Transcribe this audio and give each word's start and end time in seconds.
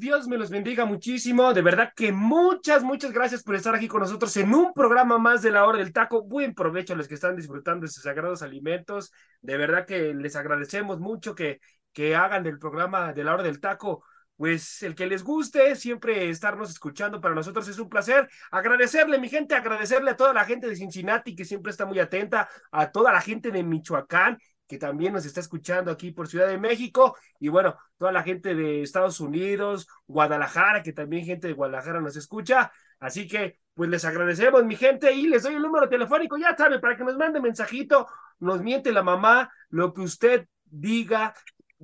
Dios 0.00 0.26
me 0.26 0.38
los 0.38 0.48
bendiga 0.48 0.86
muchísimo. 0.86 1.52
De 1.52 1.60
verdad 1.60 1.92
que 1.94 2.10
muchas, 2.10 2.82
muchas 2.82 3.12
gracias 3.12 3.42
por 3.42 3.54
estar 3.54 3.74
aquí 3.74 3.86
con 3.86 4.00
nosotros 4.00 4.34
en 4.38 4.54
un 4.54 4.72
programa 4.72 5.18
más 5.18 5.42
de 5.42 5.50
la 5.50 5.66
hora 5.66 5.76
del 5.76 5.92
taco. 5.92 6.22
Buen 6.22 6.54
provecho 6.54 6.94
a 6.94 6.96
los 6.96 7.06
que 7.06 7.14
están 7.14 7.36
disfrutando 7.36 7.84
de 7.84 7.92
sus 7.92 8.04
sagrados 8.04 8.40
alimentos. 8.40 9.12
De 9.42 9.58
verdad 9.58 9.86
que 9.86 10.14
les 10.14 10.36
agradecemos 10.36 11.00
mucho 11.00 11.34
que, 11.34 11.60
que 11.92 12.16
hagan 12.16 12.42
del 12.42 12.58
programa 12.58 13.12
de 13.12 13.24
la 13.24 13.34
hora 13.34 13.42
del 13.42 13.60
taco. 13.60 14.02
Pues 14.36 14.82
el 14.82 14.94
que 14.94 15.06
les 15.06 15.22
guste, 15.22 15.76
siempre 15.76 16.30
estarnos 16.30 16.70
escuchando 16.70 17.20
para 17.20 17.34
nosotros 17.34 17.68
es 17.68 17.78
un 17.78 17.90
placer. 17.90 18.26
Agradecerle, 18.50 19.18
mi 19.18 19.28
gente, 19.28 19.54
agradecerle 19.54 20.12
a 20.12 20.16
toda 20.16 20.32
la 20.32 20.46
gente 20.46 20.66
de 20.66 20.76
Cincinnati 20.76 21.36
que 21.36 21.44
siempre 21.44 21.70
está 21.70 21.84
muy 21.84 21.98
atenta, 21.98 22.48
a 22.72 22.90
toda 22.90 23.12
la 23.12 23.20
gente 23.20 23.50
de 23.50 23.62
Michoacán 23.62 24.38
que 24.70 24.78
también 24.78 25.12
nos 25.12 25.26
está 25.26 25.40
escuchando 25.40 25.90
aquí 25.90 26.12
por 26.12 26.28
Ciudad 26.28 26.46
de 26.46 26.56
México, 26.56 27.16
y 27.40 27.48
bueno, 27.48 27.76
toda 27.98 28.12
la 28.12 28.22
gente 28.22 28.54
de 28.54 28.82
Estados 28.82 29.18
Unidos, 29.18 29.88
Guadalajara, 30.06 30.84
que 30.84 30.92
también 30.92 31.24
gente 31.26 31.48
de 31.48 31.54
Guadalajara 31.54 32.00
nos 32.00 32.14
escucha. 32.14 32.70
Así 33.00 33.26
que, 33.26 33.58
pues 33.74 33.90
les 33.90 34.04
agradecemos, 34.04 34.64
mi 34.64 34.76
gente, 34.76 35.12
y 35.12 35.26
les 35.26 35.42
doy 35.42 35.54
el 35.54 35.62
número 35.62 35.88
telefónico, 35.88 36.38
ya 36.38 36.56
sabe, 36.56 36.78
para 36.78 36.96
que 36.96 37.02
nos 37.02 37.16
mande 37.16 37.40
mensajito, 37.40 38.06
nos 38.38 38.62
miente 38.62 38.92
la 38.92 39.02
mamá, 39.02 39.50
lo 39.70 39.92
que 39.92 40.02
usted 40.02 40.46
diga, 40.66 41.34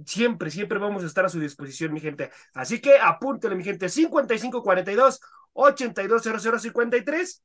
siempre, 0.04 0.52
siempre 0.52 0.78
vamos 0.78 1.02
a 1.02 1.06
estar 1.06 1.24
a 1.24 1.28
su 1.28 1.40
disposición, 1.40 1.92
mi 1.92 1.98
gente. 1.98 2.30
Así 2.54 2.80
que 2.80 3.00
apúntele, 3.00 3.56
mi 3.56 3.64
gente, 3.64 3.88
5542 3.88 5.20
820053 5.54 7.42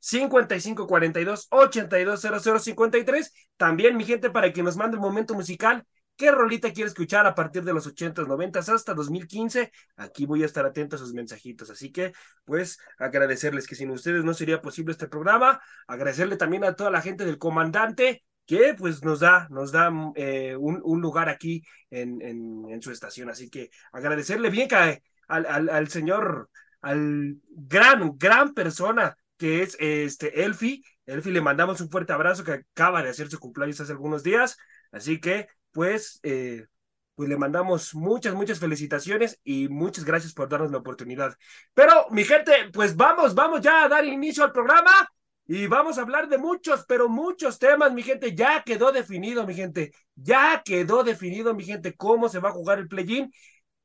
55 0.00 0.86
42 0.86 1.48
82 1.50 2.62
53. 2.62 3.32
También, 3.56 3.96
mi 3.96 4.04
gente, 4.04 4.30
para 4.30 4.52
que 4.52 4.62
nos 4.62 4.76
mande 4.76 4.96
el 4.96 5.00
momento 5.00 5.34
musical. 5.34 5.84
¿Qué 6.16 6.32
rolita 6.32 6.72
quiere 6.72 6.88
escuchar 6.88 7.26
a 7.26 7.34
partir 7.36 7.62
de 7.62 7.72
los 7.72 7.86
80s, 7.86 8.26
90 8.26 8.58
hasta 8.58 8.92
2015? 8.92 9.70
Aquí 9.96 10.26
voy 10.26 10.42
a 10.42 10.46
estar 10.46 10.66
atento 10.66 10.96
a 10.96 10.98
sus 10.98 11.14
mensajitos. 11.14 11.70
Así 11.70 11.92
que, 11.92 12.12
pues, 12.44 12.80
agradecerles 12.98 13.68
que 13.68 13.76
sin 13.76 13.90
ustedes 13.92 14.24
no 14.24 14.34
sería 14.34 14.60
posible 14.60 14.90
este 14.90 15.06
programa. 15.06 15.60
Agradecerle 15.86 16.36
también 16.36 16.64
a 16.64 16.74
toda 16.74 16.90
la 16.90 17.02
gente 17.02 17.24
del 17.24 17.38
comandante 17.38 18.24
que 18.46 18.74
pues 18.74 19.04
nos 19.04 19.20
da, 19.20 19.46
nos 19.50 19.72
da 19.72 19.92
eh, 20.16 20.56
un, 20.56 21.00
lugar 21.02 21.28
aquí 21.28 21.62
en, 21.90 22.20
en, 22.22 22.82
su 22.82 22.90
estación. 22.90 23.28
Así 23.28 23.50
que 23.50 23.70
agradecerle 23.92 24.48
bien 24.48 24.68
que 24.68 25.02
al, 25.28 25.46
al, 25.46 25.68
al 25.68 25.88
señor, 25.88 26.48
al 26.80 27.36
gran, 27.46 28.16
gran 28.16 28.54
persona 28.54 29.16
que 29.38 29.62
es 29.62 29.76
este 29.80 30.44
Elfi. 30.44 30.84
Elfi 31.06 31.30
le 31.30 31.40
mandamos 31.40 31.80
un 31.80 31.90
fuerte 31.90 32.12
abrazo 32.12 32.44
que 32.44 32.52
acaba 32.52 33.02
de 33.02 33.10
hacer 33.10 33.30
su 33.30 33.38
cumpleaños 33.38 33.80
hace 33.80 33.92
algunos 33.92 34.22
días. 34.22 34.58
Así 34.92 35.20
que, 35.20 35.48
pues, 35.72 36.20
eh, 36.22 36.66
pues 37.14 37.28
le 37.28 37.36
mandamos 37.36 37.94
muchas, 37.94 38.34
muchas 38.34 38.60
felicitaciones 38.60 39.40
y 39.42 39.68
muchas 39.68 40.04
gracias 40.04 40.34
por 40.34 40.48
darnos 40.48 40.70
la 40.70 40.78
oportunidad. 40.78 41.36
Pero, 41.74 42.06
mi 42.10 42.24
gente, 42.24 42.52
pues 42.72 42.94
vamos, 42.96 43.34
vamos 43.34 43.60
ya 43.62 43.84
a 43.84 43.88
dar 43.88 44.04
inicio 44.04 44.44
al 44.44 44.52
programa 44.52 44.92
y 45.46 45.66
vamos 45.66 45.98
a 45.98 46.02
hablar 46.02 46.28
de 46.28 46.36
muchos, 46.36 46.84
pero 46.86 47.08
muchos 47.08 47.58
temas, 47.58 47.92
mi 47.92 48.02
gente. 48.02 48.34
Ya 48.34 48.62
quedó 48.62 48.92
definido, 48.92 49.46
mi 49.46 49.54
gente. 49.54 49.92
Ya 50.14 50.62
quedó 50.64 51.04
definido, 51.04 51.54
mi 51.54 51.64
gente, 51.64 51.96
cómo 51.96 52.28
se 52.28 52.38
va 52.38 52.50
a 52.50 52.52
jugar 52.52 52.78
el 52.78 52.88
play-in. 52.88 53.32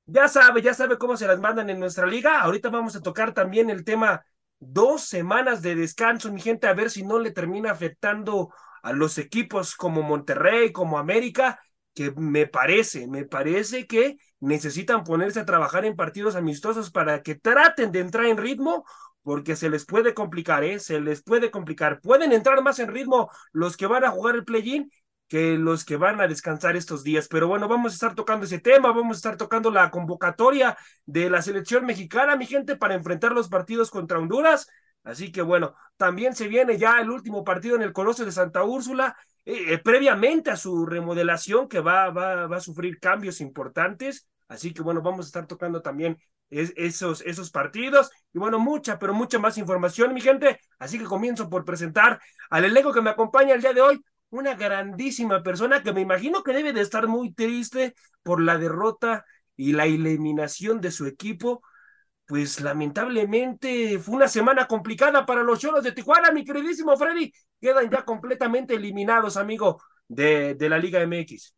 Ya 0.06 0.28
sabe, 0.28 0.62
ya 0.62 0.74
sabe 0.74 0.98
cómo 0.98 1.16
se 1.16 1.26
las 1.28 1.40
mandan 1.40 1.70
en 1.70 1.80
nuestra 1.80 2.06
liga. 2.06 2.42
Ahorita 2.42 2.70
vamos 2.70 2.96
a 2.98 3.02
tocar 3.02 3.34
también 3.34 3.70
el 3.70 3.86
tema 3.86 4.26
dos 4.68 5.04
semanas 5.04 5.62
de 5.62 5.76
descanso, 5.76 6.32
mi 6.32 6.42
gente, 6.42 6.68
a 6.68 6.74
ver 6.74 6.90
si 6.90 7.04
no 7.04 7.20
le 7.20 7.32
termina 7.32 7.72
afectando 7.72 8.54
a 8.82 8.94
los 8.94 9.18
equipos 9.18 9.76
como 9.76 10.02
Monterrey, 10.02 10.72
como 10.72 10.98
América, 10.98 11.60
que 11.94 12.12
me 12.12 12.48
parece, 12.48 13.08
me 13.08 13.26
parece 13.26 13.88
que 13.88 14.18
necesitan 14.40 15.04
ponerse 15.04 15.40
a 15.40 15.46
trabajar 15.46 15.86
en 15.86 15.96
partidos 15.96 16.36
amistosos 16.36 16.92
para 16.92 17.22
que 17.22 17.36
traten 17.36 17.92
de 17.92 18.00
entrar 18.00 18.26
en 18.26 18.38
ritmo, 18.38 18.86
porque 19.22 19.56
se 19.56 19.70
les 19.70 19.86
puede 19.86 20.14
complicar, 20.14 20.64
¿eh? 20.64 20.80
Se 20.80 21.00
les 21.00 21.24
puede 21.24 21.50
complicar. 21.50 22.02
Pueden 22.02 22.34
entrar 22.34 22.62
más 22.62 22.80
en 22.80 22.90
ritmo 22.90 23.30
los 23.54 23.78
que 23.78 23.88
van 23.88 24.04
a 24.04 24.12
jugar 24.12 24.36
el 24.36 24.44
play-in 24.44 24.92
que 25.28 25.58
los 25.58 25.86
que 25.86 25.98
van 25.98 26.22
a 26.22 26.28
descansar 26.28 26.76
estos 26.76 27.04
días. 27.04 27.28
Pero 27.28 27.48
bueno, 27.48 27.68
vamos 27.68 27.92
a 27.94 27.96
estar 27.96 28.16
tocando 28.16 28.46
ese 28.46 28.60
tema, 28.60 28.92
vamos 28.92 29.18
a 29.18 29.20
estar 29.20 29.38
tocando 29.38 29.72
la 29.72 29.90
convocatoria 29.90 30.78
de 31.06 31.30
la 31.30 31.42
selección 31.42 31.86
mexicana, 31.86 32.36
mi 32.36 32.46
gente, 32.46 32.76
para 32.76 32.96
enfrentar 32.96 33.32
los 33.32 33.50
partidos 33.50 33.90
contra 33.90 34.20
Honduras. 34.20 34.68
Así 35.04 35.32
que 35.32 35.42
bueno, 35.42 35.76
también 35.98 36.36
se 36.36 36.48
viene 36.48 36.78
ya 36.78 37.00
el 37.00 37.10
último 37.10 37.44
partido 37.44 37.76
en 37.76 37.82
el 37.82 37.94
Coloso 37.94 38.24
de 38.26 38.32
Santa 38.32 38.64
Úrsula, 38.64 39.18
eh, 39.46 39.74
eh, 39.74 39.78
previamente 39.80 40.52
a 40.52 40.56
su 40.56 40.86
remodelación 40.86 41.68
que 41.68 41.82
va, 41.82 42.10
va, 42.10 42.48
va 42.48 42.58
a 42.58 42.62
sufrir 42.62 43.00
cambios 43.00 43.42
importantes. 43.42 44.28
Así 44.48 44.74
que 44.74 44.82
bueno, 44.82 45.02
vamos 45.02 45.26
a 45.26 45.28
estar 45.28 45.48
tocando 45.48 45.82
también 45.82 46.18
esos, 46.50 47.22
esos 47.22 47.52
partidos. 47.52 48.12
Y 48.34 48.40
bueno, 48.40 48.60
mucha, 48.60 49.00
pero 49.00 49.14
mucha 49.14 49.40
más 49.40 49.58
información, 49.58 50.14
mi 50.14 50.22
gente. 50.22 50.60
Así 50.80 51.00
que 51.00 51.06
comienzo 51.06 51.50
por 51.50 51.66
presentar 51.66 52.20
al 52.50 52.66
elenco 52.66 52.94
que 52.94 53.02
me 53.02 53.10
acompaña 53.10 53.56
el 53.56 53.62
día 53.62 53.74
de 53.74 53.82
hoy 53.82 54.04
una 54.40 54.56
grandísima 54.56 55.44
persona 55.44 55.84
que 55.84 55.94
me 55.94 56.02
imagino 56.02 56.44
que 56.44 56.54
debe 56.54 56.74
de 56.74 56.82
estar 56.82 57.08
muy 57.08 57.34
triste 57.34 57.94
por 58.24 58.42
la 58.42 58.58
derrota 58.58 59.26
y 59.56 59.74
la 59.74 59.86
eliminación 59.86 60.82
de 60.82 60.92
su 60.92 61.06
equipo. 61.06 61.62
Pues 62.26 62.62
lamentablemente 62.62 64.00
fue 64.00 64.16
una 64.16 64.28
semana 64.28 64.68
complicada 64.68 65.26
para 65.26 65.44
los 65.44 65.60
Cholos 65.60 65.84
de 65.84 65.92
Tijuana, 65.92 66.32
mi 66.32 66.44
queridísimo 66.46 66.98
Freddy. 66.98 67.32
Quedan 67.62 67.90
ya 67.92 68.04
completamente 68.06 68.76
eliminados, 68.76 69.38
amigo, 69.38 69.82
de, 70.08 70.56
de 70.56 70.70
la 70.70 70.78
Liga 70.78 71.02
MX. 71.02 71.54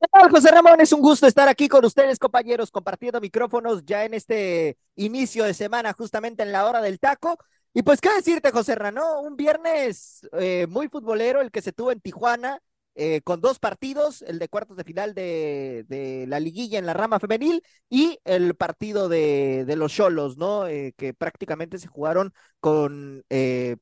¿Qué 0.00 0.06
tal, 0.12 0.30
José 0.30 0.50
Ramón? 0.50 0.80
Es 0.80 0.92
un 0.92 1.00
gusto 1.00 1.26
estar 1.26 1.48
aquí 1.48 1.68
con 1.68 1.84
ustedes, 1.84 2.18
compañeros, 2.18 2.70
compartiendo 2.70 3.20
micrófonos 3.20 3.84
ya 3.84 4.04
en 4.04 4.14
este 4.14 4.76
inicio 4.94 5.44
de 5.44 5.54
semana, 5.54 5.92
justamente 5.92 6.42
en 6.42 6.52
la 6.52 6.66
hora 6.66 6.82
del 6.82 6.98
taco. 6.98 7.38
Y 7.78 7.82
pues, 7.82 8.00
¿qué 8.00 8.08
decirte, 8.14 8.52
José 8.52 8.74
Rano? 8.74 9.20
Un 9.20 9.36
viernes 9.36 10.26
eh, 10.32 10.66
muy 10.66 10.88
futbolero 10.88 11.42
el 11.42 11.50
que 11.50 11.60
se 11.60 11.72
tuvo 11.72 11.92
en 11.92 12.00
Tijuana, 12.00 12.58
eh, 12.96 13.20
con 13.22 13.40
dos 13.40 13.58
partidos, 13.58 14.22
el 14.22 14.38
de 14.38 14.48
cuartos 14.48 14.76
de 14.76 14.84
final 14.84 15.14
de, 15.14 15.84
de, 15.88 16.26
la 16.26 16.40
liguilla 16.40 16.78
en 16.78 16.86
la 16.86 16.94
rama 16.94 17.20
femenil 17.20 17.62
y 17.88 18.18
el 18.24 18.54
partido 18.56 19.08
de, 19.08 19.64
los 19.76 19.92
Cholos, 19.92 20.36
¿no? 20.36 20.66
Eh, 20.66 20.94
que 20.96 21.14
prácticamente 21.14 21.78
se 21.78 21.86
jugaron 21.86 22.32
con 22.58 23.24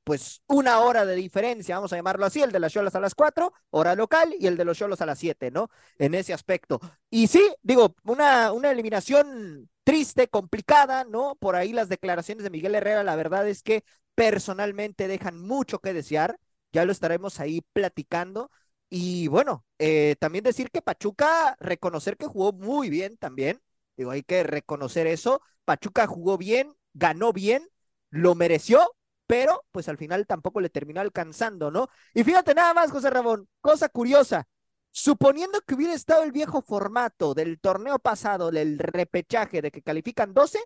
pues 0.05 0.43
una 0.47 0.81
hora 0.81 1.07
de 1.07 1.15
diferencia, 1.15 1.77
vamos 1.77 1.93
a 1.93 1.97
llamarlo 1.97 2.27
así, 2.27 2.43
el 2.43 2.53
de 2.53 2.61
las 2.61 2.73
Cholos 2.73 2.95
a 2.95 3.01
las 3.01 3.15
cuatro, 3.15 3.53
hora 3.71 3.95
local, 3.95 4.35
y 4.39 4.47
el 4.47 4.57
de 4.57 4.65
los 4.65 4.77
Cholos 4.77 5.01
a 5.01 5.07
las 5.07 5.19
siete, 5.19 5.51
¿no? 5.51 5.71
En 5.99 6.15
ese 6.15 6.35
aspecto. 6.35 6.81
Y 7.09 7.29
sí, 7.29 7.55
digo, 7.63 7.95
una, 8.05 8.53
una 8.53 8.71
eliminación 8.71 9.69
triste, 9.85 10.29
complicada, 10.29 11.05
¿no? 11.05 11.37
Por 11.37 11.57
ahí 11.57 11.73
las 11.73 11.89
declaraciones 11.89 12.43
de 12.43 12.51
Miguel 12.51 12.75
Herrera, 12.75 13.05
la 13.05 13.17
verdad 13.17 13.47
es 13.49 13.63
que 13.63 13.85
personalmente 14.15 15.09
dejan 15.09 15.39
mucho 15.39 15.79
que 15.79 15.93
desear, 15.93 16.39
ya 16.73 16.85
lo 16.85 16.93
estaremos 16.93 17.39
ahí 17.41 17.61
platicando. 17.73 18.51
Y 18.97 19.27
bueno, 19.27 19.65
eh, 19.81 20.15
también 20.21 20.45
decir 20.45 20.71
que 20.71 20.81
Pachuca, 20.81 21.57
reconocer 21.59 22.17
que 22.17 22.27
jugó 22.27 22.53
muy 22.53 22.91
bien 22.91 23.17
también, 23.17 23.61
digo, 23.97 24.13
hay 24.13 24.23
que 24.23 24.45
reconocer 24.45 25.09
eso, 25.09 25.43
Pachuca 25.65 26.07
jugó 26.07 26.39
bien, 26.39 26.73
ganó 26.93 27.33
bien, 27.33 27.69
lo 28.11 28.37
mereció, 28.37 28.95
pero 29.27 29.65
pues 29.73 29.89
al 29.89 29.99
final 29.99 30.29
tampoco 30.29 30.61
le 30.61 30.71
terminó 30.71 31.01
alcanzando, 31.01 31.73
¿no? 31.73 31.89
Y 32.15 32.23
fíjate 32.23 32.55
nada 32.55 32.73
más, 32.73 32.93
José 32.93 33.11
Ramón, 33.11 33.49
cosa 33.61 33.89
curiosa, 33.89 34.47
Suponiendo 34.93 35.61
que 35.63 35.75
hubiera 35.75 35.93
estado 35.93 36.23
el 36.23 36.31
viejo 36.31 36.63
formato 36.63 37.35
del 37.35 37.59
torneo 37.59 37.99
pasado, 37.99 38.53
del 38.53 38.79
repechaje 38.79 39.61
de 39.61 39.73
que 39.73 39.83
califican 39.83 40.33
12, 40.33 40.61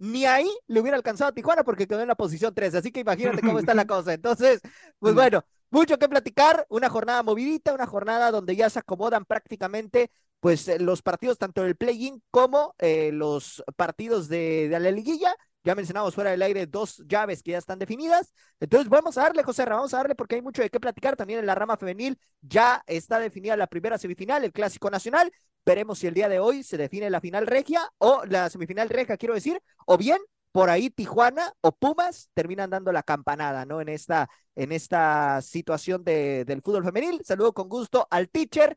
ni 0.00 0.26
ahí 0.26 0.50
le 0.66 0.80
hubiera 0.80 0.98
alcanzado 0.98 1.30
a 1.30 1.32
Tijuana 1.32 1.64
porque 1.64 1.86
quedó 1.86 2.02
en 2.02 2.08
la 2.08 2.14
posición 2.14 2.54
3. 2.54 2.74
Así 2.74 2.92
que 2.92 3.00
imagínate 3.00 3.40
cómo 3.40 3.58
está 3.58 3.72
la 3.72 3.86
cosa. 3.86 4.12
Entonces, 4.12 4.60
pues 4.98 5.14
bueno, 5.14 5.46
mucho 5.70 5.98
que 5.98 6.08
platicar. 6.08 6.66
Una 6.68 6.88
jornada 6.88 7.22
movidita, 7.22 7.72
una 7.74 7.86
jornada 7.86 8.30
donde 8.30 8.56
ya 8.56 8.70
se 8.70 8.78
acomodan 8.78 9.24
prácticamente 9.24 10.10
pues 10.40 10.66
eh, 10.68 10.78
los 10.78 11.02
partidos 11.02 11.38
tanto 11.38 11.62
del 11.62 11.76
play-in 11.76 12.22
como 12.30 12.74
eh, 12.78 13.10
los 13.12 13.62
partidos 13.76 14.28
de, 14.28 14.68
la 14.70 14.90
liguilla 14.90 15.34
Ya 15.62 15.74
mencionamos 15.74 16.14
fuera 16.14 16.30
del 16.30 16.40
aire 16.40 16.66
dos 16.66 17.02
llaves 17.06 17.42
que 17.42 17.52
ya 17.52 17.58
están 17.58 17.78
definidas. 17.78 18.32
Entonces 18.58 18.88
vamos 18.88 19.18
a 19.18 19.22
darle, 19.22 19.42
José, 19.42 19.64
vamos 19.66 19.92
a 19.92 19.98
darle 19.98 20.14
porque 20.14 20.36
hay 20.36 20.42
mucho 20.42 20.62
de 20.62 20.70
qué 20.70 20.80
platicar. 20.80 21.16
También 21.16 21.40
en 21.40 21.46
la 21.46 21.54
rama 21.54 21.76
femenil 21.76 22.18
ya 22.40 22.82
está 22.86 23.18
definida 23.18 23.56
la 23.56 23.66
primera 23.66 23.98
semifinal, 23.98 24.42
el 24.44 24.52
Clásico 24.52 24.90
Nacional. 24.90 25.30
Veremos 25.66 25.98
si 25.98 26.06
el 26.06 26.14
día 26.14 26.28
de 26.28 26.38
hoy 26.38 26.62
se 26.62 26.78
define 26.78 27.10
la 27.10 27.20
final 27.20 27.46
regia 27.46 27.82
o 27.98 28.24
la 28.24 28.48
semifinal 28.48 28.88
regia, 28.88 29.18
quiero 29.18 29.34
decir, 29.34 29.60
o 29.86 29.98
bien 29.98 30.18
por 30.52 30.70
ahí 30.70 30.90
Tijuana 30.90 31.52
o 31.60 31.72
Pumas 31.72 32.30
terminan 32.34 32.70
dando 32.70 32.92
la 32.92 33.02
campanada, 33.02 33.64
¿no? 33.64 33.80
En 33.80 33.88
esta, 33.88 34.28
en 34.54 34.72
esta 34.72 35.40
situación 35.42 36.04
de, 36.04 36.44
del 36.44 36.62
fútbol 36.62 36.84
femenil. 36.84 37.20
Saludo 37.24 37.52
con 37.52 37.68
gusto 37.68 38.06
al 38.10 38.28
teacher, 38.28 38.76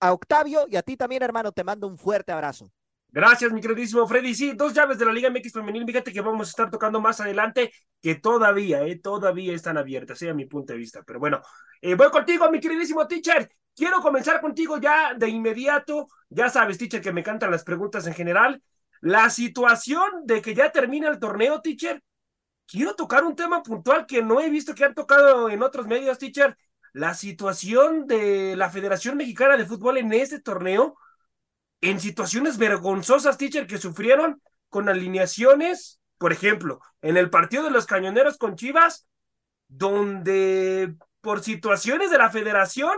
a 0.00 0.12
Octavio 0.12 0.66
y 0.68 0.76
a 0.76 0.82
ti 0.82 0.96
también, 0.96 1.22
hermano. 1.22 1.52
Te 1.52 1.64
mando 1.64 1.86
un 1.86 1.98
fuerte 1.98 2.32
abrazo. 2.32 2.70
Gracias, 3.14 3.52
mi 3.52 3.60
queridísimo 3.60 4.06
Freddy. 4.08 4.34
Sí, 4.34 4.52
dos 4.54 4.72
llaves 4.72 4.98
de 4.98 5.04
la 5.04 5.12
Liga 5.12 5.28
MX 5.28 5.52
Femenil. 5.52 5.84
Fíjate 5.84 6.12
que 6.12 6.22
vamos 6.22 6.48
a 6.48 6.50
estar 6.50 6.70
tocando 6.70 6.98
más 6.98 7.20
adelante, 7.20 7.70
que 8.00 8.14
todavía, 8.14 8.82
eh, 8.84 8.98
todavía 8.98 9.54
están 9.54 9.76
abiertas, 9.76 10.22
eh, 10.22 10.30
a 10.30 10.34
mi 10.34 10.46
punto 10.46 10.72
de 10.72 10.78
vista. 10.78 11.02
Pero 11.06 11.20
bueno, 11.20 11.42
eh, 11.82 11.94
voy 11.94 12.10
contigo, 12.10 12.50
mi 12.50 12.58
queridísimo 12.58 13.06
teacher. 13.06 13.50
Quiero 13.76 14.00
comenzar 14.00 14.40
contigo 14.40 14.78
ya 14.78 15.12
de 15.14 15.28
inmediato. 15.28 16.06
Ya 16.30 16.48
sabes, 16.48 16.78
teacher, 16.78 17.02
que 17.02 17.12
me 17.12 17.20
encantan 17.20 17.50
las 17.50 17.64
preguntas 17.64 18.06
en 18.06 18.14
general. 18.14 18.62
La 19.02 19.30
situación 19.30 20.04
de 20.26 20.40
que 20.40 20.54
ya 20.54 20.70
termina 20.70 21.08
el 21.08 21.18
torneo, 21.18 21.60
teacher. 21.60 22.00
Quiero 22.66 22.94
tocar 22.94 23.24
un 23.24 23.34
tema 23.34 23.60
puntual 23.62 24.06
que 24.06 24.22
no 24.22 24.40
he 24.40 24.48
visto 24.48 24.76
que 24.76 24.84
han 24.84 24.94
tocado 24.94 25.50
en 25.50 25.60
otros 25.64 25.88
medios, 25.88 26.18
teacher. 26.18 26.56
La 26.92 27.12
situación 27.12 28.06
de 28.06 28.54
la 28.54 28.70
Federación 28.70 29.16
Mexicana 29.16 29.56
de 29.56 29.66
Fútbol 29.66 29.98
en 29.98 30.12
este 30.12 30.40
torneo 30.40 30.96
en 31.80 31.98
situaciones 31.98 32.58
vergonzosas, 32.58 33.38
teacher, 33.38 33.66
que 33.66 33.78
sufrieron 33.78 34.40
con 34.68 34.88
alineaciones, 34.88 36.00
por 36.16 36.32
ejemplo, 36.32 36.80
en 37.00 37.16
el 37.16 37.28
partido 37.28 37.64
de 37.64 37.72
los 37.72 37.86
cañoneros 37.86 38.38
con 38.38 38.54
Chivas, 38.54 39.08
donde 39.66 40.94
por 41.20 41.42
situaciones 41.42 42.12
de 42.12 42.18
la 42.18 42.30
federación, 42.30 42.92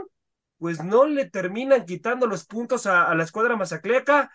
pues 0.59 0.85
no 0.85 1.07
le 1.07 1.31
terminan 1.31 1.87
quitando 1.87 2.27
los 2.27 2.45
puntos 2.45 2.85
a, 2.85 3.05
a 3.05 3.15
la 3.15 3.25
escuadra 3.25 3.57
mazacleca 3.57 4.31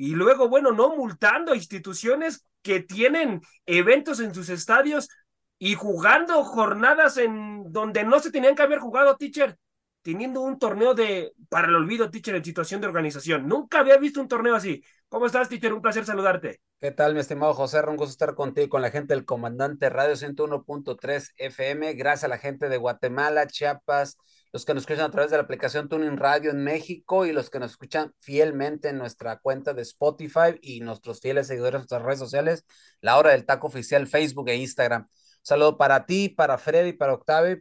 y 0.00 0.14
luego, 0.14 0.48
bueno, 0.48 0.72
no 0.72 0.96
multando 0.96 1.52
a 1.52 1.56
instituciones 1.56 2.46
que 2.62 2.80
tienen 2.80 3.42
eventos 3.66 4.18
en 4.20 4.34
sus 4.34 4.48
estadios 4.48 5.10
y 5.58 5.74
jugando 5.74 6.42
jornadas 6.42 7.18
en 7.18 7.70
donde 7.70 8.02
no 8.02 8.18
se 8.18 8.30
tenían 8.30 8.54
que 8.54 8.62
haber 8.62 8.78
jugado, 8.78 9.18
teacher 9.18 9.58
teniendo 10.02 10.40
un 10.40 10.58
torneo 10.58 10.94
de 10.94 11.34
para 11.50 11.68
el 11.68 11.74
olvido, 11.74 12.10
teacher, 12.10 12.34
en 12.34 12.44
situación 12.44 12.80
de 12.80 12.86
organización. 12.86 13.46
Nunca 13.46 13.80
había 13.80 13.98
visto 13.98 14.22
un 14.22 14.28
torneo 14.28 14.54
así. 14.54 14.82
¿Cómo 15.08 15.26
estás, 15.26 15.50
teacher? 15.50 15.74
Un 15.74 15.82
placer 15.82 16.06
saludarte. 16.06 16.60
¿Qué 16.80 16.92
tal, 16.92 17.12
mi 17.12 17.20
estimado 17.20 17.52
José? 17.52 17.80
Un 17.86 17.96
gusto 17.96 18.12
estar 18.12 18.34
contigo 18.34 18.70
con 18.70 18.82
la 18.82 18.90
gente 18.90 19.12
del 19.12 19.26
Comandante 19.26 19.90
Radio 19.90 20.16
101.3 20.16 21.32
FM. 21.36 21.92
Gracias 21.92 22.24
a 22.24 22.28
la 22.28 22.38
gente 22.38 22.70
de 22.70 22.78
Guatemala, 22.78 23.46
Chiapas, 23.46 24.16
los 24.52 24.64
que 24.64 24.74
nos 24.74 24.82
escuchan 24.82 25.04
a 25.04 25.10
través 25.10 25.30
de 25.30 25.36
la 25.36 25.44
aplicación 25.44 25.88
Tuning 25.88 26.16
Radio 26.16 26.50
en 26.50 26.64
México 26.64 27.24
y 27.26 27.32
los 27.32 27.50
que 27.50 27.60
nos 27.60 27.72
escuchan 27.72 28.14
fielmente 28.20 28.88
en 28.88 28.98
nuestra 28.98 29.38
cuenta 29.38 29.74
de 29.74 29.82
Spotify 29.82 30.58
y 30.60 30.80
nuestros 30.80 31.20
fieles 31.20 31.46
seguidores 31.46 31.74
en 31.74 31.80
nuestras 31.80 32.02
redes 32.02 32.18
sociales, 32.18 32.64
La 33.00 33.18
Hora 33.18 33.30
del 33.30 33.46
Taco 33.46 33.68
Oficial, 33.68 34.06
Facebook 34.06 34.48
e 34.48 34.56
Instagram. 34.56 35.02
Un 35.02 35.08
saludo 35.42 35.78
para 35.78 36.04
ti, 36.06 36.28
para 36.28 36.58
Freddy, 36.58 36.92
para 36.92 37.14
Octavio. 37.14 37.58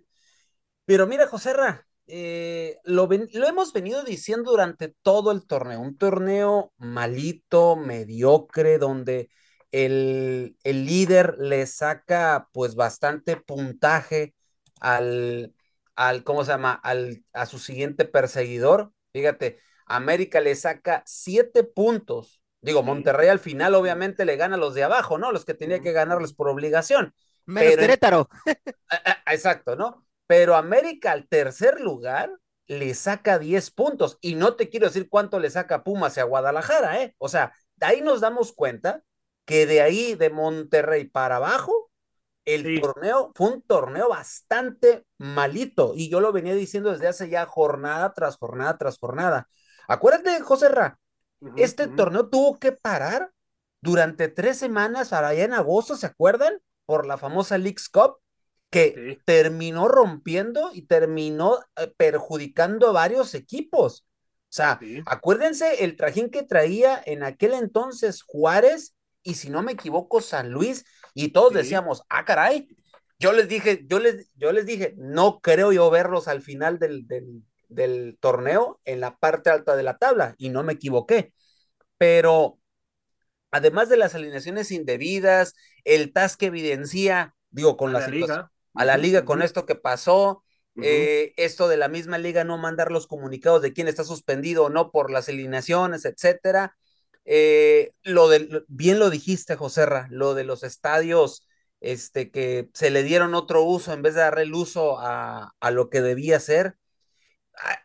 Pero 0.86 1.08
mira, 1.08 1.28
José 1.28 1.54
eh, 2.08 2.78
lo, 2.84 3.08
lo, 3.08 3.48
hemos 3.48 3.74
venido 3.74 4.04
diciendo 4.04 4.52
durante 4.52 4.96
todo 5.04 5.32
el 5.32 5.46
torneo, 5.46 5.80
un 5.80 5.98
torneo 5.98 6.74
malito, 6.78 7.76
mediocre, 7.76 8.80
donde 8.80 9.30
el, 9.72 10.58
el 10.64 10.86
líder 10.86 11.38
le 11.38 11.68
saca 11.68 12.50
pues 12.52 12.76
bastante 12.76 13.38
puntaje 13.38 14.34
al, 14.80 15.54
al, 16.00 16.24
¿cómo 16.24 16.44
se 16.46 16.52
llama? 16.52 16.74
Al, 16.74 17.24
a 17.34 17.46
su 17.46 17.60
siguiente 17.60 18.06
perseguidor. 18.06 18.92
Fíjate, 19.14 19.60
América 19.86 20.40
le 20.40 20.56
saca 20.56 21.04
siete 21.06 21.64
puntos. 21.64 22.42
Digo, 22.62 22.84
Monterrey 22.84 23.30
al 23.30 23.40
final 23.40 23.76
obviamente 23.76 24.26
le 24.26 24.36
gana 24.36 24.56
a 24.56 24.60
los 24.60 24.74
de 24.74 24.84
abajo, 24.84 25.18
¿no? 25.18 25.32
Los 25.32 25.46
que 25.46 25.54
tenía 25.54 25.82
que 25.82 25.92
ganarles 25.92 26.34
por 26.34 26.50
obligación. 26.50 27.14
Menos 27.46 27.76
Querétaro. 27.76 28.30
Exacto, 29.26 29.76
¿no? 29.76 30.06
pero 30.30 30.56
América 30.56 31.12
al 31.12 31.28
tercer 31.28 31.82
lugar 31.82 32.32
le 32.68 32.94
saca 32.94 33.40
10 33.40 33.72
puntos 33.72 34.20
y 34.22 34.36
no 34.36 34.56
te 34.56 34.70
quiero 34.70 34.86
decir 34.86 35.10
cuánto 35.10 35.40
le 35.40 35.50
saca 35.50 35.84
Pumas 35.84 36.20
a 36.20 36.24
Guadalajara, 36.24 37.02
¿eh? 37.02 37.16
O 37.18 37.30
sea, 37.30 37.52
de 37.78 37.88
ahí 37.88 38.02
nos 38.02 38.22
damos 38.22 38.54
cuenta 38.54 39.02
que 39.46 39.66
de 39.66 39.82
ahí 39.82 40.14
de 40.14 40.30
Monterrey 40.30 41.06
para 41.06 41.38
abajo, 41.38 41.89
el 42.56 42.82
torneo 42.82 43.32
fue 43.36 43.54
un 43.54 43.62
torneo 43.62 44.10
bastante 44.10 45.06
malito 45.18 45.94
y 45.96 46.10
yo 46.10 46.20
lo 46.20 46.32
venía 46.32 46.56
diciendo 46.56 46.92
desde 46.92 47.08
hace 47.08 47.30
ya 47.30 47.46
jornada 47.46 48.14
tras 48.14 48.38
jornada 48.38 48.78
tras 48.78 48.98
jornada. 48.98 49.48
Acuérdate, 49.88 50.40
José 50.42 50.70
Ra, 50.70 51.00
este 51.56 51.88
torneo 51.88 52.30
tuvo 52.30 52.60
que 52.60 52.72
parar 52.72 53.32
durante 53.82 54.28
tres 54.28 54.58
semanas 54.58 55.14
allá 55.14 55.44
en 55.44 55.54
agosto, 55.54 55.96
¿se 55.96 56.06
acuerdan? 56.06 56.60
Por 56.86 57.06
la 57.06 57.18
famosa 57.18 57.58
Leagues 57.58 57.90
Cup 57.90 58.18
que 58.70 59.20
terminó 59.26 59.88
rompiendo 59.88 60.72
y 60.74 60.84
terminó 60.84 61.60
eh, 61.76 61.92
perjudicando 61.98 62.90
a 62.90 62.92
varios 62.92 63.34
equipos. 63.34 64.06
O 64.50 64.52
sea, 64.52 64.80
acuérdense 65.06 65.84
el 65.84 65.96
trajín 65.96 66.30
que 66.30 66.44
traía 66.44 67.02
en 67.06 67.24
aquel 67.24 67.54
entonces 67.54 68.24
Juárez 68.24 68.96
y 69.22 69.36
si 69.36 69.50
no 69.50 69.62
me 69.62 69.74
equivoco 69.74 70.22
San 70.22 70.52
Luis 70.52 70.86
y 71.14 71.30
todos 71.30 71.54
decíamos, 71.54 72.04
ah, 72.10 72.26
caray, 72.26 72.68
yo 73.20 73.34
les 73.34 73.48
dije, 73.50 73.86
yo 73.88 74.00
les, 74.00 74.30
yo 74.36 74.52
les 74.52 74.66
dije, 74.66 74.94
no 74.98 75.42
creo 75.42 75.72
yo 75.72 75.90
verlos 75.90 76.28
al 76.28 76.42
final 76.42 76.80
del, 76.80 77.08
del, 77.08 77.44
del 77.68 78.18
torneo 78.20 78.80
en 78.86 79.00
la 79.00 79.18
parte 79.18 79.50
alta 79.50 79.76
de 79.76 79.84
la 79.84 79.98
tabla 79.98 80.36
y 80.38 80.50
no 80.50 80.64
me 80.64 80.74
equivoqué. 80.74 81.34
Pero 81.98 82.60
además 83.52 83.90
de 83.90 83.98
las 83.98 84.16
alineaciones 84.16 84.72
indebidas, 84.72 85.56
el 85.84 86.14
TAS 86.14 86.38
que 86.38 86.48
evidencia, 86.48 87.36
digo, 87.50 87.78
con 87.78 87.94
la, 87.94 88.06
situación, 88.06 88.50
a 88.74 88.86
la 88.86 88.98
liga 88.98 89.26
con 89.26 89.42
esto 89.42 89.66
que 89.66 89.76
pasó, 89.76 90.44
eh, 90.82 91.34
esto 91.36 91.68
de 91.68 91.76
la 91.76 91.90
misma 91.90 92.18
liga 92.18 92.46
no 92.46 92.58
mandar 92.58 92.90
los 92.92 93.08
comunicados 93.08 93.62
de 93.62 93.74
quién 93.74 93.90
está 93.90 94.06
suspendido 94.06 94.66
o 94.66 94.70
no 94.70 94.92
por 94.92 95.12
las 95.12 95.28
alineaciones, 95.28 96.06
etcétera. 96.06 96.78
Eh, 97.26 97.92
lo 98.04 98.30
del, 98.30 98.66
bien 98.68 99.00
lo 99.00 99.10
dijiste, 99.10 99.56
Joserra, 99.56 100.08
lo 100.10 100.34
de 100.34 100.44
los 100.44 100.64
estadios, 100.64 101.48
este, 101.80 102.32
que 102.32 102.70
se 102.74 102.90
le 102.90 103.04
dieron 103.04 103.36
otro 103.36 103.64
uso 103.64 103.94
en 103.94 104.02
vez 104.02 104.16
de 104.16 104.22
darle 104.22 104.44
el 104.44 104.54
uso 104.54 105.00
a, 105.00 105.54
a 105.60 105.72
lo 105.72 105.90
que 105.90 106.02
debía 106.02 106.40
ser. 106.40 106.76
Ah, 107.56 107.80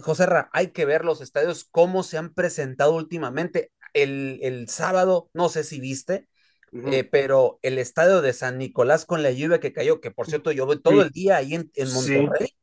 Joserra, 0.00 0.50
hay 0.52 0.68
que 0.68 0.84
ver 0.84 1.04
los 1.04 1.20
estadios, 1.20 1.64
cómo 1.70 2.02
se 2.02 2.18
han 2.18 2.34
presentado 2.34 2.94
últimamente. 2.94 3.72
El, 3.94 4.38
el 4.42 4.68
sábado, 4.68 5.30
no 5.32 5.48
sé 5.48 5.64
si 5.64 5.80
viste, 5.80 6.28
eh, 6.72 7.04
pero 7.04 7.58
el 7.62 7.78
estadio 7.78 8.20
de 8.20 8.32
San 8.34 8.58
Nicolás 8.58 9.06
con 9.06 9.22
la 9.22 9.30
lluvia 9.30 9.60
que 9.60 9.72
cayó, 9.72 10.00
que 10.00 10.10
por 10.10 10.26
cierto 10.26 10.52
yo 10.52 10.66
voy 10.66 10.80
todo 10.80 11.00
el 11.00 11.10
día 11.10 11.36
ahí 11.36 11.54
en, 11.54 11.70
Monterrey, 11.92 12.54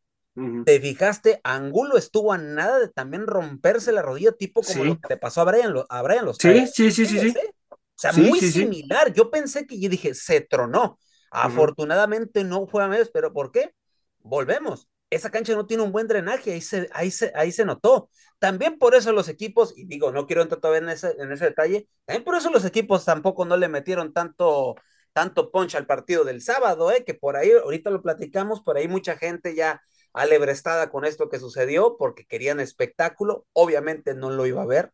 ¿te 0.66 0.80
fijaste? 0.80 1.40
Angulo 1.44 1.98
estuvo 1.98 2.34
a 2.34 2.38
nada 2.38 2.80
de 2.80 2.90
también 2.90 3.28
romperse 3.28 3.92
la 3.92 4.02
rodilla, 4.02 4.32
tipo 4.34 4.62
como 4.62 4.84
lo 4.84 5.00
que 5.00 5.08
le 5.10 5.18
pasó 5.18 5.42
a 5.42 5.46
Brian, 5.46 5.74
a 5.90 6.02
Brian 6.02 6.26
los 6.26 6.38
Sí, 6.38 6.68
sí, 6.68 6.92
sí, 6.92 7.06
sí, 7.06 7.20
sí. 7.20 7.34
O 7.70 7.78
sea, 7.96 8.12
muy 8.14 8.40
similar. 8.42 9.14
Yo 9.14 9.32
pensé 9.32 9.66
que 9.66 9.80
yo 9.80 9.90
dije, 9.90 10.14
se 10.14 10.42
tronó. 10.42 11.00
Afortunadamente 11.32 12.44
no 12.44 12.68
fue 12.68 12.84
a 12.84 12.88
medio, 12.88 13.06
pero 13.14 13.34
¿por 13.34 13.52
qué? 13.52 13.74
Volvemos 14.20 14.90
esa 15.10 15.32
cancha 15.32 15.56
no 15.56 15.66
tiene 15.66 15.84
un 15.84 15.92
buen 15.92 16.08
drenaje, 16.08 16.54
ahí 16.54 16.62
se, 16.62 16.90
ahí 16.94 17.12
se, 17.12 17.32
ahí 17.36 17.52
se 17.52 17.66
notó. 17.66 18.10
También 18.40 18.78
por 18.78 18.96
eso 18.96 19.12
los 19.12 19.30
equipos, 19.30 19.74
y 19.78 19.86
digo, 19.86 20.12
no 20.12 20.28
quiero 20.28 20.42
entrar 20.42 20.60
todavía 20.60 20.82
en 20.84 20.90
ese, 20.90 21.16
en 21.20 21.32
ese 21.32 21.46
detalle, 21.46 21.88
también 22.06 22.24
por 22.24 22.36
eso 22.36 22.52
los 22.52 22.66
equipos 22.66 23.06
tampoco 23.06 23.46
no 23.46 23.58
le 23.58 23.70
metieron 23.70 24.14
tanto, 24.14 24.76
tanto 25.14 25.52
punch 25.52 25.76
al 25.76 25.86
partido 25.86 26.24
del 26.24 26.42
sábado, 26.42 26.92
¿eh? 26.92 27.04
que 27.06 27.14
por 27.14 27.38
ahí, 27.38 27.52
ahorita 27.52 27.90
lo 27.90 28.02
platicamos, 28.02 28.62
por 28.62 28.78
ahí 28.78 28.88
mucha 28.88 29.16
gente 29.18 29.56
ya 29.56 29.82
alebrestada 30.16 30.90
con 30.90 31.06
esto 31.06 31.30
que 31.30 31.40
sucedió, 31.40 31.98
porque 31.98 32.26
querían 32.26 32.60
espectáculo, 32.60 33.46
obviamente 33.54 34.16
no 34.16 34.30
lo 34.32 34.46
iba 34.46 34.62
a 34.62 34.68
ver. 34.68 34.94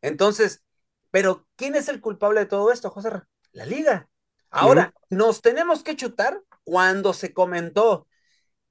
Entonces, 0.00 0.64
pero 1.10 1.46
¿quién 1.56 1.74
es 1.76 1.88
el 1.88 2.00
culpable 2.00 2.40
de 2.40 2.46
todo 2.46 2.72
esto, 2.72 2.90
José? 2.90 3.10
La 3.52 3.66
liga. 3.66 4.08
Ahora, 4.50 4.92
nos 5.08 5.40
tenemos 5.40 5.82
que 5.82 5.96
chutar 5.96 6.42
cuando 6.64 7.12
se 7.14 7.32
comentó 7.32 8.06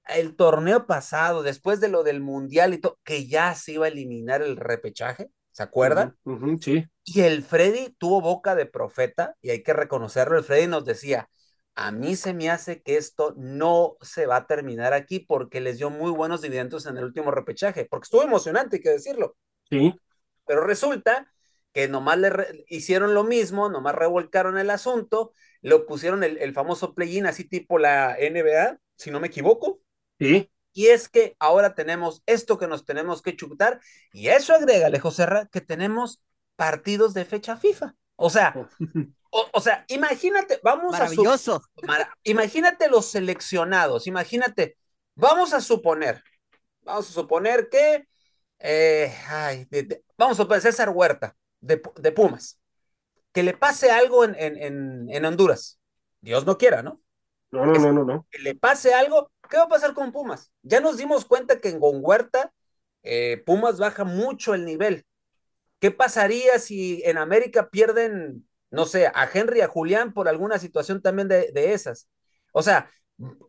el 0.08 0.36
torneo 0.36 0.86
pasado, 0.88 1.44
después 1.44 1.80
de 1.80 1.88
lo 1.88 2.04
del 2.04 2.22
mundial 2.22 2.74
y 2.74 2.78
todo, 2.80 3.00
que 3.04 3.28
ya 3.28 3.56
se 3.56 3.74
iba 3.74 3.86
a 3.86 3.90
eliminar 3.90 4.42
el 4.42 4.58
repechaje, 4.58 5.30
¿se 5.52 5.64
acuerdan? 5.64 6.18
sí. 6.60 6.86
Y 7.04 7.22
el 7.22 7.44
Freddy 7.44 7.96
tuvo 7.98 8.22
boca 8.22 8.56
de 8.56 8.66
profeta, 8.66 9.36
y 9.42 9.50
hay 9.50 9.64
que 9.64 9.74
reconocerlo, 9.74 10.38
el 10.38 10.44
Freddy 10.44 10.68
nos 10.68 10.86
decía, 10.86 11.30
a 11.76 11.92
mí 11.92 12.16
se 12.16 12.34
me 12.34 12.50
hace 12.50 12.82
que 12.82 12.98
esto 12.98 13.34
no 13.38 13.98
se 14.02 14.26
va 14.26 14.38
a 14.38 14.48
terminar 14.48 14.94
aquí 14.94 15.20
porque 15.20 15.62
les 15.62 15.78
dio 15.78 15.90
muy 15.90 16.12
buenos 16.12 16.42
dividendos 16.42 16.86
en 16.86 16.98
el 16.98 17.06
último 17.06 17.32
repechaje, 17.32 17.86
porque 17.86 18.06
estuvo 18.06 18.24
emocionante, 18.24 18.78
hay 18.78 18.82
que 18.82 18.90
decirlo. 18.90 19.38
Sí. 19.70 19.96
Pero 20.46 20.66
resulta 20.66 21.32
que 21.74 21.88
nomás 21.88 22.18
le 22.18 22.66
hicieron 22.68 23.14
lo 23.14 23.24
mismo, 23.24 23.70
nomás 23.70 23.96
revolcaron 23.96 24.58
el 24.58 24.70
asunto, 24.70 25.32
lo 25.62 25.86
pusieron 25.86 26.24
el, 26.24 26.38
el 26.38 26.54
famoso 26.54 26.94
play-in 26.94 27.26
así 27.26 27.46
tipo 27.46 27.80
la 27.80 28.18
NBA, 28.20 28.78
si 28.98 29.12
no 29.12 29.20
me 29.20 29.28
equivoco. 29.28 29.82
Sí. 30.20 30.52
Y 30.74 30.88
es 30.88 31.10
que 31.10 31.36
ahora 31.40 31.76
tenemos 31.76 32.24
esto 32.26 32.58
que 32.58 32.68
nos 32.68 32.86
tenemos 32.86 33.22
que 33.22 33.36
chutar, 33.36 33.80
y 34.14 34.28
eso 34.28 34.54
agrega, 34.54 34.90
José 35.00 35.18
Serra, 35.18 35.48
que 35.48 35.62
tenemos 35.62 36.22
partidos 36.56 37.14
de 37.14 37.26
fecha 37.26 37.58
FIFA. 37.58 37.96
O 38.24 38.30
sea, 38.30 38.54
o, 39.32 39.48
o 39.52 39.62
sea, 39.62 39.84
imagínate, 39.88 40.60
vamos 40.64 40.92
Maravilloso. 40.92 41.56
a... 41.56 41.88
Maravilloso. 41.88 42.18
Imagínate 42.24 42.88
los 42.88 43.08
seleccionados, 43.08 44.06
imagínate, 44.06 44.78
vamos 45.16 45.54
a 45.54 45.62
suponer, 45.62 46.24
vamos 46.84 47.10
a 47.10 47.14
suponer 47.14 47.68
que, 47.70 48.08
eh, 48.60 49.12
ay, 49.28 49.66
de, 49.72 49.84
de, 49.84 50.04
vamos 50.16 50.38
a 50.38 50.44
suponer 50.44 50.62
César 50.62 50.90
Huerta, 50.90 51.36
de, 51.62 51.82
de, 51.96 52.12
Pumas, 52.12 52.60
que 53.34 53.42
le 53.42 53.54
pase 53.54 53.90
algo 53.90 54.24
en, 54.24 54.36
en, 54.38 55.10
en, 55.10 55.26
Honduras. 55.26 55.80
Dios 56.20 56.46
no 56.46 56.60
quiera, 56.60 56.84
¿no? 56.84 57.02
No, 57.50 57.66
no, 57.66 57.74
no, 57.74 57.92
no, 57.92 58.06
no. 58.06 58.28
Que 58.30 58.38
le 58.38 58.54
pase 58.54 58.94
algo, 58.94 59.32
¿qué 59.50 59.58
va 59.58 59.64
a 59.64 59.70
pasar 59.70 59.96
con 59.96 60.12
Pumas? 60.12 60.52
Ya 60.62 60.80
nos 60.80 60.98
dimos 60.98 61.26
cuenta 61.26 61.60
que 61.60 61.70
en 61.70 61.80
Huerta 61.82 62.54
eh, 63.02 63.42
Pumas 63.48 63.80
baja 63.80 64.04
mucho 64.04 64.54
el 64.54 64.64
nivel. 64.64 65.08
¿Qué 65.82 65.92
pasaría 65.92 66.60
si 66.60 67.04
en 67.06 67.18
América 67.18 67.72
pierden, 67.72 68.48
no 68.72 68.86
sé, 68.86 69.08
a 69.08 69.30
Henry, 69.34 69.62
a 69.62 69.68
Julián 69.68 70.14
por 70.14 70.30
alguna 70.30 70.60
situación 70.60 71.02
también 71.02 71.28
de, 71.28 71.52
de 71.54 71.74
esas? 71.74 72.08
O 72.54 72.64
sea, 72.64 72.90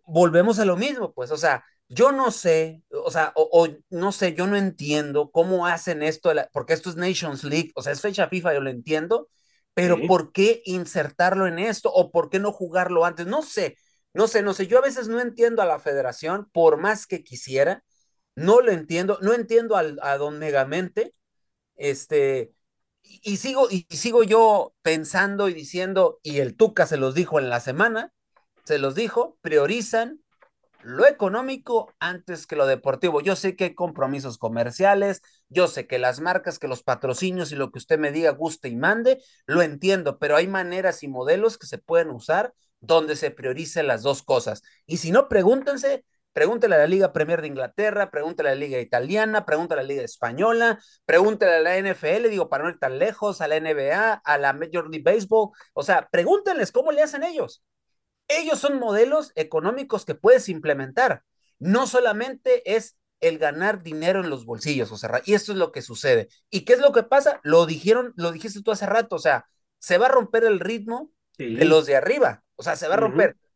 volvemos 0.07 0.59
a 0.59 0.65
lo 0.65 0.77
mismo, 0.77 1.13
pues, 1.15 1.31
o 1.31 1.37
sea, 1.37 1.65
yo 1.89 2.11
no 2.13 2.31
sé, 2.31 2.83
o 2.91 3.11
sea, 3.11 3.33
o, 3.37 3.49
o, 3.53 3.69
no 3.91 4.13
sé, 4.13 4.35
yo 4.35 4.47
no 4.47 4.57
entiendo 4.57 5.31
cómo 5.31 5.67
hacen 5.67 6.03
esto, 6.03 6.33
porque 6.53 6.73
esto 6.73 6.91
es 6.91 6.97
Nations 6.97 7.45
League, 7.45 7.73
o 7.75 7.83
sea, 7.83 7.93
es 7.93 8.01
fecha 8.01 8.29
FIFA, 8.29 8.55
yo 8.55 8.61
lo 8.63 8.71
entiendo, 8.71 9.29
pero 9.75 9.97
sí. 9.97 10.07
¿por 10.07 10.33
qué 10.33 10.63
insertarlo 10.65 11.47
en 11.47 11.59
esto 11.59 11.93
o 11.93 12.11
por 12.11 12.31
qué 12.31 12.39
no 12.39 12.53
jugarlo 12.53 13.05
antes? 13.05 13.27
No 13.27 13.43
sé, 13.43 13.77
no 14.15 14.27
sé, 14.29 14.43
no 14.43 14.55
sé, 14.55 14.67
yo 14.67 14.79
a 14.79 14.83
veces 14.83 15.09
no 15.09 15.21
entiendo 15.21 15.63
a 15.63 15.67
la 15.67 15.79
federación, 15.79 16.49
por 16.53 16.79
más 16.79 17.07
que 17.07 17.23
quisiera, 17.25 17.85
no 18.35 18.61
lo 18.63 18.73
entiendo, 18.73 19.19
no 19.23 19.35
entiendo 19.35 19.77
al, 19.77 19.99
a 20.03 20.17
don 20.17 20.39
Megamente, 20.39 21.15
este, 21.77 22.53
y, 23.03 23.37
sigo, 23.39 23.69
y 23.71 23.87
sigo 23.91 24.23
yo 24.23 24.75
pensando 24.83 25.49
y 25.49 25.55
diciendo, 25.55 26.21
y 26.23 26.39
el 26.39 26.57
Tuca 26.57 26.87
se 26.87 26.97
los 26.97 27.15
dijo 27.15 27.39
en 27.39 27.51
la 27.51 27.61
semana, 27.61 28.13
se 28.65 28.79
los 28.79 28.95
dijo, 28.95 29.39
priorizan 29.41 30.23
lo 30.83 31.07
económico 31.07 31.95
antes 32.01 32.47
que 32.47 32.57
lo 32.57 32.67
deportivo. 32.67 33.21
Yo 33.21 33.37
sé 33.37 33.57
que 33.57 33.65
hay 33.65 33.75
compromisos 33.75 34.39
comerciales, 34.39 35.23
yo 35.49 35.69
sé 35.69 35.87
que 35.87 35.99
las 35.99 36.21
marcas, 36.21 36.59
que 36.59 36.69
los 36.69 36.83
patrocinios 36.83 37.53
y 37.53 37.57
lo 37.57 37.71
que 37.71 37.79
usted 37.79 37.99
me 37.99 38.13
diga 38.13 38.31
guste 38.31 38.69
y 38.69 38.77
mande, 38.77 39.23
lo 39.47 39.63
entiendo, 39.63 40.19
pero 40.19 40.37
hay 40.37 40.49
maneras 40.49 41.03
y 41.03 41.09
modelos 41.09 41.59
que 41.59 41.67
se 41.67 41.79
pueden 41.79 42.11
usar 42.11 42.53
donde 42.81 43.17
se 43.17 43.31
prioricen 43.31 43.87
las 43.87 44.03
dos 44.03 44.23
cosas. 44.23 44.63
Y 44.87 44.97
si 44.97 45.13
no, 45.13 45.29
pregúntense, 45.29 46.05
pregúntele 46.33 46.75
a 46.75 46.79
la 46.79 46.87
Liga 46.87 47.13
Premier 47.13 47.41
de 47.41 47.49
Inglaterra, 47.49 48.11
pregúntele 48.11 48.51
a 48.51 48.55
la 48.55 48.61
Liga 48.61 48.81
Italiana, 48.81 49.45
pregúntele 49.45 49.81
a 49.81 49.85
la 49.85 49.89
Liga 49.89 50.03
Española, 50.03 50.79
pregúntele 51.05 51.53
a 51.57 51.61
la 51.61 51.79
NFL, 51.79 52.29
digo, 52.29 52.49
para 52.49 52.65
no 52.65 52.71
ir 52.71 52.79
tan 52.79 52.99
lejos, 52.99 53.41
a 53.41 53.49
la 53.49 53.57
NBA, 53.61 54.15
a 54.15 54.39
la 54.39 54.53
Major 54.53 54.89
League 54.91 55.05
Baseball, 55.05 55.51
o 55.75 55.83
sea, 55.83 56.09
pregúntenles 56.11 56.73
cómo 56.73 56.93
le 56.93 57.03
hacen 57.03 57.23
ellos 57.23 57.63
ellos 58.39 58.59
son 58.59 58.79
modelos 58.79 59.33
económicos 59.35 60.05
que 60.05 60.15
puedes 60.15 60.49
implementar. 60.49 61.23
No 61.59 61.87
solamente 61.87 62.75
es 62.75 62.97
el 63.21 63.39
ganar 63.39 63.83
dinero 63.83 64.21
en 64.21 64.31
los 64.31 64.45
bolsillos, 64.45 64.91
o 64.91 64.97
sea, 64.97 65.23
y 65.25 65.35
esto 65.35 65.53
es 65.53 65.59
lo 65.59 65.71
que 65.71 65.83
sucede. 65.83 66.29
¿Y 66.51 66.65
qué 66.65 66.73
es 66.73 66.81
lo 66.81 66.93
que 66.93 67.05
pasa? 67.05 67.41
Lo 67.45 67.67
dijeron, 67.67 68.13
lo 68.17 68.33
dijiste 68.33 68.63
tú 68.63 68.73
hace 68.73 68.87
rato, 68.87 69.17
o 69.17 69.21
sea, 69.21 69.47
se 69.79 69.97
va 69.99 70.07
a 70.07 70.11
romper 70.11 70.45
el 70.45 70.59
ritmo 70.59 71.13
sí. 71.37 71.55
de 71.55 71.65
los 71.65 71.87
de 71.87 71.97
arriba, 71.97 72.43
o 72.57 72.63
sea, 72.63 72.75
se 72.75 72.89
va 72.89 72.95
a 72.95 72.99
romper. 72.99 73.31
Uh 73.31 73.33
-huh. 73.35 73.52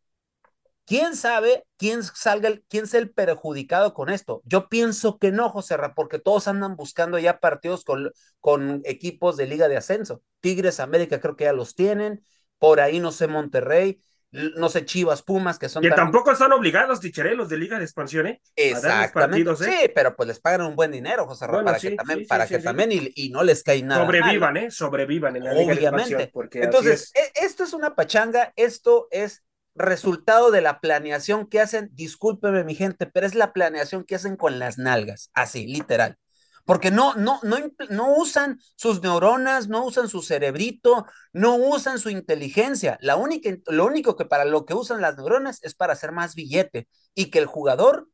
¿Quién 0.87 1.17
sabe 1.17 1.65
quién 1.77 2.05
salga, 2.05 2.49
el, 2.49 2.65
quién 2.69 2.87
sea 2.87 3.01
el 3.01 3.11
perjudicado 3.11 3.93
con 3.93 4.09
esto? 4.09 4.41
Yo 4.45 4.69
pienso 4.69 5.19
que 5.19 5.33
no, 5.33 5.51
José 5.51 5.77
Ra, 5.77 5.95
porque 5.95 6.21
todos 6.21 6.47
andan 6.47 6.77
buscando 6.77 7.19
ya 7.19 7.41
partidos 7.41 7.85
con, 7.85 8.13
con 8.41 8.83
equipos 8.85 9.37
de 9.37 9.47
liga 9.47 9.69
de 9.69 9.77
ascenso. 9.77 10.23
Tigres, 10.41 10.79
América 10.79 11.21
creo 11.21 11.35
que 11.35 11.45
ya 11.45 11.53
los 11.53 11.75
tienen, 11.75 12.23
por 12.59 12.81
ahí 12.81 13.01
no 13.01 13.11
sé, 13.11 13.27
Monterrey, 13.27 14.01
no 14.31 14.69
sé, 14.69 14.85
Chivas, 14.85 15.23
Pumas, 15.23 15.59
que 15.59 15.69
son. 15.69 15.83
Que 15.83 15.89
también... 15.89 16.07
tampoco 16.07 16.31
están 16.31 16.53
obligados, 16.53 17.01
ticherelos 17.01 17.49
de 17.49 17.57
Liga 17.57 17.79
de 17.79 17.85
Expansión, 17.85 18.27
¿eh? 18.27 18.41
Exactamente. 18.55 19.13
Partidos, 19.13 19.61
¿eh? 19.63 19.65
Sí, 19.65 19.93
pero 19.95 20.15
pues 20.15 20.29
les 20.29 20.41
pagan 20.41 20.63
un 20.63 20.77
buen 20.77 20.93
dinero, 20.93 21.27
José 21.27 21.47
bueno, 21.47 21.65
para 21.65 21.79
sí, 21.79 21.91
que 21.91 21.97
también, 21.97 22.19
sí, 22.21 22.27
para 22.27 22.47
sí, 22.47 22.55
que 22.55 22.63
también 22.63 22.93
y, 22.93 23.13
y, 23.15 23.31
no 23.31 23.43
les 23.43 23.63
cae 23.63 23.83
nada. 23.83 24.05
Sobrevivan, 24.05 24.55
mal. 24.55 24.65
¿eh? 24.65 24.71
Sobrevivan 24.71 25.37
en 25.37 25.45
la 25.45 25.53
Liga 25.53 25.73
Obviamente. 25.75 26.17
de 26.17 26.23
Expansión. 26.25 26.31
Porque 26.33 26.63
Entonces, 26.63 27.13
es. 27.15 27.33
esto 27.43 27.65
es 27.65 27.73
una 27.73 27.95
pachanga, 27.95 28.53
esto 28.57 29.09
es 29.11 29.43
resultado 29.77 30.51
de 30.51 30.61
la 30.61 30.81
planeación 30.81 31.47
que 31.47 31.61
hacen, 31.61 31.91
discúlpeme 31.93 32.65
mi 32.65 32.75
gente, 32.75 33.07
pero 33.07 33.27
es 33.27 33.35
la 33.35 33.53
planeación 33.53 34.05
que 34.05 34.17
hacen 34.17 34.37
con 34.37 34.59
las 34.59 34.79
nalgas, 34.79 35.31
así, 35.35 35.67
literal 35.67 36.19
porque 36.67 36.91
no, 36.91 37.15
no, 37.15 37.41
no, 37.45 38.17
usan 38.17 38.61
sus 38.75 39.01
neuronas, 39.01 39.69
no 39.69 39.85
usan 39.85 40.09
su 40.09 40.21
cerebrito, 40.21 41.07
no 41.33 41.55
usan 41.55 42.01
su 42.01 42.11
inteligencia. 42.11 42.99
La 43.01 43.15
única, 43.15 43.51
lo 43.69 43.87
único 43.87 44.17
que 44.17 44.25
para 44.25 44.45
lo 44.45 44.67
que 44.67 44.75
usan 44.75 45.01
las 45.01 45.17
neuronas 45.17 45.61
es 45.63 45.75
para 45.75 45.93
hacer 45.93 46.11
más 46.11 46.35
billete 46.35 46.89
y 47.15 47.31
que 47.31 47.39
el 47.39 47.47
jugador 47.47 48.09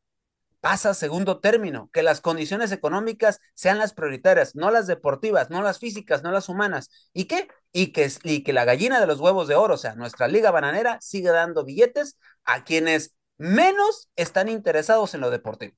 pasa 0.60 0.90
a 0.90 0.94
segundo 0.94 1.40
término, 1.40 1.90
que 1.92 2.02
las 2.02 2.20
condiciones 2.20 2.70
económicas 2.72 3.40
sean 3.54 3.78
las 3.78 3.94
prioritarias, 3.94 4.54
no 4.54 4.70
las 4.70 4.86
deportivas, 4.86 5.50
no 5.50 5.62
las 5.62 5.78
físicas, 5.78 6.22
no 6.22 6.30
las 6.30 6.48
humanas. 6.50 6.90
¿Y 7.14 7.24
qué? 7.24 7.48
Y 7.72 7.92
que, 7.92 8.10
y 8.22 8.42
que 8.42 8.52
la 8.52 8.64
gallina 8.64 9.00
de 9.00 9.06
los 9.06 9.20
huevos 9.20 9.48
de 9.48 9.54
oro, 9.54 9.74
o 9.74 9.78
sea, 9.78 9.94
nuestra 9.94 10.28
liga 10.28 10.50
bananera, 10.50 10.98
sigue 11.00 11.30
dando 11.30 11.64
billetes 11.64 12.18
a 12.44 12.64
quienes 12.64 13.14
menos 13.38 14.10
están 14.14 14.48
interesados 14.48 15.14
en 15.14 15.22
lo 15.22 15.30
deportivo. 15.30 15.74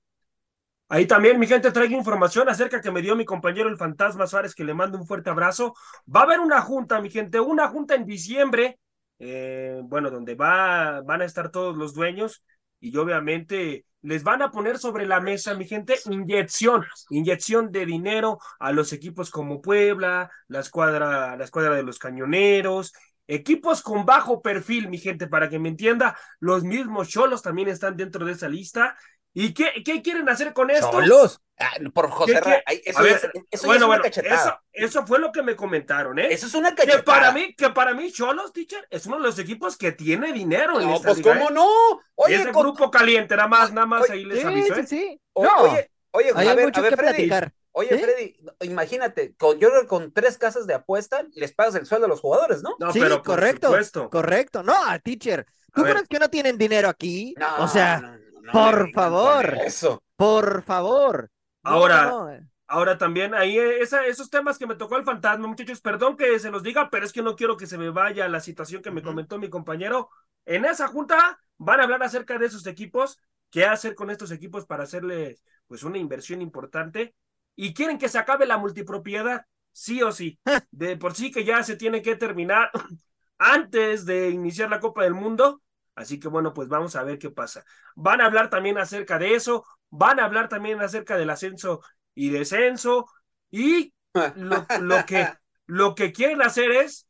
Ahí 0.89 1.07
también, 1.07 1.39
mi 1.39 1.47
gente, 1.47 1.73
traigo 1.73 1.97
información 1.97 2.49
acerca 2.49 2.81
que 2.81 2.91
me 2.91 3.01
dio 3.01 3.17
mi 3.17 3.25
compañero 3.25 3.69
el 3.69 3.79
Fantasma 3.79 4.27
Suárez, 4.27 4.55
que 4.55 4.65
le 4.65 4.75
mando 4.75 4.99
un 4.99 5.07
fuerte 5.07 5.31
abrazo. 5.31 5.75
Va 6.15 6.21
a 6.21 6.23
haber 6.25 6.41
una 6.41 6.61
junta, 6.61 7.01
mi 7.01 7.11
gente, 7.11 7.41
una 7.41 7.69
junta 7.69 7.95
en 7.95 8.05
diciembre, 8.05 8.79
eh, 9.19 9.81
bueno, 9.85 10.11
donde 10.11 10.35
va, 10.35 11.01
van 11.03 11.23
a 11.23 11.25
estar 11.25 11.51
todos 11.51 11.77
los 11.77 11.95
dueños 11.95 12.45
y 12.81 12.97
obviamente 12.97 13.87
les 14.05 14.23
van 14.23 14.43
a 14.43 14.51
poner 14.51 14.79
sobre 14.79 15.07
la 15.07 15.21
mesa, 15.21 15.55
mi 15.55 15.65
gente, 15.65 15.95
inyección, 16.05 16.85
inyección 17.09 17.73
de 17.73 17.87
dinero 17.87 18.39
a 18.59 18.71
los 18.71 18.93
equipos 18.93 19.31
como 19.31 19.63
Puebla, 19.63 20.31
la 20.47 20.61
escuadra, 20.61 21.37
la 21.37 21.45
escuadra 21.45 21.75
de 21.75 21.83
los 21.83 21.99
cañoneros, 21.99 22.93
equipos 23.27 23.81
con 23.81 24.05
bajo 24.05 24.43
perfil, 24.43 24.91
mi 24.91 24.99
gente, 24.99 25.27
para 25.27 25.49
que 25.49 25.59
me 25.59 25.71
entienda, 25.71 26.19
los 26.39 26.65
mismos 26.65 27.09
cholos 27.09 27.41
también 27.41 27.69
están 27.69 27.97
dentro 27.97 28.27
de 28.27 28.33
esa 28.33 28.49
lista. 28.49 28.95
¿Y 29.35 29.53
qué, 29.53 29.83
qué, 29.85 30.01
quieren 30.01 30.29
hacer 30.29 30.53
con 30.53 30.71
esto? 30.71 30.93
¡Cholos! 30.93 31.41
Ah, 31.59 31.73
por 31.93 32.11
José 32.11 32.41
Ra, 32.41 32.63
eso, 32.67 33.03
ver, 33.03 33.13
es, 33.13 33.23
eso 33.51 33.67
bueno, 33.67 33.75
es 33.75 33.79
una 33.79 33.87
bueno, 33.87 34.03
cachetada. 34.03 34.63
Eso, 34.73 34.87
eso, 34.87 35.07
fue 35.07 35.19
lo 35.19 35.31
que 35.33 35.43
me 35.43 35.55
comentaron, 35.55 36.19
¿eh? 36.19 36.29
Eso 36.31 36.47
es 36.47 36.55
una 36.55 36.75
cachetada. 36.75 36.99
Que 36.99 37.05
para 37.05 37.33
mí, 37.33 37.55
que 37.55 37.71
para 37.71 37.95
mí, 37.95 38.11
Cholos, 38.13 38.53
teacher, 38.53 38.87
es 38.91 39.07
uno 39.07 39.17
de 39.17 39.23
los 39.23 39.39
equipos 39.39 39.77
que 39.77 39.93
tiene 39.93 40.33
dinero 40.33 40.81
en 40.81 40.89
no, 40.89 40.97
esta 40.97 41.09
pues 41.09 41.19
liga, 41.19 41.35
cómo 41.35 41.51
¿eh? 41.51 41.53
no. 41.53 41.69
Oye, 42.15 42.37
ese 42.37 42.53
con... 42.53 42.63
grupo 42.63 42.91
caliente, 42.91 43.37
nada 43.37 43.49
más, 43.49 43.73
nada 43.73 43.87
más 43.87 44.03
oye, 44.03 44.13
ahí 44.13 44.25
les 44.25 44.41
sí, 44.41 44.47
aviso, 44.47 44.75
¿eh? 44.75 44.87
Sí, 44.87 44.97
sí. 44.99 45.21
No. 45.37 45.63
Oye, 45.63 45.91
oye, 46.13 46.33
Hay 46.35 46.49
a 46.49 46.55
ver, 46.55 46.67
mucho 46.67 46.81
a 46.81 46.83
ver, 46.83 46.91
que 46.91 46.97
Freddy. 46.97 47.13
platicar. 47.29 47.53
Oye, 47.73 47.89
¿Sí? 47.89 48.05
Freddy, 48.05 48.37
imagínate, 48.61 49.35
con, 49.37 49.59
yo 49.59 49.69
creo 49.69 49.83
que 49.83 49.89
con 49.89 50.13
tres 50.13 50.39
casas 50.39 50.67
de 50.67 50.75
apuesta 50.75 51.25
les 51.35 51.53
pagas 51.53 51.75
el 51.75 51.87
sueldo 51.87 52.07
a 52.07 52.09
los 52.09 52.21
jugadores, 52.21 52.63
¿no? 52.63 52.77
No, 52.79 52.93
sí, 52.93 53.01
pero 53.01 53.17
por 53.17 53.35
correcto, 53.35 53.67
supuesto. 53.69 54.11
correcto. 54.11 54.63
No, 54.63 54.75
teacher, 55.03 55.45
¿tú 55.73 55.81
A 55.81 55.85
ver. 55.85 55.95
crees 55.95 56.09
que 56.09 56.19
no 56.21 56.31
tienen 56.31 56.57
dinero 56.57 56.89
aquí? 56.89 57.35
No, 57.37 57.65
o 57.65 57.69
sea, 57.69 57.99
no, 58.01 58.25
no, 58.45 58.53
por 58.53 58.91
favor. 58.93 59.59
Eso. 59.65 60.03
por 60.17 60.63
favor. 60.63 61.31
Ahora, 61.63 62.07
no, 62.07 62.31
no. 62.31 62.51
Ahora 62.67 62.97
también 62.99 63.35
ahí 63.35 63.59
eh, 63.59 63.81
esa, 63.81 64.07
esos 64.07 64.31
temas 64.31 64.59
que 64.59 64.67
me 64.67 64.75
tocó 64.75 64.97
el 64.97 65.05
fantasma, 65.05 65.47
muchachos, 65.47 65.81
perdón 65.81 66.17
que 66.17 66.39
se 66.39 66.51
los 66.51 66.63
diga, 66.63 66.89
pero 66.91 67.05
es 67.05 67.13
que 67.13 67.23
no 67.23 67.37
quiero 67.37 67.57
que 67.57 67.67
se 67.67 67.79
me 67.79 67.91
vaya 67.91 68.29
la 68.29 68.41
situación 68.41 68.83
que 68.83 68.91
me 68.91 69.03
comentó 69.03 69.39
mi 69.39 69.51
compañero. 69.51 70.11
En 70.45 70.65
esa 70.65 70.89
junta 70.89 71.39
van 71.59 71.81
a 71.81 71.85
hablar 71.85 72.03
acerca 72.03 72.39
de 72.39 72.47
esos 72.47 72.67
equipos, 72.67 73.21
qué 73.51 73.67
hacer 73.67 73.95
con 73.95 74.11
estos 74.11 74.31
equipos 74.31 74.67
para 74.67 74.85
hacerles 74.85 75.43
pues 75.67 75.83
una 75.83 75.99
inversión 75.99 76.43
importante 76.43 77.15
y 77.55 77.75
quieren 77.75 77.99
que 77.99 78.09
se 78.09 78.19
acabe 78.19 78.47
la 78.47 78.59
multipropiedad, 78.59 79.47
sí 79.73 80.03
o 80.03 80.11
sí. 80.11 80.39
De 80.71 80.97
por 80.97 81.15
sí 81.15 81.31
que 81.31 81.45
ya 81.45 81.63
se 81.63 81.77
tiene 81.77 82.03
que 82.03 82.17
terminar 82.17 82.71
antes 83.39 84.07
de 84.07 84.31
iniciar 84.31 84.71
la 84.71 84.81
Copa 84.81 85.05
del 85.05 85.15
Mundo. 85.15 85.63
Así 85.95 86.19
que 86.19 86.29
bueno, 86.29 86.53
pues 86.53 86.69
vamos 86.69 86.97
a 86.97 87.03
ver 87.03 87.19
qué 87.19 87.31
pasa. 87.31 87.65
Van 87.95 88.21
a 88.21 88.27
hablar 88.27 88.51
también 88.51 88.79
acerca 88.79 89.19
de 89.19 89.35
eso, 89.35 89.65
van 89.91 90.21
a 90.21 90.25
hablar 90.25 90.49
también 90.49 90.81
acerca 90.81 91.17
del 91.17 91.31
ascenso 91.31 91.81
y 92.15 92.31
descenso 92.31 93.07
y 93.51 93.95
lo, 94.35 94.67
lo 94.81 95.07
que 95.07 95.29
lo 95.67 95.95
que 95.95 96.13
quieren 96.13 96.43
hacer 96.43 96.71
es 96.73 97.09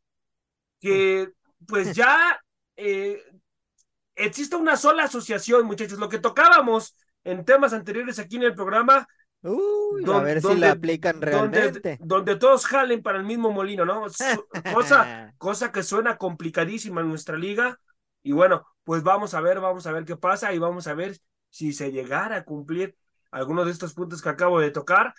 que 0.81 1.31
pues 1.67 1.95
ya 1.95 2.41
eh, 2.77 3.23
exista 4.15 4.57
una 4.57 4.77
sola 4.77 5.05
asociación, 5.05 5.67
muchachos. 5.67 5.99
Lo 5.99 6.09
que 6.09 6.19
tocábamos 6.19 6.97
en 7.25 7.45
temas 7.45 7.73
anteriores 7.73 8.19
aquí 8.19 8.37
en 8.37 8.43
el 8.45 8.55
programa, 8.55 9.07
Uy, 9.43 10.05
a 10.11 10.21
ver 10.21 10.41
si 10.41 10.55
la 10.55 10.73
aplican 10.73 11.21
realmente. 11.21 11.99
Donde, 12.01 12.37
todos 12.37 12.65
jalen 12.67 13.03
para 13.03 13.19
el 13.19 13.25
mismo 13.25 13.51
molino, 13.51 13.85
¿no? 13.85 14.07
cosa, 14.75 15.35
cosa 15.37 15.71
que 15.71 15.83
suena 15.83 16.17
complicadísima 16.17 17.03
en 17.03 17.09
nuestra 17.09 17.37
liga. 17.37 17.79
Y 18.25 18.33
bueno, 18.33 18.67
pues 18.83 19.05
vamos 19.05 19.35
a 19.35 19.41
ver, 19.41 19.61
vamos 19.61 19.87
a 19.87 19.93
ver 19.93 20.05
qué 20.05 20.17
pasa 20.17 20.53
y 20.53 20.59
vamos 20.59 20.89
a 20.89 20.95
ver 20.95 21.17
si 21.51 21.73
se 21.73 21.93
llegara 21.93 22.37
a 22.39 22.45
cumplir 22.45 22.97
algunos 23.31 23.67
de 23.67 23.73
estos 23.73 23.95
puntos 23.95 24.23
que 24.23 24.31
acabo 24.31 24.59
de 24.59 24.73
tocar. 24.73 25.15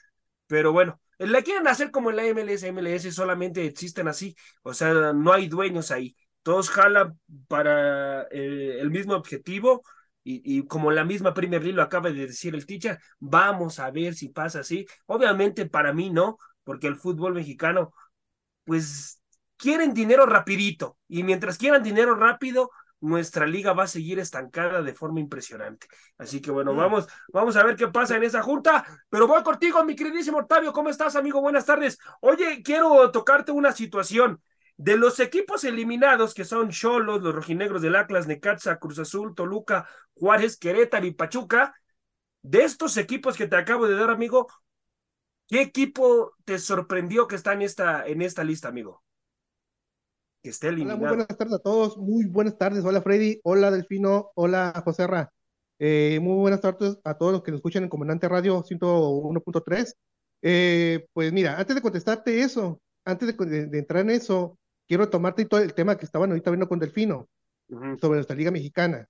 Pero 0.48 0.74
bueno, 0.74 1.00
la 1.20 1.42
quieren 1.44 1.68
hacer 1.68 1.92
como 1.92 2.10
en 2.10 2.18
la 2.18 2.26
MLS, 2.26 2.72
MLS 2.74 3.14
solamente 3.14 3.66
existen 3.66 4.08
así, 4.08 4.36
o 4.64 4.74
sea, 4.74 5.14
no 5.14 5.32
hay 5.32 5.48
dueños 5.48 5.92
ahí. 5.92 6.16
Todos 6.44 6.70
jalan 6.70 7.20
para 7.48 8.24
eh, 8.32 8.80
el 8.82 8.92
mismo 8.92 9.14
objetivo 9.16 9.84
y, 10.28 10.66
como 10.66 10.90
la 10.92 11.06
misma 11.06 11.36
Premier 11.36 11.62
League 11.62 11.76
lo 11.76 11.84
acaba 11.84 12.10
de 12.10 12.26
decir 12.26 12.56
el 12.56 12.66
teacher, 12.66 13.00
vamos 13.20 13.80
a 13.80 13.92
ver 13.92 14.16
si 14.16 14.30
pasa 14.30 14.62
así. 14.62 14.88
Obviamente 15.06 15.68
para 15.68 15.94
mí 15.94 16.10
no, 16.10 16.40
porque 16.64 16.88
el 16.88 16.96
fútbol 16.96 17.36
mexicano, 17.36 17.94
pues 18.64 19.22
quieren 19.58 19.94
dinero 19.94 20.26
rapidito 20.26 20.98
y 21.08 21.24
mientras 21.24 21.58
quieran 21.60 21.84
dinero 21.84 22.16
rápido, 22.16 22.72
nuestra 23.02 23.46
liga 23.46 23.74
va 23.74 23.84
a 23.84 23.88
seguir 23.88 24.20
estancada 24.20 24.82
de 24.82 24.94
forma 24.94 25.20
impresionante. 25.20 25.88
Así 26.18 26.42
que 26.42 26.52
bueno, 26.52 26.74
mm. 26.74 26.78
vamos, 26.78 27.08
vamos 27.30 27.56
a 27.56 27.64
ver 27.64 27.76
qué 27.76 27.88
pasa 27.88 28.16
en 28.16 28.24
esa 28.24 28.42
junta. 28.42 28.86
Pero 29.10 29.28
voy 29.28 29.44
contigo, 29.44 29.84
mi 29.84 29.96
queridísimo 29.96 30.40
Octavio. 30.40 30.74
¿Cómo 30.74 30.90
estás, 30.90 31.16
amigo? 31.16 31.42
Buenas 31.42 31.66
tardes. 31.66 32.00
Oye, 32.22 32.64
quiero 32.64 33.12
tocarte 33.12 33.52
una 33.52 33.72
situación. 33.72 34.42
De 34.78 34.98
los 34.98 35.22
equipos 35.22 35.64
eliminados, 35.64 36.34
que 36.34 36.44
son 36.44 36.70
Cholos, 36.70 37.22
los 37.22 37.34
rojinegros 37.34 37.82
del 37.82 37.96
Atlas, 37.96 38.28
Necaxa, 38.28 38.78
Cruz 38.78 39.00
Azul, 39.00 39.34
Toluca, 39.34 39.88
Juárez, 40.16 40.58
Querétaro 40.58 41.06
y 41.06 41.12
Pachuca, 41.12 41.74
de 42.42 42.64
estos 42.64 42.98
equipos 42.98 43.38
que 43.38 43.48
te 43.48 43.56
acabo 43.56 43.88
de 43.88 43.96
dar, 43.96 44.10
amigo, 44.10 44.48
¿qué 45.48 45.62
equipo 45.62 46.36
te 46.44 46.60
sorprendió 46.60 47.26
que 47.26 47.36
está 47.36 47.54
en 47.54 47.62
esta, 47.62 48.06
en 48.06 48.22
esta 48.22 48.44
lista, 48.44 48.68
amigo? 48.68 49.05
Que 50.46 50.52
esté 50.52 50.68
eliminado. 50.68 51.00
Hola, 51.00 51.08
muy 51.08 51.18
buenas 51.18 51.38
tardes 51.40 51.54
a 51.56 51.58
todos, 51.58 51.98
muy 51.98 52.26
buenas 52.26 52.56
tardes. 52.56 52.86
Hola, 52.86 53.02
Freddy, 53.02 53.40
hola, 53.44 53.72
Delfino, 53.72 54.30
hola, 54.36 54.80
José 54.86 55.08
Ra. 55.08 55.34
Eh, 55.80 56.20
muy 56.22 56.36
buenas 56.36 56.62
tardes 56.62 57.00
a 57.04 57.18
todos 57.18 57.32
los 57.32 57.42
que 57.42 57.50
nos 57.50 57.58
escuchan 57.58 57.82
en 57.82 57.90
Comandante 57.90 58.30
Radio 58.30 58.64
101.3. 58.64 59.96
Eh, 60.44 61.08
pues 61.14 61.34
mira, 61.34 61.58
antes 61.58 61.76
de 61.76 61.82
contestarte 61.82 62.42
eso, 62.42 62.80
antes 63.06 63.36
de 63.36 63.80
entrar 63.80 64.04
en 64.04 64.12
eso, 64.12 64.60
quiero 64.88 65.10
tomarte 65.10 65.46
todo 65.46 65.62
el 65.62 65.74
tema 65.74 65.98
que 65.98 66.06
estaban 66.06 66.30
ahorita 66.30 66.52
viendo 66.52 66.70
con 66.70 66.78
Delfino 66.78 67.28
sobre 68.00 68.18
nuestra 68.18 68.36
Liga 68.36 68.52
Mexicana. 68.52 69.08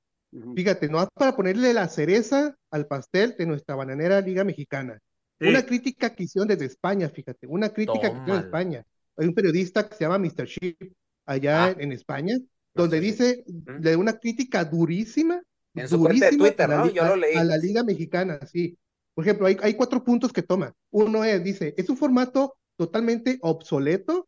Fíjate, 0.55 0.87
no 0.87 1.05
para 1.15 1.35
ponerle 1.35 1.73
la 1.73 1.89
cereza 1.89 2.55
al 2.71 2.87
pastel 2.87 3.35
de 3.37 3.45
nuestra 3.45 3.75
bananera 3.75 4.21
Liga 4.21 4.45
Mexicana. 4.45 4.97
Una 5.41 5.65
crítica 5.65 6.15
que 6.15 6.23
hicieron 6.23 6.47
desde 6.47 6.63
España, 6.63 7.09
fíjate, 7.09 7.45
una 7.45 7.73
crítica 7.73 8.09
que 8.09 8.19
hicieron 8.19 8.37
en 8.37 8.45
España. 8.45 8.85
Hay 9.17 9.27
un 9.27 9.33
periodista 9.33 9.85
que 9.85 9.95
se 9.95 10.05
llama 10.05 10.17
Mr. 10.17 10.45
Ship 10.45 10.77
allá 11.25 11.65
ah. 11.65 11.75
en, 11.77 11.91
España, 11.91 12.37
donde 12.73 12.99
dice 12.99 13.43
de 13.47 13.95
una 13.95 14.17
crítica 14.17 14.63
durísima, 14.63 15.41
en 15.73 15.87
su 15.87 15.97
durísima 15.97 16.31
de 16.31 16.37
Twitter, 16.37 16.71
a, 16.71 16.85
la, 16.85 16.91
Yo 16.91 17.05
lo 17.05 17.15
leí. 17.15 17.35
a 17.35 17.43
la 17.43 17.57
Liga 17.57 17.83
Mexicana, 17.83 18.39
sí. 18.45 18.77
Por 19.13 19.23
ejemplo, 19.23 19.47
hay, 19.47 19.57
hay 19.61 19.73
cuatro 19.75 20.03
puntos 20.03 20.33
que 20.33 20.41
toma. 20.41 20.73
Uno 20.91 21.23
es, 21.23 21.43
dice, 21.43 21.73
es 21.77 21.89
un 21.89 21.97
formato 21.97 22.57
totalmente 22.75 23.37
obsoleto 23.41 24.27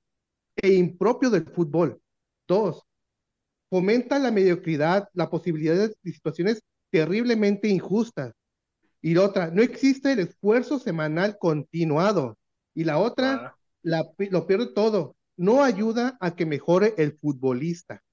e 0.56 0.74
impropio 0.74 1.30
del 1.30 1.46
fútbol. 1.46 2.02
Dos, 2.48 2.84
fomenta 3.70 4.18
la 4.20 4.32
mediocridad, 4.32 5.10
la 5.14 5.30
posibilidad 5.30 5.76
de 5.76 5.96
situaciones 6.12 6.62
terriblemente 6.90 7.68
injustas. 7.68 8.34
Y 9.02 9.14
la 9.14 9.24
otra, 9.24 9.52
no 9.52 9.62
existe 9.62 10.14
el 10.14 10.20
esfuerzo 10.20 10.80
semanal 10.80 11.38
continuado. 11.38 12.38
Y 12.74 12.84
la 12.84 12.98
otra, 12.98 13.56
la, 13.82 14.06
lo 14.18 14.48
peor 14.48 14.68
de 14.68 14.74
todo, 14.74 15.17
no 15.38 15.64
ayuda 15.64 16.18
a 16.20 16.36
que 16.36 16.46
mejore 16.46 16.94
el 16.98 17.14
futbolista. 17.14 18.04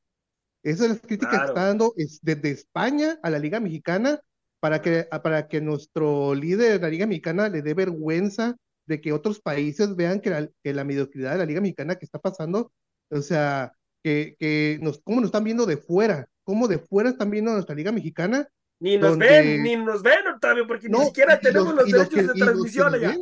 Esa 0.63 0.85
es 0.85 0.91
la 0.91 0.97
crítica 0.97 1.31
que 1.31 1.47
está 1.47 1.67
dando 1.67 1.93
es 1.97 2.21
desde 2.23 2.51
España 2.51 3.19
a 3.23 3.31
la 3.31 3.39
Liga 3.39 3.61
Mexicana 3.61 4.21
para 4.61 4.81
que, 4.81 5.07
para 5.23 5.47
que 5.49 5.61
nuestro 5.61 6.35
líder 6.35 6.73
de 6.73 6.79
la 6.79 6.89
Liga 6.89 7.07
Mexicana 7.07 7.49
le 7.49 7.61
dé 7.61 7.75
vergüenza 7.75 8.57
de 8.87 9.01
que 9.01 9.13
otros 9.13 9.41
países 9.41 9.95
vean 9.97 10.21
que 10.21 10.31
la, 10.31 10.49
que 10.63 10.73
la 10.73 10.85
mediocridad 10.85 11.33
de 11.33 11.39
la 11.39 11.45
Liga 11.45 11.61
Mexicana 11.61 11.97
que 11.97 12.05
está 12.05 12.19
pasando, 12.19 12.73
o 13.11 13.21
sea, 13.21 13.73
que, 14.03 14.37
que 14.39 14.79
nos, 14.81 15.03
cómo 15.03 15.21
nos 15.21 15.29
están 15.29 15.45
viendo 15.45 15.67
de 15.67 15.77
fuera, 15.77 16.27
cómo 16.45 16.69
de 16.69 16.79
fuera 16.79 17.11
están 17.11 17.31
viendo 17.31 17.51
a 17.51 17.55
nuestra 17.55 17.75
Liga 17.75 17.93
Mexicana. 17.93 18.49
Ni 18.81 18.97
nos 18.97 19.19
ven, 19.19 19.63
ni 19.63 19.77
nos 19.77 20.03
ven, 20.03 20.27
Octavio, 20.27 20.67
porque 20.67 20.89
ni 20.89 20.99
siquiera 21.07 21.39
tenemos 21.39 21.75
los, 21.75 21.87
derechos 21.87 22.27
de 22.27 22.35
transmisión 22.35 22.95
allá. 22.95 23.17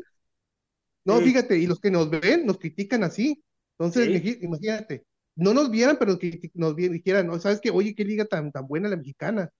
no, 1.04 1.20
fíjate, 1.20 1.58
y 1.58 1.66
los 1.66 1.80
que 1.80 1.90
nos 1.90 2.08
ven 2.08 2.46
nos 2.46 2.58
critican 2.58 3.04
así. 3.04 3.42
Entonces, 3.84 4.42
imagínate, 4.42 5.04
no 5.34 5.54
nos 5.54 5.70
vieran, 5.70 5.96
pero 5.98 6.18
nos 6.54 6.76
dijeran, 6.76 7.26
¿no? 7.26 7.38
¿Sabes 7.38 7.60
qué? 7.60 7.70
Oye, 7.70 7.94
qué 7.94 8.04
liga 8.04 8.24
tan, 8.24 8.52
tan 8.52 8.66
buena 8.66 8.88
la 8.88 8.96
mexicana. 8.96 9.50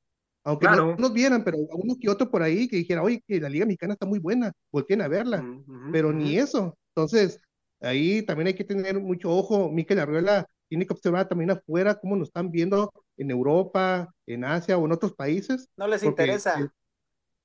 Aunque 0.45 0.67
no 0.67 0.97
nos 0.97 1.13
vieran, 1.13 1.45
pero 1.45 1.59
uno 1.59 1.97
que 2.01 2.09
otro 2.09 2.31
por 2.31 2.43
ahí 2.43 2.67
que 2.67 2.77
dijera, 2.77 3.03
oye, 3.03 3.23
que 3.27 3.41
la 3.41 3.49
Liga 3.49 3.65
Mexicana 3.65 3.93
está 3.93 4.07
muy 4.07 4.19
buena, 4.19 4.53
volteen 4.73 5.01
a 5.01 5.09
verla. 5.09 5.45
pero 5.93 6.13
ni 6.13 6.37
eso. 6.37 6.77
Entonces, 6.95 7.41
ahí 7.81 8.23
también 8.23 8.49
hay 8.49 8.55
que 8.55 8.65
tener 8.65 9.01
mucho 9.01 9.31
ojo. 9.31 9.71
Miquel 9.71 10.01
Arruela 10.01 10.47
tiene 10.69 10.87
que 10.87 10.93
observar 10.93 11.29
también 11.29 11.53
afuera 11.53 11.95
cómo 11.95 12.17
nos 12.17 12.29
están 12.29 12.51
viendo 12.51 12.93
en 13.17 13.31
Europa, 13.31 14.13
en 14.27 14.45
Asia 14.45 14.77
o 14.79 14.87
en 14.87 14.93
otros 14.93 15.15
países. 15.15 15.69
No 15.77 15.87
les 15.87 16.03
interesa. 16.03 16.73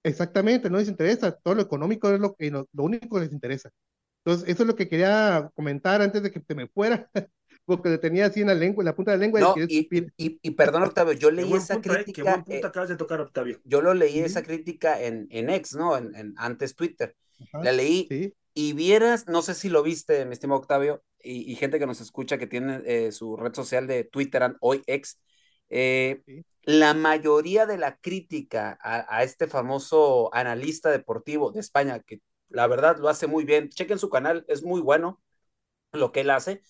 exactamente, 0.02 0.70
no 0.70 0.78
les 0.78 0.88
interesa. 0.88 1.32
Todo 1.32 1.56
lo 1.56 1.62
económico 1.62 2.10
es 2.10 2.20
lo, 2.20 2.34
que 2.34 2.50
lo 2.50 2.66
único 2.78 3.18
que 3.18 3.26
les 3.26 3.34
interesa. 3.34 3.70
Entonces, 4.28 4.50
eso 4.50 4.64
es 4.64 4.68
lo 4.68 4.76
que 4.76 4.90
quería 4.90 5.50
comentar 5.56 6.02
antes 6.02 6.22
de 6.22 6.32
que 6.32 6.42
te 6.42 6.54
me 6.54 6.68
fuera. 6.68 7.10
porque 7.66 7.88
le 7.90 7.98
tenía 7.98 8.26
así 8.26 8.42
en 8.42 8.48
la 8.48 8.54
lengua, 8.54 8.82
en 8.82 8.88
la 8.88 8.96
punta 8.96 9.12
de 9.12 9.18
la 9.18 9.22
lengua. 9.22 9.56
y, 9.70 9.88
y, 10.18 10.40
y, 10.42 10.52
perdón, 10.52 10.84
Octavio, 10.84 11.14
yo 11.14 11.32
leí 11.32 11.54
esa 11.54 11.76
eh, 11.76 11.82
crítica. 11.82 12.44
Qué 12.46 12.62
acabas 12.64 12.90
de 12.90 12.98
tocar, 12.98 13.22
Octavio. 13.22 13.60
Yo 13.64 13.82
lo 13.82 13.94
leí 13.94 14.20
esa 14.20 14.44
crítica 14.44 15.02
en, 15.02 15.28
en 15.32 15.50
X, 15.50 15.76
¿no? 15.76 15.96
En, 15.98 16.14
en 16.16 16.34
antes 16.38 16.76
Twitter. 16.76 17.16
la 17.54 17.72
leí 17.72 18.34
y 18.54 18.74
vieras, 18.74 19.28
no 19.28 19.42
sé 19.42 19.54
si 19.54 19.70
lo 19.70 19.82
viste, 19.82 20.26
mi 20.26 20.34
estimado 20.34 20.60
Octavio, 20.60 21.04
y, 21.22 21.56
gente 21.56 21.80
que 21.80 21.88
nos 21.88 22.02
escucha 22.02 22.38
que 22.38 22.48
tiene 22.48 22.82
eh, 22.86 23.12
su 23.14 23.38
red 23.38 23.54
social 23.54 23.88
de 23.88 24.04
Twitter, 24.04 24.56
hoy 24.60 24.82
X. 24.88 25.22
Eh, 25.70 26.22
la 26.64 26.94
mayoría 26.94 27.66
de 27.66 27.78
la 27.78 27.98
crítica 27.98 28.78
a, 28.82 29.18
a, 29.18 29.24
este 29.24 29.48
famoso 29.48 30.34
analista 30.34 30.90
deportivo 30.90 31.52
de 31.52 31.60
España, 31.60 32.00
que 32.00 32.22
la 32.50 32.68
verdad 32.68 32.98
lo 32.98 33.10
hace 33.10 33.28
muy 33.28 33.46
bien, 33.46 33.70
chequen 33.70 34.00
su 34.00 34.10
canal, 34.10 34.46
es 34.48 34.64
muy 34.64 34.82
bueno 34.82 35.22
lo 35.92 36.12
que 36.12 36.22
él 36.22 36.30
hace 36.30 36.62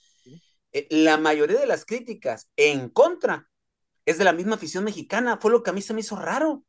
eh, 0.78 0.88
la 0.90 1.18
mayoría 1.18 1.60
de 1.60 1.66
las 1.66 1.86
críticas 1.86 2.50
en 2.56 2.90
contra 2.90 3.50
es 4.06 4.18
de 4.18 4.24
la 4.24 4.34
misma 4.34 4.56
afición 4.56 4.84
mexicana. 4.84 5.38
Fue 5.38 5.52
lo 5.52 5.64
que 5.64 5.70
a 5.70 5.74
mí 5.74 5.82
se 5.82 5.94
me 5.94 6.02
hizo 6.02 6.16
raro. 6.16 6.64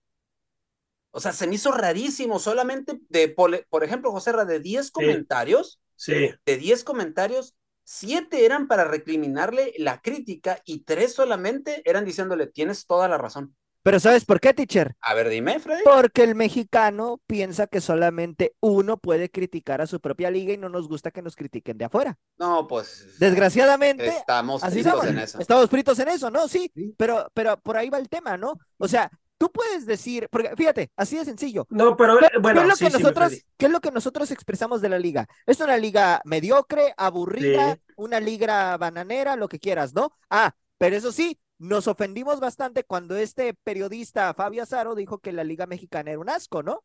O 1.10 1.20
sea, 1.20 1.32
se 1.32 1.46
me 1.46 1.56
hizo 1.56 1.72
rarísimo. 1.72 2.38
Solamente 2.38 3.00
de, 3.08 3.28
por, 3.28 3.84
ejemplo, 3.84 4.10
José 4.10 4.32
Ra, 4.32 4.44
de 4.44 4.60
10 4.60 4.90
comentarios, 4.90 5.80
sí. 5.94 6.30
de 6.44 6.56
10 6.56 6.84
comentarios, 6.84 7.54
7 7.84 8.44
eran 8.44 8.66
para 8.66 8.84
recriminarle 8.84 9.74
la 9.78 10.00
crítica 10.00 10.60
y 10.64 10.84
3 10.84 11.12
solamente 11.12 11.82
eran 11.84 12.04
diciéndole, 12.04 12.46
tienes 12.46 12.86
toda 12.86 13.08
la 13.08 13.18
razón. 13.18 13.56
Pero 13.82 14.00
¿sabes 14.00 14.24
por 14.24 14.40
qué, 14.40 14.52
teacher? 14.52 14.96
A 15.00 15.14
ver, 15.14 15.28
dime, 15.28 15.58
Freddy. 15.60 15.82
Porque 15.84 16.24
el 16.24 16.34
mexicano 16.34 17.20
piensa 17.26 17.66
que 17.66 17.80
solamente 17.80 18.54
uno 18.60 18.98
puede 18.98 19.30
criticar 19.30 19.80
a 19.80 19.86
su 19.86 20.00
propia 20.00 20.30
liga 20.30 20.52
y 20.52 20.58
no 20.58 20.68
nos 20.68 20.88
gusta 20.88 21.10
que 21.10 21.22
nos 21.22 21.36
critiquen 21.36 21.78
de 21.78 21.84
afuera. 21.86 22.18
No, 22.38 22.66
pues. 22.66 23.16
Desgraciadamente. 23.18 24.08
Estamos 24.08 24.62
fritos 24.62 25.06
en 25.06 25.18
eso. 25.18 25.38
Estamos 25.38 25.70
fritos 25.70 25.98
en 25.98 26.08
eso, 26.08 26.30
¿no? 26.30 26.48
Sí, 26.48 26.70
Pero, 26.96 27.30
pero 27.34 27.58
por 27.60 27.76
ahí 27.76 27.88
va 27.88 27.98
el 27.98 28.08
tema, 28.08 28.36
¿no? 28.36 28.58
O 28.78 28.88
sea, 28.88 29.10
tú 29.38 29.50
puedes 29.50 29.86
decir, 29.86 30.28
porque 30.30 30.54
fíjate, 30.56 30.90
así 30.96 31.16
de 31.16 31.24
sencillo. 31.24 31.66
No, 31.70 31.96
pero 31.96 32.18
bueno, 32.40 32.60
¿qué 32.60 32.66
es 32.66 32.68
lo 32.68 32.76
que 32.76 32.98
nosotros, 32.98 33.32
¿qué 33.56 33.66
es 33.66 33.72
lo 33.72 33.80
que 33.80 33.90
nosotros 33.90 34.30
expresamos 34.30 34.80
de 34.82 34.88
la 34.88 34.98
liga? 34.98 35.28
Es 35.46 35.60
una 35.60 35.76
liga 35.76 36.20
mediocre, 36.24 36.92
aburrida, 36.96 37.78
una 37.96 38.20
liga 38.20 38.76
bananera, 38.76 39.36
lo 39.36 39.48
que 39.48 39.60
quieras, 39.60 39.94
¿no? 39.94 40.12
Ah, 40.28 40.52
pero 40.76 40.96
eso 40.96 41.12
sí, 41.12 41.38
nos 41.58 41.88
ofendimos 41.88 42.40
bastante 42.40 42.84
cuando 42.84 43.16
este 43.16 43.54
periodista 43.54 44.32
Fabio 44.34 44.62
Azaro 44.62 44.94
dijo 44.94 45.18
que 45.18 45.32
la 45.32 45.44
Liga 45.44 45.66
Mexicana 45.66 46.10
era 46.10 46.20
un 46.20 46.30
asco, 46.30 46.62
¿no? 46.62 46.84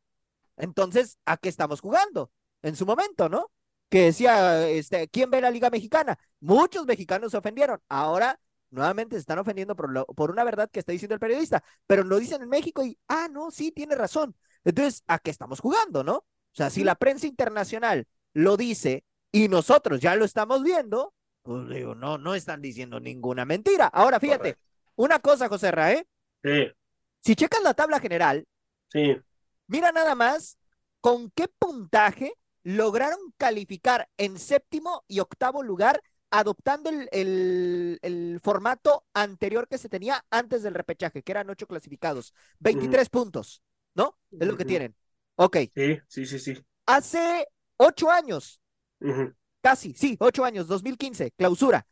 Entonces, 0.58 1.20
¿a 1.26 1.38
qué 1.38 1.50
estamos 1.50 1.82
jugando? 1.82 2.32
En 2.62 2.76
su 2.76 2.86
momento, 2.86 3.30
¿no? 3.30 3.52
Que 3.90 4.06
decía, 4.06 4.68
este, 4.68 5.08
¿quién 5.10 5.30
ve 5.30 5.42
la 5.42 5.52
Liga 5.52 5.70
Mexicana? 5.70 6.18
Muchos 6.40 6.86
mexicanos 6.86 7.32
se 7.32 7.38
ofendieron. 7.38 7.80
Ahora, 7.90 8.40
nuevamente 8.72 9.16
se 9.16 9.22
están 9.22 9.40
ofendiendo 9.40 9.76
por, 9.76 10.06
por 10.16 10.32
una 10.32 10.44
verdad 10.44 10.70
que 10.72 10.80
está 10.80 10.92
diciendo 10.92 11.14
el 11.14 11.20
periodista, 11.20 11.64
pero 11.86 12.04
lo 12.04 12.20
dicen 12.20 12.42
en 12.42 12.50
México 12.50 12.84
y, 12.84 12.98
ah, 13.08 13.28
no, 13.32 13.52
sí, 13.52 13.72
tiene 13.72 13.96
razón. 13.96 14.36
Entonces, 14.64 15.04
¿a 15.08 15.20
qué 15.20 15.30
estamos 15.32 15.60
jugando, 15.60 16.04
no? 16.04 16.16
O 16.18 16.56
sea, 16.56 16.70
si 16.70 16.84
la 16.84 16.96
prensa 16.96 17.28
internacional 17.28 18.08
lo 18.34 18.58
dice 18.58 19.06
y 19.32 19.48
nosotros 19.48 20.00
ya 20.00 20.16
lo 20.16 20.26
estamos 20.26 20.64
viendo, 20.64 21.14
pues 21.44 21.70
digo, 21.70 21.94
no, 21.94 22.18
no 22.18 22.34
están 22.34 22.62
diciendo 22.62 23.00
ninguna 23.00 23.46
mentira. 23.46 23.88
Ahora, 23.88 24.20
fíjate, 24.20 24.58
una 24.96 25.20
cosa, 25.20 25.50
José 25.50 25.72
Rae. 25.72 26.08
Sí. 26.42 26.72
Si 27.20 27.36
checas 27.36 27.62
la 27.62 27.74
tabla 27.74 28.00
general, 28.00 28.46
sí. 28.92 29.16
mira 29.68 29.92
nada 29.92 30.16
más 30.16 30.58
¿con 31.04 31.32
qué 31.32 31.50
puntaje 31.50 32.34
lograron 32.64 33.20
calificar 33.38 34.10
en 34.16 34.40
séptimo 34.40 35.04
y 35.08 35.20
octavo 35.20 35.62
lugar 35.62 36.02
adoptando 36.32 36.90
el, 36.90 38.00
el, 38.02 38.40
formato 38.42 39.06
anterior 39.14 39.68
que 39.68 39.78
se 39.78 39.90
tenía 39.90 40.26
antes 40.32 40.64
del 40.64 40.74
repechaje, 40.74 41.22
que 41.22 41.32
eran 41.32 41.50
ocho 41.50 41.68
clasificados. 41.68 42.34
23 42.60 43.08
puntos, 43.10 43.62
¿no? 43.94 44.18
Es 44.32 44.48
lo 44.48 44.58
que 44.58 44.66
tienen. 44.66 44.96
Ok. 45.36 45.58
Sí, 45.76 46.00
sí, 46.08 46.26
sí, 46.26 46.40
sí. 46.40 46.66
Hace 46.88 47.48
ocho 47.78 48.10
años, 48.10 48.62
casi, 49.64 49.94
sí, 49.94 50.18
ocho 50.20 50.44
años, 50.44 50.68
2015, 50.68 51.32
clausura. 51.32 51.88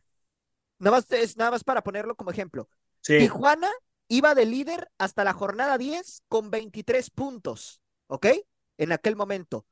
Nada 0.78 0.98
más, 0.98 1.12
es 1.12 1.38
nada 1.38 1.52
más 1.52 1.64
para 1.64 1.82
ponerlo 1.82 2.16
como 2.16 2.32
ejemplo. 2.32 2.70
Tijuana 3.02 3.70
iba 4.10 4.36
de 4.36 4.46
líder 4.46 4.92
hasta 4.98 5.24
la 5.24 5.34
jornada 5.34 5.78
10 5.78 6.24
con 6.28 6.52
23 6.52 7.10
puntos, 7.12 7.82
¿ok? 8.08 8.28
En 8.78 8.92
aquel 8.92 9.16
momento. 9.16 9.66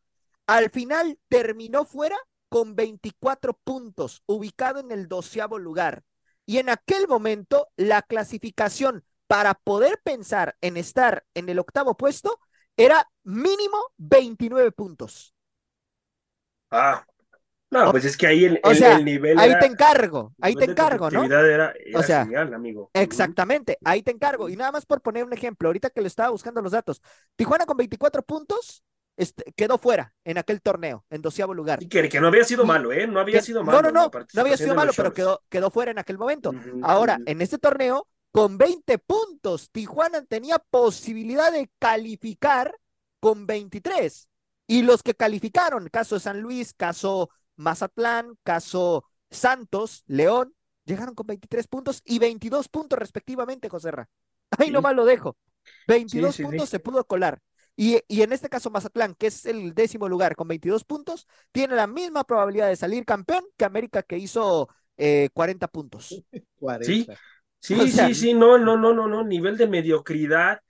Al 0.47 0.69
final 0.69 1.19
terminó 1.27 1.85
fuera 1.85 2.17
con 2.47 2.75
24 2.75 3.53
puntos, 3.63 4.23
ubicado 4.25 4.79
en 4.79 4.91
el 4.91 5.07
doceavo 5.07 5.59
lugar. 5.59 6.03
Y 6.45 6.57
en 6.57 6.69
aquel 6.69 7.07
momento, 7.07 7.67
la 7.75 8.01
clasificación 8.01 9.03
para 9.27 9.53
poder 9.53 9.99
pensar 10.03 10.55
en 10.61 10.77
estar 10.77 11.25
en 11.35 11.49
el 11.49 11.59
octavo 11.59 11.95
puesto 11.97 12.39
era 12.77 13.07
mínimo 13.23 13.77
29 13.97 14.71
puntos. 14.71 15.35
Ah, 16.71 17.05
no, 17.71 17.91
pues 17.91 18.05
es 18.05 18.17
que 18.17 18.27
ahí 18.27 18.45
el, 18.45 18.59
nivel. 19.05 19.37
Ahí 19.37 19.53
te 19.59 19.65
encargo, 19.65 20.33
ahí 20.41 20.55
te 20.55 20.65
encargo, 20.65 21.11
¿no? 21.11 21.23
Era, 21.23 21.73
o 21.93 22.03
sea, 22.03 22.27
amigo. 22.53 22.89
Exactamente, 22.93 23.77
ahí 23.83 24.01
te 24.01 24.11
encargo. 24.11 24.49
Y 24.49 24.55
nada 24.55 24.71
más 24.71 24.85
por 24.85 25.01
poner 25.01 25.23
un 25.23 25.33
ejemplo, 25.33 25.69
ahorita 25.69 25.89
que 25.89 26.01
le 26.01 26.07
estaba 26.07 26.29
buscando 26.29 26.61
los 26.61 26.71
datos, 26.71 27.01
Tijuana 27.35 27.65
con 27.65 27.77
24 27.77 28.23
puntos 28.23 28.83
este, 29.19 29.51
quedó 29.55 29.77
fuera 29.77 30.13
en 30.23 30.37
aquel 30.37 30.61
torneo, 30.61 31.05
en 31.09 31.21
doceavo 31.21 31.53
lugar. 31.53 31.83
Y 31.83 31.89
que, 31.89 32.07
que, 32.07 32.21
no 32.21 32.27
había 32.27 32.45
sido 32.45 32.65
malo, 32.65 32.93
¿eh? 32.93 33.05
No 33.05 33.19
había 33.19 33.41
sido 33.41 33.65
malo. 33.65 33.81
No, 33.81 33.91
no, 33.91 34.09
no, 34.09 34.11
no 34.33 34.41
había 34.41 34.55
sido 34.55 34.73
malo, 34.73 34.93
pero 34.95 35.13
quedó, 35.13 35.43
quedó 35.49 35.69
fuera 35.69 35.91
en 35.91 35.99
aquel 35.99 36.17
momento. 36.17 36.53
Ahora, 36.81 37.19
en 37.25 37.41
este 37.41 37.57
torneo, 37.57 38.07
con 38.31 38.57
20 38.57 38.97
puntos, 38.99 39.71
Tijuana 39.71 40.23
tenía 40.23 40.57
posibilidad 40.57 41.51
de 41.51 41.69
calificar 41.79 42.73
con 43.19 43.45
23. 43.45 44.29
Y 44.67 44.83
los 44.83 45.03
que 45.03 45.15
calificaron, 45.15 45.89
caso 45.89 46.15
de 46.15 46.21
San 46.21 46.39
Luis, 46.39 46.73
caso 46.73 47.29
Mazatlán, 47.59 48.37
caso 48.43 49.03
Santos, 49.29 50.03
León, 50.07 50.55
llegaron 50.85 51.13
con 51.13 51.27
23 51.27 51.67
puntos 51.67 52.01
y 52.05 52.17
22 52.17 52.69
puntos 52.69 52.97
respectivamente, 52.97 53.69
José 53.69 53.91
Ra. 53.91 54.09
Ahí 54.57 54.71
nomás 54.71 54.95
lo 54.95 55.05
dejo. 55.05 55.37
22 55.87 56.37
puntos 56.37 56.69
se 56.69 56.79
pudo 56.79 57.05
colar. 57.05 57.41
Y, 57.75 58.01
en 58.09 58.33
este 58.33 58.49
caso, 58.49 58.69
Mazatlán, 58.69 59.15
que 59.15 59.27
es 59.27 59.45
el 59.45 59.73
décimo 59.73 60.09
lugar 60.09 60.35
con 60.35 60.47
22 60.47 60.83
puntos, 60.83 61.27
tiene 61.51 61.75
la 61.75 61.87
misma 61.87 62.25
probabilidad 62.25 62.67
de 62.67 62.75
salir 62.75 63.05
campeón 63.05 63.45
que 63.55 63.65
América, 63.65 64.03
que 64.03 64.17
hizo 64.17 64.67
40 65.33 65.65
eh, 65.65 65.69
puntos. 65.69 66.23
Sí, 66.81 67.07
sí, 67.59 67.91
sí, 67.91 68.15
sí, 68.15 68.33
no, 68.33 68.57
no, 68.57 68.77
no, 68.77 68.93
no, 68.93 69.07
no, 69.07 69.23
nivel 69.25 69.57
de 69.57 69.67
mediocridad. 69.67 70.61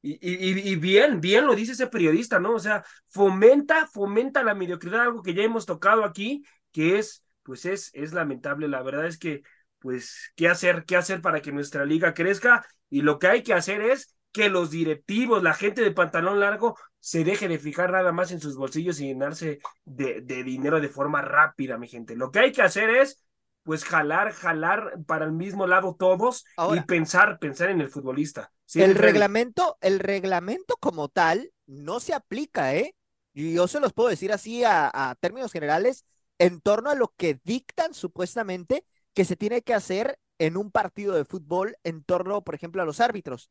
Y, 0.00 0.18
y, 0.20 0.76
bien, 0.76 1.20
bien 1.20 1.46
lo 1.46 1.56
dice 1.56 1.72
ese 1.72 1.88
periodista, 1.88 2.38
¿no? 2.38 2.54
O 2.54 2.58
sea, 2.60 2.84
fomenta, 3.08 3.86
fomenta 3.88 4.44
la 4.44 4.54
mediocridad, 4.54 5.00
algo 5.00 5.22
que 5.22 5.34
ya 5.34 5.42
hemos 5.42 5.66
tocado 5.66 6.04
aquí, 6.04 6.44
que 6.70 6.98
es, 6.98 7.24
pues 7.42 7.64
es, 7.64 7.90
es 7.94 8.12
lamentable. 8.12 8.68
La 8.68 8.82
verdad 8.82 9.06
es 9.06 9.18
que, 9.18 9.42
pues, 9.80 10.32
¿qué 10.36 10.48
hacer? 10.48 10.84
¿Qué 10.84 10.96
hacer 10.96 11.20
para 11.20 11.40
que 11.42 11.52
nuestra 11.52 11.84
liga 11.84 12.14
crezca? 12.14 12.64
Y 12.90 13.02
lo 13.02 13.18
que 13.18 13.26
hay 13.26 13.42
que 13.42 13.54
hacer 13.54 13.80
es 13.80 14.16
que 14.32 14.48
los 14.48 14.70
directivos, 14.70 15.42
la 15.42 15.54
gente 15.54 15.82
de 15.82 15.90
pantalón 15.90 16.40
largo, 16.40 16.76
se 17.00 17.24
deje 17.24 17.48
de 17.48 17.58
fijar 17.58 17.90
nada 17.90 18.12
más 18.12 18.30
en 18.32 18.40
sus 18.40 18.56
bolsillos 18.56 19.00
y 19.00 19.06
llenarse 19.06 19.58
de, 19.84 20.20
dinero 20.20 20.80
de 20.80 20.88
forma 20.88 21.22
rápida, 21.22 21.78
mi 21.78 21.88
gente. 21.88 22.16
Lo 22.16 22.30
que 22.30 22.40
hay 22.40 22.52
que 22.52 22.62
hacer 22.62 22.90
es, 22.90 23.24
pues, 23.62 23.84
jalar, 23.84 24.32
jalar 24.32 24.98
para 25.06 25.24
el 25.24 25.32
mismo 25.32 25.66
lado 25.66 25.96
todos 25.98 26.44
y 26.74 26.80
pensar, 26.80 27.38
pensar 27.38 27.70
en 27.70 27.80
el 27.80 27.90
futbolista. 27.90 28.52
el 28.74 28.94
reglamento, 28.94 29.76
el 29.80 29.98
reglamento 29.98 30.76
como 30.80 31.08
tal 31.08 31.52
no 31.66 32.00
se 32.00 32.14
aplica, 32.14 32.74
¿eh? 32.74 32.94
Yo 33.34 33.68
se 33.68 33.80
los 33.80 33.92
puedo 33.92 34.08
decir 34.08 34.32
así 34.32 34.64
a, 34.64 34.90
a 34.92 35.14
términos 35.16 35.52
generales, 35.52 36.04
en 36.38 36.60
torno 36.60 36.90
a 36.90 36.94
lo 36.94 37.12
que 37.16 37.40
dictan 37.44 37.94
supuestamente 37.94 38.84
que 39.14 39.24
se 39.24 39.36
tiene 39.36 39.62
que 39.62 39.74
hacer 39.74 40.18
en 40.38 40.56
un 40.56 40.70
partido 40.70 41.14
de 41.14 41.24
fútbol 41.24 41.76
en 41.84 42.04
torno, 42.04 42.42
por 42.42 42.54
ejemplo, 42.54 42.80
a 42.82 42.84
los 42.84 43.00
árbitros. 43.00 43.50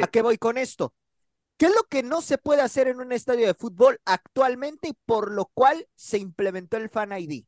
¿A 0.00 0.06
qué 0.06 0.22
voy 0.22 0.38
con 0.38 0.58
esto? 0.58 0.94
¿Qué 1.56 1.66
es 1.66 1.74
lo 1.74 1.82
que 1.84 2.02
no 2.02 2.20
se 2.20 2.38
puede 2.38 2.62
hacer 2.62 2.88
en 2.88 3.00
un 3.00 3.12
estadio 3.12 3.46
de 3.46 3.54
fútbol 3.54 4.00
actualmente 4.04 4.88
y 4.88 4.96
por 5.06 5.32
lo 5.32 5.46
cual 5.46 5.88
se 5.96 6.18
implementó 6.18 6.76
el 6.76 6.88
Fan 6.88 7.12
ID? 7.12 7.44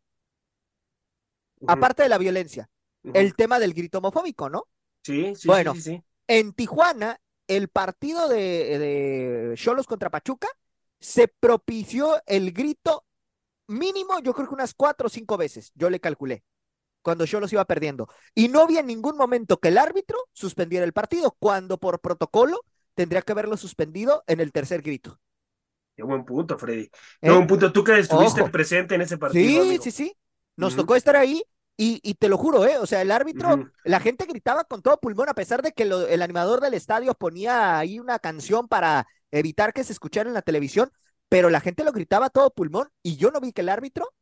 Aparte 1.66 2.02
de 2.02 2.08
la 2.08 2.18
violencia, 2.18 2.68
el 3.14 3.34
tema 3.34 3.58
del 3.58 3.74
grito 3.74 3.98
homofóbico, 3.98 4.48
¿no? 4.48 4.66
Sí, 5.02 5.34
sí, 5.34 5.48
bueno, 5.48 5.74
sí, 5.74 5.80
sí. 5.80 6.02
En 6.26 6.52
Tijuana, 6.52 7.20
el 7.48 7.68
partido 7.68 8.28
de 8.28 9.54
Cholos 9.56 9.86
contra 9.86 10.10
Pachuca 10.10 10.48
se 10.98 11.28
propició 11.28 12.20
el 12.26 12.52
grito 12.52 13.04
mínimo, 13.66 14.20
yo 14.20 14.34
creo 14.34 14.48
que 14.48 14.54
unas 14.54 14.74
cuatro 14.74 15.06
o 15.06 15.10
cinco 15.10 15.36
veces, 15.36 15.72
yo 15.74 15.90
le 15.90 16.00
calculé 16.00 16.44
cuando 17.02 17.24
yo 17.24 17.40
los 17.40 17.52
iba 17.52 17.64
perdiendo. 17.64 18.08
Y 18.34 18.48
no 18.48 18.60
había 18.60 18.80
en 18.80 18.86
ningún 18.86 19.16
momento 19.16 19.58
que 19.58 19.68
el 19.68 19.78
árbitro 19.78 20.18
suspendiera 20.32 20.84
el 20.84 20.92
partido, 20.92 21.36
cuando 21.38 21.78
por 21.78 22.00
protocolo 22.00 22.60
tendría 22.94 23.22
que 23.22 23.32
haberlo 23.32 23.56
suspendido 23.56 24.22
en 24.26 24.40
el 24.40 24.52
tercer 24.52 24.82
grito. 24.82 25.18
Qué 25.96 26.02
buen 26.02 26.24
punto, 26.24 26.58
Freddy. 26.58 26.88
Qué 26.88 27.28
¿Eh? 27.28 27.30
buen 27.30 27.46
punto. 27.46 27.72
Tú 27.72 27.84
que 27.84 27.98
estuviste 27.98 28.44
presente 28.50 28.94
en 28.94 29.02
ese 29.02 29.18
partido. 29.18 29.64
Sí, 29.64 29.78
sí, 29.82 29.90
sí. 29.90 30.16
Nos 30.56 30.76
tocó 30.76 30.96
estar 30.96 31.16
ahí 31.16 31.42
y, 31.76 32.14
te 32.14 32.28
lo 32.28 32.36
juro, 32.36 32.66
¿eh? 32.66 32.76
O 32.76 32.86
sea, 32.86 33.00
el 33.00 33.10
árbitro, 33.10 33.70
la 33.84 34.00
gente 34.00 34.26
gritaba 34.26 34.64
con 34.64 34.82
todo 34.82 35.00
pulmón, 35.00 35.30
a 35.30 35.34
pesar 35.34 35.62
de 35.62 35.72
que 35.72 35.84
el 35.84 36.22
animador 36.22 36.60
del 36.60 36.74
estadio 36.74 37.14
ponía 37.14 37.78
ahí 37.78 37.98
una 37.98 38.18
canción 38.18 38.68
para 38.68 39.06
evitar 39.30 39.72
que 39.72 39.84
se 39.84 39.92
escuchara 39.92 40.28
en 40.28 40.34
la 40.34 40.42
televisión, 40.42 40.90
pero 41.30 41.48
la 41.48 41.60
gente 41.60 41.84
lo 41.84 41.92
gritaba 41.92 42.28
todo 42.28 42.50
pulmón 42.50 42.90
y 43.02 43.16
yo 43.16 43.30
no 43.30 43.40
vi 43.40 43.52
que 43.52 43.62
el 43.62 43.70
árbitro 43.70 44.12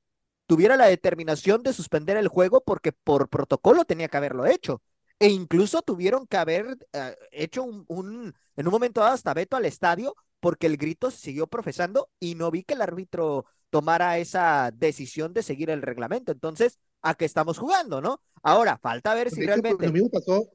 tuviera 0.46 0.76
la 0.76 0.86
determinación 0.86 1.62
de 1.62 1.72
suspender 1.72 2.16
el 2.16 2.28
juego 2.28 2.62
porque 2.64 2.92
por 2.92 3.28
protocolo 3.28 3.84
tenía 3.84 4.08
que 4.08 4.16
haberlo 4.16 4.46
hecho. 4.46 4.82
E 5.18 5.28
incluso 5.28 5.82
tuvieron 5.82 6.26
que 6.26 6.36
haber 6.36 6.78
eh, 6.92 7.16
hecho 7.32 7.64
un, 7.64 8.34
en 8.56 8.66
un 8.66 8.72
momento 8.72 9.00
dado 9.00 9.14
hasta 9.14 9.34
veto 9.34 9.56
al 9.56 9.64
estadio 9.64 10.14
porque 10.40 10.66
el 10.66 10.76
grito 10.76 11.10
se 11.10 11.18
siguió 11.18 11.48
profesando 11.48 12.08
y 12.20 12.34
no 12.36 12.50
vi 12.50 12.62
que 12.62 12.74
el 12.74 12.82
árbitro 12.82 13.46
tomara 13.70 14.18
esa 14.18 14.70
decisión 14.74 15.32
de 15.32 15.42
seguir 15.42 15.70
el 15.70 15.82
reglamento. 15.82 16.32
Entonces, 16.32 16.78
¿a 17.02 17.14
qué 17.14 17.24
estamos 17.24 17.58
jugando, 17.58 18.00
no? 18.00 18.20
Ahora, 18.42 18.78
falta 18.78 19.14
ver 19.14 19.30
si 19.30 19.44
realmente. 19.44 19.86
Lo 19.86 19.92
mismo 19.92 20.10
pasó. 20.10 20.48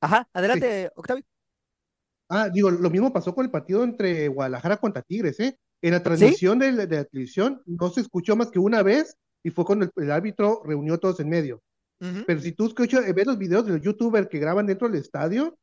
Ajá, 0.00 0.28
adelante, 0.32 0.90
Octavio. 0.94 1.24
Ah, 2.28 2.48
digo, 2.48 2.70
lo 2.70 2.90
mismo 2.90 3.12
pasó 3.12 3.34
con 3.34 3.44
el 3.44 3.50
partido 3.50 3.84
entre 3.84 4.28
Guadalajara 4.28 4.78
contra 4.78 5.02
Tigres, 5.02 5.38
¿eh? 5.40 5.58
En 5.82 5.92
la 5.92 6.02
transmisión 6.02 6.58
de, 6.58 6.72
la, 6.72 6.86
televisión 6.86 7.62
no 7.66 7.90
se 7.90 8.00
escuchó 8.00 8.36
más 8.36 8.50
que 8.50 8.58
una 8.58 8.82
vez 8.82 9.16
y 9.42 9.50
fue 9.50 9.66
cuando 9.66 9.90
el, 9.96 10.10
árbitro 10.10 10.62
reunió 10.64 10.98
todos 10.98 11.20
en 11.20 11.28
medio. 11.28 11.62
Pero 12.26 12.38
si 12.40 12.52
tú 12.52 12.66
escuchas, 12.66 13.02
ves 13.14 13.26
los 13.26 13.38
videos 13.38 13.64
de 13.64 13.72
los 13.72 13.80
youtubers 13.80 14.28
que 14.28 14.38
graban 14.38 14.66
dentro 14.66 14.88
del 14.88 15.00
estadio, 15.00 15.56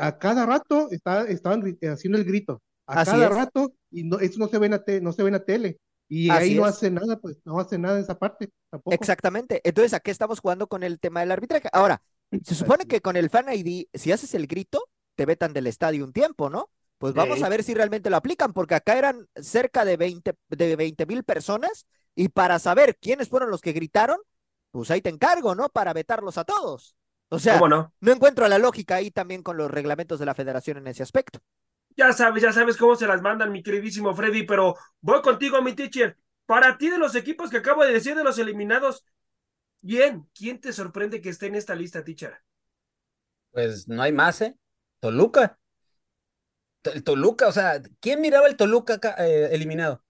a 0.00 0.18
cada 0.18 0.44
rato 0.44 0.88
está, 0.90 1.24
estaban 1.24 1.62
haciendo 1.90 2.18
el 2.18 2.24
grito. 2.24 2.60
A 2.92 3.04
cada 3.04 3.28
rato, 3.28 3.74
y 3.90 4.04
no, 4.04 4.18
eso 4.18 4.38
no 4.38 4.48
se 4.48 4.58
ve 4.58 4.66
en 4.66 4.72
la, 4.72 4.84
no 5.00 5.12
se 5.12 5.22
ve 5.22 5.28
en 5.28 5.34
la 5.34 5.44
tele. 5.44 5.78
Y 6.08 6.28
ahí 6.30 6.54
no 6.54 6.64
hace 6.66 6.90
nada, 6.90 7.18
pues 7.18 7.38
no 7.44 7.58
hace 7.58 7.78
nada 7.78 7.96
en 7.96 8.04
esa 8.04 8.18
parte 8.18 8.50
tampoco. 8.70 8.94
Exactamente. 8.94 9.60
Entonces, 9.64 9.94
¿a 9.94 10.00
qué 10.00 10.10
estamos 10.10 10.40
jugando 10.40 10.66
con 10.66 10.82
el 10.82 11.00
tema 11.00 11.20
del 11.20 11.32
arbitraje? 11.32 11.68
Ahora, 11.72 12.02
se 12.44 12.54
supone 12.54 12.86
que 12.86 13.00
con 13.00 13.16
el 13.16 13.30
Fan 13.30 13.46
ID, 13.50 13.86
si 13.94 14.12
haces 14.12 14.34
el 14.34 14.46
grito, 14.46 14.88
te 15.14 15.24
vetan 15.24 15.52
del 15.52 15.66
estadio 15.66 16.04
un 16.04 16.12
tiempo, 16.12 16.50
¿no? 16.50 16.70
Pues 16.98 17.14
vamos 17.14 17.42
a 17.42 17.48
ver 17.48 17.64
si 17.64 17.74
realmente 17.74 18.10
lo 18.10 18.16
aplican, 18.16 18.52
porque 18.52 18.74
acá 18.74 18.96
eran 18.96 19.26
cerca 19.34 19.84
de 19.84 19.96
20 19.96 20.34
de 20.50 21.06
mil 21.06 21.24
personas 21.24 21.86
y 22.14 22.28
para 22.28 22.58
saber 22.58 22.96
quiénes 23.00 23.28
fueron 23.28 23.50
los 23.50 23.60
que 23.60 23.72
gritaron, 23.72 24.18
pues 24.70 24.90
ahí 24.90 25.00
te 25.00 25.10
encargo, 25.10 25.54
¿no? 25.54 25.68
Para 25.68 25.92
vetarlos 25.92 26.38
a 26.38 26.44
todos. 26.44 26.94
O 27.28 27.38
sea, 27.38 27.58
no? 27.58 27.92
no 28.00 28.12
encuentro 28.12 28.46
la 28.46 28.58
lógica 28.58 28.96
ahí 28.96 29.10
también 29.10 29.42
con 29.42 29.56
los 29.56 29.70
reglamentos 29.70 30.18
de 30.20 30.26
la 30.26 30.34
federación 30.34 30.76
en 30.76 30.86
ese 30.88 31.02
aspecto. 31.02 31.40
Ya 31.96 32.12
sabes, 32.12 32.42
ya 32.42 32.52
sabes 32.52 32.76
cómo 32.76 32.96
se 32.96 33.06
las 33.06 33.22
mandan, 33.22 33.52
mi 33.52 33.62
queridísimo 33.62 34.14
Freddy, 34.14 34.44
pero 34.44 34.76
voy 35.00 35.20
contigo, 35.22 35.60
mi 35.62 35.74
teacher. 35.74 36.16
Para 36.46 36.76
ti, 36.78 36.90
de 36.90 36.98
los 36.98 37.14
equipos 37.14 37.50
que 37.50 37.58
acabo 37.58 37.84
de 37.84 37.92
decir, 37.92 38.14
de 38.14 38.24
los 38.24 38.38
eliminados, 38.38 39.04
bien, 39.80 40.28
¿quién 40.34 40.60
te 40.60 40.72
sorprende 40.72 41.20
que 41.20 41.28
esté 41.28 41.46
en 41.46 41.54
esta 41.54 41.74
lista, 41.74 42.04
teacher? 42.04 42.38
Pues 43.50 43.88
no 43.88 44.02
hay 44.02 44.12
más, 44.12 44.40
¿eh? 44.40 44.56
Toluca. 45.00 45.58
El 46.84 47.04
Toluca, 47.04 47.48
o 47.48 47.52
sea, 47.52 47.80
¿quién 48.00 48.20
miraba 48.20 48.48
el 48.48 48.56
Toluca 48.56 48.98
eh, 49.18 49.50
eliminado? 49.52 50.02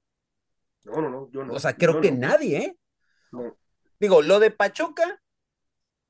No, 0.85 1.01
no, 1.01 1.11
no, 1.11 1.31
yo 1.31 1.45
no. 1.45 1.53
O 1.55 1.61
sea, 1.61 1.77
creo 1.77 2.01
que 2.01 2.13
nadie, 2.13 2.59
¿eh? 2.59 2.77
Digo, 4.01 4.23
lo 4.23 4.41
de 4.41 4.51
Pachuca 4.51 5.23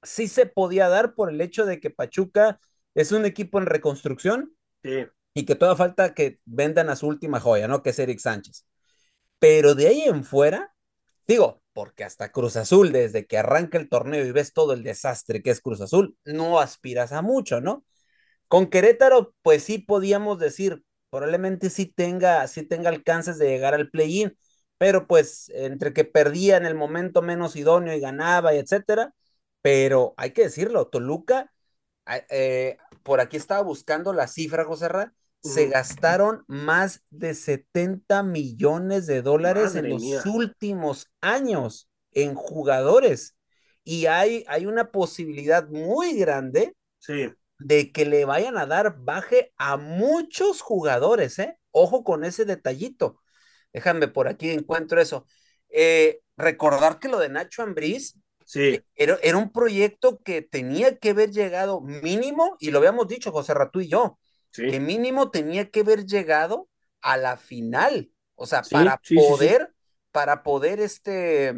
sí 0.02 0.28
se 0.28 0.46
podía 0.46 0.88
dar 0.88 1.14
por 1.14 1.30
el 1.30 1.40
hecho 1.40 1.66
de 1.66 1.80
que 1.80 1.90
Pachuca 1.90 2.61
es 2.94 3.12
un 3.12 3.24
equipo 3.24 3.58
en 3.58 3.66
reconstrucción. 3.66 4.56
Sí. 4.82 5.06
Y 5.34 5.44
que 5.46 5.54
toda 5.54 5.76
falta 5.76 6.14
que 6.14 6.38
vendan 6.44 6.90
a 6.90 6.96
su 6.96 7.06
última 7.06 7.40
joya, 7.40 7.68
¿no? 7.68 7.82
Que 7.82 7.90
es 7.90 7.98
Eric 7.98 8.18
Sánchez. 8.18 8.66
Pero 9.38 9.74
de 9.74 9.88
ahí 9.88 10.02
en 10.02 10.24
fuera, 10.24 10.74
digo, 11.26 11.62
porque 11.72 12.04
hasta 12.04 12.32
Cruz 12.32 12.56
Azul, 12.56 12.92
desde 12.92 13.26
que 13.26 13.38
arranca 13.38 13.78
el 13.78 13.88
torneo 13.88 14.24
y 14.24 14.32
ves 14.32 14.52
todo 14.52 14.72
el 14.74 14.82
desastre 14.82 15.42
que 15.42 15.50
es 15.50 15.60
Cruz 15.60 15.80
Azul, 15.80 16.16
no 16.24 16.60
aspiras 16.60 17.12
a 17.12 17.22
mucho, 17.22 17.60
¿no? 17.60 17.84
Con 18.48 18.68
Querétaro, 18.68 19.34
pues 19.42 19.64
sí 19.64 19.78
podíamos 19.78 20.38
decir, 20.38 20.84
probablemente 21.10 21.70
sí 21.70 21.86
tenga, 21.86 22.46
sí 22.48 22.64
tenga 22.64 22.90
alcances 22.90 23.38
de 23.38 23.48
llegar 23.48 23.74
al 23.74 23.90
play-in, 23.90 24.36
pero 24.78 25.06
pues 25.06 25.50
entre 25.54 25.92
que 25.92 26.04
perdía 26.04 26.56
en 26.56 26.66
el 26.66 26.74
momento 26.74 27.22
menos 27.22 27.56
idóneo 27.56 27.94
y 27.94 28.00
ganaba 28.00 28.54
y 28.54 28.58
etcétera, 28.58 29.14
pero 29.62 30.14
hay 30.16 30.32
que 30.32 30.42
decirlo, 30.44 30.88
Toluca, 30.88 31.52
eh, 32.30 32.76
por 33.02 33.20
aquí 33.20 33.36
estaba 33.36 33.62
buscando 33.62 34.12
la 34.12 34.28
cifra, 34.28 34.64
José 34.64 34.88
se 35.42 35.66
gastaron 35.68 36.44
más 36.46 37.02
de 37.11 37.35
70 37.35 38.22
millones 38.22 39.07
de 39.07 39.22
dólares 39.22 39.74
en 39.74 39.90
los 39.90 40.24
últimos 40.26 41.09
años 41.20 41.88
en 42.12 42.35
jugadores. 42.35 43.37
Y 43.85 44.07
hay, 44.07 44.44
hay 44.46 44.66
una 44.66 44.92
posibilidad 44.92 45.68
muy 45.68 46.14
grande 46.14 46.76
de 47.59 47.90
que 47.90 48.05
le 48.05 48.24
vayan 48.24 48.57
a 48.57 48.66
dar 48.66 48.98
baje 49.00 49.52
a 49.57 49.76
muchos 49.76 50.61
jugadores, 50.61 51.38
¿eh? 51.40 51.59
Ojo 51.72 52.05
con 52.05 52.24
ese 52.24 52.44
detallito. 52.44 53.20
Déjame 53.72 54.07
por 54.07 54.28
aquí 54.28 54.50
encuentro 54.50 55.00
eso. 55.00 55.26
Eh, 55.68 56.20
recordar 56.37 57.00
que 57.00 57.09
lo 57.09 57.18
de 57.18 57.31
Nacho 57.31 57.62
Ambriz 57.62 58.14
sí. 58.44 58.81
era, 58.94 59.18
era, 59.22 59.38
un 59.38 59.50
proyecto 59.50 60.20
que 60.22 60.42
tenía 60.42 60.98
que 60.98 61.11
haber 61.11 61.31
llegado 61.31 61.81
mínimo, 61.81 62.57
y 62.61 62.70
lo 62.70 62.78
habíamos 62.78 63.09
dicho 63.09 63.33
José 63.33 63.55
Ratú 63.55 63.81
y 63.81 63.88
yo, 63.88 64.18
que 64.52 64.80
mínimo 64.80 65.30
tenía 65.30 65.70
que 65.70 65.80
haber 65.80 66.06
llegado 66.06 66.68
a 67.00 67.16
la 67.16 67.36
final. 67.36 68.10
O 68.34 68.46
sea, 68.46 68.62
para 68.62 69.00
poder, 69.14 69.72
para 70.10 70.42
poder, 70.42 70.80
este, 70.80 71.54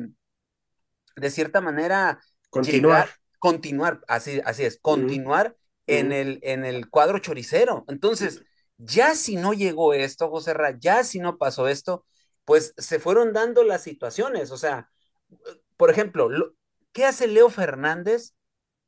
de 1.16 1.30
cierta 1.30 1.61
manera, 1.61 2.20
continuar. 2.50 3.11
continuar, 3.38 4.00
así, 4.09 4.40
así 4.44 4.64
es, 4.64 4.78
continuar 4.80 5.57
en, 5.87 6.12
el, 6.12 6.40
en 6.42 6.64
el 6.64 6.88
cuadro 6.88 7.18
choricero. 7.18 7.85
Entonces, 7.88 8.42
ya 8.76 9.14
si 9.14 9.37
no 9.37 9.52
llegó 9.52 9.94
esto, 9.94 10.30
José 10.30 10.54
Ra, 10.54 10.76
ya 10.78 11.04
si 11.04 11.20
no 11.20 11.38
pasó 11.38 11.68
esto, 11.68 12.04
pues 12.44 12.74
se 12.76 12.98
fueron 12.98 13.33
dando 13.33 13.64
las 13.64 13.83
situaciones. 13.83 14.50
O 14.50 14.57
sea, 14.57 14.90
por 15.76 15.90
ejemplo, 15.90 16.28
¿qué 16.92 17.04
hace 17.04 17.26
Leo 17.26 17.50
Fernández? 17.50 18.35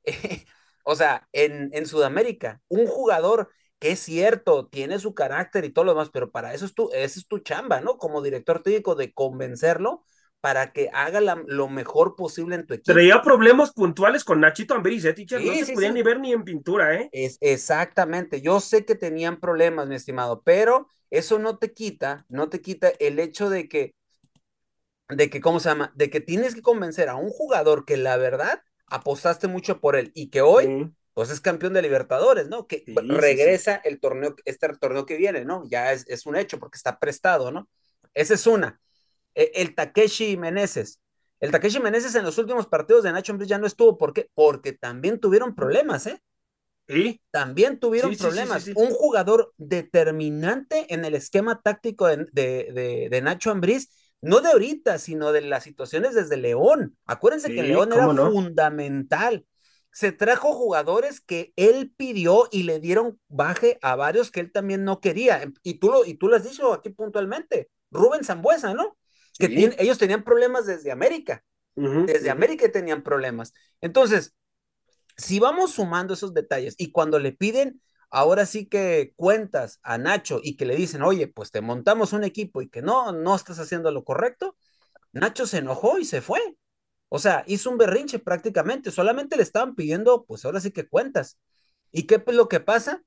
o 0.84 0.94
sea, 0.96 1.28
en, 1.32 1.70
en 1.72 1.86
Sudamérica, 1.86 2.60
un 2.68 2.86
jugador 2.86 3.50
que 3.78 3.92
es 3.92 4.00
cierto, 4.00 4.66
tiene 4.68 4.98
su 4.98 5.14
carácter 5.14 5.64
y 5.64 5.70
todo 5.70 5.84
lo 5.84 5.92
demás, 5.92 6.10
pero 6.10 6.30
para 6.30 6.54
eso 6.54 6.64
es 6.64 6.74
tu, 6.74 6.90
esa 6.92 7.18
es 7.18 7.28
tu 7.28 7.40
chamba, 7.40 7.80
¿no? 7.80 7.98
Como 7.98 8.22
director 8.22 8.62
técnico 8.62 8.94
de 8.94 9.12
convencerlo 9.12 10.02
para 10.40 10.72
que 10.72 10.88
haga 10.92 11.20
lo 11.20 11.68
mejor 11.68 12.14
posible 12.14 12.54
en 12.54 12.66
tu 12.66 12.74
equipo. 12.74 12.92
Traía 12.92 13.20
problemas 13.20 13.72
puntuales 13.72 14.22
con 14.22 14.40
Nachito 14.40 14.74
Ambriz, 14.74 15.04
¿eh, 15.04 15.12
teacher? 15.12 15.42
no 15.42 15.52
se 15.52 15.72
podían 15.72 15.94
ni 15.94 16.02
ver 16.02 16.20
ni 16.20 16.32
en 16.32 16.44
pintura, 16.44 16.94
¿eh? 16.94 17.08
Es, 17.12 17.36
exactamente, 17.40 18.40
yo 18.40 18.60
sé 18.60 18.84
que 18.84 18.94
tenían 18.94 19.40
problemas, 19.40 19.88
mi 19.88 19.96
estimado, 19.96 20.42
pero 20.42 20.88
eso 21.10 21.38
no 21.38 21.58
te 21.58 21.72
quita, 21.72 22.26
no 22.28 22.48
te 22.48 22.60
quita 22.60 22.92
el 23.00 23.18
hecho 23.18 23.50
de 23.50 23.68
que, 23.68 23.94
de 25.08 25.30
que, 25.30 25.40
¿cómo 25.40 25.58
se 25.60 25.68
llama? 25.68 25.92
De 25.96 26.10
que 26.10 26.20
tienes 26.20 26.54
que 26.54 26.62
convencer 26.62 27.08
a 27.08 27.16
un 27.16 27.30
jugador 27.30 27.84
que 27.84 27.96
la 27.96 28.16
verdad 28.16 28.62
apostaste 28.88 29.48
mucho 29.48 29.80
por 29.80 29.96
él 29.96 30.12
y 30.14 30.30
que 30.30 30.42
hoy 30.42 30.92
pues 31.16 31.30
es 31.30 31.40
campeón 31.40 31.72
de 31.72 31.80
Libertadores, 31.80 32.50
¿no? 32.50 32.66
Que 32.66 32.84
regresa 32.94 33.76
el 33.76 34.00
torneo, 34.00 34.36
este 34.44 34.68
torneo 34.78 35.06
que 35.06 35.16
viene, 35.16 35.46
¿no? 35.46 35.62
Ya 35.66 35.94
es, 35.94 36.04
es, 36.08 36.26
un 36.26 36.36
hecho 36.36 36.58
porque 36.58 36.76
está 36.76 36.98
prestado, 36.98 37.50
¿no? 37.50 37.70
Esa 38.12 38.34
es 38.34 38.46
una. 38.46 38.78
E, 39.34 39.50
el 39.54 39.74
Takeshi 39.74 40.36
Meneses. 40.36 41.00
El 41.40 41.52
Takeshi 41.52 41.80
Meneses 41.80 42.14
en 42.16 42.22
los 42.22 42.36
últimos 42.36 42.66
partidos 42.66 43.02
de 43.02 43.12
Nacho 43.12 43.32
Ambriz 43.32 43.48
ya 43.48 43.56
no 43.56 43.66
estuvo. 43.66 43.96
¿Por 43.96 44.12
qué? 44.12 44.28
Porque 44.34 44.74
también 44.74 45.18
tuvieron 45.18 45.54
problemas, 45.54 46.06
¿eh? 46.06 46.22
Sí. 46.86 47.18
También 47.30 47.80
tuvieron 47.80 48.14
problemas. 48.14 48.68
Un 48.74 48.90
jugador 48.90 49.54
determinante 49.56 50.92
en 50.92 51.06
el 51.06 51.14
esquema 51.14 51.62
táctico 51.62 52.08
de, 52.08 52.26
de, 52.30 53.08
de, 53.10 53.22
Nacho 53.22 53.50
Ambriz, 53.50 53.88
no 54.20 54.42
de 54.42 54.48
ahorita, 54.48 54.98
sino 54.98 55.32
de 55.32 55.40
las 55.40 55.64
situaciones 55.64 56.14
desde 56.14 56.36
León. 56.36 56.94
Acuérdense 57.06 57.54
que 57.54 57.62
León 57.62 57.94
era 57.94 58.06
fundamental 58.06 59.46
se 59.96 60.12
trajo 60.12 60.52
jugadores 60.52 61.22
que 61.22 61.54
él 61.56 61.90
pidió 61.96 62.50
y 62.52 62.64
le 62.64 62.80
dieron 62.80 63.18
baje 63.28 63.78
a 63.80 63.96
varios 63.96 64.30
que 64.30 64.40
él 64.40 64.52
también 64.52 64.84
no 64.84 65.00
quería. 65.00 65.50
Y 65.62 65.78
tú 65.78 65.88
lo, 65.88 66.04
y 66.04 66.12
tú 66.12 66.28
lo 66.28 66.36
has 66.36 66.44
dicho 66.44 66.74
aquí 66.74 66.90
puntualmente. 66.90 67.70
Rubén 67.90 68.22
Zambuesa, 68.22 68.74
¿no? 68.74 68.98
Que 69.38 69.74
ellos 69.78 69.96
tenían 69.96 70.22
problemas 70.22 70.66
desde 70.66 70.92
América. 70.92 71.42
desde 71.74 72.28
América 72.28 72.70
tenían 72.70 73.02
problemas. 73.02 73.54
Entonces, 73.80 74.34
si 75.16 75.40
vamos 75.40 75.70
sumando 75.70 76.12
esos 76.12 76.34
detalles 76.34 76.74
y 76.76 76.92
cuando 76.92 77.18
le 77.18 77.32
piden 77.32 77.80
ahora 78.10 78.44
sí 78.44 78.66
que 78.66 79.14
cuentas 79.16 79.80
a 79.82 79.96
Nacho 79.96 80.40
y 80.42 80.58
que 80.58 80.66
le 80.66 80.76
dicen, 80.76 81.00
oye, 81.04 81.26
pues 81.26 81.50
te 81.50 81.62
montamos 81.62 82.12
un 82.12 82.22
equipo 82.22 82.60
y 82.60 82.68
que 82.68 82.82
no, 82.82 83.12
no 83.12 83.34
estás 83.34 83.58
haciendo 83.60 83.90
lo 83.90 84.04
correcto, 84.04 84.58
Nacho 85.12 85.46
se 85.46 85.56
enojó 85.56 85.98
y 85.98 86.04
se 86.04 86.20
fue. 86.20 86.58
O 87.08 87.18
sea, 87.18 87.44
hizo 87.46 87.70
un 87.70 87.78
berrinche 87.78 88.18
prácticamente, 88.18 88.90
solamente 88.90 89.36
le 89.36 89.42
estaban 89.42 89.74
pidiendo, 89.74 90.24
pues 90.26 90.44
ahora 90.44 90.60
sí 90.60 90.70
que 90.72 90.88
cuentas. 90.88 91.38
¿Y 91.92 92.04
qué 92.04 92.22
es 92.26 92.34
lo 92.34 92.48
que 92.48 92.60
pasa? 92.60 93.02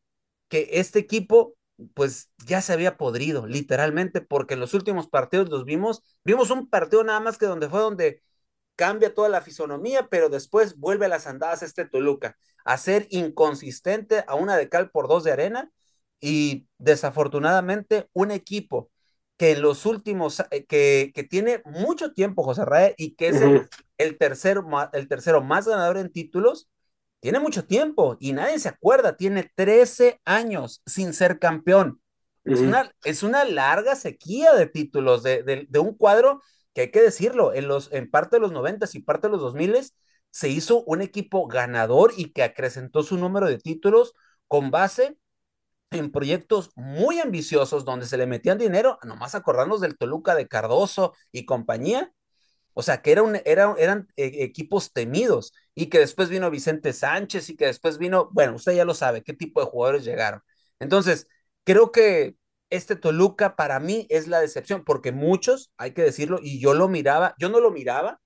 Que 0.47 0.69
este 0.73 0.99
equipo, 0.99 1.55
pues 1.93 2.31
ya 2.45 2.61
se 2.61 2.73
había 2.73 2.97
podrido, 2.97 3.45
literalmente, 3.47 4.21
porque 4.21 4.55
en 4.55 4.61
los 4.61 4.73
últimos 4.73 5.07
partidos 5.09 5.49
los 5.49 5.65
vimos, 5.65 6.03
vimos 6.23 6.49
un 6.51 6.69
partido 6.69 7.03
nada 7.03 7.19
más 7.19 7.37
que 7.37 7.45
donde 7.45 7.69
fue 7.69 7.81
donde 7.81 8.21
cambia 8.75 9.13
toda 9.13 9.29
la 9.29 9.41
fisonomía, 9.41 10.07
pero 10.09 10.29
después 10.29 10.77
vuelve 10.77 11.05
a 11.05 11.09
las 11.09 11.27
andadas 11.27 11.63
este 11.63 11.85
Toluca, 11.85 12.37
a 12.65 12.77
ser 12.77 13.07
inconsistente 13.09 14.23
a 14.27 14.35
una 14.35 14.57
de 14.57 14.69
cal 14.69 14.89
por 14.91 15.07
dos 15.07 15.23
de 15.23 15.31
arena 15.33 15.71
y 16.21 16.67
desafortunadamente 16.77 18.09
un 18.13 18.31
equipo 18.31 18.89
que 19.39 19.53
en 19.53 19.61
los 19.61 19.85
últimos, 19.85 20.43
eh, 20.51 20.65
que, 20.65 21.13
que 21.15 21.23
tiene 21.23 21.61
mucho 21.63 22.11
tiempo 22.11 22.43
José 22.43 22.65
Rae 22.65 22.93
y 22.97 23.15
que 23.15 23.29
es 23.29 23.41
el, 23.97 24.17
tercero, 24.17 24.67
el 24.91 25.07
tercero 25.07 25.41
más 25.41 25.65
ganador 25.65 25.95
en 25.97 26.11
títulos, 26.11 26.69
tiene 27.21 27.39
mucho 27.39 27.65
tiempo 27.65 28.17
y 28.19 28.33
nadie 28.33 28.59
se 28.59 28.67
acuerda, 28.67 29.15
tiene 29.15 29.49
13 29.55 30.19
años 30.25 30.81
sin 30.85 31.13
ser 31.13 31.39
campeón. 31.39 32.01
es, 32.43 32.59
una, 32.59 32.93
es 33.05 33.23
una 33.23 33.45
larga 33.45 33.95
sequía 33.95 34.53
de 34.53 34.67
títulos 34.67 35.23
de, 35.23 35.65
de, 35.69 35.79
un 35.79 35.95
cuadro 35.95 36.41
que 36.73 36.81
hay 36.81 36.91
que 36.91 37.01
decirlo, 37.01 37.53
en, 37.53 37.69
los, 37.69 37.93
en 37.93 38.11
parte 38.11 38.35
de 38.35 38.41
los 38.41 38.51
90 38.51 38.87
y 38.91 38.99
parte 38.99 39.27
de 39.27 39.31
los 39.31 39.41
2000 39.41 39.93
se 40.31 40.49
hizo 40.49 40.83
un 40.83 41.01
equipo 41.01 41.47
ganador 41.47 42.11
y 42.17 42.33
que 42.33 42.43
acrecentó 42.43 43.03
su 43.03 43.15
número 43.15 43.47
de 43.47 43.57
títulos 43.57 44.15
con 44.49 44.69
base 44.69 45.17
en 45.91 46.11
proyectos 46.11 46.71
muy 46.75 47.19
ambiciosos 47.19 47.85
donde 47.85 48.05
se 48.05 48.17
le 48.17 48.27
metían 48.27 48.57
dinero, 48.57 48.99
nomás 49.03 49.35
acordarnos 49.35 49.81
del 49.81 49.97
Toluca 49.97 50.35
de 50.35 50.47
Cardoso 50.47 51.13
y 51.31 51.45
compañía. 51.45 52.13
O 52.73 52.81
sea, 52.83 53.01
que 53.01 53.11
era 53.11 53.23
un, 53.23 53.37
era, 53.45 53.75
eran 53.77 54.07
eh, 54.15 54.31
equipos 54.39 54.93
temidos 54.93 55.53
y 55.75 55.87
que 55.87 55.99
después 55.99 56.29
vino 56.29 56.51
Vicente 56.51 56.93
Sánchez 56.93 57.49
y 57.49 57.55
que 57.57 57.65
después 57.65 57.97
vino, 57.97 58.29
bueno, 58.31 58.55
usted 58.55 58.73
ya 58.73 58.85
lo 58.85 58.93
sabe, 58.93 59.23
qué 59.23 59.33
tipo 59.33 59.59
de 59.59 59.67
jugadores 59.67 60.05
llegaron. 60.05 60.41
Entonces, 60.79 61.27
creo 61.63 61.91
que 61.91 62.35
este 62.69 62.95
Toluca 62.95 63.55
para 63.55 63.79
mí 63.79 64.05
es 64.09 64.27
la 64.27 64.39
decepción, 64.39 64.83
porque 64.85 65.11
muchos, 65.11 65.71
hay 65.77 65.93
que 65.93 66.03
decirlo, 66.03 66.39
y 66.41 66.59
yo 66.61 66.73
lo 66.73 66.87
miraba, 66.87 67.35
yo 67.39 67.49
no 67.49 67.59
lo 67.59 67.71
miraba 67.71 68.21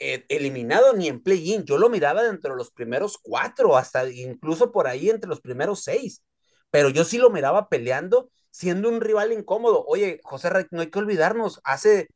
eh, 0.00 0.26
eliminado 0.28 0.94
ni 0.94 1.08
en 1.08 1.22
play-in, 1.22 1.64
yo 1.64 1.78
lo 1.78 1.88
miraba 1.88 2.22
dentro 2.24 2.50
de 2.52 2.56
los 2.58 2.72
primeros 2.72 3.18
cuatro, 3.22 3.76
hasta 3.76 4.10
incluso 4.10 4.72
por 4.72 4.88
ahí 4.88 5.10
entre 5.10 5.30
los 5.30 5.40
primeros 5.40 5.82
seis 5.84 6.22
pero 6.70 6.88
yo 6.90 7.04
sí 7.04 7.18
lo 7.18 7.30
miraba 7.30 7.68
peleando, 7.68 8.30
siendo 8.50 8.88
un 8.88 9.00
rival 9.00 9.32
incómodo. 9.32 9.84
Oye, 9.86 10.20
José 10.24 10.50
Rey, 10.50 10.66
no 10.70 10.80
hay 10.80 10.90
que 10.90 10.98
olvidarnos, 10.98 11.60
hace, 11.64 12.08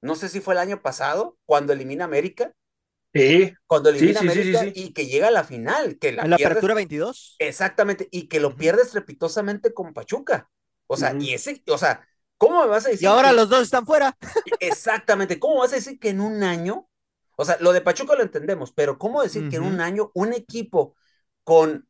no 0.00 0.14
sé 0.14 0.28
si 0.28 0.40
fue 0.40 0.54
el 0.54 0.60
año 0.60 0.82
pasado, 0.82 1.36
cuando 1.44 1.72
elimina 1.72 2.04
América. 2.04 2.52
Sí. 3.12 3.52
Cuando 3.66 3.90
elimina 3.90 4.20
América 4.20 4.64
y 4.72 4.92
que 4.92 5.06
llega 5.06 5.28
a 5.28 5.32
la 5.32 5.44
final. 5.44 5.98
Que 5.98 6.12
la, 6.12 6.24
la 6.26 6.36
apertura 6.36 6.74
22. 6.74 7.36
Exactamente, 7.38 8.08
y 8.10 8.28
que 8.28 8.40
lo 8.40 8.56
pierde 8.56 8.82
estrepitosamente 8.82 9.74
con 9.74 9.92
Pachuca. 9.92 10.48
O 10.86 10.96
sea, 10.96 11.14
y 11.18 11.34
ese, 11.34 11.62
o 11.68 11.78
sea, 11.78 12.04
¿cómo 12.36 12.62
me 12.62 12.68
vas 12.68 12.86
a 12.86 12.88
decir? 12.88 13.04
Y 13.04 13.06
ahora 13.06 13.32
los 13.32 13.48
dos 13.48 13.62
están 13.62 13.86
fuera. 13.86 14.16
Exactamente, 14.60 15.38
¿cómo 15.38 15.58
vas 15.58 15.72
a 15.72 15.76
decir 15.76 16.00
que 16.00 16.08
en 16.08 16.20
un 16.20 16.42
año, 16.42 16.88
o 17.36 17.44
sea, 17.44 17.56
lo 17.60 17.72
de 17.72 17.80
Pachuca 17.80 18.16
lo 18.16 18.22
entendemos, 18.22 18.72
pero 18.72 18.98
¿cómo 18.98 19.22
decir 19.22 19.48
que 19.48 19.56
en 19.56 19.62
un 19.62 19.80
año 19.80 20.10
un 20.14 20.32
equipo 20.32 20.96
con 21.44 21.88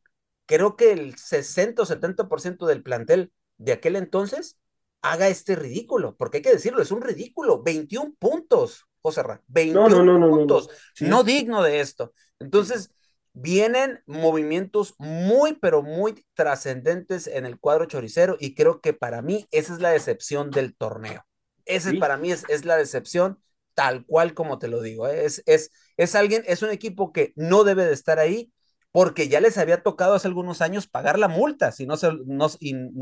creo 0.51 0.75
que 0.75 0.91
el 0.91 1.15
60 1.15 1.81
o 1.81 1.85
70% 1.85 2.65
del 2.65 2.83
plantel 2.83 3.31
de 3.57 3.71
aquel 3.71 3.95
entonces 3.95 4.57
haga 5.01 5.29
este 5.29 5.55
ridículo, 5.55 6.17
porque 6.17 6.37
hay 6.37 6.43
que 6.43 6.51
decirlo, 6.51 6.81
es 6.81 6.91
un 6.91 7.01
ridículo, 7.01 7.63
21 7.63 8.15
puntos, 8.19 8.85
José 9.01 9.23
Ra, 9.23 9.41
21 9.47 10.29
puntos, 10.29 10.69
no 10.99 11.23
digno 11.23 11.63
de 11.63 11.79
esto. 11.79 12.13
Entonces, 12.39 12.91
vienen 13.31 14.03
movimientos 14.05 14.93
muy, 14.97 15.53
pero 15.53 15.83
muy 15.83 16.25
trascendentes 16.33 17.27
en 17.27 17.45
el 17.45 17.57
cuadro 17.57 17.85
choricero 17.85 18.35
y 18.37 18.53
creo 18.53 18.81
que 18.81 18.91
para 18.91 19.21
mí 19.21 19.47
esa 19.51 19.73
es 19.73 19.79
la 19.79 19.91
decepción 19.91 20.51
del 20.51 20.75
torneo. 20.75 21.25
Ese 21.63 21.93
para 21.93 22.17
mí 22.17 22.29
es, 22.29 22.43
es, 22.49 22.65
la 22.65 22.75
decepción 22.75 23.39
tal 23.73 24.05
cual 24.05 24.33
como 24.33 24.59
te 24.59 24.67
lo 24.67 24.81
digo. 24.81 25.07
¿eh? 25.07 25.23
Es, 25.23 25.43
es, 25.45 25.71
es 25.95 26.13
alguien, 26.13 26.43
es 26.45 26.61
un 26.61 26.71
equipo 26.71 27.13
que 27.13 27.31
no 27.37 27.63
debe 27.63 27.85
de 27.85 27.93
estar 27.93 28.19
ahí 28.19 28.51
porque 28.91 29.27
ya 29.29 29.39
les 29.39 29.57
había 29.57 29.83
tocado 29.83 30.15
hace 30.15 30.27
algunos 30.27 30.61
años 30.61 30.87
pagar 30.87 31.17
la 31.19 31.27
multa, 31.27 31.71
si 31.71 31.85
no 31.85 31.97
se, 31.97 32.11
no, 32.25 32.49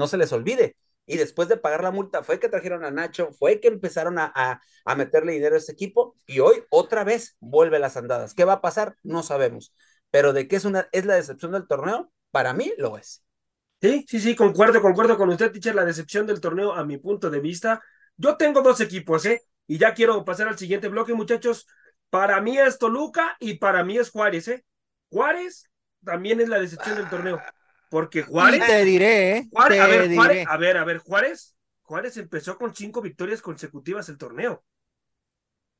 se 0.07 0.17
les 0.17 0.31
olvide. 0.33 0.75
Y 1.05 1.17
después 1.17 1.47
de 1.49 1.57
pagar 1.57 1.83
la 1.83 1.91
multa 1.91 2.21
fue 2.23 2.39
que 2.39 2.49
trajeron 2.49 2.85
a 2.85 2.91
Nacho, 2.91 3.31
fue 3.33 3.59
que 3.59 3.67
empezaron 3.67 4.19
a, 4.19 4.31
a, 4.35 4.61
a 4.85 4.95
meterle 4.95 5.33
dinero 5.33 5.55
a 5.55 5.57
ese 5.57 5.71
equipo 5.71 6.15
y 6.27 6.39
hoy 6.39 6.63
otra 6.69 7.03
vez 7.03 7.35
vuelve 7.39 7.79
las 7.79 7.97
andadas. 7.97 8.35
¿Qué 8.35 8.45
va 8.45 8.53
a 8.53 8.61
pasar? 8.61 8.95
No 9.01 9.23
sabemos. 9.23 9.73
Pero 10.11 10.33
de 10.33 10.47
qué 10.47 10.55
es, 10.57 10.65
una, 10.65 10.87
es 10.91 11.05
la 11.05 11.15
decepción 11.15 11.51
del 11.51 11.67
torneo, 11.67 12.11
para 12.31 12.53
mí 12.53 12.71
lo 12.77 12.97
es. 12.97 13.23
Sí, 13.81 14.05
sí, 14.09 14.19
sí, 14.19 14.35
concuerdo, 14.35 14.81
concuerdo 14.81 15.17
con 15.17 15.29
usted, 15.29 15.51
teacher, 15.51 15.73
la 15.73 15.85
decepción 15.85 16.27
del 16.27 16.41
torneo 16.41 16.73
a 16.73 16.83
mi 16.85 16.97
punto 16.97 17.29
de 17.29 17.39
vista. 17.39 17.81
Yo 18.17 18.35
tengo 18.35 18.61
dos 18.61 18.81
equipos, 18.81 19.25
¿eh? 19.25 19.41
Y 19.67 19.77
ya 19.77 19.93
quiero 19.93 20.25
pasar 20.25 20.49
al 20.49 20.57
siguiente 20.57 20.89
bloque, 20.89 21.13
muchachos. 21.13 21.65
Para 22.09 22.41
mí 22.41 22.57
es 22.57 22.77
Toluca 22.77 23.37
y 23.39 23.55
para 23.55 23.83
mí 23.85 23.97
es 23.97 24.09
Juárez, 24.11 24.47
¿eh? 24.49 24.65
Juárez 25.09 25.69
también 26.03 26.41
es 26.41 26.49
la 26.49 26.59
decepción 26.59 26.95
del 26.97 27.09
torneo. 27.09 27.41
Porque 27.89 28.23
Juárez. 28.23 28.65
te 28.65 28.85
diré, 28.85 29.37
¿eh? 29.37 29.49
Juárez, 29.51 29.77
te 29.77 29.83
a, 29.83 29.87
ver, 29.87 30.01
diré. 30.03 30.15
Juárez, 30.15 30.47
a 30.47 30.57
ver, 30.57 30.77
a 30.77 30.83
ver, 30.85 30.97
Juárez. 30.99 31.55
Juárez 31.81 32.17
empezó 32.17 32.57
con 32.57 32.75
cinco 32.75 33.01
victorias 33.01 33.41
consecutivas 33.41 34.07
el 34.09 34.17
torneo. 34.17 34.63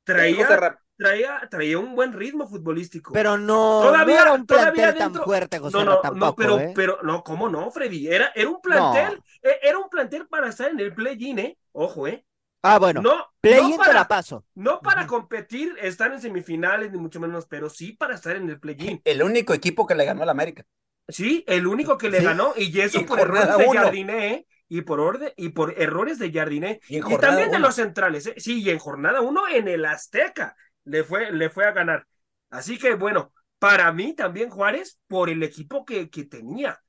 Traía, 0.03 0.79
traía, 0.97 1.47
traía 1.51 1.77
un 1.77 1.93
buen 1.93 2.13
ritmo 2.13 2.47
futbolístico. 2.47 3.13
Pero 3.13 3.37
no, 3.37 3.81
todavía, 3.83 4.15
no 4.15 4.21
era 4.21 4.33
un 4.33 4.45
plantel 4.47 4.95
tan 4.95 5.13
fuerte, 5.13 5.59
José. 5.59 5.77
No, 5.77 5.83
no, 5.83 5.99
tampoco, 5.99 6.25
no, 6.25 6.35
pero, 6.35 6.59
¿eh? 6.59 6.73
pero, 6.75 6.97
no, 7.03 7.23
¿cómo 7.23 7.47
no, 7.47 7.69
Freddy? 7.69 8.07
Era, 8.07 8.31
era 8.33 8.49
un 8.49 8.59
plantel, 8.59 9.21
no. 9.43 9.49
era 9.61 9.77
un 9.77 9.87
plantel 9.87 10.27
para 10.27 10.49
estar 10.49 10.71
en 10.71 10.79
el 10.79 10.95
play-in, 10.95 11.37
¿eh? 11.37 11.57
Ojo, 11.73 12.07
¿eh? 12.07 12.25
Ah, 12.61 12.77
bueno. 12.79 13.01
No, 13.01 13.25
play-in 13.41 13.71
no 13.71 13.77
para, 13.77 13.89
te 13.89 13.93
la 13.93 14.07
paso. 14.07 14.45
No 14.55 14.81
para 14.81 15.01
uh 15.01 15.05
-huh. 15.05 15.07
competir, 15.07 15.75
estar 15.81 16.11
en 16.11 16.21
semifinales, 16.21 16.91
ni 16.91 16.97
mucho 16.97 17.19
menos, 17.19 17.45
pero 17.47 17.69
sí 17.69 17.93
para 17.93 18.15
estar 18.15 18.35
en 18.35 18.49
el 18.49 18.59
play-in. 18.59 19.01
El 19.05 19.23
único 19.23 19.53
equipo 19.53 19.87
que 19.87 19.95
le 19.95 20.05
ganó 20.05 20.23
al 20.23 20.29
América. 20.29 20.65
Sí, 21.07 21.43
el 21.47 21.65
único 21.65 21.97
que 21.97 22.09
le 22.09 22.19
sí. 22.19 22.25
ganó, 22.25 22.53
y 22.55 22.79
eso 22.81 22.99
y 22.99 23.03
por 23.03 23.19
errores 23.19 23.57
de 23.57 23.67
Jardiné, 23.71 24.33
¿eh? 24.33 24.47
y 24.67 24.81
por 24.81 24.99
orden 24.99 25.33
y 25.37 25.49
por 25.49 25.73
errores 25.81 26.19
de 26.19 26.31
Jardiné 26.31 26.79
y, 26.87 26.97
y 26.97 27.17
también 27.17 27.49
uno. 27.49 27.57
de 27.57 27.59
los 27.59 27.75
centrales, 27.75 28.27
¿eh? 28.27 28.35
sí, 28.37 28.61
y 28.61 28.69
en 28.69 28.77
jornada 28.77 29.21
uno 29.21 29.47
en 29.47 29.67
el 29.67 29.85
Azteca 29.85 30.55
le 30.83 31.03
fue, 31.03 31.31
le 31.31 31.49
fue 31.49 31.65
a 31.65 31.71
ganar. 31.71 32.05
Así 32.51 32.77
que 32.77 32.93
bueno, 32.93 33.33
para 33.57 33.91
mí 33.91 34.13
también 34.13 34.51
Juárez 34.51 34.99
por 35.07 35.29
el 35.31 35.41
equipo 35.41 35.83
que, 35.83 36.09
que 36.11 36.25
tenía. 36.25 36.79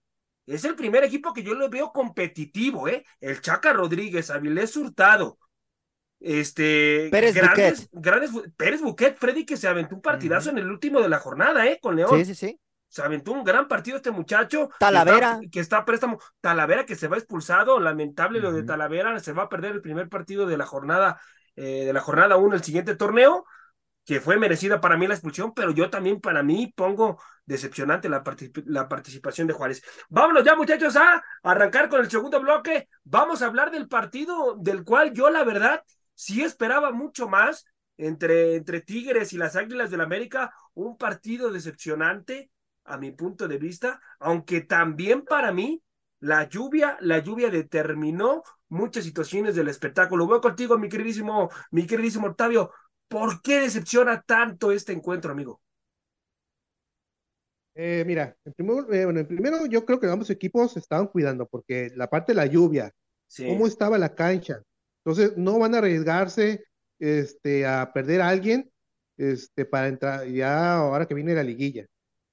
Es 0.46 0.64
el 0.64 0.74
primer 0.74 1.04
equipo 1.04 1.32
que 1.32 1.42
yo 1.42 1.54
le 1.54 1.68
veo 1.68 1.90
competitivo, 1.92 2.88
¿eh? 2.88 3.04
El 3.20 3.40
Chaca 3.40 3.72
Rodríguez, 3.72 4.30
Avilés 4.30 4.76
Hurtado, 4.76 5.38
este 6.20 7.08
Pérez 7.10 7.34
grandes, 7.34 7.90
Buquet. 7.90 8.02
grandes 8.02 8.30
Pérez 8.56 8.82
Buquet, 8.82 9.16
Freddy 9.16 9.44
que 9.44 9.56
se 9.56 9.66
aventó 9.68 9.94
un 9.94 10.02
partidazo 10.02 10.50
uh 10.50 10.52
-huh. 10.52 10.58
en 10.58 10.64
el 10.64 10.70
último 10.70 11.00
de 11.00 11.08
la 11.08 11.18
jornada, 11.18 11.66
¿eh? 11.66 11.78
Con 11.80 11.96
León. 11.96 12.18
Sí, 12.18 12.24
sí, 12.26 12.34
sí 12.34 12.60
se 12.90 13.02
aventó 13.02 13.32
un 13.32 13.44
gran 13.44 13.68
partido 13.68 13.96
este 13.96 14.10
muchacho. 14.10 14.68
Talavera. 14.78 15.38
Que 15.38 15.44
está, 15.44 15.50
que 15.50 15.60
está 15.60 15.76
a 15.78 15.84
préstamo. 15.84 16.18
Talavera 16.40 16.84
que 16.84 16.96
se 16.96 17.06
va 17.06 17.16
expulsado. 17.16 17.78
Lamentable 17.78 18.40
uh 18.40 18.42
-huh. 18.42 18.44
lo 18.46 18.52
de 18.52 18.64
Talavera. 18.64 19.18
Se 19.20 19.32
va 19.32 19.44
a 19.44 19.48
perder 19.48 19.72
el 19.72 19.80
primer 19.80 20.08
partido 20.08 20.44
de 20.44 20.58
la 20.58 20.66
jornada, 20.66 21.20
eh, 21.54 21.84
de 21.86 21.92
la 21.92 22.00
jornada 22.00 22.36
1, 22.36 22.56
el 22.56 22.64
siguiente 22.64 22.96
torneo. 22.96 23.46
Que 24.04 24.20
fue 24.20 24.38
merecida 24.38 24.80
para 24.80 24.96
mí 24.96 25.06
la 25.06 25.14
expulsión, 25.14 25.54
pero 25.54 25.70
yo 25.70 25.88
también 25.88 26.20
para 26.20 26.42
mí 26.42 26.72
pongo 26.74 27.20
decepcionante 27.44 28.08
la, 28.08 28.24
particip 28.24 28.58
la 28.66 28.88
participación 28.88 29.46
de 29.46 29.52
Juárez. 29.52 29.82
Vámonos 30.08 30.42
ya, 30.42 30.56
muchachos, 30.56 30.96
a 30.96 31.22
arrancar 31.44 31.88
con 31.88 32.00
el 32.00 32.10
segundo 32.10 32.40
bloque. 32.40 32.88
Vamos 33.04 33.40
a 33.40 33.46
hablar 33.46 33.70
del 33.70 33.86
partido 33.86 34.56
del 34.58 34.82
cual 34.82 35.12
yo, 35.12 35.30
la 35.30 35.44
verdad, 35.44 35.84
sí 36.20 36.42
esperaba 36.42 36.92
mucho 36.92 37.30
más 37.30 37.64
entre, 37.96 38.56
entre 38.56 38.82
Tigres 38.82 39.32
y 39.32 39.38
las 39.38 39.56
Águilas 39.56 39.90
del 39.90 40.02
América. 40.02 40.52
Un 40.74 40.98
partido 40.98 41.50
decepcionante 41.50 42.50
a 42.84 42.98
mi 42.98 43.10
punto 43.10 43.48
de 43.48 43.56
vista, 43.56 44.02
aunque 44.18 44.60
también 44.60 45.24
para 45.24 45.50
mí 45.50 45.82
la 46.18 46.46
lluvia, 46.46 46.98
la 47.00 47.20
lluvia 47.20 47.48
determinó 47.48 48.42
muchas 48.68 49.04
situaciones 49.04 49.54
del 49.54 49.68
espectáculo. 49.68 50.26
Voy 50.26 50.42
contigo, 50.42 50.76
mi 50.76 50.90
queridísimo, 50.90 51.48
mi 51.70 51.86
queridísimo 51.86 52.26
Octavio. 52.26 52.70
¿Por 53.08 53.40
qué 53.40 53.60
decepciona 53.60 54.20
tanto 54.20 54.72
este 54.72 54.92
encuentro, 54.92 55.32
amigo? 55.32 55.62
Eh, 57.74 58.04
mira, 58.06 58.36
en 58.44 58.52
primero, 58.52 58.92
eh, 58.92 59.04
bueno, 59.06 59.20
en 59.20 59.26
primero 59.26 59.64
yo 59.64 59.86
creo 59.86 59.98
que 59.98 60.06
ambos 60.06 60.28
equipos 60.28 60.72
se 60.72 60.80
estaban 60.80 61.06
cuidando 61.06 61.46
porque 61.46 61.90
la 61.96 62.10
parte 62.10 62.32
de 62.32 62.36
la 62.36 62.44
lluvia, 62.46 62.92
sí. 63.26 63.46
cómo 63.46 63.66
estaba 63.66 63.96
la 63.96 64.14
cancha, 64.14 64.62
entonces 65.04 65.36
no 65.36 65.58
van 65.58 65.74
a 65.74 65.78
arriesgarse 65.78 66.64
este, 66.98 67.66
a 67.66 67.92
perder 67.92 68.20
a 68.20 68.28
alguien 68.28 68.70
este, 69.16 69.64
para 69.64 69.88
entrar 69.88 70.26
ya 70.26 70.76
ahora 70.76 71.06
que 71.06 71.14
viene 71.14 71.34
la 71.34 71.42
liguilla. 71.42 71.86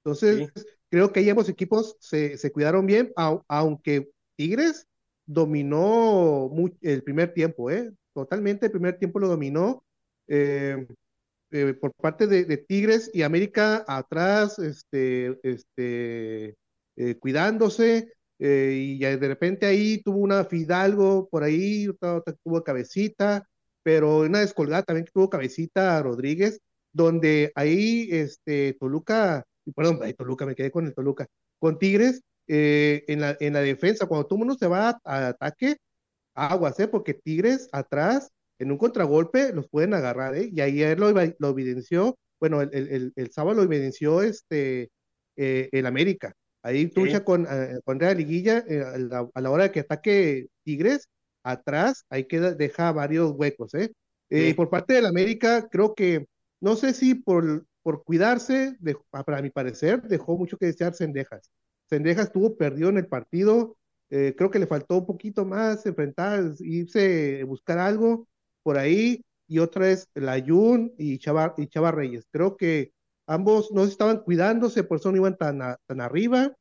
Entonces, 0.04 0.50
sí. 0.54 0.62
creo 0.90 1.12
que 1.12 1.20
ahí 1.20 1.30
ambos 1.30 1.48
equipos 1.48 1.96
se, 2.00 2.36
se 2.36 2.52
cuidaron 2.52 2.86
bien, 2.86 3.12
a, 3.16 3.40
aunque 3.48 4.10
Tigres 4.36 4.86
dominó 5.26 6.48
muy, 6.50 6.76
el 6.80 7.02
primer 7.02 7.34
tiempo, 7.34 7.70
¿eh? 7.70 7.92
Totalmente 8.14 8.66
el 8.66 8.72
primer 8.72 8.98
tiempo 8.98 9.18
lo 9.18 9.28
dominó. 9.28 9.82
Eh, 10.26 10.86
eh, 11.50 11.74
por 11.74 11.92
parte 11.94 12.26
de, 12.26 12.44
de, 12.44 12.58
Tigres 12.58 13.10
y 13.14 13.22
América 13.22 13.84
atrás, 13.88 14.58
este, 14.58 15.38
este, 15.42 16.56
eh, 18.38 18.96
y 18.96 18.98
de 18.98 19.28
repente 19.28 19.66
ahí 19.66 20.02
tuvo 20.02 20.18
una 20.18 20.44
Fidalgo 20.44 21.28
por 21.28 21.42
ahí, 21.42 21.88
tuvo 22.44 22.62
cabecita, 22.64 23.46
pero 23.82 24.20
una 24.20 24.40
descolgada 24.40 24.82
también 24.82 25.06
que 25.06 25.12
tuvo 25.12 25.30
cabecita 25.30 26.02
Rodríguez, 26.02 26.60
donde 26.92 27.52
ahí 27.54 28.08
este, 28.10 28.74
Toluca 28.80 29.44
perdón, 29.74 30.00
ay, 30.02 30.14
Toluca, 30.14 30.46
me 30.46 30.54
quedé 30.54 30.70
con 30.70 30.86
el 30.86 30.94
Toluca, 30.94 31.26
con 31.58 31.78
Tigres, 31.78 32.22
eh, 32.46 33.04
en, 33.08 33.20
la, 33.20 33.36
en 33.40 33.52
la 33.52 33.60
defensa, 33.60 34.06
cuando 34.06 34.26
todo 34.26 34.38
mundo 34.38 34.54
se 34.54 34.66
va 34.66 34.90
a, 34.90 35.00
a, 35.04 35.28
ataque, 35.28 35.76
aguas, 36.34 36.78
¿eh? 36.80 36.88
porque 36.88 37.14
Tigres 37.14 37.68
atrás, 37.72 38.30
en 38.58 38.70
un 38.72 38.78
contragolpe, 38.78 39.52
los 39.52 39.68
pueden 39.68 39.94
agarrar, 39.94 40.34
¿eh? 40.36 40.50
y 40.52 40.60
ayer 40.60 40.98
lo, 40.98 41.12
lo 41.12 41.48
evidenció, 41.50 42.16
bueno, 42.40 42.62
el, 42.62 42.70
el, 42.72 43.12
el, 43.14 43.30
sábado 43.32 43.56
lo 43.56 43.62
evidenció 43.64 44.22
este, 44.22 44.90
eh, 45.36 45.68
el 45.72 45.86
América, 45.86 46.32
ahí 46.62 46.90
lucha 46.94 47.24
con, 47.24 47.46
eh, 47.50 47.80
con 47.84 48.00
Real 48.00 48.16
Liguilla, 48.16 48.64
eh, 48.68 48.82
a 48.82 48.98
la, 48.98 49.28
a, 49.32 49.40
la, 49.40 49.50
hora 49.50 49.64
de 49.64 49.72
que 49.72 49.80
ataque 49.80 50.46
Tigres, 50.64 51.08
atrás, 51.42 52.04
ahí 52.10 52.24
queda, 52.24 52.54
deja 52.54 52.92
varios 52.92 53.32
huecos, 53.32 53.74
¿eh? 53.74 53.92
Sí. 54.30 54.52
por 54.52 54.68
parte 54.68 54.92
del 54.92 55.06
América, 55.06 55.68
creo 55.70 55.94
que, 55.94 56.26
no 56.60 56.76
sé 56.76 56.92
si 56.92 57.14
por 57.14 57.64
por 57.88 58.04
cuidarse, 58.04 58.76
de, 58.80 58.98
para 59.10 59.40
mi 59.40 59.48
parecer, 59.48 60.02
dejó 60.02 60.36
mucho 60.36 60.58
que 60.58 60.66
desear 60.66 60.92
Sendejas. 60.92 61.50
Sendejas 61.88 62.26
estuvo 62.26 62.54
perdido 62.54 62.90
en 62.90 62.98
el 62.98 63.06
partido, 63.06 63.78
eh, 64.10 64.34
creo 64.36 64.50
que 64.50 64.58
le 64.58 64.66
faltó 64.66 64.98
un 64.98 65.06
poquito 65.06 65.46
más 65.46 65.86
enfrentar, 65.86 66.52
irse, 66.60 67.42
buscar 67.44 67.78
algo 67.78 68.28
por 68.62 68.76
ahí, 68.76 69.24
y 69.46 69.58
otra 69.60 69.90
es 69.90 70.06
Layun 70.12 70.92
y 70.98 71.16
Chava, 71.16 71.54
y 71.56 71.66
Chava 71.68 71.90
Reyes. 71.90 72.26
Creo 72.30 72.58
que 72.58 72.92
ambos 73.28 73.70
no 73.72 73.84
estaban 73.84 74.20
cuidándose, 74.20 74.84
por 74.84 74.98
eso 74.98 75.10
no 75.10 75.18
iban 75.18 75.36
tan, 75.36 75.60
tan 75.86 76.00
arriba, 76.00 76.56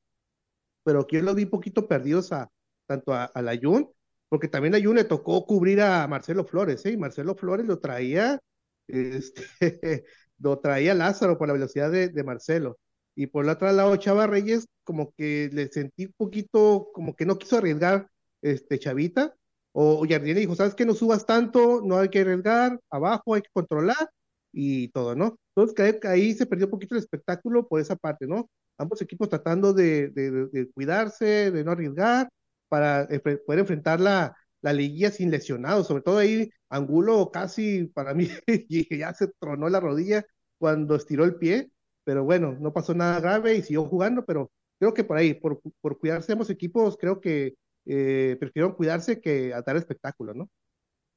pero 0.83 1.01
aquí 1.01 1.15
yo 1.15 1.23
los 1.23 1.35
vi 1.35 1.43
un 1.45 1.49
poquito 1.49 1.87
perdidos 1.87 2.31
a, 2.31 2.49
tanto 2.85 3.13
a, 3.13 3.25
a 3.25 3.41
Layun, 3.41 3.89
porque 4.29 4.47
también 4.49 4.75
a 4.75 4.77
Layun 4.77 4.97
le 4.97 5.05
tocó 5.05 5.45
cubrir 5.45 5.81
a 5.81 6.07
Marcelo 6.07 6.45
Flores, 6.45 6.85
¿eh? 6.85 6.91
y 6.91 6.97
Marcelo 6.97 7.35
Flores 7.35 7.65
lo 7.65 7.79
traía, 7.79 8.39
este, 8.87 9.43
lo 10.39 10.59
traía 10.59 10.93
Lázaro 10.93 11.37
por 11.37 11.47
la 11.47 11.53
velocidad 11.53 11.91
de, 11.91 12.23
Marcelo. 12.23 12.77
Y 13.15 13.27
por 13.27 13.45
el 13.45 13.49
otro 13.49 13.71
lado, 13.71 13.95
Chava 13.95 14.27
Reyes, 14.27 14.67
como 14.83 15.11
que 15.17 15.49
le 15.51 15.69
sentí 15.69 16.05
un 16.05 16.13
poquito, 16.17 16.89
como 16.93 17.15
que 17.15 17.25
no 17.25 17.37
quiso 17.37 17.57
arriesgar 17.57 18.09
este 18.41 18.77
Chavita. 18.79 19.33
O 19.71 20.05
Jardine 20.07 20.39
dijo, 20.41 20.55
¿sabes 20.55 20.75
qué? 20.75 20.85
No 20.85 20.93
subas 20.93 21.25
tanto, 21.25 21.81
no 21.83 21.97
hay 21.97 22.09
que 22.09 22.19
arriesgar, 22.19 22.79
abajo 22.89 23.35
hay 23.35 23.41
que 23.41 23.49
controlar 23.53 24.09
y 24.51 24.89
todo, 24.89 25.15
¿no? 25.15 25.37
Entonces 25.55 25.99
ahí 26.05 26.33
se 26.33 26.45
perdió 26.45 26.67
un 26.67 26.71
poquito 26.71 26.95
el 26.95 27.01
espectáculo 27.01 27.67
por 27.67 27.79
esa 27.81 27.95
parte, 27.95 28.27
¿no? 28.27 28.49
Ambos 28.77 29.01
equipos 29.01 29.29
tratando 29.29 29.73
de, 29.73 30.09
de, 30.09 30.47
de 30.47 30.71
cuidarse, 30.71 31.51
de 31.51 31.63
no 31.63 31.71
arriesgar, 31.71 32.29
para 32.69 33.07
poder 33.45 33.59
enfrentar 33.59 33.99
la, 33.99 34.35
la 34.61 34.73
liguilla 34.73 35.11
sin 35.11 35.31
lesionados, 35.31 35.87
sobre 35.87 36.03
todo 36.03 36.17
ahí 36.17 36.49
Angulo 36.69 37.31
casi 37.31 37.85
para 37.87 38.13
mí 38.13 38.27
ya 38.89 39.13
se 39.13 39.27
tronó 39.39 39.69
la 39.69 39.79
rodilla 39.79 40.25
cuando 40.57 40.95
estiró 40.95 41.23
el 41.25 41.35
pie, 41.35 41.71
pero 42.03 42.23
bueno, 42.23 42.57
no 42.59 42.73
pasó 42.73 42.93
nada 42.93 43.19
grave 43.19 43.55
y 43.55 43.61
siguió 43.61 43.85
jugando, 43.85 44.25
pero 44.25 44.51
creo 44.79 44.93
que 44.93 45.03
por 45.03 45.17
ahí, 45.17 45.33
por, 45.33 45.61
por 45.81 45.99
cuidarse 45.99 46.31
ambos 46.31 46.49
equipos, 46.49 46.97
creo 46.97 47.21
que 47.21 47.55
eh, 47.85 48.37
prefirieron 48.39 48.75
cuidarse 48.75 49.21
que 49.21 49.53
a 49.53 49.61
dar 49.61 49.77
espectáculo, 49.77 50.33
¿no? 50.33 50.49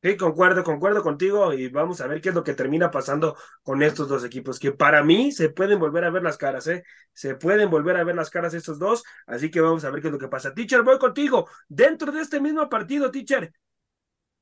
Sí, 0.02 0.16
concuerdo, 0.16 0.64
concuerdo 0.64 1.02
contigo 1.02 1.52
y 1.52 1.68
vamos 1.68 2.00
a 2.00 2.06
ver 2.06 2.22
qué 2.22 2.30
es 2.30 2.34
lo 2.34 2.42
que 2.42 2.54
termina 2.54 2.90
pasando 2.90 3.36
con 3.62 3.82
estos 3.82 4.08
dos 4.08 4.24
equipos, 4.24 4.58
que 4.58 4.72
para 4.72 5.04
mí 5.04 5.30
se 5.30 5.50
pueden 5.50 5.78
volver 5.78 6.04
a 6.04 6.10
ver 6.10 6.22
las 6.22 6.38
caras, 6.38 6.66
¿eh? 6.68 6.84
Se 7.12 7.34
pueden 7.34 7.68
volver 7.68 7.96
a 7.98 8.04
ver 8.04 8.14
las 8.14 8.30
caras 8.30 8.54
estos 8.54 8.78
dos, 8.78 9.04
así 9.26 9.50
que 9.50 9.60
vamos 9.60 9.84
a 9.84 9.90
ver 9.90 10.00
qué 10.00 10.08
es 10.08 10.12
lo 10.12 10.18
que 10.18 10.28
pasa. 10.28 10.54
Teacher, 10.54 10.82
voy 10.82 10.98
contigo. 10.98 11.46
Dentro 11.68 12.12
de 12.12 12.22
este 12.22 12.40
mismo 12.40 12.66
partido, 12.70 13.10
teacher, 13.10 13.52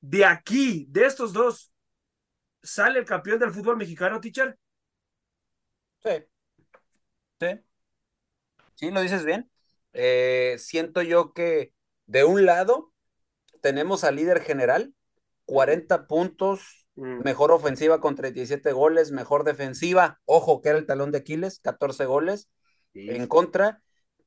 de 0.01 0.25
aquí, 0.25 0.87
de 0.91 1.07
estos 1.07 1.33
dos, 1.33 1.73
¿sale 2.63 3.01
el 3.01 3.07
campeón 3.07 3.39
del 3.41 3.53
fútbol 3.53 3.77
mexicano, 3.77 4.21
teacher? 4.21 4.59
Sí. 6.05 6.11
Sí. 7.41 7.47
Sí, 8.75 8.91
lo 8.91 9.01
dices 9.01 9.25
bien. 9.25 9.51
Eh, 9.93 10.57
siento 10.59 11.03
yo 11.03 11.33
que 11.33 11.73
de 12.07 12.25
un 12.25 12.47
lado 12.47 12.93
tenemos 13.63 14.05
al 14.05 14.17
líder 14.17 14.43
general, 14.43 14.95
40 15.49 16.07
puntos, 16.07 16.87
mm. 16.97 17.23
mejor 17.25 17.53
ofensiva 17.53 18.03
con 18.03 18.15
37 18.15 18.71
goles, 18.73 19.13
mejor 19.13 19.45
defensiva, 19.45 20.21
ojo 20.27 20.61
que 20.61 20.69
era 20.69 20.79
el 20.79 20.85
talón 20.85 21.11
de 21.11 21.19
Aquiles, 21.19 21.59
14 21.61 22.05
goles 22.05 22.51
en 22.93 23.27
contra, 23.29 23.81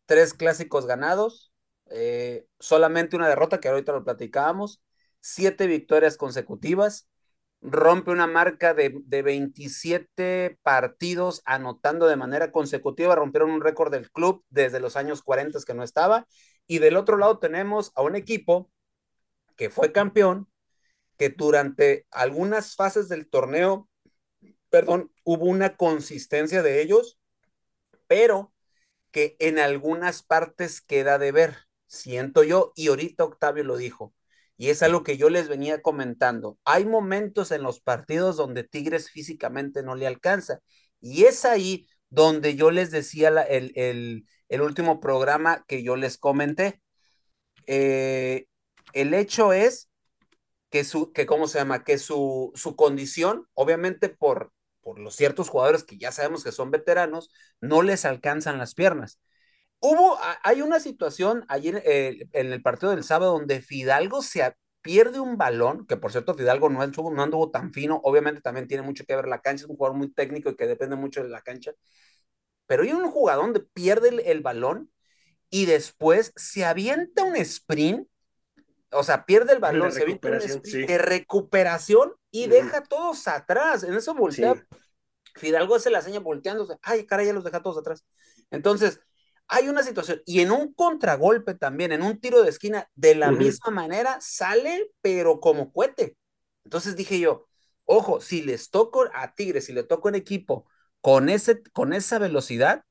tres 0.07 0.33
clásicos 0.33 0.87
ganados, 0.87 1.53
eh, 1.91 2.47
solamente 2.59 3.15
una 3.15 3.29
derrota 3.29 3.59
que 3.59 3.67
ahorita 3.67 3.91
lo 3.91 4.03
platicábamos, 4.03 4.81
siete 5.19 5.67
victorias 5.67 6.17
consecutivas, 6.17 7.07
rompe 7.61 8.09
una 8.09 8.25
marca 8.25 8.73
de, 8.73 8.95
de 9.05 9.21
27 9.21 10.57
partidos 10.63 11.43
anotando 11.45 12.07
de 12.07 12.15
manera 12.15 12.51
consecutiva, 12.51 13.13
rompieron 13.13 13.51
un 13.51 13.61
récord 13.61 13.91
del 13.91 14.09
club 14.09 14.43
desde 14.49 14.79
los 14.79 14.95
años 14.95 15.21
40 15.21 15.59
que 15.67 15.75
no 15.75 15.83
estaba, 15.83 16.25
y 16.65 16.79
del 16.79 16.97
otro 16.97 17.17
lado 17.17 17.37
tenemos 17.37 17.91
a 17.93 18.01
un 18.01 18.15
equipo 18.15 18.71
que 19.55 19.69
fue 19.69 19.91
campeón, 19.91 20.50
que 21.21 21.29
durante 21.29 22.07
algunas 22.09 22.75
fases 22.75 23.07
del 23.07 23.29
torneo, 23.29 23.87
perdón, 24.71 25.11
hubo 25.23 25.45
una 25.45 25.77
consistencia 25.77 26.63
de 26.63 26.81
ellos, 26.81 27.19
pero 28.07 28.51
que 29.11 29.35
en 29.37 29.59
algunas 29.59 30.23
partes 30.23 30.81
queda 30.81 31.19
de 31.19 31.31
ver, 31.31 31.57
siento 31.85 32.43
yo, 32.43 32.73
y 32.75 32.87
ahorita 32.87 33.23
Octavio 33.23 33.63
lo 33.63 33.77
dijo, 33.77 34.15
y 34.57 34.69
es 34.69 34.81
algo 34.81 35.03
que 35.03 35.15
yo 35.15 35.29
les 35.29 35.47
venía 35.47 35.83
comentando. 35.83 36.57
Hay 36.65 36.85
momentos 36.85 37.51
en 37.51 37.61
los 37.61 37.81
partidos 37.81 38.35
donde 38.35 38.63
Tigres 38.63 39.11
físicamente 39.11 39.83
no 39.83 39.93
le 39.93 40.07
alcanza, 40.07 40.61
y 40.99 41.25
es 41.25 41.45
ahí 41.45 41.87
donde 42.09 42.55
yo 42.55 42.71
les 42.71 42.89
decía 42.89 43.29
el, 43.43 44.25
el, 44.49 44.61
último 44.63 44.99
programa 44.99 45.65
que 45.67 45.83
yo 45.83 45.95
les 45.95 46.17
comenté. 46.17 46.81
Eh, 47.67 48.47
el 48.93 49.13
hecho 49.13 49.53
es 49.53 49.90
que 50.71 50.85
su, 50.85 51.13
que 51.13 51.27
cómo 51.27 51.47
se 51.47 51.59
llama, 51.59 51.83
que 51.85 51.99
su, 51.99 52.51
su 52.55 52.75
condición, 52.77 53.47
obviamente 53.55 54.09
por, 54.09 54.53
por 54.81 54.99
los 54.99 55.15
ciertos 55.15 55.49
jugadores 55.49 55.83
que 55.85 55.97
ya 55.99 56.11
sabemos 56.13 56.43
que 56.45 56.53
son 56.53 56.71
veteranos, 56.71 57.31
no 57.61 57.83
les 57.83 58.05
alcanzan 58.05 58.59
las 58.59 58.75
piernas. 58.75 59.19
Hubo, 59.79 60.17
hay 60.43 60.61
una 60.61 60.79
situación 60.79 61.45
ayer 61.47 61.81
eh, 61.85 62.27
en 62.33 62.53
el 62.53 62.61
partido 62.61 62.91
del 62.91 63.03
sábado 63.03 63.33
donde 63.33 63.61
Fidalgo 63.61 64.21
se 64.21 64.55
pierde 64.81 65.19
un 65.19 65.37
balón, 65.37 65.87
que 65.87 65.97
por 65.97 66.11
cierto 66.11 66.35
Fidalgo 66.35 66.69
no 66.69 66.81
anduvo, 66.81 67.11
no 67.13 67.23
anduvo 67.23 67.51
tan 67.51 67.73
fino, 67.73 67.99
obviamente 68.03 68.41
también 68.41 68.67
tiene 68.67 68.83
mucho 68.83 69.05
que 69.05 69.15
ver 69.15 69.27
la 69.27 69.41
cancha, 69.41 69.65
es 69.65 69.69
un 69.69 69.77
jugador 69.77 69.97
muy 69.97 70.11
técnico 70.13 70.49
y 70.51 70.55
que 70.55 70.67
depende 70.67 70.95
mucho 70.95 71.23
de 71.23 71.29
la 71.29 71.41
cancha, 71.41 71.73
pero 72.67 72.83
hay 72.83 72.91
un 72.93 73.09
jugador 73.11 73.45
donde 73.45 73.61
pierde 73.61 74.09
el, 74.09 74.19
el 74.21 74.41
balón 74.41 74.91
y 75.49 75.65
después 75.67 76.33
se 76.37 76.65
avienta 76.65 77.23
un 77.23 77.35
sprint 77.37 78.07
o 78.91 79.03
sea, 79.03 79.25
pierde 79.25 79.53
el 79.53 79.59
balón, 79.59 79.91
se 79.91 80.05
de 80.05 80.97
recuperación 80.97 82.13
y 82.29 82.47
deja 82.47 82.79
a 82.79 82.83
todos 82.83 83.27
atrás. 83.27 83.83
En 83.83 83.93
eso 83.93 84.13
voltea. 84.13 84.65
Fidalgo 85.35 85.75
hace 85.75 85.89
la 85.89 86.01
seña 86.01 86.19
volteándose. 86.19 86.77
Ay, 86.81 87.05
caray, 87.05 87.27
ya 87.27 87.33
los 87.33 87.43
deja 87.43 87.61
todos 87.61 87.77
atrás. 87.77 88.05
Entonces, 88.49 88.99
hay 89.47 89.69
una 89.69 89.83
situación. 89.83 90.21
Y 90.25 90.41
en 90.41 90.51
un 90.51 90.73
contragolpe 90.73 91.53
también, 91.53 91.91
en 91.91 92.01
un 92.01 92.19
tiro 92.19 92.41
de 92.41 92.49
esquina, 92.49 92.89
de 92.95 93.15
la 93.15 93.31
misma 93.31 93.71
manera, 93.71 94.17
sale, 94.21 94.91
pero 95.01 95.39
como 95.39 95.71
cohete. 95.71 96.17
Entonces 96.63 96.95
dije 96.95 97.19
yo, 97.19 97.47
ojo, 97.85 98.21
si 98.21 98.41
les 98.41 98.69
toco 98.69 99.09
a 99.13 99.33
Tigres, 99.33 99.65
si 99.65 99.73
le 99.73 99.83
toco 99.83 100.09
en 100.09 100.15
equipo 100.15 100.65
con, 101.01 101.29
ese, 101.29 101.63
con 101.73 101.93
esa 101.93 102.19
velocidad, 102.19 102.83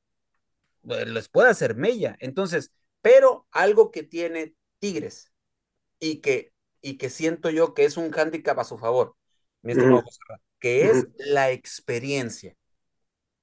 pues, 0.81 1.07
les 1.07 1.29
puede 1.29 1.49
hacer 1.49 1.75
mella. 1.75 2.15
Entonces, 2.19 2.71
pero 3.01 3.47
algo 3.51 3.91
que 3.91 4.03
tiene 4.03 4.55
Tigres, 4.79 5.30
y 6.01 6.17
que, 6.19 6.51
y 6.81 6.97
que 6.97 7.09
siento 7.09 7.49
yo 7.49 7.73
que 7.73 7.85
es 7.85 7.95
un 7.95 8.11
hándicap 8.11 8.59
a 8.59 8.65
su 8.65 8.77
favor, 8.77 9.15
que 10.59 10.89
es 10.89 11.07
la 11.17 11.51
experiencia. 11.51 12.55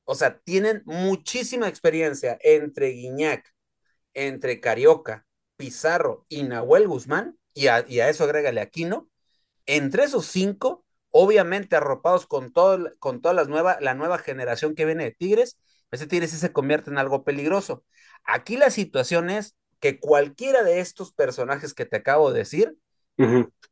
O 0.04 0.14
sea, 0.14 0.38
tienen 0.40 0.82
muchísima 0.84 1.68
experiencia 1.68 2.36
entre 2.42 2.88
Guiñac, 2.88 3.54
entre 4.12 4.60
Carioca, 4.60 5.26
Pizarro 5.56 6.26
y 6.28 6.42
Nahuel 6.42 6.88
Guzmán, 6.88 7.38
y 7.54 7.68
a, 7.68 7.84
y 7.88 8.00
a 8.00 8.08
eso 8.08 8.24
agrégale 8.24 8.60
Aquino. 8.60 9.08
Entre 9.66 10.04
esos 10.04 10.26
cinco, 10.26 10.84
obviamente 11.10 11.76
arropados 11.76 12.26
con, 12.26 12.52
todo, 12.52 12.92
con 12.98 13.20
toda 13.20 13.34
las 13.34 13.48
nueva, 13.48 13.78
la 13.80 13.94
nueva 13.94 14.18
generación 14.18 14.74
que 14.74 14.84
viene 14.84 15.04
de 15.04 15.12
Tigres, 15.12 15.58
ese 15.90 16.06
Tigres 16.06 16.30
se 16.30 16.52
convierte 16.52 16.90
en 16.90 16.98
algo 16.98 17.24
peligroso. 17.24 17.84
Aquí 18.24 18.56
la 18.56 18.70
situación 18.70 19.30
es 19.30 19.56
que 19.80 20.00
cualquiera 20.00 20.62
de 20.62 20.80
estos 20.80 21.12
personajes 21.12 21.74
que 21.74 21.86
te 21.86 21.96
acabo 21.98 22.32
de 22.32 22.40
decir, 22.40 22.76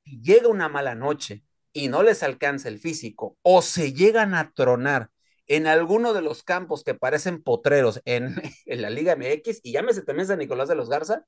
llega 0.04 0.48
una 0.48 0.68
mala 0.68 0.94
noche 0.94 1.44
y 1.72 1.88
no 1.88 2.02
les 2.02 2.22
alcanza 2.22 2.68
el 2.68 2.78
físico 2.78 3.36
o 3.42 3.62
se 3.62 3.92
llegan 3.92 4.34
a 4.34 4.52
tronar 4.52 5.10
en 5.46 5.66
alguno 5.66 6.12
de 6.12 6.22
los 6.22 6.42
campos 6.42 6.82
que 6.84 6.94
parecen 6.94 7.42
potreros 7.42 8.00
en, 8.04 8.34
en 8.66 8.82
la 8.82 8.90
Liga 8.90 9.12
MX 9.12 9.60
y 9.62 9.72
llámese 9.72 10.02
también 10.02 10.26
San 10.28 10.38
Nicolás 10.38 10.68
de 10.68 10.74
los 10.74 10.88
Garza, 10.88 11.24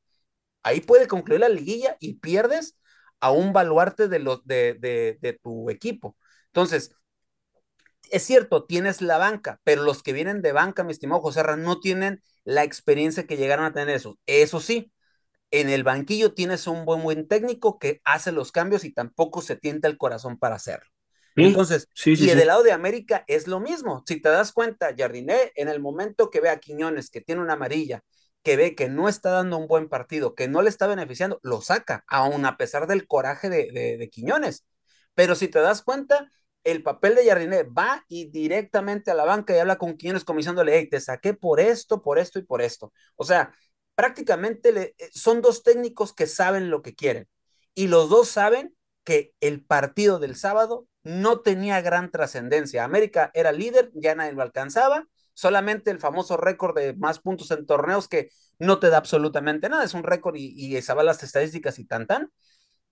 ahí 0.62 0.80
puede 0.80 1.08
concluir 1.08 1.40
la 1.40 1.48
liguilla 1.48 1.96
y 2.00 2.16
pierdes 2.16 2.78
a 3.20 3.32
un 3.32 3.52
baluarte 3.52 4.08
de, 4.08 4.18
los, 4.20 4.46
de, 4.46 4.76
de, 4.80 5.18
de 5.20 5.32
tu 5.34 5.70
equipo. 5.70 6.16
Entonces, 6.48 6.92
es 8.10 8.22
cierto, 8.24 8.64
tienes 8.64 9.02
la 9.02 9.18
banca, 9.18 9.60
pero 9.64 9.82
los 9.82 10.02
que 10.02 10.12
vienen 10.12 10.42
de 10.42 10.52
banca, 10.52 10.84
mi 10.84 10.92
estimado 10.92 11.20
José 11.20 11.42
Ra, 11.42 11.56
no 11.56 11.80
tienen 11.80 12.22
la 12.48 12.64
experiencia 12.64 13.26
que 13.26 13.36
llegaron 13.36 13.64
a 13.66 13.72
tener 13.72 13.90
eso. 13.90 14.18
Eso 14.26 14.60
sí, 14.60 14.92
en 15.50 15.70
el 15.70 15.84
banquillo 15.84 16.34
tienes 16.34 16.66
un 16.66 16.84
buen 16.84 17.02
buen 17.02 17.28
técnico 17.28 17.78
que 17.78 18.00
hace 18.04 18.32
los 18.32 18.52
cambios 18.52 18.84
y 18.84 18.92
tampoco 18.92 19.42
se 19.42 19.56
tienta 19.56 19.88
el 19.88 19.98
corazón 19.98 20.38
para 20.38 20.56
hacerlo. 20.56 20.90
Entonces, 21.38 21.88
y 22.16 22.26
del 22.34 22.48
lado 22.48 22.62
de 22.62 22.72
América 22.72 23.24
es 23.28 23.46
lo 23.46 23.60
mismo. 23.60 24.02
Si 24.06 24.20
te 24.20 24.28
das 24.28 24.52
cuenta, 24.52 24.94
Jardiné, 24.96 25.52
en 25.56 25.68
el 25.68 25.80
momento 25.80 26.30
que 26.30 26.40
ve 26.40 26.50
a 26.50 26.58
Quiñones 26.60 27.10
que 27.10 27.20
tiene 27.20 27.42
una 27.42 27.54
amarilla, 27.54 28.02
que 28.42 28.56
ve 28.56 28.74
que 28.74 28.88
no 28.88 29.08
está 29.08 29.30
dando 29.30 29.56
un 29.58 29.68
buen 29.68 29.88
partido, 29.88 30.34
que 30.34 30.48
no 30.48 30.62
le 30.62 30.68
está 30.68 30.86
beneficiando, 30.86 31.40
lo 31.42 31.60
saca, 31.60 32.04
aún 32.08 32.44
a 32.46 32.56
pesar 32.56 32.86
del 32.86 33.06
coraje 33.06 33.48
de, 33.50 33.70
de, 33.72 33.96
de 33.98 34.10
Quiñones. 34.10 34.64
Pero 35.14 35.34
si 35.34 35.48
te 35.48 35.60
das 35.60 35.82
cuenta, 35.82 36.30
el 36.70 36.82
papel 36.82 37.14
de 37.14 37.24
Jardiné 37.26 37.62
va 37.64 38.04
y 38.08 38.30
directamente 38.30 39.10
a 39.10 39.14
la 39.14 39.24
banca 39.24 39.54
y 39.54 39.58
habla 39.58 39.78
con 39.78 39.94
quienes 39.94 40.24
comisándole, 40.24 40.76
hey, 40.78 40.88
te 40.90 41.00
saqué 41.00 41.34
por 41.34 41.60
esto, 41.60 42.02
por 42.02 42.18
esto 42.18 42.38
y 42.38 42.42
por 42.42 42.62
esto. 42.62 42.92
O 43.16 43.24
sea, 43.24 43.54
prácticamente 43.94 44.94
eh, 44.98 45.10
son 45.12 45.40
dos 45.42 45.62
técnicos 45.62 46.12
que 46.14 46.26
saben 46.26 46.70
lo 46.70 46.82
que 46.82 46.94
quieren 46.94 47.28
y 47.74 47.88
los 47.88 48.10
dos 48.10 48.28
saben 48.28 48.74
que 49.04 49.32
el 49.40 49.64
partido 49.64 50.18
del 50.18 50.36
sábado 50.36 50.86
no 51.02 51.40
tenía 51.40 51.80
gran 51.80 52.10
trascendencia. 52.10 52.84
América 52.84 53.30
era 53.34 53.52
líder, 53.52 53.90
ya 53.94 54.14
nadie 54.14 54.32
lo 54.32 54.42
alcanzaba, 54.42 55.06
solamente 55.32 55.90
el 55.90 56.00
famoso 56.00 56.36
récord 56.36 56.76
de 56.76 56.94
más 56.94 57.20
puntos 57.20 57.50
en 57.50 57.64
torneos 57.64 58.08
que 58.08 58.28
no 58.58 58.78
te 58.78 58.90
da 58.90 58.98
absolutamente 58.98 59.68
nada, 59.68 59.84
es 59.84 59.94
un 59.94 60.02
récord 60.02 60.36
y, 60.36 60.52
y 60.56 60.80
las 60.80 61.22
estadísticas 61.22 61.78
y 61.78 61.86
tan 61.86 62.06
tan 62.06 62.30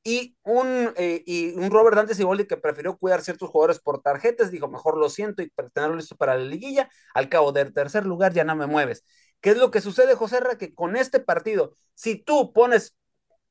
y 0.07 0.37
un, 0.45 0.93
eh, 0.95 1.25
y 1.27 1.51
un 1.57 1.69
Robert 1.69 1.97
Dante 1.97 2.15
Siboldi 2.15 2.47
que 2.47 2.57
prefirió 2.57 2.97
cuidar 2.97 3.23
ciertos 3.23 3.51
jugadores 3.51 3.81
por 3.81 4.03
tarjetas, 4.03 4.53
dijo, 4.53 4.69
mejor 4.69 4.97
lo 4.99 5.11
siento 5.11 5.43
y 5.43 5.51
tenerlo 5.75 5.97
listo 5.97 6.15
para 6.15 6.37
la 6.39 6.45
liguilla, 6.45 6.89
al 7.13 7.29
cabo 7.29 7.51
del 7.51 7.73
tercer 7.73 8.07
lugar 8.07 8.33
ya 8.33 8.45
no 8.45 8.55
me 8.55 8.67
mueves. 8.67 9.05
¿Qué 9.41 9.51
es 9.51 9.59
lo 9.59 9.73
que 9.73 9.81
sucede, 9.81 10.15
José 10.15 10.39
Ra? 10.39 10.59
Que 10.59 10.73
con 10.73 10.95
este 10.95 11.19
partido, 11.19 11.73
si 11.95 12.23
tú 12.23 12.53
pones, 12.53 12.95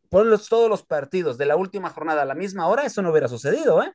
pones 0.08 0.47
todos 0.47 0.70
los 0.70 0.86
partidos 0.86 1.38
de 1.38 1.45
la 1.45 1.58
última 1.58 1.89
jornada 1.89 2.22
a 2.22 2.26
la 2.26 2.36
misma 2.36 2.70
hora, 2.70 2.86
eso 2.86 3.01
no 3.01 3.12
hubiera 3.12 3.28
sucedido, 3.28 3.84
¿eh? 3.84 3.91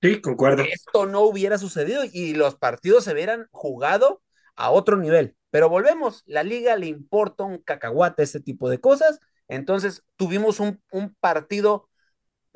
Sí, 0.00 0.20
concuerdo. 0.20 0.62
Esto 0.62 1.06
no 1.06 1.22
hubiera 1.22 1.58
sucedido 1.58 2.04
y 2.04 2.34
los 2.34 2.54
partidos 2.54 3.02
se 3.02 3.14
hubieran 3.14 3.48
jugado 3.50 4.22
a 4.54 4.70
otro 4.70 4.96
nivel. 4.96 5.34
Pero 5.50 5.68
volvemos, 5.68 6.22
la 6.26 6.44
liga 6.44 6.76
le 6.76 6.86
importa 6.86 7.42
un 7.42 7.58
cacahuate 7.58 8.22
ese 8.22 8.38
tipo 8.38 8.70
de 8.70 8.78
cosas. 8.78 9.18
Entonces 9.48 10.04
tuvimos 10.14 10.60
un, 10.60 10.80
un 10.92 11.16
partido 11.18 11.88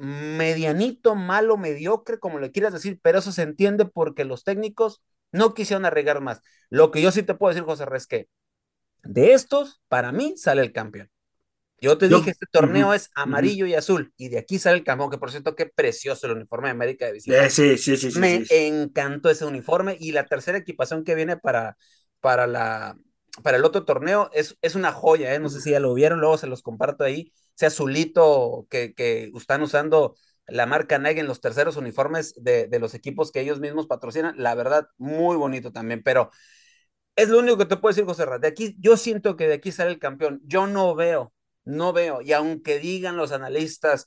medianito, 0.01 1.14
malo, 1.14 1.59
mediocre, 1.59 2.18
como 2.18 2.38
le 2.38 2.51
quieras 2.51 2.72
decir, 2.72 2.98
pero 3.03 3.18
eso 3.18 3.32
se 3.32 3.42
entiende 3.42 3.84
porque 3.84 4.24
los 4.24 4.44
técnicos 4.44 5.03
no 5.30 5.53
quisieron 5.53 5.84
arreglar 5.84 6.22
más. 6.22 6.40
Lo 6.70 6.90
que 6.90 7.03
yo 7.03 7.12
sí 7.12 7.22
te 7.22 7.34
puedo 7.34 7.53
decir, 7.53 7.64
José 7.64 7.84
Resque, 7.84 8.28
de 9.03 9.34
estos, 9.34 9.82
para 9.88 10.11
mí 10.11 10.34
sale 10.36 10.62
el 10.62 10.72
campeón. 10.72 11.11
Yo 11.82 11.96
te 11.96 12.09
dije, 12.09 12.30
este 12.30 12.46
torneo 12.51 12.92
es 12.92 13.11
amarillo 13.14 13.66
y 13.66 13.74
azul, 13.74 14.12
y 14.16 14.28
de 14.28 14.38
aquí 14.38 14.59
sale 14.59 14.78
el 14.78 14.84
campeón, 14.84 15.11
que 15.11 15.18
por 15.18 15.30
cierto, 15.30 15.55
qué 15.55 15.66
precioso 15.66 16.26
el 16.26 16.34
uniforme 16.34 16.68
de 16.68 16.72
América 16.72 17.07
de 17.07 17.12
Visita. 17.12 17.46
Eh, 17.46 17.51
sí, 17.51 17.78
sí, 17.78 17.96
sí, 17.96 18.18
Me 18.18 18.44
encantó 18.51 19.30
ese 19.30 19.46
uniforme, 19.46 19.96
y 19.98 20.12
la 20.12 20.26
tercera 20.26 20.59
equipación 20.59 21.05
que 21.05 21.14
viene 21.14 21.38
para, 21.38 21.76
para, 22.20 22.46
la, 22.46 22.96
para 23.43 23.57
el 23.57 23.64
otro 23.64 23.85
torneo 23.85 24.31
es, 24.33 24.57
es 24.62 24.74
una 24.74 24.93
joya, 24.93 25.35
¿eh? 25.35 25.39
no 25.39 25.49
sé 25.49 25.61
si 25.61 25.70
ya 25.70 25.81
lo 25.81 25.95
vieron, 25.95 26.20
luego 26.20 26.39
se 26.39 26.47
los 26.47 26.62
comparto 26.62 27.05
ahí, 27.05 27.33
ese 27.57 27.66
azulito 27.66 28.66
que, 28.70 28.95
que 28.95 29.31
están 29.37 29.62
usando 29.62 30.16
la 30.47 30.66
marca 30.66 30.99
Nike 30.99 31.20
en 31.20 31.26
los 31.26 31.41
terceros 31.41 31.76
uniformes 31.76 32.35
de, 32.37 32.66
de 32.66 32.78
los 32.81 32.95
equipos 32.95 33.31
que 33.33 33.41
ellos 33.41 33.61
mismos 33.61 33.87
patrocinan, 33.87 34.35
la 34.37 34.55
verdad, 34.55 34.89
muy 34.99 35.37
bonito 35.37 35.72
también, 35.72 36.03
pero 36.03 36.31
es 37.16 37.28
lo 37.28 37.39
único 37.39 37.59
que 37.59 37.66
te 37.66 37.76
puedo 37.76 37.93
decir, 37.93 38.07
José 38.07 38.26
De 38.41 38.49
aquí, 38.49 38.76
yo 38.81 38.97
siento 38.97 39.37
que 39.37 39.47
de 39.49 39.55
aquí 39.55 39.72
sale 39.72 39.91
el 39.91 39.99
campeón. 39.99 40.41
Yo 40.45 40.66
no 40.66 40.95
veo 40.95 41.35
no 41.64 41.93
veo. 41.93 42.20
Y 42.22 42.33
aunque 42.33 42.78
digan 42.78 43.16
los 43.16 43.33
analistas 43.33 44.07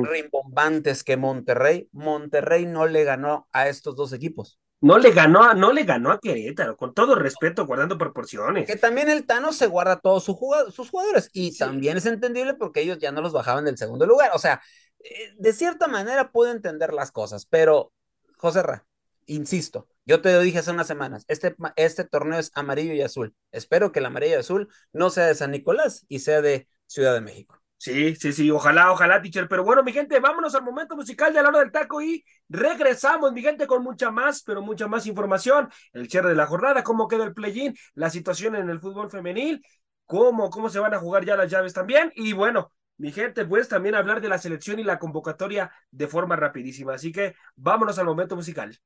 rimbombantes 0.00 1.04
que 1.04 1.16
Monterrey, 1.16 1.88
Monterrey 1.92 2.66
no 2.66 2.86
le 2.86 3.04
ganó 3.04 3.48
a 3.52 3.68
estos 3.68 3.96
dos 3.96 4.12
equipos. 4.12 4.58
No 4.80 4.98
le 4.98 5.10
ganó, 5.10 5.52
no 5.54 5.72
le 5.72 5.84
ganó 5.84 6.10
a 6.10 6.18
Querétaro, 6.18 6.76
con 6.76 6.94
todo 6.94 7.14
respeto, 7.14 7.66
guardando 7.66 7.98
proporciones. 7.98 8.66
Que 8.66 8.76
también 8.76 9.10
el 9.10 9.26
Tano 9.26 9.52
se 9.52 9.66
guarda 9.66 10.00
todos 10.00 10.24
sus 10.24 10.36
jugadores 10.36 11.28
y 11.34 11.56
también 11.56 11.98
es 11.98 12.06
entendible 12.06 12.54
porque 12.54 12.80
ellos 12.80 12.98
ya 12.98 13.12
no 13.12 13.20
los 13.20 13.32
bajaban 13.32 13.66
del 13.66 13.76
segundo 13.76 14.06
lugar. 14.06 14.30
O 14.34 14.38
sea, 14.38 14.62
eh, 15.00 15.34
de 15.38 15.52
cierta 15.52 15.86
manera 15.86 16.32
puedo 16.32 16.50
entender 16.50 16.94
las 16.94 17.12
cosas, 17.12 17.46
pero 17.46 17.92
José 18.38 18.62
Ra, 18.62 18.86
insisto, 19.26 19.86
yo 20.06 20.22
te 20.22 20.32
lo 20.32 20.40
dije 20.40 20.58
hace 20.58 20.70
unas 20.70 20.86
semanas, 20.86 21.24
este, 21.28 21.54
este 21.76 22.04
torneo 22.04 22.38
es 22.38 22.50
amarillo 22.54 22.94
y 22.94 23.02
azul. 23.02 23.34
Espero 23.52 23.92
que 23.92 23.98
el 23.98 24.06
amarillo 24.06 24.36
y 24.36 24.40
azul 24.40 24.68
no 24.92 25.10
sea 25.10 25.26
de 25.26 25.34
San 25.34 25.50
Nicolás 25.50 26.06
y 26.08 26.20
sea 26.20 26.40
de 26.40 26.68
Ciudad 26.86 27.14
de 27.14 27.20
México. 27.20 27.59
Sí, 27.80 28.14
sí, 28.14 28.34
sí, 28.34 28.50
ojalá, 28.50 28.92
ojalá, 28.92 29.22
teacher. 29.22 29.48
Pero 29.48 29.64
bueno, 29.64 29.82
mi 29.82 29.90
gente, 29.94 30.20
vámonos 30.20 30.54
al 30.54 30.62
momento 30.62 30.94
musical 30.96 31.32
de 31.32 31.42
la 31.42 31.48
hora 31.48 31.60
del 31.60 31.72
taco 31.72 32.02
y 32.02 32.22
regresamos, 32.50 33.32
mi 33.32 33.40
gente, 33.40 33.66
con 33.66 33.82
mucha 33.82 34.10
más, 34.10 34.42
pero 34.42 34.60
mucha 34.60 34.86
más 34.86 35.06
información. 35.06 35.70
El 35.94 36.10
cierre 36.10 36.28
de 36.28 36.34
la 36.34 36.46
jornada, 36.46 36.84
cómo 36.84 37.08
queda 37.08 37.24
el 37.24 37.32
play-in, 37.32 37.74
la 37.94 38.10
situación 38.10 38.54
en 38.54 38.68
el 38.68 38.80
fútbol 38.80 39.10
femenil, 39.10 39.64
cómo, 40.04 40.50
cómo 40.50 40.68
se 40.68 40.78
van 40.78 40.92
a 40.92 40.98
jugar 40.98 41.24
ya 41.24 41.36
las 41.36 41.50
llaves 41.50 41.72
también. 41.72 42.12
Y 42.16 42.34
bueno, 42.34 42.70
mi 42.98 43.12
gente, 43.12 43.46
pues 43.46 43.66
también 43.66 43.94
hablar 43.94 44.20
de 44.20 44.28
la 44.28 44.36
selección 44.36 44.78
y 44.78 44.84
la 44.84 44.98
convocatoria 44.98 45.72
de 45.90 46.06
forma 46.06 46.36
rapidísima. 46.36 46.92
Así 46.92 47.12
que 47.12 47.34
vámonos 47.56 47.98
al 47.98 48.04
momento 48.04 48.36
musical. 48.36 48.78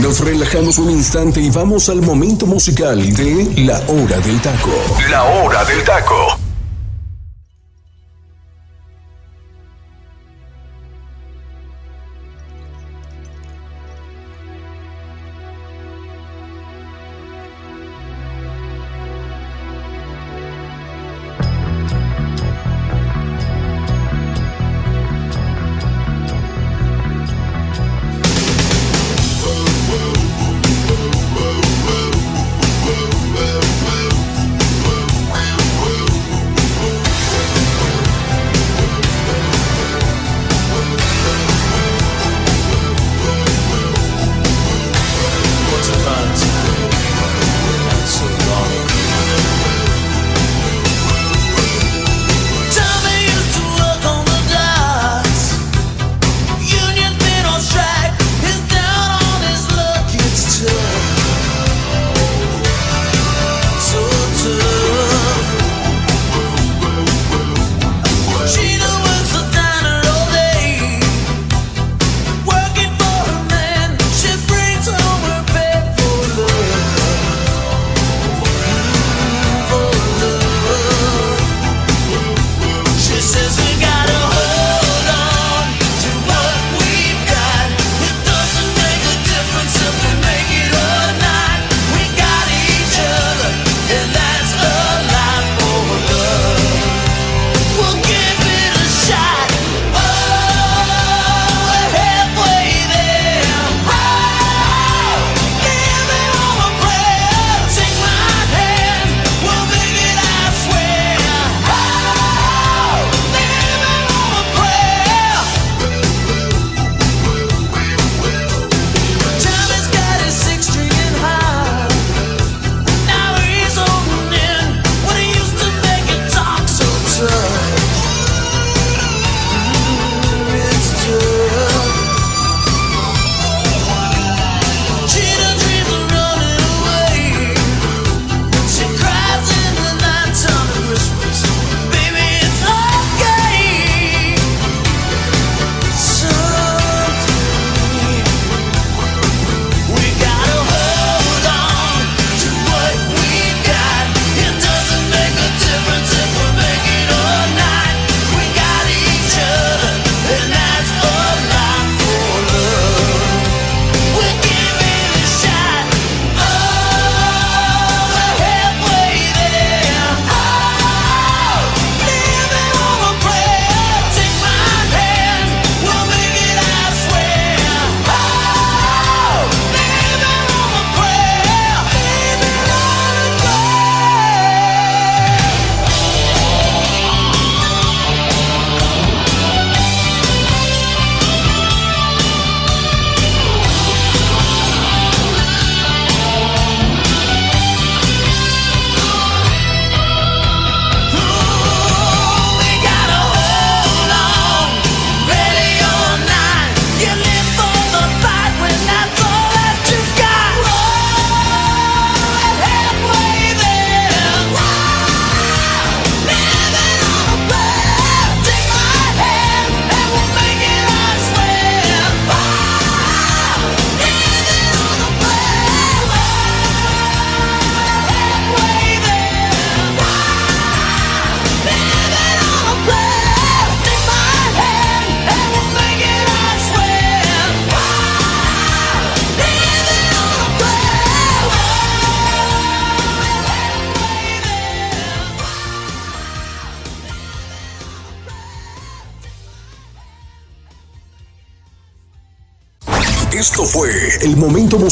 Nos 0.00 0.18
relajamos 0.18 0.78
un 0.78 0.90
instante 0.90 1.38
y 1.38 1.48
vamos 1.50 1.88
al 1.88 2.02
momento 2.02 2.46
musical 2.46 2.98
de 3.14 3.52
La 3.58 3.78
Hora 3.86 4.18
del 4.18 4.42
Taco. 4.42 4.72
La 5.08 5.22
Hora 5.22 5.64
del 5.64 5.84
Taco. 5.84 6.51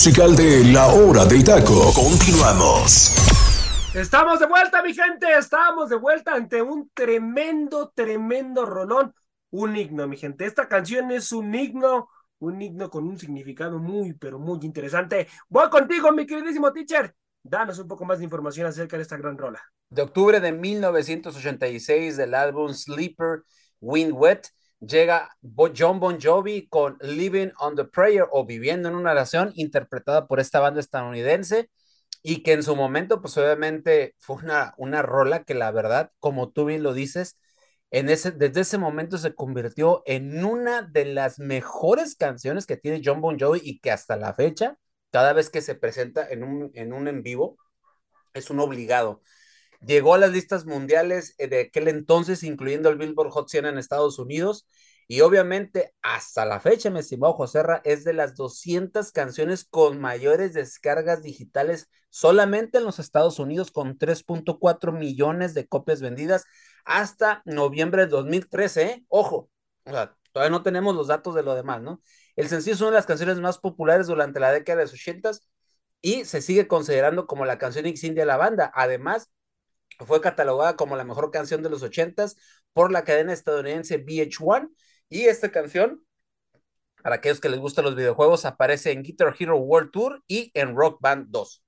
Musical 0.00 0.34
de 0.34 0.64
La 0.72 0.86
Hora 0.86 1.26
del 1.26 1.44
Taco. 1.44 1.92
Continuamos. 1.92 3.14
Estamos 3.94 4.40
de 4.40 4.46
vuelta, 4.46 4.82
mi 4.82 4.94
gente. 4.94 5.26
Estamos 5.38 5.90
de 5.90 5.96
vuelta 5.96 6.32
ante 6.32 6.62
un 6.62 6.90
tremendo, 6.94 7.92
tremendo 7.94 8.64
rolón. 8.64 9.14
Un 9.50 9.76
himno, 9.76 10.08
mi 10.08 10.16
gente. 10.16 10.46
Esta 10.46 10.66
canción 10.68 11.10
es 11.10 11.32
un 11.32 11.54
himno, 11.54 12.08
un 12.38 12.62
himno 12.62 12.88
con 12.88 13.06
un 13.06 13.18
significado 13.18 13.78
muy, 13.78 14.14
pero 14.14 14.38
muy 14.38 14.60
interesante. 14.62 15.28
Voy 15.50 15.68
contigo, 15.68 16.10
mi 16.12 16.24
queridísimo 16.24 16.72
teacher. 16.72 17.14
Danos 17.42 17.78
un 17.78 17.86
poco 17.86 18.06
más 18.06 18.20
de 18.20 18.24
información 18.24 18.68
acerca 18.68 18.96
de 18.96 19.02
esta 19.02 19.18
gran 19.18 19.36
rola. 19.36 19.60
De 19.90 20.00
octubre 20.00 20.40
de 20.40 20.52
1986 20.52 22.16
del 22.16 22.34
álbum 22.34 22.72
Sleeper 22.72 23.42
Wind 23.82 24.14
Wet 24.14 24.48
llega 24.80 25.36
John 25.76 26.00
Bon 26.00 26.18
Jovi 26.20 26.68
con 26.68 26.96
Living 27.00 27.50
on 27.58 27.76
the 27.76 27.84
Prayer 27.84 28.26
o 28.30 28.46
Viviendo 28.46 28.88
en 28.88 28.94
una 28.96 29.12
oración, 29.12 29.52
interpretada 29.54 30.26
por 30.26 30.40
esta 30.40 30.60
banda 30.60 30.80
estadounidense 30.80 31.70
y 32.22 32.42
que 32.42 32.52
en 32.52 32.62
su 32.62 32.76
momento, 32.76 33.20
pues 33.22 33.36
obviamente 33.38 34.14
fue 34.18 34.36
una, 34.36 34.74
una 34.76 35.02
rola 35.02 35.44
que 35.44 35.54
la 35.54 35.70
verdad, 35.70 36.10
como 36.18 36.50
tú 36.52 36.66
bien 36.66 36.82
lo 36.82 36.94
dices, 36.94 37.38
en 37.90 38.08
ese, 38.08 38.30
desde 38.30 38.60
ese 38.60 38.78
momento 38.78 39.18
se 39.18 39.34
convirtió 39.34 40.02
en 40.06 40.44
una 40.44 40.82
de 40.82 41.06
las 41.06 41.38
mejores 41.38 42.14
canciones 42.16 42.66
que 42.66 42.76
tiene 42.76 43.02
John 43.04 43.20
Bon 43.20 43.38
Jovi 43.38 43.60
y 43.62 43.80
que 43.80 43.90
hasta 43.90 44.16
la 44.16 44.34
fecha, 44.34 44.76
cada 45.10 45.32
vez 45.32 45.50
que 45.50 45.62
se 45.62 45.74
presenta 45.74 46.28
en 46.28 46.44
un 46.44 46.70
en, 46.74 46.92
un 46.92 47.08
en 47.08 47.22
vivo, 47.22 47.56
es 48.34 48.50
un 48.50 48.60
obligado. 48.60 49.22
Llegó 49.80 50.14
a 50.14 50.18
las 50.18 50.30
listas 50.30 50.66
mundiales 50.66 51.34
de 51.38 51.60
aquel 51.60 51.88
entonces, 51.88 52.42
incluyendo 52.42 52.90
el 52.90 52.98
Billboard 52.98 53.30
Hot 53.30 53.48
100 53.48 53.66
en 53.66 53.78
Estados 53.78 54.18
Unidos, 54.18 54.66
y 55.10 55.22
obviamente, 55.22 55.92
hasta 56.02 56.46
la 56.46 56.60
fecha, 56.60 56.88
mi 56.88 57.00
estimado 57.00 57.32
José 57.32 57.64
Ra, 57.64 57.80
es 57.84 58.04
de 58.04 58.12
las 58.12 58.36
200 58.36 59.10
canciones 59.10 59.64
con 59.64 60.00
mayores 60.00 60.52
descargas 60.52 61.24
digitales 61.24 61.88
solamente 62.10 62.78
en 62.78 62.84
los 62.84 63.00
Estados 63.00 63.40
Unidos, 63.40 63.72
con 63.72 63.98
3.4 63.98 64.92
millones 64.92 65.52
de 65.52 65.66
copias 65.66 66.00
vendidas 66.00 66.44
hasta 66.84 67.42
noviembre 67.44 68.02
de 68.02 68.08
2013. 68.08 68.82
¿eh? 68.82 69.04
Ojo, 69.08 69.50
o 69.84 69.90
sea, 69.90 70.14
todavía 70.30 70.56
no 70.56 70.62
tenemos 70.62 70.94
los 70.94 71.08
datos 71.08 71.34
de 71.34 71.42
lo 71.42 71.56
demás, 71.56 71.82
¿no? 71.82 72.00
El 72.36 72.48
sencillo 72.48 72.74
es 72.74 72.80
una 72.80 72.90
de 72.90 72.96
las 72.98 73.06
canciones 73.06 73.38
más 73.40 73.58
populares 73.58 74.06
durante 74.06 74.38
la 74.38 74.52
década 74.52 74.78
de 74.78 74.84
los 74.84 74.94
80 74.94 75.32
y 76.02 76.24
se 76.24 76.40
sigue 76.40 76.68
considerando 76.68 77.26
como 77.26 77.44
la 77.46 77.58
canción 77.58 77.86
insignia 77.86 78.22
de 78.22 78.26
la 78.26 78.36
banda. 78.36 78.70
Además, 78.76 79.28
fue 79.98 80.20
catalogada 80.20 80.76
como 80.76 80.96
la 80.96 81.04
mejor 81.04 81.30
canción 81.30 81.62
de 81.62 81.70
los 81.70 81.82
80 81.82 82.26
por 82.72 82.92
la 82.92 83.04
cadena 83.04 83.32
estadounidense 83.32 84.04
VH1 84.04 84.70
y 85.08 85.24
esta 85.24 85.50
canción, 85.50 86.04
para 87.02 87.16
aquellos 87.16 87.40
que 87.40 87.48
les 87.48 87.58
gustan 87.58 87.84
los 87.84 87.96
videojuegos, 87.96 88.44
aparece 88.44 88.92
en 88.92 89.02
Guitar 89.02 89.34
Hero 89.38 89.56
World 89.58 89.90
Tour 89.90 90.22
y 90.26 90.50
en 90.54 90.76
Rock 90.76 91.00
Band 91.00 91.26
2. 91.30 91.64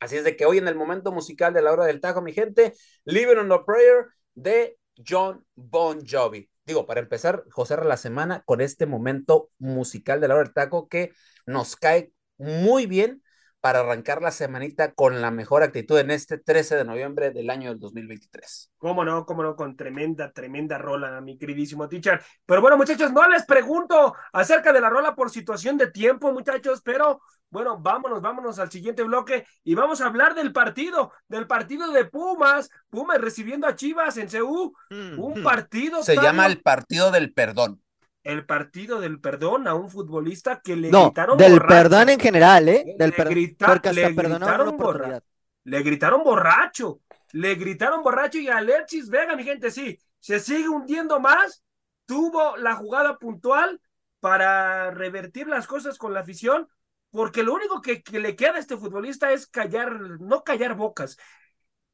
Así 0.00 0.16
es 0.16 0.24
de 0.24 0.36
que 0.36 0.44
hoy 0.44 0.58
en 0.58 0.68
el 0.68 0.74
momento 0.74 1.12
musical 1.12 1.54
de 1.54 1.62
la 1.62 1.72
hora 1.72 1.86
del 1.86 2.00
taco, 2.00 2.20
mi 2.20 2.32
gente, 2.32 2.74
Living 3.04 3.38
on 3.38 3.52
a 3.52 3.64
Prayer 3.64 4.06
de 4.34 4.78
John 5.06 5.44
Bon 5.54 6.04
Jovi. 6.06 6.50
Digo, 6.66 6.86
para 6.86 7.00
empezar, 7.00 7.44
José, 7.50 7.76
la 7.82 7.96
semana 7.96 8.42
con 8.44 8.60
este 8.60 8.86
momento 8.86 9.50
musical 9.58 10.20
de 10.20 10.28
la 10.28 10.34
hora 10.34 10.44
del 10.44 10.54
taco 10.54 10.88
que 10.88 11.12
nos 11.46 11.76
cae 11.76 12.12
muy 12.36 12.86
bien 12.86 13.22
para 13.64 13.80
arrancar 13.80 14.20
la 14.20 14.30
semanita 14.30 14.92
con 14.92 15.22
la 15.22 15.30
mejor 15.30 15.62
actitud 15.62 15.98
en 15.98 16.10
este 16.10 16.36
13 16.36 16.76
de 16.76 16.84
noviembre 16.84 17.30
del 17.30 17.48
año 17.48 17.70
del 17.70 17.80
2023. 17.80 18.72
Cómo 18.76 19.06
no, 19.06 19.24
cómo 19.24 19.42
no, 19.42 19.56
con 19.56 19.74
tremenda, 19.74 20.30
tremenda 20.32 20.76
rola, 20.76 21.18
mi 21.22 21.38
queridísimo 21.38 21.88
teacher. 21.88 22.22
Pero 22.44 22.60
bueno, 22.60 22.76
muchachos, 22.76 23.10
no 23.10 23.26
les 23.26 23.46
pregunto 23.46 24.14
acerca 24.34 24.70
de 24.70 24.82
la 24.82 24.90
rola 24.90 25.14
por 25.14 25.30
situación 25.30 25.78
de 25.78 25.90
tiempo, 25.90 26.30
muchachos, 26.30 26.82
pero 26.84 27.22
bueno, 27.48 27.78
vámonos, 27.80 28.20
vámonos 28.20 28.58
al 28.58 28.70
siguiente 28.70 29.02
bloque 29.02 29.46
y 29.62 29.74
vamos 29.74 30.02
a 30.02 30.08
hablar 30.08 30.34
del 30.34 30.52
partido, 30.52 31.12
del 31.26 31.46
partido 31.46 31.90
de 31.90 32.04
Pumas, 32.04 32.68
Pumas 32.90 33.18
recibiendo 33.18 33.66
a 33.66 33.74
Chivas 33.74 34.18
en 34.18 34.28
CU, 34.28 34.74
un 34.90 35.42
partido. 35.42 36.02
Se 36.02 36.16
llama 36.16 36.44
el 36.44 36.60
partido 36.60 37.10
del 37.10 37.32
perdón 37.32 37.80
el 38.24 38.46
partido 38.46 39.00
del 39.00 39.20
perdón 39.20 39.68
a 39.68 39.74
un 39.74 39.90
futbolista 39.90 40.60
que 40.60 40.74
le 40.74 40.90
no, 40.90 41.04
gritaron 41.04 41.38
del 41.38 41.60
perdón 41.60 42.08
en 42.08 42.18
general, 42.18 42.68
¿eh? 42.68 42.96
Del 42.98 43.10
le, 43.10 43.16
per 43.16 43.28
grita, 43.28 43.66
porque 43.66 43.92
le, 43.92 44.12
gritaron 44.12 44.76
borra 44.76 45.20
le 45.64 45.82
gritaron 45.82 46.22
borracho, 46.22 47.00
le 47.32 47.54
gritaron 47.54 48.02
borracho 48.02 48.38
y 48.38 48.48
Alexis 48.48 49.08
Vega, 49.08 49.34
mi 49.34 49.44
gente, 49.44 49.70
sí, 49.70 49.98
se 50.20 50.40
sigue 50.40 50.68
hundiendo 50.68 51.20
más, 51.20 51.62
tuvo 52.06 52.56
la 52.56 52.74
jugada 52.74 53.18
puntual 53.18 53.80
para 54.20 54.90
revertir 54.90 55.46
las 55.46 55.66
cosas 55.66 55.98
con 55.98 56.12
la 56.12 56.20
afición, 56.20 56.68
porque 57.10 57.42
lo 57.42 57.54
único 57.54 57.80
que, 57.80 58.02
que 58.02 58.20
le 58.20 58.36
queda 58.36 58.54
a 58.54 58.58
este 58.58 58.76
futbolista 58.76 59.32
es 59.32 59.46
callar, 59.46 59.92
no 60.20 60.44
callar 60.44 60.74
bocas, 60.74 61.16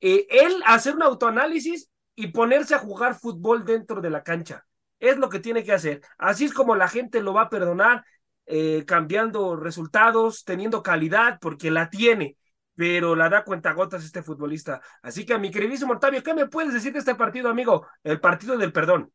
eh, 0.01 0.27
él 0.31 0.63
hacer 0.67 0.97
un 0.97 1.03
autoanálisis 1.03 1.91
y 2.15 2.29
ponerse 2.29 2.75
a 2.75 2.79
jugar 2.79 3.15
fútbol 3.15 3.65
dentro 3.65 4.01
de 4.01 4.11
la 4.11 4.23
cancha 4.23 4.67
es 5.01 5.17
lo 5.17 5.29
que 5.29 5.41
tiene 5.41 5.65
que 5.65 5.73
hacer. 5.73 6.03
Así 6.19 6.45
es 6.45 6.53
como 6.53 6.77
la 6.77 6.89
gente 6.89 7.23
lo 7.23 7.35
va 7.35 7.43
a 7.43 7.51
perdonar, 7.51 8.05
eh, 8.47 8.85
cambiando 8.87 9.57
resultados, 9.57 10.45
teniendo 10.45 10.83
calidad, 10.83 11.39
porque 11.41 11.71
la 11.71 11.91
tiene, 11.91 12.37
pero 12.77 13.17
la 13.17 13.29
da 13.29 13.45
cuenta 13.45 13.73
gotas 13.73 14.05
este 14.05 14.23
futbolista. 14.23 14.81
Así 15.03 15.25
que 15.25 15.39
mi 15.39 15.51
queridísimo 15.51 15.95
Octavio, 15.95 16.23
¿qué 16.23 16.35
me 16.35 16.47
puedes 16.49 16.73
decir 16.73 16.93
de 16.93 17.01
este 17.01 17.15
partido, 17.15 17.49
amigo? 17.49 17.87
El 18.05 18.21
partido 18.21 18.57
del 18.57 18.73
perdón. 18.73 19.13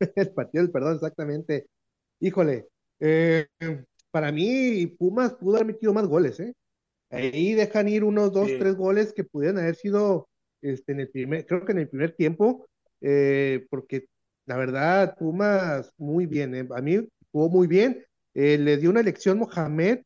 El 0.16 0.32
partido 0.32 0.64
del 0.64 0.72
perdón, 0.72 0.94
exactamente. 0.94 1.66
Híjole, 2.20 2.68
eh, 3.00 3.46
para 4.10 4.32
mí 4.32 4.86
Pumas 4.86 5.34
pudo 5.34 5.56
haber 5.56 5.66
metido 5.66 5.92
más 5.92 6.06
goles, 6.06 6.40
¿eh? 6.40 6.54
Ahí 7.10 7.54
dejan 7.54 7.88
ir 7.88 8.04
unos 8.04 8.32
dos, 8.32 8.46
sí. 8.46 8.56
tres 8.58 8.76
goles 8.76 9.12
que 9.12 9.24
pudieran 9.24 9.58
haber 9.58 9.74
sido 9.74 10.28
este, 10.62 10.92
en 10.92 11.00
el 11.00 11.10
primer, 11.10 11.44
creo 11.44 11.64
que 11.64 11.72
en 11.72 11.78
el 11.78 11.88
primer 11.88 12.12
tiempo, 12.12 12.68
eh, 13.00 13.66
porque 13.70 14.06
la 14.46 14.56
verdad, 14.56 15.16
Pumas 15.18 15.92
muy 15.96 16.26
bien, 16.26 16.54
eh. 16.54 16.68
a 16.74 16.80
mí 16.80 17.08
jugó 17.32 17.48
muy 17.48 17.66
bien, 17.66 18.04
eh, 18.34 18.58
le 18.58 18.76
dio 18.78 18.90
una 18.90 19.02
lección 19.02 19.38
Mohamed 19.38 20.00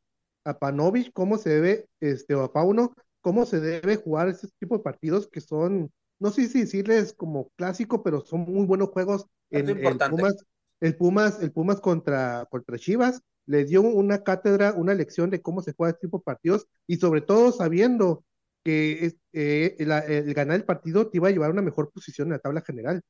a 0.45 0.59
Panovich 0.59 1.11
cómo 1.12 1.38
se 1.38 1.51
debe, 1.51 1.86
este, 2.01 2.34
o 2.34 2.42
a 2.42 2.53
Pauno, 2.53 2.95
cómo 3.20 3.47
se 3.47 3.61
debe 3.61 3.97
jugar 3.97 4.28
ese 4.28 4.49
tipo 4.59 4.76
de 4.76 4.82
partidos 4.82 5.28
que 5.28 5.40
son, 5.40 5.90
no 6.18 6.30
sé 6.30 6.47
si 6.49 6.61
decirles 6.61 7.14
como 7.14 7.49
clásico, 7.57 8.03
pero 8.03 8.20
son 8.20 8.40
muy 8.40 8.66
buenos 8.66 8.90
juegos 8.90 9.26
en, 9.51 9.68
el 9.70 9.99
Pumas, 9.99 10.45
el 10.80 10.97
Pumas, 10.97 11.42
el 11.42 11.53
Pumas 11.53 11.80
contra, 11.80 12.47
contra 12.51 12.78
Chivas, 12.78 13.22
le 13.47 13.64
dio 13.64 13.82
una 13.82 14.22
cátedra, 14.22 14.74
una 14.74 14.95
lección 14.95 15.30
de 15.30 15.40
cómo 15.40 15.62
se 15.62 15.72
juega 15.72 15.92
este 15.92 16.07
tipo 16.07 16.18
de 16.18 16.24
partidos 16.24 16.66
y 16.86 16.97
sobre 16.97 17.20
todo 17.22 17.53
sabiendo 17.53 18.24
que 18.65 19.05
es, 19.05 19.17
eh, 19.33 19.77
la, 19.81 20.01
el 20.01 20.33
ganar 20.35 20.57
el 20.57 20.65
partido 20.65 21.09
te 21.09 21.19
iba 21.19 21.29
a 21.29 21.31
llevar 21.31 21.51
a 21.51 21.53
una 21.53 21.62
mejor 21.62 21.91
posición 21.93 22.29
en 22.29 22.33
la 22.33 22.39
tabla 22.39 22.62
general. 22.62 23.03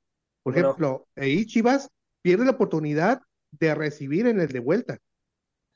Por 0.42 0.52
bueno. 0.52 0.68
ejemplo, 0.68 1.06
ahí 1.16 1.46
Chivas 1.46 1.88
pierde 2.22 2.44
la 2.44 2.52
oportunidad 2.52 3.22
de 3.52 3.74
recibir 3.74 4.26
en 4.26 4.40
el 4.40 4.48
de 4.48 4.58
vuelta. 4.58 4.98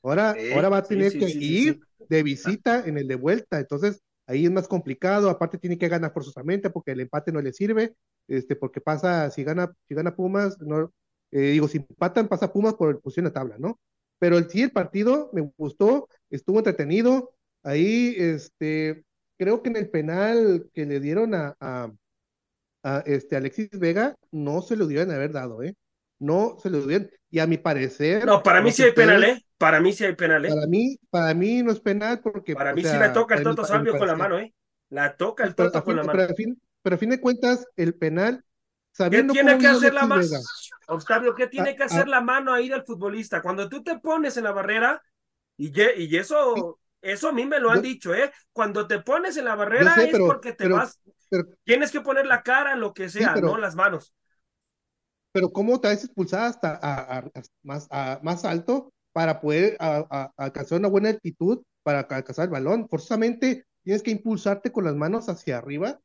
Ahora, 0.03 0.35
sí, 0.37 0.51
ahora 0.51 0.69
va 0.69 0.77
a 0.77 0.83
tener 0.83 1.11
sí, 1.11 1.19
sí, 1.19 1.39
que 1.39 1.45
ir 1.45 1.79
de 2.09 2.23
visita 2.23 2.85
en 2.85 2.97
el 2.97 3.07
de 3.07 3.15
vuelta. 3.15 3.59
Entonces, 3.59 4.01
ahí 4.27 4.45
es 4.45 4.51
más 4.51 4.67
complicado. 4.67 5.29
Aparte, 5.29 5.57
tiene 5.57 5.77
que 5.77 5.87
ganar 5.87 6.13
forzosamente 6.13 6.69
porque 6.69 6.91
el 6.91 7.01
empate 7.01 7.31
no 7.31 7.41
le 7.41 7.53
sirve. 7.53 7.95
Este, 8.27 8.55
porque 8.55 8.81
pasa, 8.81 9.29
si 9.31 9.43
gana, 9.43 9.73
si 9.87 9.95
gana 9.95 10.15
Pumas, 10.15 10.59
no, 10.59 10.91
eh, 11.31 11.51
digo, 11.51 11.67
si 11.67 11.77
empatan, 11.77 12.27
pasa 12.27 12.51
Pumas 12.51 12.75
por 12.75 13.01
posición 13.01 13.25
de 13.25 13.31
tabla, 13.31 13.57
¿no? 13.57 13.79
Pero 14.19 14.37
el, 14.37 14.49
sí, 14.49 14.61
el 14.61 14.71
partido 14.71 15.29
me 15.33 15.41
gustó, 15.57 16.07
estuvo 16.29 16.59
entretenido. 16.59 17.31
Ahí, 17.63 18.15
este, 18.17 19.03
creo 19.39 19.63
que 19.63 19.69
en 19.69 19.77
el 19.77 19.89
penal 19.89 20.69
que 20.73 20.85
le 20.85 20.99
dieron 20.99 21.33
a, 21.33 21.55
a, 21.61 21.91
a 22.83 22.99
este 23.05 23.37
Alexis 23.37 23.69
Vega, 23.71 24.15
no 24.31 24.61
se 24.61 24.75
lo 24.75 24.85
debían 24.85 25.11
haber 25.11 25.31
dado, 25.31 25.63
¿eh? 25.63 25.75
No 26.19 26.57
se 26.61 26.69
lo 26.69 26.81
debían. 26.81 27.09
Y 27.31 27.39
a 27.39 27.47
mi 27.47 27.57
parecer. 27.57 28.25
No, 28.25 28.43
para 28.43 28.61
mí 28.61 28.71
sí 28.71 28.83
hay 28.83 28.91
penal, 28.91 29.23
¿eh? 29.23 29.45
Para 29.57 29.79
mí 29.79 29.93
sí 29.93 30.03
hay 30.03 30.15
penal, 30.15 30.45
¿eh? 30.45 30.49
Para 30.49 30.67
mí, 30.67 30.97
para 31.09 31.33
mí 31.33 31.63
no 31.63 31.71
es 31.71 31.79
penal 31.79 32.19
porque. 32.19 32.53
Para 32.53 32.73
mí 32.73 32.81
sea, 32.81 32.91
sí 32.91 32.97
la 32.99 33.13
toca 33.13 33.35
el 33.35 33.43
Toto 33.43 33.63
Salvio 33.63 33.97
con 33.97 34.07
la 34.07 34.15
mano, 34.15 34.37
¿eh? 34.39 34.53
La 34.89 35.15
toca 35.15 35.45
el 35.45 35.55
Toto 35.55 35.83
con 35.83 35.95
la 35.95 36.03
mano. 36.03 36.19
Pero 36.19 36.31
a, 36.31 36.35
fin, 36.35 36.61
pero 36.81 36.95
a 36.95 36.99
fin 36.99 37.09
de 37.09 37.21
cuentas, 37.21 37.65
el 37.77 37.95
penal. 37.95 38.43
Sabiendo 38.91 39.33
¿Qué 39.33 39.41
tiene 39.41 39.57
que 39.57 39.67
hacer 39.67 39.93
la 39.93 40.05
mano? 40.05 40.23
Octavio, 40.87 41.33
¿qué 41.35 41.47
tiene 41.47 41.75
que 41.75 41.83
hacer 41.83 42.09
la 42.09 42.19
mano 42.19 42.51
ahí 42.51 42.67
del 42.67 42.83
futbolista? 42.83 43.41
Cuando 43.41 43.69
tú 43.69 43.83
te 43.83 43.99
pones 43.99 44.35
en 44.35 44.43
la 44.43 44.51
barrera, 44.51 45.01
y, 45.55 45.71
y 45.79 46.17
eso. 46.17 46.79
Eso 47.01 47.29
a 47.29 47.31
mí 47.31 47.45
me 47.45 47.59
lo 47.59 47.69
han 47.69 47.77
yo, 47.77 47.81
dicho, 47.83 48.13
¿eh? 48.13 48.31
Cuando 48.51 48.87
te 48.87 48.99
pones 48.99 49.37
en 49.37 49.45
la 49.45 49.55
barrera 49.55 49.95
sé, 49.95 50.09
pero, 50.11 50.25
es 50.25 50.31
porque 50.31 50.51
te 50.51 50.65
pero, 50.65 50.75
vas. 50.75 50.99
Pero, 51.29 51.45
tienes 51.63 51.91
que 51.91 52.01
poner 52.01 52.25
la 52.25 52.43
cara, 52.43 52.75
lo 52.75 52.93
que 52.93 53.09
sea, 53.09 53.35
sí, 53.35 53.41
no 53.41 53.57
las 53.57 53.75
manos. 53.75 54.13
Pero 55.31 55.51
¿cómo 55.51 55.79
te 55.79 55.87
vas 55.87 56.03
expulsada 56.03 56.47
hasta 56.47 56.79
a, 56.81 57.17
a, 57.17 57.17
a, 57.19 57.41
más, 57.63 57.87
más 58.21 58.45
alto 58.45 58.91
para 59.11 59.39
poder 59.39 59.77
alcanzar 60.37 60.79
una 60.79 60.87
buena 60.87 61.09
altitud 61.09 61.61
para 61.83 61.99
alcanzar 61.99 62.45
el 62.45 62.51
balón? 62.51 62.89
Forzosamente 62.89 63.65
tienes 63.83 64.03
que 64.03 64.11
impulsarte 64.11 64.71
con 64.71 64.85
las 64.85 64.95
manos 64.95 65.29
hacia 65.29 65.57
arriba 65.57 65.99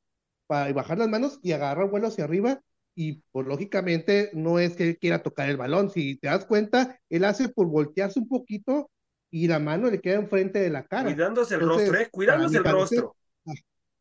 para 0.47 0.73
bajar 0.73 0.99
las 0.99 1.09
manos 1.09 1.41
y 1.43 1.53
agarrar 1.53 1.91
vuelo 1.91 2.09
hacia 2.09 2.25
arriba 2.25 2.61
y 2.95 3.23
pues 3.33 3.47
lógicamente 3.47 4.31
no 4.35 4.59
es 4.59 4.77
que 4.77 4.91
él 4.91 4.99
quiera 4.99 5.23
tocar 5.23 5.49
el 5.49 5.57
balón, 5.57 5.91
si 5.91 6.17
te 6.17 6.29
das 6.29 6.45
cuenta, 6.45 7.01
él 7.09 7.25
hace 7.25 7.49
por 7.49 7.67
voltearse 7.67 8.21
un 8.21 8.29
poquito 8.29 8.91
y 9.35 9.49
la 9.49 9.59
mano 9.59 9.91
le 9.91 10.01
queda 10.01 10.15
enfrente 10.15 10.61
de 10.61 10.71
la 10.71 10.85
cara. 10.85 11.07
Cuidándose 11.07 11.57
el 11.57 11.63
rostro, 11.63 11.99
¿eh? 11.99 12.09
Cuidándose 12.09 12.59
el 12.59 12.65
rostro. 12.65 13.17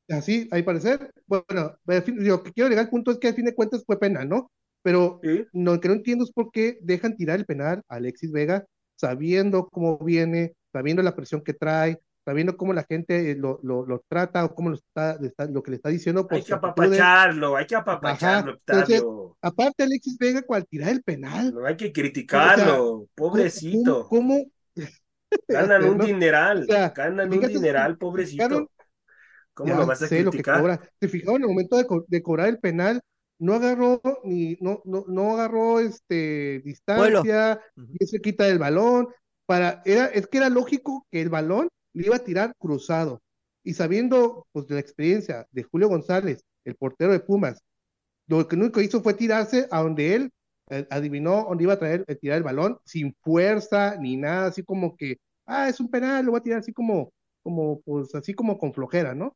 Así, 0.08 0.48
hay 0.52 0.62
parecer, 0.62 1.12
bueno, 1.26 1.76
lo 2.06 2.44
que 2.44 2.52
quiero 2.52 2.70
llegar 2.70 2.86
al 2.86 2.92
punto 2.92 3.10
es 3.10 3.18
que 3.18 3.30
al 3.30 3.34
fin 3.34 3.46
de 3.46 3.56
cuentas 3.56 3.84
fue 3.84 3.98
penal, 3.98 4.30
¿no? 4.30 4.52
Pero 4.84 5.20
lo 5.54 5.80
que 5.80 5.88
no 5.88 5.96
entiendo 5.96 6.24
es 6.24 6.32
por 6.32 6.52
qué 6.52 6.78
dejan 6.82 7.18
tirar 7.18 7.40
el 7.40 7.48
penal 7.48 7.82
a 7.88 7.96
Alexis 7.96 8.32
Vega 8.32 8.64
sabiendo 8.96 9.70
cómo 9.70 9.98
viene, 9.98 10.54
sabiendo 10.72 11.02
la 11.02 11.16
presión 11.16 11.42
que 11.42 11.56
trae, 11.56 12.00
sabiendo 12.24 12.56
cómo 12.56 12.72
la 12.74 12.84
gente 12.84 13.36
lo, 13.36 13.60
lo, 13.64 13.88
lo 13.88 14.04
trata 14.08 14.46
o 14.46 14.54
cómo 14.54 14.70
lo, 14.70 14.76
está, 14.76 15.18
lo 15.50 15.64
que 15.64 15.72
le 15.72 15.78
está 15.78 15.90
diciendo. 15.90 16.28
hay 16.30 16.44
que 16.44 16.54
apapacharlo, 16.54 17.56
hay 17.56 17.66
que 17.66 17.76
apapacharlo, 17.76 18.60
aparte 19.42 19.82
Alexis 19.82 20.16
Vega, 20.20 20.44
cual 20.44 20.68
tirar 20.68 20.90
el 20.90 21.02
penal. 21.02 21.56
No 21.56 21.66
hay 21.66 21.76
que 21.76 21.92
criticarlo, 21.92 23.08
pobrecito. 23.16 24.08
¿Cómo? 24.08 24.46
Ganan 25.48 25.84
un 25.86 25.98
dineral, 26.00 26.66
ganan 26.68 27.32
un 27.32 27.40
dineral, 27.40 27.98
pobrecito. 27.98 28.70
¿Cómo 29.54 29.76
lo 29.76 29.86
vas 29.86 30.02
a 30.02 30.08
criticar? 30.08 30.90
Se 31.00 31.08
fijaron 31.08 31.36
en 31.36 31.42
el 31.44 31.50
momento 31.50 31.78
de, 31.78 31.86
de, 32.08 32.24
cobrar 32.24 32.48
el 32.48 32.60
penal, 32.60 33.02
no 33.40 33.54
agarró 33.54 34.02
ni, 34.24 34.58
no, 34.60 34.82
no, 34.86 35.06
no 35.08 35.34
agarró 35.34 35.80
este 35.80 36.62
distancia, 36.66 37.62
y 38.00 38.06
se 38.06 38.20
quita 38.20 38.48
el 38.48 38.60
balón. 38.60 39.10
Para, 39.46 39.82
era, 39.86 40.06
es 40.06 40.28
que 40.28 40.38
era 40.38 40.50
lógico 40.50 41.06
que 41.12 41.22
el 41.22 41.30
balón 41.30 41.68
le 41.94 42.06
iba 42.08 42.16
a 42.16 42.24
tirar 42.24 42.56
cruzado. 42.58 43.22
Y 43.64 43.74
sabiendo 43.74 44.48
pues, 44.52 44.68
de 44.68 44.76
la 44.76 44.82
experiencia 44.82 45.48
de 45.52 45.64
Julio 45.64 45.90
González, 45.90 46.44
el 46.66 46.76
portero 46.76 47.12
de 47.12 47.20
Pumas, 47.20 47.62
lo 48.28 48.48
que 48.48 48.56
único 48.56 48.82
hizo 48.82 49.02
fue 49.02 49.14
tirarse 49.14 49.68
a 49.70 49.82
donde 49.82 50.16
él 50.16 50.32
eh, 50.70 50.88
adivinó 50.90 51.46
dónde 51.48 51.66
iba 51.66 51.74
a 51.74 51.80
traer, 51.80 52.06
eh, 52.08 52.16
tirar 52.16 52.38
el 52.38 52.44
balón, 52.44 52.80
sin 52.86 53.14
fuerza 53.22 53.98
ni 54.00 54.16
nada, 54.16 54.48
así 54.48 54.64
como 54.64 54.96
que, 54.96 55.18
ah, 55.46 55.70
es 55.70 55.80
un 55.80 55.90
penal, 55.90 56.26
lo 56.26 56.32
va 56.32 56.40
a 56.40 56.44
tirar 56.44 56.60
así 56.60 56.74
como, 56.74 57.12
como, 57.42 57.82
pues 57.82 58.14
así 58.16 58.34
como 58.34 58.58
con 58.58 58.74
flojera, 58.74 59.14
¿no? 59.16 59.36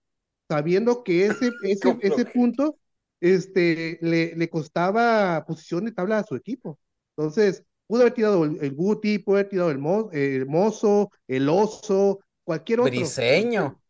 Sabiendo 0.49 1.03
que 1.03 1.25
ese, 1.25 1.51
ese, 1.63 1.97
ese 2.01 2.25
punto 2.25 2.77
este, 3.19 3.97
le, 4.01 4.35
le 4.35 4.49
costaba 4.49 5.43
posición 5.45 5.85
de 5.85 5.91
tabla 5.91 6.19
a 6.19 6.23
su 6.23 6.35
equipo. 6.35 6.79
Entonces, 7.15 7.63
pudo 7.87 8.01
haber 8.01 8.13
tirado 8.13 8.45
el, 8.45 8.75
Guti, 8.75 9.19
pudo 9.19 9.37
haber 9.37 9.49
tirado 9.49 9.71
el, 9.71 9.79
el 10.11 10.45
Mozo, 10.45 11.11
el 11.27 11.49
Oso, 11.49 12.19
cualquier 12.43 12.81
otro. 12.81 12.91
Briseño. 12.91 13.81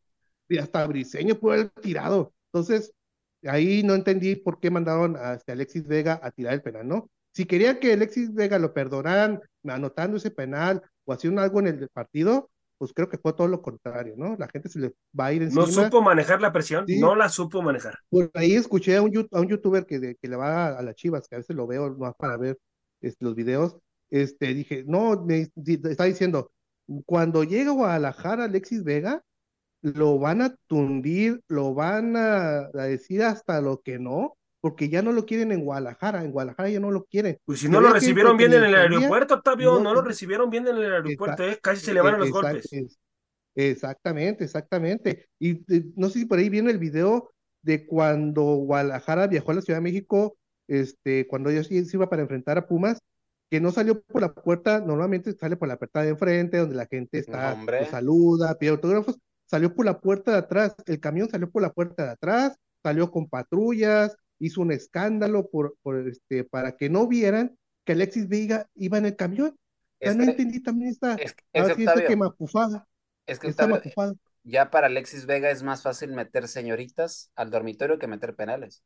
Y 0.47 0.57
hasta 0.57 0.85
Briseño 0.87 1.35
pudo 1.35 1.53
haber 1.53 1.69
tirado. 1.69 2.33
Entonces, 2.53 2.93
ahí 3.45 3.83
no 3.83 3.95
entendí 3.95 4.35
por 4.35 4.59
qué 4.59 4.71
mandaron 4.71 5.17
a 5.17 5.33
este 5.33 5.51
Alexis 5.51 5.85
Vega 5.85 6.19
a 6.23 6.31
tirar 6.31 6.53
el 6.53 6.61
penal, 6.61 6.87
¿no? 6.87 7.09
Si 7.33 7.45
querían 7.45 7.79
que 7.79 7.93
Alexis 7.93 8.33
Vega 8.33 8.57
lo 8.57 8.73
perdonaran 8.73 9.41
anotando 9.63 10.17
ese 10.17 10.31
penal 10.31 10.81
o 11.07 11.13
haciendo 11.13 11.41
algo 11.41 11.59
en 11.61 11.67
el 11.67 11.89
partido, 11.89 12.49
pues 12.77 12.93
creo 12.93 13.09
que 13.09 13.17
fue 13.17 13.33
todo 13.33 13.47
lo 13.47 13.61
contrario, 13.61 14.13
¿no? 14.17 14.35
La 14.37 14.47
gente 14.47 14.69
se 14.69 14.79
le 14.79 14.93
va 15.19 15.27
a 15.27 15.33
ir 15.33 15.41
encima. 15.41 15.65
No 15.65 15.67
supo 15.67 16.01
manejar 16.01 16.41
la 16.41 16.51
presión, 16.51 16.85
no 16.87 17.15
la 17.15 17.29
supo 17.29 17.61
manejar. 17.61 17.97
Por 18.09 18.29
ahí 18.35 18.53
escuché 18.53 18.97
a 18.97 19.01
un, 19.01 19.27
a 19.31 19.39
un 19.39 19.47
youtuber 19.47 19.85
que, 19.85 20.15
que 20.21 20.27
le 20.27 20.35
va 20.35 20.77
a, 20.77 20.81
las 20.83 20.95
chivas, 20.95 21.27
que 21.27 21.35
a 21.35 21.39
veces 21.39 21.55
lo 21.55 21.65
veo 21.65 21.95
más 21.97 22.13
para 22.15 22.37
ver 22.37 22.59
este, 23.01 23.25
los 23.25 23.35
videos, 23.35 23.77
este, 24.09 24.53
dije, 24.53 24.83
no, 24.85 25.23
me 25.23 25.49
está 25.55 26.03
diciendo, 26.03 26.51
cuando 27.05 27.43
llega 27.43 27.71
a 27.71 27.75
Guadalajara 27.75 28.45
Alexis 28.45 28.83
Vega, 28.83 29.23
lo 29.81 30.19
van 30.19 30.41
a 30.41 30.55
tundir, 30.67 31.41
lo 31.47 31.73
van 31.73 32.15
a, 32.15 32.69
decir 32.73 33.23
hasta 33.23 33.61
lo 33.61 33.81
que 33.81 33.99
no, 33.99 34.37
porque 34.67 34.89
ya 34.89 35.01
no 35.01 35.13
lo 35.13 35.25
quieren 35.25 35.53
en 35.53 35.63
Guadalajara, 35.63 36.25
en 36.25 36.31
Guadalajara 36.33 36.69
ya 36.69 36.81
no 36.81 36.91
lo 36.91 37.05
quieren. 37.05 37.39
Pues 37.45 37.61
si 37.61 37.69
no 37.69 37.79
lo 37.79 37.93
recibieron 37.93 38.35
bien 38.35 38.51
en 38.51 38.65
el 38.65 38.75
aeropuerto, 38.75 39.35
Octavio, 39.35 39.79
no, 39.79 39.93
lo 39.93 40.01
recibieron 40.01 40.49
bien 40.49 40.67
en 40.67 40.75
el 40.75 40.91
aeropuerto, 40.91 41.45
eh, 41.45 41.57
casi 41.61 41.85
se 41.85 41.93
le 41.93 42.01
van 42.01 42.19
los 42.19 42.29
golpes. 42.29 42.69
Exactamente, 43.55 44.43
exactamente. 44.43 45.29
Y 45.39 45.61
no 45.95 46.09
sé 46.09 46.19
si 46.19 46.25
por 46.25 46.39
ahí 46.39 46.49
viene 46.49 46.69
el 46.69 46.79
video 46.79 47.31
de 47.61 47.85
cuando 47.85 48.43
Guadalajara 48.43 49.27
viajó 49.27 49.51
a 49.51 49.53
la 49.55 49.61
Ciudad 49.61 49.77
de 49.77 49.83
México, 49.83 50.35
este, 50.67 51.27
cuando 51.27 51.49
ellos 51.49 51.67
se 51.67 51.75
iba 51.75 52.09
para 52.09 52.23
enfrentar 52.23 52.57
a 52.57 52.67
Pumas, 52.67 52.99
que 53.49 53.61
no 53.61 53.71
salió 53.71 54.01
por 54.01 54.19
la 54.19 54.33
puerta, 54.33 54.81
normalmente 54.81 55.31
sale 55.31 55.55
por 55.55 55.69
la 55.69 55.77
puerta 55.77 56.01
de 56.01 56.09
enfrente, 56.09 56.57
donde 56.57 56.75
la 56.75 56.87
gente 56.87 57.19
está, 57.19 57.57
pues, 57.65 57.87
saluda, 57.87 58.57
pide 58.59 58.71
autógrafos, 58.71 59.17
salió 59.45 59.73
por 59.73 59.85
la 59.85 60.01
puerta 60.01 60.33
de 60.33 60.39
atrás, 60.39 60.75
el 60.87 60.99
camión 60.99 61.29
salió 61.29 61.49
por 61.49 61.61
la 61.61 61.71
puerta 61.71 62.03
de 62.03 62.09
atrás, 62.09 62.57
salió 62.83 63.11
con 63.11 63.27
patrullas, 63.27 64.17
hizo 64.39 64.61
un 64.61 64.71
escándalo 64.71 65.49
por, 65.49 65.75
por 65.81 66.07
este, 66.07 66.43
para 66.43 66.77
que 66.77 66.89
no 66.89 67.07
vieran 67.07 67.57
que 67.85 67.93
Alexis 67.93 68.27
Vega 68.27 68.69
iba 68.75 68.97
en 68.97 69.05
el 69.05 69.15
camión. 69.15 69.57
Ya 69.99 70.13
no 70.13 70.23
entendí 70.23 70.61
también 70.61 70.91
esta, 70.91 71.15
es, 71.15 71.35
es 71.53 71.75
que, 71.75 71.83
esta 71.83 72.05
quemapufada. 72.05 72.87
Es 73.25 73.39
que 73.39 73.51
ya 74.43 74.69
para 74.69 74.87
Alexis 74.87 75.25
Vega 75.25 75.51
es 75.51 75.61
más 75.61 75.81
fácil 75.81 76.13
meter 76.13 76.47
señoritas 76.47 77.31
al 77.35 77.49
dormitorio 77.49 77.99
que 77.99 78.07
meter 78.07 78.35
penales. 78.35 78.83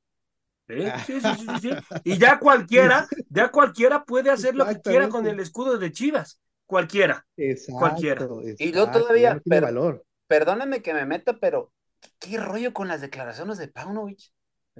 Sí, 0.68 0.86
sí, 1.06 1.22
sí, 1.22 1.48
sí, 1.62 1.70
Y 2.04 2.18
ya 2.18 2.40
cualquiera, 2.40 3.08
ya 3.30 3.52
cualquiera 3.52 4.04
puede 4.04 4.32
hacer 4.32 4.56
lo 4.56 4.66
que 4.66 4.82
quiera 4.82 5.10
con 5.10 5.28
el 5.28 5.40
escudo 5.40 5.78
de 5.78 5.92
Chivas. 5.92 6.40
Cualquiera. 6.66 7.26
cualquiera. 7.70 8.28
y 8.58 8.72
yo 8.72 8.90
todavía, 8.90 9.42
pero, 9.44 10.06
perdónenme 10.28 10.82
que 10.82 10.94
me 10.94 11.06
meta, 11.06 11.38
pero 11.38 11.74
¿qué, 12.18 12.38
rollo 12.38 12.74
con 12.74 12.88
las 12.88 13.02
declaraciones 13.02 13.58
de 13.58 13.68
Paunovic? 13.68 14.32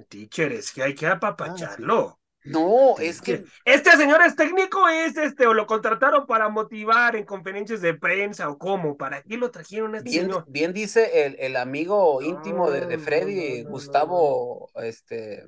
Teacher, 0.08 0.52
es 0.52 0.72
que 0.72 0.82
hay 0.82 0.94
que 0.94 1.06
apapacharlo. 1.06 2.18
No, 2.44 2.98
es 2.98 3.20
que. 3.20 3.44
Este 3.64 3.96
señor 3.96 4.20
es 4.22 4.34
técnico, 4.34 4.88
es 4.88 5.16
este, 5.16 5.46
o 5.46 5.54
lo 5.54 5.66
contrataron 5.66 6.26
para 6.26 6.48
motivar 6.48 7.14
en 7.14 7.24
conferencias 7.24 7.80
de 7.80 7.94
prensa, 7.94 8.48
o 8.48 8.58
cómo, 8.58 8.96
¿para 8.96 9.22
qué 9.22 9.36
lo 9.36 9.50
trajeron 9.50 9.94
a 9.94 9.98
este 9.98 10.10
bien, 10.10 10.24
señor? 10.24 10.44
Bien 10.48 10.72
dice 10.72 11.26
el, 11.26 11.36
el 11.38 11.56
amigo 11.56 12.20
íntimo 12.20 12.70
de, 12.70 12.86
de 12.86 12.98
Freddy, 12.98 13.62
Gustavo, 13.62 14.70
este. 14.76 15.46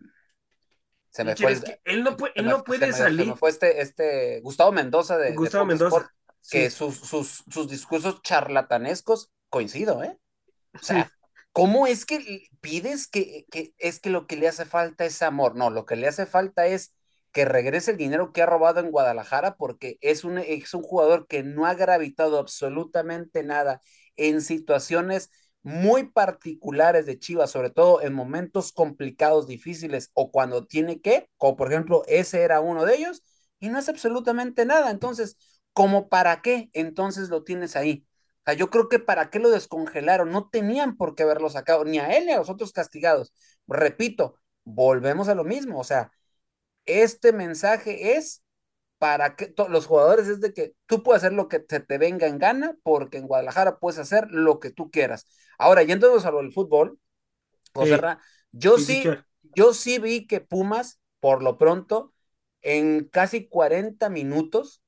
Se 1.10 1.24
me 1.24 1.36
fue. 1.36 1.60
él 1.84 2.02
no, 2.02 2.16
puede, 2.16 2.32
él 2.36 2.46
no 2.46 2.64
puede 2.64 2.92
salir. 2.92 3.20
Se 3.20 3.30
me 3.30 3.36
fue 3.36 3.50
este, 3.50 3.80
este 3.80 4.40
Gustavo 4.40 4.72
Mendoza 4.72 5.16
de. 5.18 5.32
Gustavo 5.34 5.64
Mendoza. 5.64 6.12
que 6.48 6.70
sus, 6.70 6.96
sus, 6.96 7.44
sus 7.50 7.68
discursos 7.68 8.22
charlatanescos 8.22 9.30
coincido, 9.48 10.02
¿eh? 10.02 10.18
O 10.74 10.82
sea, 10.82 11.10
¿cómo 11.54 11.88
es 11.88 12.06
que 12.06 12.48
pides 12.62 13.08
que, 13.08 13.46
que 13.52 13.74
es 13.78 14.00
que 14.00 14.10
lo 14.10 14.28
que 14.28 14.36
le 14.36 14.48
hace 14.48 14.66
falta 14.66 15.06
es 15.06 15.22
amor? 15.22 15.56
No, 15.56 15.70
lo 15.70 15.86
que 15.86 15.96
le 15.96 16.08
hace 16.08 16.26
falta 16.26 16.66
es 16.66 16.94
que 17.32 17.46
regrese 17.46 17.92
el 17.92 17.98
dinero 17.98 18.32
que 18.32 18.42
ha 18.42 18.46
robado 18.46 18.80
en 18.80 18.90
Guadalajara 18.92 19.56
porque 19.56 19.98
es 20.02 20.24
un, 20.24 20.38
es 20.38 20.74
un 20.74 20.82
jugador 20.82 21.26
que 21.28 21.42
no 21.44 21.66
ha 21.66 21.74
gravitado 21.74 22.38
absolutamente 22.38 23.44
nada 23.44 23.80
en 24.16 24.42
situaciones 24.42 25.30
muy 25.62 26.04
particulares 26.10 27.06
de 27.06 27.18
Chivas, 27.18 27.50
sobre 27.50 27.70
todo 27.70 28.02
en 28.02 28.12
momentos 28.14 28.72
complicados, 28.72 29.46
difíciles 29.46 30.10
o 30.14 30.30
cuando 30.30 30.66
tiene 30.66 31.00
que, 31.00 31.28
como 31.38 31.56
por 31.56 31.72
ejemplo 31.72 32.02
ese 32.06 32.42
era 32.42 32.60
uno 32.60 32.84
de 32.84 32.96
ellos, 32.96 33.22
y 33.60 33.68
no 33.70 33.78
es 33.78 33.88
absolutamente 33.88 34.66
nada. 34.66 34.90
Entonces, 34.90 35.36
¿cómo 35.72 36.08
para 36.08 36.42
qué? 36.42 36.70
Entonces 36.74 37.30
lo 37.30 37.44
tienes 37.44 37.76
ahí. 37.76 38.06
O 38.46 38.50
sea, 38.50 38.54
yo 38.54 38.70
creo 38.70 38.88
que 38.88 38.98
para 38.98 39.30
qué 39.30 39.38
lo 39.38 39.50
descongelaron, 39.50 40.30
no 40.30 40.48
tenían 40.50 40.96
por 40.96 41.14
qué 41.14 41.22
haberlo 41.22 41.48
sacado, 41.50 41.84
ni 41.84 41.98
a 41.98 42.16
él 42.16 42.26
ni 42.26 42.32
a 42.32 42.38
los 42.38 42.50
otros 42.50 42.72
castigados. 42.72 43.32
Repito, 43.66 44.38
volvemos 44.64 45.28
a 45.28 45.34
lo 45.34 45.44
mismo, 45.44 45.78
o 45.80 45.84
sea, 45.84 46.12
este 46.86 47.32
mensaje 47.32 48.16
es 48.16 48.42
para 48.98 49.36
que 49.36 49.54
los 49.68 49.86
jugadores 49.86 50.28
es 50.28 50.40
de 50.40 50.52
que 50.54 50.74
tú 50.86 51.02
puedes 51.02 51.22
hacer 51.22 51.32
lo 51.34 51.48
que 51.48 51.58
te, 51.60 51.80
te 51.80 51.98
venga 51.98 52.26
en 52.26 52.38
gana, 52.38 52.76
porque 52.82 53.18
en 53.18 53.26
Guadalajara 53.26 53.78
puedes 53.78 53.98
hacer 53.98 54.28
lo 54.30 54.60
que 54.60 54.70
tú 54.70 54.90
quieras. 54.90 55.26
Ahora, 55.58 55.82
yéndonos 55.82 56.24
a 56.26 56.30
lo 56.30 56.38
del 56.38 56.52
fútbol, 56.52 56.98
José 57.74 58.06
yo 58.52 58.78
sí, 58.78 59.18
yo 59.54 59.74
sí 59.74 59.98
vi 59.98 60.26
que 60.26 60.40
Pumas, 60.40 61.00
por 61.20 61.42
lo 61.42 61.58
pronto, 61.58 62.14
en 62.62 63.04
casi 63.08 63.48
40 63.48 64.10
minutos, 64.10 64.82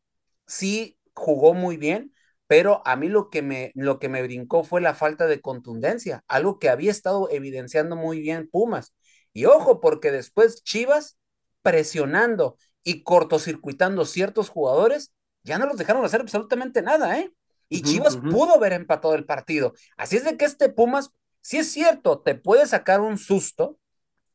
sí 0.46 0.98
jugó 1.14 1.54
muy 1.54 1.76
bien, 1.76 2.14
pero 2.46 2.82
a 2.86 2.96
mí 2.96 3.08
lo 3.08 3.30
que 3.30 3.42
me, 3.42 3.72
lo 3.74 3.98
que 3.98 4.08
me 4.08 4.22
brincó 4.22 4.64
fue 4.64 4.80
la 4.80 4.94
falta 4.94 5.26
de 5.26 5.40
contundencia, 5.40 6.24
algo 6.28 6.58
que 6.58 6.68
había 6.68 6.90
estado 6.90 7.28
evidenciando 7.30 7.96
muy 7.96 8.20
bien 8.20 8.48
Pumas. 8.48 8.94
Y 9.32 9.46
ojo, 9.46 9.80
porque 9.80 10.12
después 10.12 10.62
Chivas 10.62 11.18
presionando 11.62 12.56
y 12.84 13.02
cortocircuitando 13.02 14.04
ciertos 14.04 14.48
jugadores, 14.48 15.12
ya 15.42 15.58
no 15.58 15.66
los 15.66 15.76
dejaron 15.76 16.04
hacer 16.04 16.20
absolutamente 16.20 16.82
nada, 16.82 17.18
¿eh? 17.18 17.32
Y 17.68 17.82
Chivas 17.82 18.16
pudo 18.16 18.54
haber 18.54 18.72
empatado 18.72 19.14
el 19.16 19.24
partido. 19.26 19.74
Así 19.96 20.16
es 20.16 20.24
de 20.24 20.36
que 20.36 20.44
este 20.44 20.68
Pumas, 20.68 21.10
sí 21.40 21.58
es 21.58 21.70
cierto, 21.72 22.20
te 22.20 22.36
puede 22.36 22.66
sacar 22.66 23.00
un 23.00 23.18
susto 23.18 23.80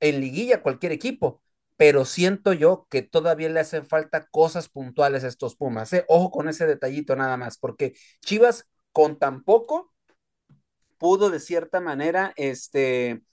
en 0.01 0.19
liguilla 0.19 0.61
cualquier 0.61 0.91
equipo, 0.91 1.40
pero 1.81 2.05
siento 2.05 2.53
yo 2.53 2.85
que 2.91 3.01
todavía 3.01 3.49
le 3.49 3.59
hacen 3.59 3.87
falta 3.87 4.27
cosas 4.27 4.69
puntuales 4.69 5.23
a 5.23 5.27
estos 5.27 5.55
Pumas. 5.55 5.91
¿eh? 5.93 6.05
Ojo 6.09 6.29
con 6.29 6.47
ese 6.47 6.67
detallito 6.67 7.15
nada 7.15 7.37
más, 7.37 7.57
porque 7.57 7.95
Chivas 8.23 8.67
con 8.91 9.17
tan 9.17 9.43
poco 9.43 9.91
pudo 10.99 11.31
de 11.31 11.39
cierta 11.39 11.81
manera 11.81 12.33
este, 12.35 13.23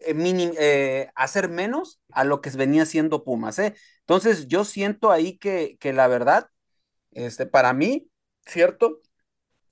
eh, 0.00 1.10
hacer 1.14 1.48
menos 1.48 2.02
a 2.10 2.24
lo 2.24 2.42
que 2.42 2.50
venía 2.50 2.84
siendo 2.84 3.24
Pumas, 3.24 3.58
¿eh? 3.58 3.74
Entonces 4.00 4.48
yo 4.48 4.66
siento 4.66 5.10
ahí 5.10 5.38
que, 5.38 5.78
que 5.80 5.94
la 5.94 6.06
verdad, 6.06 6.50
este, 7.12 7.46
para 7.46 7.72
mí, 7.72 8.10
¿cierto? 8.44 9.00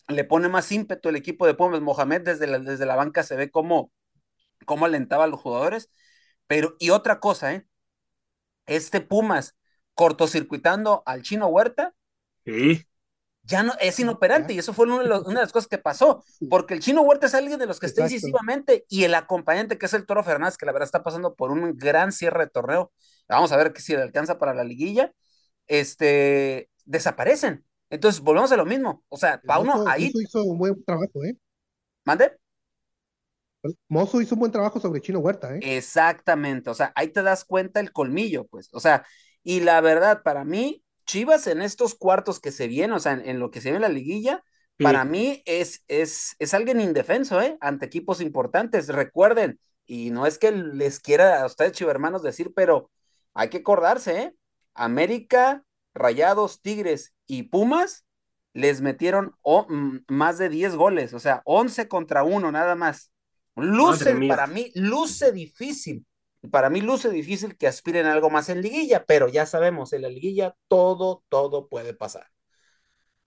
Le 0.09 0.25
pone 0.25 0.49
más 0.49 0.73
ímpetu 0.73 1.11
el 1.11 1.17
equipo 1.17 1.47
de 1.47 1.53
Pumas. 1.53 1.83
Mohamed 1.83 2.23
desde 2.23 2.47
la, 2.47 2.59
desde 2.61 2.87
la 2.87 2.97
banca 2.97 3.25
se 3.25 3.37
ve 3.37 3.51
cómo, 3.51 3.93
cómo 4.65 4.87
alentaba 4.87 5.25
a 5.25 5.27
los 5.27 5.39
jugadores. 5.39 5.91
Pero, 6.47 6.77
y 6.79 6.89
otra 6.89 7.21
cosa, 7.21 7.53
¿eh? 7.55 7.67
Este 8.67 9.01
Pumas 9.01 9.57
cortocircuitando 9.95 11.03
al 11.07 11.23
chino 11.23 11.49
Huerta. 11.49 11.95
Sí 12.45 12.87
ya 13.45 13.63
no 13.63 13.73
es 13.81 13.99
inoperante 13.99 14.53
y 14.53 14.59
eso 14.59 14.73
fue 14.73 14.87
una 14.87 15.03
de, 15.03 15.35
las 15.35 15.53
cosas 15.53 15.69
que 15.69 15.79
pasó, 15.79 16.25
porque 16.49 16.75
el 16.75 16.81
chino 16.81 17.03
Huerta 17.03 17.27
es 17.27 17.35
alguien 17.35 17.59
de 17.59 17.67
los 17.67 17.81
que 17.81 17.87
está 17.87 18.03
incisivamente 18.03 18.85
y 18.89 19.05
el 19.05 19.15
acompañante 19.15 19.79
que 19.79 19.87
es 19.87 19.95
el 19.95 20.07
Toro 20.07 20.23
Fernández, 20.23 20.57
que 20.57 20.67
la 20.67 20.73
verdad 20.73 20.87
está 20.87 21.03
pasando 21.03 21.35
por 21.35 21.51
un 21.51 21.77
gran 21.77 22.13
cierre 22.13 22.45
de 22.45 22.51
torneo, 22.51 22.93
vamos 23.29 23.51
a 23.53 23.57
ver 23.57 23.73
si 23.79 23.95
le 23.95 24.03
alcanza 24.03 24.39
para 24.39 24.55
la 24.55 24.65
liguilla, 24.65 25.13
este, 25.67 26.71
desaparecen. 26.85 27.65
Entonces 27.91 28.21
volvemos 28.23 28.53
a 28.53 28.57
lo 28.57 28.65
mismo, 28.65 29.05
o 29.09 29.17
sea, 29.17 29.41
Pauno 29.45 29.87
ahí... 29.87 30.11
Hizo 30.15 30.45
un 30.45 30.59
buen 30.59 30.83
trabajo, 30.85 31.25
¿eh? 31.25 31.37
¿Mande? 32.05 32.33
Mozo 33.89 34.21
hizo 34.21 34.35
un 34.35 34.41
buen 34.41 34.53
trabajo 34.53 34.81
sobre 34.81 35.01
Chino 35.01 35.21
Huerta, 35.21 35.55
¿eh? 35.55 35.61
Exactamente, 35.63 36.71
o 36.71 36.75
sea, 36.75 36.93
ahí 36.97 37.09
te 37.09 37.23
das 37.23 37.45
cuenta 37.45 37.81
el 37.81 37.93
colmillo, 37.93 38.47
pues, 38.47 38.69
o 38.73 38.81
sea, 38.81 39.05
y 39.43 39.61
la 39.61 39.81
verdad, 39.81 40.23
para 40.23 40.45
mí, 40.45 40.83
Chivas 41.05 41.47
en 41.47 41.63
estos 41.63 41.95
cuartos 41.95 42.41
que 42.41 42.53
se 42.53 42.69
vienen, 42.69 42.93
o 42.93 43.01
sea, 43.01 43.13
en, 43.13 43.39
lo 43.39 43.51
que 43.51 43.61
se 43.61 43.71
ve 43.71 43.77
en 43.77 43.83
la 43.83 43.89
liguilla, 43.89 44.45
para 44.79 45.05
mí 45.05 45.43
es, 45.47 45.85
es, 45.89 46.35
es 46.39 46.55
alguien 46.55 46.81
indefenso, 46.81 47.41
¿eh? 47.41 47.57
Ante 47.61 47.87
equipos 47.87 48.21
importantes. 48.21 48.89
Recuerden, 48.89 49.61
y 49.87 50.11
no 50.11 50.27
es 50.27 50.39
que 50.39 50.51
les 50.53 51.01
quiera 51.01 51.43
a 51.43 51.47
ustedes, 51.47 51.73
chivermanos, 51.73 52.23
decir, 52.23 52.53
pero 52.55 52.91
hay 53.35 53.49
que 53.49 53.59
acordarse, 53.59 54.19
¿eh? 54.21 54.35
América, 54.75 55.65
Rayados, 55.95 56.63
Tigres 56.63 57.15
y 57.27 57.45
Pumas 57.45 58.07
les 58.55 58.81
metieron 58.81 59.35
más 60.09 60.39
de 60.39 60.49
10 60.49 60.77
goles, 60.77 61.15
o 61.15 61.21
sea, 61.21 61.43
11 61.45 61.89
contra 61.89 62.23
1 62.23 62.53
nada 62.53 62.75
más. 62.75 63.11
Luce, 63.57 64.15
para 64.27 64.47
mí, 64.47 64.71
luce 64.75 65.33
difícil 65.33 66.07
para 66.51 66.71
mí 66.71 66.81
luce 66.81 67.11
difícil 67.11 67.57
que 67.57 67.69
aspiren 67.69 68.07
a 68.07 68.13
algo 68.13 68.31
más 68.31 68.49
en 68.49 68.63
liguilla, 68.63 69.05
pero 69.07 69.29
ya 69.29 69.47
sabemos, 69.47 69.93
en 69.93 70.03
la 70.03 70.09
liguilla 70.09 70.57
todo, 70.69 71.23
todo 71.29 71.69
puede 71.69 71.95
pasar. 71.95 72.27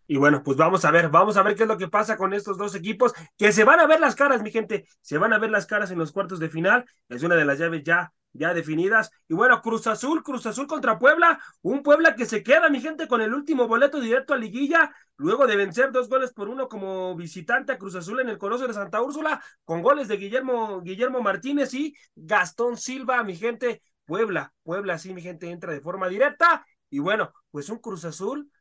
Y 0.08 0.18
bueno, 0.18 0.44
pues 0.44 0.58
vamos 0.58 0.86
a 0.86 0.92
ver, 0.92 1.10
vamos 1.10 1.38
a 1.38 1.44
ver 1.44 1.56
qué 1.56 1.64
es 1.64 1.70
lo 1.70 1.78
que 1.78 1.88
pasa 1.88 2.18
con 2.18 2.34
estos 2.34 2.58
dos 2.58 2.76
equipos, 2.76 3.14
que 3.38 3.52
se 3.52 3.64
van 3.64 3.80
a 3.80 3.88
ver 3.88 4.00
las 4.00 4.16
caras, 4.16 4.42
mi 4.42 4.52
gente, 4.52 4.86
se 5.02 5.18
van 5.18 5.34
a 5.34 5.40
ver 5.40 5.50
las 5.50 5.66
caras 5.66 5.92
en 5.92 6.00
los 6.00 6.12
cuartos 6.12 6.40
de 6.40 6.50
final, 6.50 6.86
es 7.10 7.24
una 7.24 7.36
de 7.36 7.46
las 7.46 7.60
llaves 7.60 7.84
ya 7.84 8.12
ya 8.36 8.54
definidas. 8.54 9.12
Y 9.28 9.34
bueno, 9.34 9.62
Cruz 9.62 9.88
Azul, 9.88 10.24
Cruz 10.24 10.46
Azul 10.46 10.68
contra 10.68 11.00
Puebla, 11.00 11.40
un 11.62 11.82
Puebla 11.82 12.16
que 12.16 12.26
se 12.26 12.44
queda, 12.44 12.70
mi 12.70 12.82
gente, 12.82 13.08
con 13.08 13.22
el 13.22 13.34
último 13.34 13.68
boleto 13.68 14.00
directo 14.00 14.34
a 14.34 14.38
liguilla, 14.38 14.94
luego 15.18 15.48
de 15.48 15.56
vencer 15.56 15.92
dos 15.92 16.10
goles 16.10 16.34
por 16.34 16.50
uno 16.50 16.68
como 16.68 17.16
visitante 17.16 17.72
a 17.72 17.78
Cruz 17.78 17.96
Azul 17.96 18.20
en 18.20 18.30
el 18.30 18.38
Coloso 18.38 18.68
de 18.68 18.74
Santa 18.74 19.02
Úrsula, 19.02 19.42
con 19.64 19.82
goles 19.82 20.08
de 20.08 20.18
Guillermo, 20.18 20.82
Guillermo 20.82 21.22
Martínez 21.22 21.74
y 21.74 21.96
Gastón 22.16 22.78
Silva, 22.78 23.24
mi 23.24 23.36
gente, 23.36 23.82
Puebla, 24.06 24.54
Puebla, 24.64 24.98
sí, 24.98 25.14
mi 25.14 25.22
gente, 25.22 25.50
entra 25.50 25.72
de 25.72 25.82
forma 25.82 26.08
directa. 26.08 26.66
Y 26.90 27.00
bueno, 27.00 27.34
pues 27.52 27.70
un 27.70 27.80
Cruz 27.80 28.06
Azul, 28.06 28.52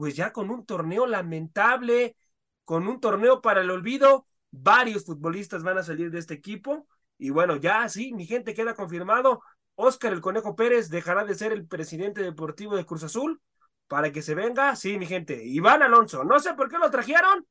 pues 0.00 0.16
ya 0.16 0.32
con 0.32 0.48
un 0.48 0.64
torneo 0.64 1.06
lamentable, 1.06 2.16
con 2.64 2.88
un 2.88 3.00
torneo 3.00 3.42
para 3.42 3.60
el 3.60 3.70
olvido, 3.70 4.26
varios 4.50 5.04
futbolistas 5.04 5.62
van 5.62 5.76
a 5.76 5.82
salir 5.82 6.10
de 6.10 6.18
este 6.18 6.32
equipo 6.32 6.88
y 7.18 7.28
bueno, 7.28 7.56
ya 7.56 7.86
sí, 7.90 8.14
mi 8.14 8.24
gente 8.24 8.54
queda 8.54 8.72
confirmado. 8.72 9.42
Oscar 9.74 10.14
el 10.14 10.22
Conejo 10.22 10.56
Pérez 10.56 10.88
dejará 10.88 11.26
de 11.26 11.34
ser 11.34 11.52
el 11.52 11.66
presidente 11.66 12.22
deportivo 12.22 12.76
de 12.76 12.86
Cruz 12.86 13.02
Azul 13.02 13.42
para 13.88 14.10
que 14.10 14.22
se 14.22 14.34
venga. 14.34 14.74
Sí, 14.74 14.96
mi 14.96 15.04
gente. 15.04 15.44
Iván 15.44 15.82
Alonso, 15.82 16.24
no 16.24 16.40
sé 16.40 16.54
por 16.54 16.70
qué 16.70 16.78
lo 16.78 16.90
trajeron, 16.90 17.46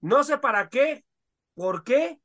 no 0.00 0.22
sé 0.22 0.38
para 0.38 0.68
qué, 0.68 1.04
por 1.54 1.82
qué, 1.82 2.20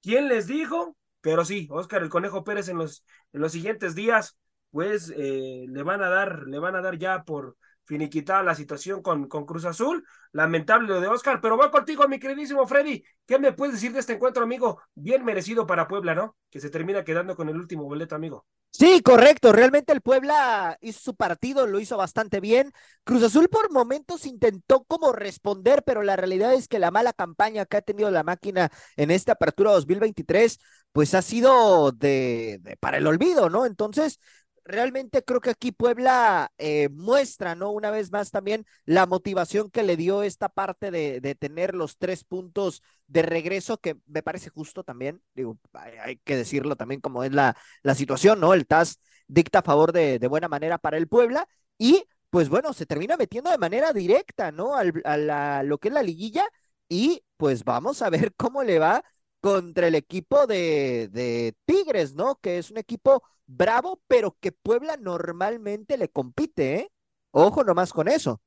quién 0.00 0.28
les 0.28 0.46
dijo, 0.46 0.96
pero 1.20 1.44
sí, 1.44 1.66
Oscar 1.72 2.04
el 2.04 2.08
Conejo 2.08 2.44
Pérez 2.44 2.68
en 2.68 2.78
los, 2.78 3.04
en 3.32 3.40
los 3.40 3.50
siguientes 3.50 3.96
días, 3.96 4.38
pues 4.70 5.12
eh, 5.16 5.64
le 5.68 5.82
van 5.82 6.04
a 6.04 6.08
dar, 6.08 6.46
le 6.46 6.60
van 6.60 6.76
a 6.76 6.82
dar 6.82 6.98
ya 6.98 7.24
por 7.24 7.56
finiquitada 7.92 8.42
la 8.42 8.54
situación 8.54 9.02
con, 9.02 9.28
con 9.28 9.44
Cruz 9.44 9.66
Azul. 9.66 10.02
Lamentable 10.32 10.88
lo 10.88 10.98
de 10.98 11.08
Oscar, 11.08 11.42
pero 11.42 11.58
voy 11.58 11.70
contigo, 11.70 12.08
mi 12.08 12.18
queridísimo 12.18 12.66
Freddy. 12.66 13.04
¿Qué 13.26 13.38
me 13.38 13.52
puedes 13.52 13.74
decir 13.74 13.92
de 13.92 14.00
este 14.00 14.14
encuentro, 14.14 14.44
amigo? 14.44 14.80
Bien 14.94 15.22
merecido 15.22 15.66
para 15.66 15.86
Puebla, 15.86 16.14
¿no? 16.14 16.34
Que 16.50 16.58
se 16.58 16.70
termina 16.70 17.04
quedando 17.04 17.36
con 17.36 17.50
el 17.50 17.56
último 17.56 17.84
boleto, 17.84 18.14
amigo. 18.14 18.46
Sí, 18.70 19.02
correcto. 19.02 19.52
Realmente 19.52 19.92
el 19.92 20.00
Puebla 20.00 20.78
hizo 20.80 21.00
su 21.00 21.14
partido, 21.14 21.66
lo 21.66 21.78
hizo 21.80 21.98
bastante 21.98 22.40
bien. 22.40 22.72
Cruz 23.04 23.22
Azul 23.22 23.50
por 23.50 23.70
momentos 23.70 24.24
intentó 24.24 24.84
como 24.84 25.12
responder, 25.12 25.82
pero 25.84 26.02
la 26.02 26.16
realidad 26.16 26.54
es 26.54 26.68
que 26.68 26.78
la 26.78 26.90
mala 26.90 27.12
campaña 27.12 27.66
que 27.66 27.76
ha 27.76 27.82
tenido 27.82 28.10
la 28.10 28.22
máquina 28.22 28.70
en 28.96 29.10
esta 29.10 29.32
apertura 29.32 29.72
2023, 29.72 30.58
pues 30.92 31.12
ha 31.12 31.20
sido 31.20 31.92
de, 31.92 32.56
de 32.62 32.78
para 32.78 32.96
el 32.96 33.06
olvido, 33.06 33.50
¿no? 33.50 33.66
Entonces, 33.66 34.18
realmente 34.64 35.22
creo 35.24 35.40
que 35.40 35.50
aquí 35.50 35.72
Puebla 35.72 36.52
eh, 36.58 36.88
muestra, 36.90 37.54
¿no? 37.54 37.70
Una 37.70 37.90
vez 37.90 38.10
más 38.12 38.30
también 38.30 38.64
la 38.84 39.06
motivación 39.06 39.70
que 39.70 39.82
le 39.82 39.96
dio 39.96 40.22
esta 40.22 40.48
parte 40.48 40.90
de, 40.90 41.20
de, 41.20 41.34
tener 41.34 41.74
los 41.74 41.98
tres 41.98 42.24
puntos 42.24 42.82
de 43.06 43.22
regreso, 43.22 43.78
que 43.78 43.96
me 44.06 44.22
parece 44.22 44.50
justo 44.50 44.84
también, 44.84 45.22
digo, 45.34 45.58
hay, 45.72 46.18
que 46.18 46.36
decirlo 46.36 46.76
también 46.76 47.00
como 47.00 47.24
es 47.24 47.32
la, 47.32 47.56
la 47.82 47.94
situación, 47.94 48.40
¿no? 48.40 48.54
El 48.54 48.66
TAS 48.66 49.00
dicta 49.26 49.60
a 49.60 49.62
favor 49.62 49.92
de, 49.92 50.18
de, 50.18 50.28
buena 50.28 50.48
manera 50.48 50.78
para 50.78 50.96
el 50.96 51.08
Puebla 51.08 51.46
y 51.78 52.04
pues 52.30 52.48
bueno, 52.48 52.72
se 52.72 52.86
termina 52.86 53.16
metiendo 53.16 53.50
de 53.50 53.58
manera 53.58 53.92
directa, 53.92 54.52
¿no? 54.52 54.74
Al, 54.76 54.92
a 55.04 55.16
la, 55.16 55.62
lo 55.62 55.78
que 55.78 55.88
es 55.88 55.94
la 55.94 56.02
liguilla 56.02 56.48
y 56.88 57.24
pues 57.36 57.64
vamos 57.64 58.02
a 58.02 58.10
ver 58.10 58.32
cómo 58.36 58.62
le 58.62 58.78
va 58.78 59.04
contra 59.42 59.88
el 59.88 59.96
equipo 59.96 60.46
de, 60.48 61.10
de 61.12 61.54
Tigres, 61.66 62.14
¿no? 62.14 62.36
Que 62.40 62.58
es 62.58 62.70
un 62.72 62.78
equipo 62.78 63.24
bravo, 63.46 64.02
pero 64.08 64.38
que 64.40 64.52
Puebla 64.52 64.96
normalmente 64.96 65.98
le 65.98 66.08
compite, 66.10 66.76
¿eh? 66.76 66.92
Ojo 67.32 67.64
nomás 67.64 67.92
con 67.92 68.08
eso. 68.08 68.40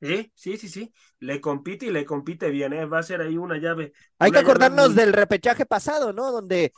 Sí, 0.00 0.32
sí, 0.36 0.56
sí, 0.56 0.68
sí. 0.68 0.92
Le 1.18 1.40
compite 1.40 1.86
y 1.86 1.90
le 1.90 2.04
compite 2.04 2.50
bien, 2.50 2.72
¿eh? 2.72 2.86
Va 2.86 3.00
a 3.00 3.02
ser 3.02 3.20
ahí 3.20 3.36
una 3.36 3.58
llave. 3.58 3.92
Hay 4.20 4.30
que 4.30 4.38
acordarnos 4.38 4.94
del 4.94 5.12
repechaje 5.12 5.66
pasado, 5.66 6.12
¿no? 6.12 6.30
Donde 6.30 6.72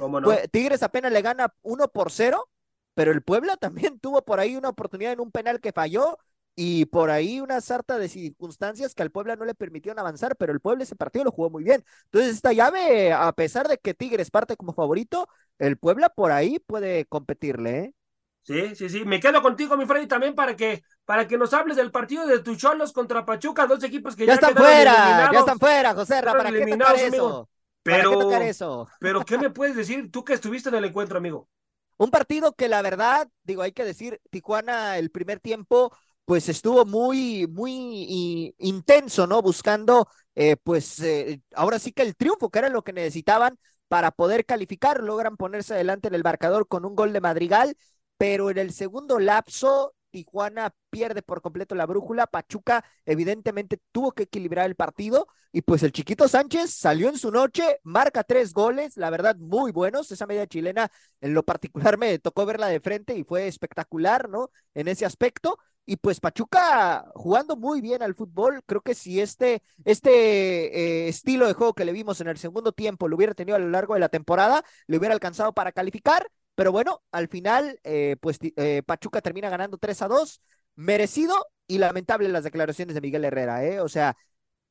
Tigres 0.50 0.82
apenas 0.82 1.12
le 1.12 1.20
gana 1.20 1.54
uno 1.62 1.88
por 1.88 2.11
cero, 2.11 2.48
pero 2.94 3.12
el 3.12 3.22
Puebla 3.22 3.56
también 3.58 4.00
tuvo 4.00 4.24
por 4.24 4.40
ahí 4.40 4.56
una 4.56 4.70
oportunidad 4.70 5.12
en 5.12 5.20
un 5.20 5.30
penal 5.30 5.61
que 5.61 5.72
falló 5.72 6.18
y 6.57 6.86
por 6.86 7.11
ahí 7.11 7.40
una 7.40 7.61
sarta 7.61 7.98
de 7.98 8.09
circunstancias 8.09 8.94
que 8.94 9.03
al 9.03 9.11
Puebla 9.11 9.36
no 9.36 9.44
le 9.44 9.55
permitieron 9.55 9.98
avanzar, 9.98 10.36
pero 10.36 10.53
el 10.53 10.61
Puebla 10.61 10.84
ese 10.84 10.96
partido 10.96 11.24
lo 11.24 11.32
jugó 11.32 11.51
muy 11.51 11.64
bien. 11.64 11.84
Entonces, 12.05 12.34
esta 12.34 12.53
llave, 12.53 13.12
a 13.12 13.32
pesar 13.32 13.68
de 13.68 13.78
que 13.78 13.94
Tigres 13.94 14.30
parte 14.30 14.57
como 14.57 14.72
favorito, 14.72 15.28
el 15.59 15.78
Puebla 15.78 16.09
por 16.11 16.32
ahí 16.32 16.59
puede 16.59 17.07
competirle, 17.07 17.78
¿eh? 17.78 17.94
Sí, 18.42 18.74
sí, 18.74 18.88
sí. 18.88 19.05
Me 19.05 19.20
quedo 19.20 19.42
contigo, 19.42 19.76
mi 19.76 19.86
Freddy, 19.86 20.07
también 20.07 20.34
para 20.34 20.57
que, 20.57 20.82
para 21.05 21.28
que 21.28 21.38
nos 21.38 21.53
hables 21.53 21.76
del 21.76 21.90
partido 21.90 22.26
de 22.26 22.40
Tucholos 22.40 22.92
contra 22.92 23.24
Pachuca, 23.24 23.66
dos 23.66 23.84
equipos 23.84 24.16
que 24.16 24.26
ya, 24.26 24.34
están 24.34 24.55
fuera, 24.55 25.30
ya 25.32 25.38
están 25.38 25.59
fuera, 25.59 25.94
José 25.94 26.22
¿para 26.22 26.51
qué 26.51 26.66
tocar 26.66 26.96
eso? 26.96 27.48
Pero, 27.82 28.11
¿Para 28.11 28.16
qué 28.16 28.24
tocar 28.24 28.42
eso? 28.42 28.88
pero, 28.98 29.24
¿qué 29.24 29.38
me 29.38 29.51
puedes 29.51 29.76
decir 29.76 30.11
tú 30.11 30.24
que 30.24 30.34
estuviste 30.34 30.68
en 30.68 30.74
el 30.74 30.84
encuentro, 30.86 31.18
amigo? 31.18 31.48
Un 31.96 32.11
partido 32.11 32.55
que 32.55 32.68
la 32.68 32.80
verdad, 32.80 33.28
digo, 33.44 33.62
hay 33.62 33.72
que 33.72 33.84
decir, 33.84 34.20
Tijuana 34.30 34.96
el 34.96 35.11
primer 35.11 35.38
tiempo 35.38 35.94
pues 36.31 36.49
estuvo 36.49 36.85
muy, 36.87 37.49
muy 37.49 38.55
intenso, 38.59 39.26
¿no? 39.26 39.43
Buscando, 39.43 40.07
eh, 40.37 40.55
pues, 40.62 41.01
eh, 41.01 41.43
ahora 41.57 41.81
sí 41.81 41.91
que 41.91 42.03
el 42.03 42.14
triunfo, 42.14 42.51
que 42.51 42.61
era 42.61 42.68
lo 42.68 42.85
que 42.85 42.93
necesitaban 42.93 43.59
para 43.89 44.12
poder 44.12 44.47
calificar, 44.47 45.03
logran 45.03 45.37
ponerse 45.37 45.74
adelante 45.74 46.07
en 46.07 46.14
el 46.14 46.22
marcador 46.22 46.68
con 46.68 46.85
un 46.85 46.95
gol 46.95 47.12
de 47.12 47.20
Madrigal, 47.20 47.76
pero 48.16 48.49
en 48.49 48.59
el 48.59 48.72
segundo 48.72 49.18
lapso, 49.18 49.93
Tijuana 50.11 50.74
pierde 50.90 51.22
por 51.22 51.40
completo 51.40 51.74
la 51.74 51.86
brújula, 51.86 52.26
Pachuca 52.26 52.84
evidentemente 53.06 53.78
tuvo 53.92 54.12
que 54.12 54.24
equilibrar 54.24 54.66
el 54.66 54.76
partido 54.76 55.28
y 55.52 55.62
pues 55.62 55.82
el 55.82 55.92
chiquito 55.92 56.28
Sánchez 56.28 56.70
salió 56.70 57.08
en 57.08 57.18
su 57.18 57.30
noche, 57.30 57.80
marca 57.82 58.22
tres 58.24 58.52
goles, 58.52 58.96
la 58.96 59.11
verdad 59.11 59.36
muy 59.36 59.72
buenos, 59.72 60.11
esa 60.12 60.26
media 60.26 60.46
chilena 60.46 60.90
en 61.20 61.34
lo 61.34 61.42
particular 61.44 61.98
me 61.98 62.18
tocó 62.18 62.46
verla 62.46 62.68
de 62.68 62.80
frente 62.80 63.16
y 63.16 63.24
fue 63.24 63.46
espectacular, 63.46 64.28
¿no? 64.28 64.50
En 64.74 64.88
ese 64.88 65.04
aspecto. 65.06 65.58
Y 65.86 65.96
pues 65.96 66.20
Pachuca 66.20 67.11
jugando 67.14 67.56
muy 67.56 67.80
bien 67.80 68.02
al 68.02 68.14
fútbol, 68.14 68.62
creo 68.64 68.80
que 68.80 68.94
si 68.94 69.20
este, 69.20 69.62
este 69.84 71.06
eh, 71.06 71.08
estilo 71.08 71.46
de 71.48 71.54
juego 71.54 71.74
que 71.74 71.84
le 71.84 71.92
vimos 71.92 72.20
en 72.20 72.28
el 72.28 72.38
segundo 72.38 72.70
tiempo 72.72 73.08
lo 73.08 73.16
hubiera 73.16 73.34
tenido 73.34 73.56
a 73.56 73.58
lo 73.58 73.70
largo 73.70 73.94
de 73.94 74.00
la 74.00 74.08
temporada, 74.08 74.62
le 74.86 74.98
hubiera 74.98 75.14
alcanzado 75.14 75.52
para 75.52 75.72
calificar, 75.72 76.30
pero 76.61 76.72
bueno, 76.72 77.02
al 77.11 77.26
final 77.28 77.80
eh, 77.84 78.16
pues 78.20 78.38
eh, 78.42 78.82
Pachuca 78.84 79.22
termina 79.22 79.48
ganando 79.48 79.78
3 79.78 80.02
a 80.02 80.08
2, 80.08 80.42
merecido 80.74 81.34
y 81.66 81.78
lamentable 81.78 82.28
las 82.28 82.44
declaraciones 82.44 82.94
de 82.94 83.00
Miguel 83.00 83.24
Herrera, 83.24 83.64
¿eh? 83.64 83.80
O 83.80 83.88
sea, 83.88 84.14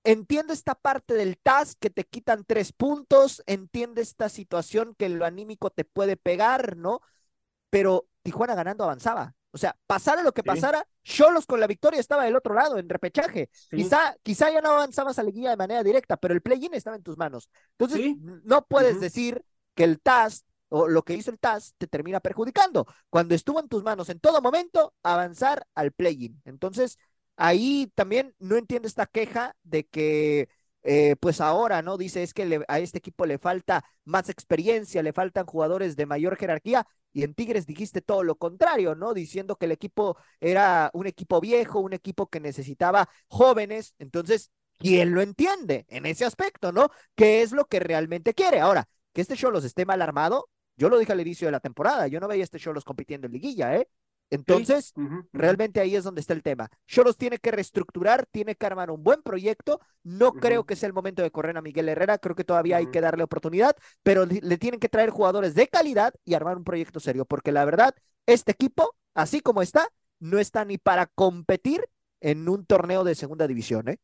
entiendo 0.04 0.54
esta 0.54 0.76
parte 0.76 1.16
del 1.16 1.40
TAS 1.40 1.76
que 1.76 1.90
te 1.90 2.04
quitan 2.04 2.44
tres 2.46 2.74
puntos, 2.74 3.42
entiendo 3.48 4.02
esta 4.02 4.30
situación 4.30 4.94
que 5.00 5.10
lo 5.10 5.26
anímico 5.26 5.72
te 5.72 5.84
puede 5.84 6.16
pegar, 6.16 6.78
¿no? 6.78 7.02
Pero 7.72 8.06
Tijuana 8.22 8.54
ganando 8.54 8.84
avanzaba. 8.84 9.34
O 9.50 9.58
sea, 9.58 9.76
pasara 9.88 10.22
lo 10.22 10.32
que 10.32 10.44
pasara, 10.44 10.88
Cholos 11.02 11.48
con 11.48 11.60
la 11.60 11.66
victoria 11.66 12.00
estaba 12.00 12.26
del 12.26 12.36
otro 12.36 12.54
lado, 12.54 12.78
en 12.78 12.88
repechaje. 12.88 13.50
Quizá, 13.72 14.16
quizá 14.22 14.52
ya 14.52 14.62
no 14.62 14.74
avanzabas 14.74 15.18
a 15.18 15.24
la 15.24 15.32
guía 15.32 15.50
de 15.50 15.58
manera 15.58 15.82
directa, 15.82 16.18
pero 16.18 16.36
el 16.36 16.44
play-in 16.44 16.76
estaba 16.76 16.98
en 16.98 17.02
tus 17.02 17.18
manos. 17.18 17.50
Entonces, 17.80 18.16
no 18.44 18.64
puedes 18.68 19.00
decir 19.00 19.44
que 19.74 19.86
el 19.86 20.00
TAS 20.00 20.46
o 20.70 20.88
lo 20.88 21.04
que 21.04 21.14
hizo 21.16 21.32
el 21.32 21.40
TAS 21.40 21.76
te 21.78 21.88
termina 21.88 22.20
perjudicando. 22.20 22.86
Cuando 23.10 23.36
estuvo 23.36 23.60
en 23.60 23.68
tus 23.68 23.84
manos 23.84 24.10
en 24.10 24.20
todo 24.20 24.42
momento, 24.42 24.94
avanzar 25.04 25.66
al 25.76 25.92
play-in. 25.92 26.42
Entonces, 26.46 26.98
ahí 27.38 27.92
también 27.96 28.36
no 28.40 28.56
entiendo 28.58 28.88
esta 28.88 29.06
queja 29.06 29.56
de 29.64 29.86
que 29.88 30.50
eh, 30.84 31.16
pues 31.20 31.42
ahora, 31.42 31.82
¿no? 31.82 31.98
Dice, 31.98 32.24
es 32.24 32.34
que 32.34 32.64
a 32.68 32.80
este 32.80 33.00
equipo 33.00 33.26
le 33.26 33.38
falta 33.38 33.84
más 34.06 34.30
experiencia, 34.30 35.04
le 35.04 35.14
faltan 35.14 35.46
jugadores 35.46 35.96
de 35.96 36.06
mayor 36.06 36.38
jerarquía. 36.38 36.88
Y 37.12 37.24
en 37.24 37.34
Tigres 37.34 37.66
dijiste 37.66 38.02
todo 38.02 38.24
lo 38.24 38.36
contrario, 38.38 38.96
¿no? 38.96 39.14
Diciendo 39.14 39.56
que 39.58 39.66
el 39.66 39.72
equipo 39.72 40.18
era 40.40 40.90
un 40.94 41.08
equipo 41.08 41.42
viejo, 41.42 41.80
un 41.80 41.94
equipo 41.94 42.28
que 42.28 42.40
necesitaba 42.40 43.10
jóvenes. 43.28 43.94
Entonces, 44.00 44.52
¿quién 44.78 45.14
lo 45.14 45.22
entiende 45.22 45.86
en 45.90 46.06
ese 46.06 46.26
aspecto, 46.26 46.72
¿no? 46.72 46.90
¿Qué 47.16 47.42
es 47.42 47.52
lo 47.52 47.66
que 47.66 47.80
realmente 47.80 48.34
quiere? 48.34 48.60
Ahora, 48.60 48.88
que 49.14 49.22
este 49.22 49.36
Cholos 49.36 49.66
esté 49.66 49.86
mal 49.86 50.02
armado, 50.02 50.50
yo 50.80 50.90
lo 50.90 50.98
dije 50.98 51.12
al 51.12 51.20
inicio 51.20 51.48
de 51.48 51.52
la 51.52 51.60
temporada, 51.60 52.08
yo 52.08 52.20
no 52.20 52.28
veía 52.28 52.44
a 52.44 52.46
este 52.46 52.58
Cholos 52.58 52.86
compitiendo 52.86 53.28
en 53.28 53.34
liguilla, 53.34 53.76
¿eh? 53.76 53.88
Entonces, 54.32 54.94
realmente 55.34 55.80
ahí 55.80 55.96
es 55.96 56.04
donde 56.04 56.22
está 56.22 56.34
el 56.34 56.44
tema. 56.44 56.70
Cholos 56.88 57.18
tiene 57.18 57.40
que 57.40 57.52
reestructurar, 57.52 58.28
tiene 58.32 58.56
que 58.56 58.66
armar 58.66 58.92
un 58.92 59.04
buen 59.04 59.24
proyecto. 59.24 59.82
No 60.04 60.34
creo 60.34 60.66
que 60.66 60.76
sea 60.76 60.88
el 60.88 60.94
momento 60.94 61.24
de 61.24 61.32
correr 61.32 61.58
a 61.58 61.64
Miguel 61.64 61.90
Herrera, 61.90 62.20
creo 62.20 62.36
que 62.36 62.44
todavía 62.44 62.78
hay 62.78 62.88
que 62.92 63.02
darle 63.02 63.24
oportunidad, 63.24 63.76
pero 64.04 64.26
le 64.26 64.58
tienen 64.58 64.80
que 64.80 64.88
traer 64.88 65.10
jugadores 65.10 65.56
de 65.56 65.68
calidad 65.68 66.14
y 66.26 66.36
armar 66.36 66.58
un 66.58 66.64
proyecto 66.64 67.00
serio, 67.00 67.26
porque 67.26 67.52
la 67.52 67.66
verdad, 67.66 67.96
este 68.28 68.52
equipo, 68.52 68.96
así 69.16 69.42
como 69.42 69.64
está, 69.64 69.90
no 70.20 70.38
está 70.38 70.64
ni 70.64 70.78
para 70.78 71.08
competir 71.08 71.84
en 72.22 72.48
un 72.50 72.66
torneo 72.66 73.04
de 73.04 73.16
segunda 73.16 73.48
división, 73.48 73.90
¿eh? 73.90 73.98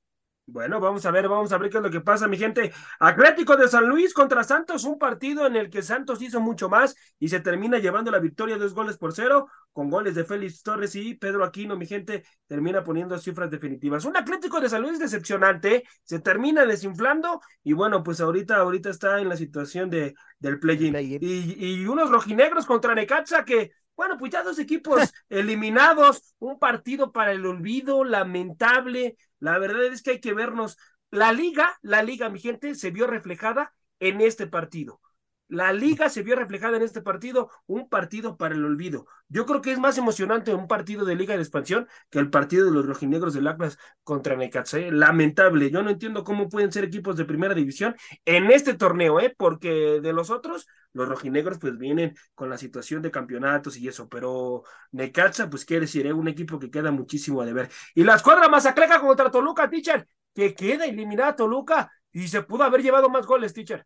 Bueno, 0.48 0.80
vamos 0.80 1.04
a 1.08 1.12
ver, 1.12 1.28
vamos 1.28 1.52
a 1.52 1.58
ver 1.58 1.72
qué 1.72 1.78
es 1.78 1.84
lo 1.84 1.90
que 1.90 2.02
pasa, 2.02 2.28
mi 2.28 2.38
gente. 2.38 2.72
Atlético 3.00 3.58
de 3.58 3.68
San 3.68 3.88
Luis 3.90 4.14
contra 4.14 4.44
Santos, 4.44 4.84
un 4.84 5.00
partido 5.00 5.48
en 5.48 5.56
el 5.56 5.72
que 5.72 5.82
Santos 5.82 6.22
hizo 6.22 6.40
mucho 6.40 6.70
más 6.70 6.96
y 7.18 7.30
se 7.30 7.40
termina 7.40 7.80
llevando 7.80 8.12
la 8.12 8.20
victoria 8.20 8.56
dos 8.56 8.76
goles 8.76 8.96
por 8.98 9.12
cero, 9.12 9.48
con 9.74 9.90
goles 9.90 10.14
de 10.14 10.24
Félix 10.24 10.62
Torres 10.62 10.96
y 10.96 11.16
Pedro 11.16 11.44
Aquino, 11.44 11.76
mi 11.78 11.88
gente, 11.88 12.24
termina 12.46 12.84
poniendo 12.84 13.18
cifras 13.18 13.50
definitivas. 13.50 14.06
Un 14.06 14.18
Atlético 14.18 14.62
de 14.62 14.70
San 14.70 14.84
Luis 14.84 15.00
decepcionante, 15.00 15.84
se 16.04 16.20
termina 16.20 16.64
desinflando 16.68 17.42
y 17.64 17.74
bueno, 17.74 18.04
pues 18.04 18.22
ahorita, 18.22 18.58
ahorita 18.58 18.92
está 18.92 19.20
en 19.22 19.30
la 19.30 19.38
situación 19.38 19.90
de, 19.90 20.14
del 20.38 20.60
play-in. 20.60 20.96
y, 20.96 21.82
y 21.82 21.88
unos 21.88 22.12
rojinegros 22.12 22.68
contra 22.68 22.94
Necaxa 22.94 23.46
que 23.46 23.72
bueno, 23.96 24.18
pues 24.18 24.32
ya 24.32 24.44
dos 24.44 24.60
equipos 24.60 25.14
eliminados, 25.30 26.36
un 26.40 26.60
partido 26.60 27.12
para 27.12 27.32
el 27.32 27.46
olvido, 27.46 28.04
lamentable. 28.04 29.18
La 29.40 29.58
verdad 29.58 29.86
es 29.86 30.04
que 30.04 30.12
hay 30.12 30.20
que 30.20 30.34
vernos. 30.34 30.78
La 31.12 31.32
liga, 31.32 31.78
la 31.82 32.04
liga, 32.04 32.30
mi 32.30 32.40
gente, 32.40 32.76
se 32.76 32.92
vio 32.92 33.08
reflejada 33.08 33.74
en 34.00 34.22
este 34.22 34.48
partido. 34.48 35.02
La 35.48 35.72
liga 35.74 36.10
se 36.10 36.24
vio 36.24 36.36
reflejada 36.36 36.78
en 36.78 36.84
este 36.84 37.02
partido, 37.02 37.52
un 37.68 37.88
partido 37.88 38.36
para 38.36 38.56
el 38.56 38.66
olvido. 38.66 39.06
Yo 39.30 39.46
creo 39.46 39.62
que 39.62 39.72
es 39.72 39.78
más 39.78 39.98
emocionante 39.98 40.56
un 40.56 40.68
partido 40.68 41.06
de 41.06 41.16
liga 41.16 41.36
de 41.36 41.42
expansión 41.42 41.88
que 42.10 42.18
el 42.18 42.32
partido 42.32 42.66
de 42.66 42.72
los 42.72 42.86
rojinegros 42.86 43.36
del 43.36 43.48
Atlas 43.48 43.78
contra 44.04 44.36
Necaxa. 44.36 44.80
¿eh? 44.80 44.92
Lamentable. 44.92 45.70
Yo 45.70 45.84
no 45.84 45.92
entiendo 45.92 46.24
cómo 46.24 46.50
pueden 46.50 46.72
ser 46.72 46.84
equipos 46.84 47.16
de 47.16 47.26
primera 47.26 47.54
división 47.54 47.96
en 48.26 48.50
este 48.52 48.74
torneo, 48.74 49.20
¿eh? 49.20 49.36
porque 49.38 50.00
de 50.02 50.14
los 50.14 50.32
otros, 50.32 50.68
los 50.94 51.08
rojinegros 51.08 51.60
pues 51.60 51.78
vienen 51.78 52.16
con 52.34 52.50
la 52.50 52.58
situación 52.58 53.04
de 53.04 53.12
campeonatos 53.12 53.78
y 53.78 53.88
eso, 53.88 54.10
pero 54.10 54.64
Necaxa, 54.94 55.50
pues 55.50 55.64
quiere 55.64 55.82
decir, 55.82 56.08
¿eh? 56.08 56.14
un 56.14 56.28
equipo 56.28 56.58
que 56.58 56.72
queda 56.72 56.92
muchísimo 56.92 57.42
a 57.42 57.46
deber. 57.46 57.70
Y 57.94 58.04
la 58.04 58.16
escuadra 58.16 58.50
masacreja 58.50 59.00
contra 59.00 59.30
Toluca, 59.30 59.70
teacher, 59.70 60.08
que 60.34 60.56
queda 60.56 60.86
eliminada 60.86 61.36
Toluca 61.36 61.92
y 62.12 62.28
se 62.28 62.42
pudo 62.42 62.64
haber 62.64 62.82
llevado 62.82 63.10
más 63.10 63.28
goles, 63.28 63.54
teacher. 63.54 63.86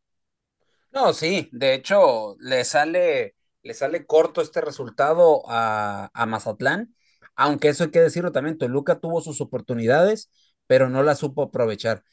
No, 0.92 1.14
sí, 1.14 1.50
de 1.52 1.76
hecho, 1.76 2.36
le 2.40 2.66
sale, 2.66 3.36
le 3.64 3.74
sale 3.74 4.06
corto 4.06 4.42
este 4.42 4.62
resultado 4.62 5.44
a, 5.48 6.10
a 6.14 6.26
Mazatlán, 6.26 6.96
aunque 7.36 7.70
eso 7.70 7.86
hay 7.86 7.92
que 7.92 8.02
decirlo 8.02 8.32
también, 8.32 8.58
Toluca 8.58 9.00
tuvo 9.00 9.22
sus 9.22 9.40
oportunidades, 9.40 10.30
pero 10.68 10.90
no 10.90 11.04
las 11.04 11.20
supo 11.20 11.44
aprovechar. 11.44 12.04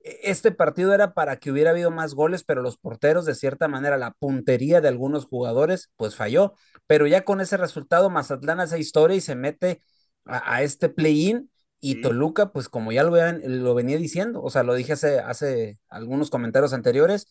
E, 0.00 0.30
este 0.30 0.52
partido 0.52 0.94
era 0.94 1.14
para 1.14 1.36
que 1.38 1.50
hubiera 1.50 1.70
habido 1.70 1.90
más 1.90 2.14
goles, 2.14 2.44
pero 2.44 2.62
los 2.62 2.78
porteros, 2.78 3.24
de 3.26 3.34
cierta 3.34 3.68
manera, 3.68 3.98
la 3.98 4.12
puntería 4.12 4.80
de 4.80 4.88
algunos 4.88 5.26
jugadores, 5.26 5.90
pues 5.96 6.16
falló. 6.16 6.54
Pero 6.86 7.06
ya 7.06 7.24
con 7.24 7.40
ese 7.40 7.56
resultado, 7.56 8.10
Mazatlán 8.10 8.60
hace 8.60 8.78
historia 8.78 9.16
y 9.16 9.20
se 9.20 9.34
mete 9.36 9.82
a, 10.24 10.62
este 10.62 10.88
play-in. 10.88 11.50
Y 11.80 12.02
Toluca, 12.02 12.52
pues 12.52 12.68
como 12.68 12.92
ya 12.92 13.02
lo, 13.04 13.16
lo, 13.48 13.74
venía 13.74 13.96
diciendo, 13.96 14.42
o 14.42 14.50
sea, 14.50 14.62
lo 14.62 14.74
dije 14.74 14.92
hace, 14.92 15.18
hace 15.20 15.78
algunos 15.88 16.28
comentarios 16.30 16.74
anteriores, 16.74 17.26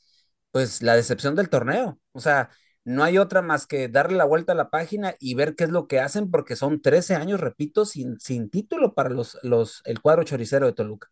pues 0.52 0.82
la 0.82 0.96
decepción 0.96 1.36
del 1.36 1.50
torneo. 1.50 2.00
O 2.12 2.20
sea, 2.20 2.50
no 2.84 3.04
hay 3.04 3.18
otra 3.18 3.42
más 3.42 3.68
que 3.68 3.88
darle 3.88 4.18
la 4.18 4.26
vuelta 4.26 4.54
a 4.54 4.56
la 4.56 4.70
página 4.70 5.16
y 5.20 5.36
ver 5.36 5.56
qué 5.56 5.66
es 5.66 5.70
lo 5.70 5.88
que 5.88 6.00
hacen, 6.00 6.32
porque 6.32 6.56
son 6.56 6.82
13 6.82 7.16
años, 7.16 7.40
repito, 7.40 7.86
sin, 7.86 8.20
sin 8.20 8.50
título 8.50 8.94
para 8.94 9.10
los, 9.10 9.38
los, 9.44 9.82
el 9.86 10.02
cuadro 10.02 10.24
choricero 10.24 10.66
de 10.66 10.74
Toluca. 10.74 11.10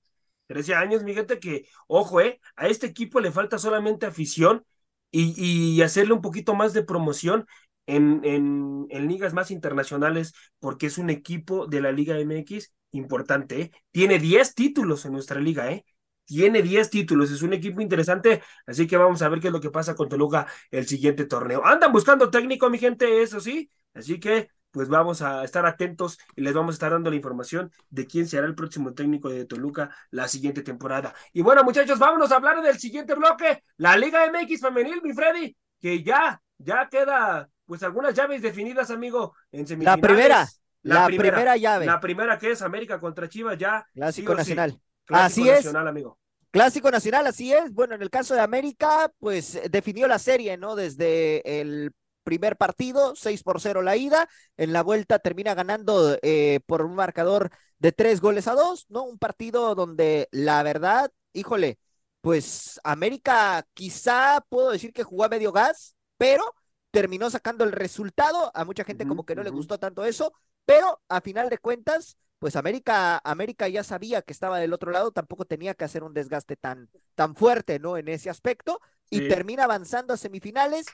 13 0.47 0.75
años, 0.75 1.03
gente, 1.03 1.39
que, 1.39 1.67
ojo, 1.87 2.21
eh, 2.21 2.39
a 2.55 2.67
este 2.67 2.87
equipo 2.87 3.19
le 3.19 3.31
falta 3.31 3.57
solamente 3.57 4.05
afición 4.05 4.65
y, 5.11 5.33
y 5.37 5.81
hacerle 5.81 6.13
un 6.13 6.21
poquito 6.21 6.55
más 6.55 6.73
de 6.73 6.83
promoción 6.83 7.45
en, 7.85 8.21
en, 8.23 8.87
en, 8.89 9.07
ligas 9.07 9.33
más 9.33 9.51
internacionales, 9.51 10.33
porque 10.59 10.87
es 10.87 10.97
un 10.97 11.09
equipo 11.09 11.67
de 11.67 11.81
la 11.81 11.91
Liga 11.91 12.19
MX 12.19 12.73
importante, 12.91 13.61
¿eh? 13.61 13.71
Tiene 13.91 14.19
10 14.19 14.55
títulos 14.55 15.05
en 15.05 15.13
nuestra 15.13 15.39
liga, 15.39 15.71
¿eh? 15.71 15.85
Tiene 16.27 16.61
10 16.61 16.89
títulos, 16.89 17.31
es 17.31 17.41
un 17.41 17.53
equipo 17.53 17.81
interesante, 17.81 18.43
así 18.67 18.85
que 18.85 18.97
vamos 18.97 19.21
a 19.21 19.29
ver 19.29 19.39
qué 19.39 19.47
es 19.47 19.53
lo 19.53 19.61
que 19.61 19.71
pasa 19.71 19.95
con 19.95 20.09
Toluca 20.09 20.45
el 20.69 20.85
siguiente 20.85 21.25
torneo. 21.25 21.65
Andan 21.65 21.91
buscando 21.91 22.29
técnico, 22.29 22.69
mi 22.69 22.77
gente, 22.77 23.21
eso 23.21 23.39
sí, 23.39 23.71
así 23.93 24.19
que 24.19 24.49
pues 24.71 24.89
vamos 24.89 25.21
a 25.21 25.43
estar 25.43 25.65
atentos 25.65 26.19
y 26.35 26.41
les 26.41 26.53
vamos 26.53 26.73
a 26.73 26.75
estar 26.75 26.91
dando 26.91 27.09
la 27.09 27.15
información 27.15 27.71
de 27.89 28.05
quién 28.05 28.27
será 28.27 28.45
el 28.45 28.55
próximo 28.55 28.93
técnico 28.93 29.29
de 29.29 29.45
Toluca 29.45 29.89
la 30.11 30.27
siguiente 30.27 30.61
temporada. 30.61 31.15
Y 31.31 31.41
bueno, 31.41 31.63
muchachos, 31.63 31.97
vámonos 31.97 32.31
a 32.31 32.35
hablar 32.35 32.61
del 32.61 32.77
siguiente 32.77 33.15
bloque, 33.15 33.63
la 33.77 33.97
Liga 33.97 34.29
MX 34.29 34.61
femenil, 34.61 35.01
mi 35.01 35.13
Freddy, 35.13 35.55
que 35.79 36.03
ya, 36.03 36.41
ya 36.57 36.89
queda 36.89 37.49
pues 37.65 37.83
algunas 37.83 38.13
llaves 38.13 38.41
definidas, 38.41 38.91
amigo, 38.91 39.33
en 39.51 39.65
semifinales. 39.65 40.01
La 40.01 40.07
primera, 40.07 40.47
la, 40.83 41.05
primera, 41.07 41.57
llave. 41.57 41.85
La 41.85 41.99
primera 41.99 42.37
que 42.37 42.51
es 42.51 42.61
América 42.61 42.99
contra 42.99 43.27
Chivas, 43.29 43.57
ya. 43.57 43.85
Clásico 43.93 44.35
Nacional. 44.35 44.79
Clásico 45.07 45.49
así 45.49 45.55
nacional, 45.55 45.87
es. 45.87 45.89
amigo. 45.89 46.19
Clásico 46.51 46.91
nacional, 46.91 47.27
así 47.27 47.53
es. 47.53 47.73
Bueno, 47.73 47.95
en 47.95 48.01
el 48.01 48.09
caso 48.09 48.33
de 48.33 48.41
América, 48.41 49.11
pues 49.19 49.59
definió 49.69 50.07
la 50.07 50.19
serie, 50.19 50.57
¿no? 50.57 50.75
Desde 50.75 51.61
el 51.61 51.91
primer 52.23 52.57
partido, 52.57 53.15
6 53.15 53.41
por 53.41 53.61
0 53.61 53.81
la 53.81 53.95
ida. 53.95 54.27
En 54.57 54.73
la 54.73 54.83
vuelta 54.83 55.19
termina 55.19 55.55
ganando 55.55 56.17
eh, 56.21 56.59
por 56.65 56.81
un 56.81 56.93
marcador 56.93 57.51
de 57.79 57.91
tres 57.93 58.21
goles 58.21 58.47
a 58.47 58.53
dos, 58.53 58.85
¿no? 58.89 59.03
Un 59.03 59.17
partido 59.17 59.75
donde 59.75 60.27
la 60.31 60.61
verdad, 60.63 61.11
híjole, 61.31 61.79
pues 62.21 62.81
América 62.83 63.65
quizá 63.73 64.43
puedo 64.49 64.71
decir 64.71 64.91
que 64.91 65.03
jugó 65.03 65.23
a 65.23 65.29
medio 65.29 65.53
gas, 65.53 65.95
pero 66.17 66.43
terminó 66.91 67.29
sacando 67.29 67.63
el 67.63 67.71
resultado. 67.71 68.51
A 68.53 68.65
mucha 68.65 68.83
gente 68.83 69.07
como 69.07 69.25
que 69.25 69.35
no 69.35 69.43
le 69.43 69.49
gustó 69.49 69.77
tanto 69.79 70.03
eso, 70.03 70.33
pero 70.65 71.01
a 71.07 71.21
final 71.21 71.49
de 71.49 71.59
cuentas, 71.59 72.17
pues 72.39 72.55
América, 72.55 73.19
América 73.23 73.67
ya 73.67 73.83
sabía 73.83 74.21
que 74.21 74.33
estaba 74.33 74.59
del 74.59 74.73
otro 74.73 74.91
lado, 74.91 75.11
tampoco 75.11 75.45
tenía 75.45 75.73
que 75.73 75.85
hacer 75.85 76.03
un 76.03 76.13
desgaste 76.13 76.55
tan, 76.55 76.89
tan 77.15 77.35
fuerte, 77.35 77.79
¿no? 77.79 77.97
En 77.97 78.07
ese 78.07 78.29
aspecto, 78.29 78.79
y 79.09 79.27
termina 79.27 79.63
avanzando 79.63 80.13
a 80.13 80.17
semifinales. 80.17 80.87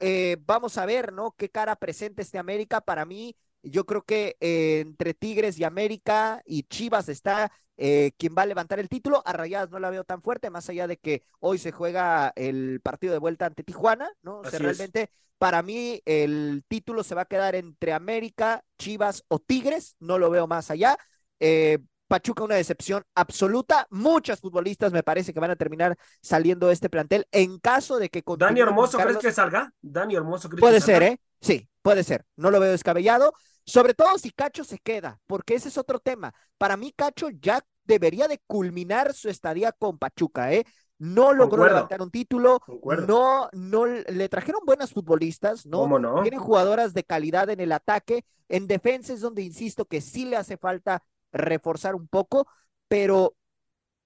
Eh, 0.00 0.36
vamos 0.46 0.78
a 0.78 0.86
ver, 0.86 1.12
¿no? 1.12 1.32
Qué 1.36 1.48
cara 1.50 1.76
presenta 1.76 2.22
este 2.22 2.38
América. 2.38 2.80
Para 2.80 3.04
mí, 3.04 3.36
yo 3.62 3.84
creo 3.86 4.02
que 4.02 4.36
eh, 4.40 4.80
entre 4.80 5.14
Tigres 5.14 5.58
y 5.58 5.64
América 5.64 6.42
y 6.44 6.64
Chivas 6.64 7.08
está 7.08 7.52
eh, 7.76 8.12
quien 8.18 8.34
va 8.36 8.42
a 8.42 8.46
levantar 8.46 8.78
el 8.78 8.88
título. 8.88 9.22
A 9.24 9.32
Rayadas 9.32 9.70
no 9.70 9.78
la 9.78 9.90
veo 9.90 10.04
tan 10.04 10.22
fuerte, 10.22 10.50
más 10.50 10.68
allá 10.68 10.86
de 10.86 10.98
que 10.98 11.22
hoy 11.38 11.58
se 11.58 11.72
juega 11.72 12.32
el 12.36 12.80
partido 12.82 13.12
de 13.12 13.18
vuelta 13.18 13.46
ante 13.46 13.64
Tijuana, 13.64 14.10
¿no? 14.22 14.40
O 14.40 14.44
sea, 14.44 14.58
realmente 14.58 15.10
para 15.38 15.62
mí 15.62 16.02
el 16.04 16.62
título 16.68 17.02
se 17.02 17.14
va 17.14 17.22
a 17.22 17.26
quedar 17.26 17.54
entre 17.54 17.94
América, 17.94 18.62
Chivas 18.78 19.24
o 19.28 19.38
Tigres, 19.38 19.96
no 19.98 20.18
lo 20.18 20.28
veo 20.30 20.46
más 20.46 20.70
allá. 20.70 20.98
Eh, 21.38 21.78
Pachuca 22.10 22.42
una 22.42 22.56
decepción 22.56 23.04
absoluta. 23.14 23.86
Muchas 23.88 24.40
futbolistas 24.40 24.92
me 24.92 25.04
parece 25.04 25.32
que 25.32 25.38
van 25.38 25.52
a 25.52 25.56
terminar 25.56 25.96
saliendo 26.20 26.66
de 26.66 26.72
este 26.72 26.90
plantel 26.90 27.26
en 27.30 27.58
caso 27.60 27.98
de 27.98 28.08
que... 28.10 28.22
Dani 28.36 28.60
Hermoso, 28.60 28.98
¿crees 28.98 29.18
que 29.18 29.30
salga? 29.30 29.72
Dani 29.80 30.16
Hermoso, 30.16 30.48
¿crees 30.48 30.60
puede 30.60 30.80
ser, 30.80 31.04
¿eh? 31.04 31.20
Sí, 31.40 31.68
puede 31.82 32.04
ser. 32.04 32.24
No 32.36 32.50
lo 32.50 32.60
veo 32.60 32.70
descabellado. 32.70 33.32
Sobre 33.64 33.94
todo 33.94 34.18
si 34.18 34.30
Cacho 34.30 34.64
se 34.64 34.78
queda, 34.78 35.20
porque 35.26 35.54
ese 35.54 35.68
es 35.68 35.78
otro 35.78 35.98
tema. 35.98 36.34
Para 36.58 36.76
mí, 36.76 36.92
Cacho 36.96 37.28
ya 37.30 37.64
debería 37.84 38.26
de 38.26 38.40
culminar 38.46 39.12
su 39.14 39.28
estadía 39.28 39.72
con 39.72 39.98
Pachuca, 39.98 40.52
¿eh? 40.52 40.64
No 40.98 41.32
logró 41.32 41.64
levantar 41.64 42.02
un 42.02 42.10
título, 42.10 42.60
no, 43.06 43.48
no 43.52 43.86
le 43.86 44.28
trajeron 44.28 44.60
buenas 44.66 44.92
futbolistas, 44.92 45.64
¿no? 45.64 45.98
no? 45.98 46.20
Tienen 46.20 46.40
jugadoras 46.40 46.92
de 46.92 47.04
calidad 47.04 47.48
en 47.48 47.60
el 47.60 47.72
ataque, 47.72 48.24
en 48.50 48.66
defensa 48.66 49.14
es 49.14 49.22
donde 49.22 49.40
insisto 49.40 49.86
que 49.86 50.02
sí 50.02 50.26
le 50.26 50.36
hace 50.36 50.58
falta 50.58 51.02
reforzar 51.32 51.94
un 51.94 52.06
poco, 52.06 52.46
pero 52.86 53.34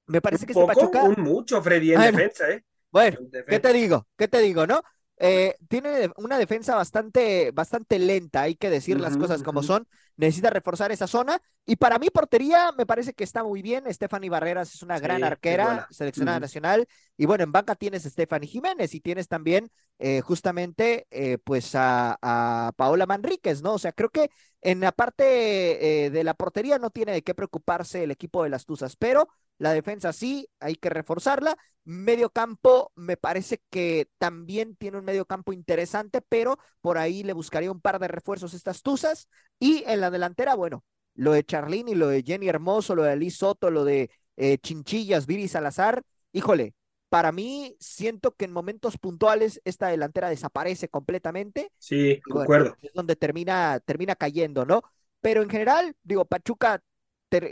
me 0.07 0.21
parece 0.21 0.47
que 0.47 0.53
este 0.53 0.67
Pachuca. 0.67 1.03
Un 1.03 1.25
mucho, 1.25 1.61
Freddy, 1.61 1.95
en 1.95 2.01
defensa, 2.01 2.49
¿eh? 2.51 2.65
Bueno, 2.93 3.19
¿qué 3.49 3.59
te 3.59 3.73
digo? 3.73 4.07
¿Qué 4.17 4.29
te 4.29 4.39
digo, 4.39 4.65
no? 4.65 4.81
Eh, 5.19 5.55
tiene 5.69 6.11
una 6.17 6.39
defensa 6.39 6.75
bastante, 6.75 7.53
bastante 7.53 8.01
lenta, 8.01 8.43
hay 8.43 8.57
que 8.57 8.69
decir 8.69 8.99
las 8.99 9.17
cosas 9.17 9.43
como 9.43 9.63
son. 9.63 9.87
Necesita 10.17 10.51
reforzar 10.51 10.93
esa 10.93 11.07
zona. 11.07 11.41
Y 11.67 11.77
para 11.77 11.99
mí, 11.99 12.09
portería, 12.11 12.73
me 12.73 12.87
parece 12.87 13.15
que 13.15 13.25
está 13.25 13.43
muy 13.43 13.63
bien. 13.63 13.85
Stephanie 13.93 14.31
Barreras 14.31 14.75
es 14.75 14.83
una 14.83 14.99
gran 14.99 15.25
arquera, 15.25 15.89
seleccionada 15.91 16.41
nacional. 16.41 16.87
Y 17.17 17.27
bueno, 17.27 17.45
en 17.45 17.53
banca 17.53 17.75
tienes 17.75 18.07
a 18.07 18.11
Stephanie 18.11 18.49
Jiménez 18.49 18.95
y 18.95 19.01
tienes 19.01 19.29
también 19.29 19.71
eh, 19.99 20.21
justamente 20.21 21.07
eh, 21.11 21.39
pues 21.39 21.75
a, 21.75 22.19
a, 22.21 22.73
Paola 22.77 23.07
Manríquez, 23.07 23.63
¿no? 23.63 23.75
O 23.75 23.79
sea, 23.79 23.93
creo 23.93 24.11
que 24.11 24.31
en 24.63 24.81
la 24.81 24.93
parte 24.93 25.25
de 25.25 26.25
la 26.25 26.35
portería 26.35 26.79
no 26.79 26.91
tiene 26.91 27.13
de 27.13 27.23
qué 27.23 27.35
preocuparse 27.35 28.03
el 28.03 28.11
equipo 28.11 28.43
de 28.43 28.51
las 28.51 28.65
Tuzas, 28.65 28.97
pero 28.97 29.29
la 29.59 29.73
defensa 29.73 30.13
sí, 30.13 30.49
hay 30.61 30.75
que 30.77 30.91
reforzarla. 30.91 31.57
Medio 31.85 32.31
campo, 32.31 32.93
me 32.95 33.17
parece 33.17 33.61
que 33.71 34.09
también 34.19 34.75
tiene 34.77 34.99
un 34.99 35.05
medio 35.05 35.27
campo 35.27 35.53
interesante, 35.53 36.23
pero 36.23 36.59
por 36.81 36.99
ahí 36.99 37.23
le 37.23 37.35
buscaría 37.35 37.71
un 37.71 37.81
par 37.81 37.99
de 37.99 38.09
refuerzos 38.09 38.55
estas 38.55 38.83
Tuzas. 38.83 39.29
Y 39.59 39.85
en 39.87 40.01
la 40.01 40.11
delantera, 40.11 40.55
bueno, 40.55 40.85
lo 41.15 41.33
de 41.33 41.45
Charlín 41.45 41.89
y 41.89 41.95
lo 41.95 42.09
de 42.09 42.23
Jenny 42.23 42.49
Hermoso, 42.49 42.95
lo 42.95 43.03
de 43.03 43.17
Liz 43.17 43.37
Soto, 43.37 43.71
lo 43.71 43.85
de 43.85 44.11
eh, 44.37 44.59
Chinchillas, 44.59 45.27
Viri 45.27 45.47
Salazar, 45.47 46.03
híjole, 46.33 46.75
para 47.09 47.31
mí 47.31 47.77
siento 47.79 48.33
que 48.33 48.45
en 48.45 48.53
momentos 48.53 48.99
puntuales 48.99 49.61
esta 49.65 49.87
delantera 49.89 50.29
desaparece 50.29 50.89
completamente. 50.89 51.71
Sí, 51.79 52.21
concuerdo. 52.29 52.77
es 52.83 52.93
donde 52.93 53.15
termina, 53.15 53.79
termina 53.85 54.17
cayendo, 54.17 54.65
¿no? 54.65 54.83
Pero 55.21 55.43
en 55.43 55.49
general, 55.49 55.95
digo, 56.03 56.25
Pachuca 56.25 56.83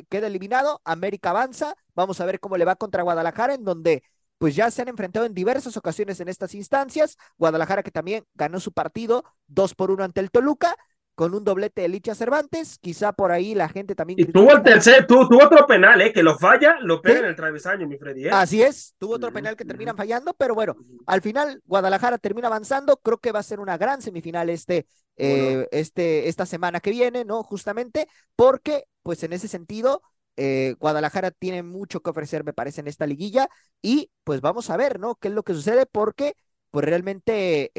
queda 0.08 0.26
eliminado, 0.26 0.80
América 0.84 1.30
avanza, 1.30 1.74
vamos 1.94 2.20
a 2.20 2.26
ver 2.26 2.40
cómo 2.40 2.56
le 2.56 2.64
va 2.64 2.76
contra 2.76 3.02
Guadalajara, 3.02 3.54
en 3.54 3.64
donde 3.64 4.02
pues 4.38 4.56
ya 4.56 4.70
se 4.70 4.82
han 4.82 4.88
enfrentado 4.88 5.24
en 5.24 5.34
diversas 5.34 5.76
ocasiones 5.76 6.18
en 6.20 6.28
estas 6.28 6.54
instancias, 6.54 7.16
Guadalajara 7.38 7.82
que 7.82 7.92
también 7.92 8.24
ganó 8.34 8.58
su 8.58 8.72
partido 8.72 9.24
dos 9.46 9.74
por 9.74 9.90
uno 9.90 10.02
ante 10.02 10.20
el 10.20 10.30
Toluca, 10.30 10.74
con 11.14 11.34
un 11.34 11.44
doblete 11.44 11.82
de 11.82 11.88
Licha 11.88 12.14
Cervantes, 12.14 12.78
quizá 12.80 13.12
por 13.12 13.32
ahí 13.32 13.54
la 13.54 13.68
gente 13.68 13.94
también. 13.94 14.18
Y 14.18 14.24
tuvo 14.24 14.52
el 14.52 14.62
tercer, 14.62 15.06
tuvo, 15.06 15.44
otro 15.44 15.66
penal, 15.66 16.00
¿eh? 16.00 16.12
que 16.12 16.22
lo 16.22 16.38
falla, 16.38 16.76
lo 16.80 17.02
pega 17.02 17.20
en 17.20 17.26
el 17.26 17.36
travesaño, 17.36 17.86
mi 17.86 17.98
Freddy. 17.98 18.26
¿eh? 18.26 18.30
Así 18.32 18.62
es, 18.62 18.94
tuvo 18.98 19.14
otro 19.14 19.32
penal 19.32 19.56
que 19.56 19.64
terminan 19.64 19.96
fallando, 19.96 20.34
pero 20.34 20.54
bueno, 20.54 20.74
al 21.06 21.20
final 21.20 21.60
Guadalajara 21.66 22.18
termina 22.18 22.48
avanzando, 22.48 22.96
creo 22.96 23.18
que 23.18 23.32
va 23.32 23.40
a 23.40 23.44
ser 23.44 23.60
una 23.60 23.76
gran 23.76 24.00
semifinal 24.00 24.48
este, 24.48 24.86
eh, 25.16 25.68
este, 25.70 26.28
esta 26.28 26.46
semana 26.46 26.80
que 26.80 26.90
viene, 26.90 27.24
¿no? 27.24 27.42
Justamente 27.42 28.08
porque, 28.34 28.86
pues 29.02 29.22
en 29.22 29.32
ese 29.32 29.48
sentido, 29.48 30.02
eh, 30.36 30.74
Guadalajara 30.80 31.30
tiene 31.30 31.62
mucho 31.62 32.00
que 32.00 32.10
ofrecer, 32.10 32.44
me 32.44 32.52
parece, 32.52 32.80
en 32.80 32.88
esta 32.88 33.06
liguilla, 33.06 33.48
y 33.82 34.10
pues 34.24 34.40
vamos 34.40 34.70
a 34.70 34.76
ver, 34.76 34.98
¿no? 35.00 35.16
¿Qué 35.16 35.28
es 35.28 35.34
lo 35.34 35.42
que 35.42 35.54
sucede? 35.54 35.86
Porque, 35.86 36.34
pues 36.70 36.84
realmente 36.86 37.70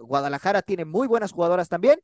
Guadalajara 0.00 0.62
tiene 0.62 0.84
muy 0.84 1.06
buenas 1.08 1.32
jugadoras 1.32 1.68
también 1.68 2.00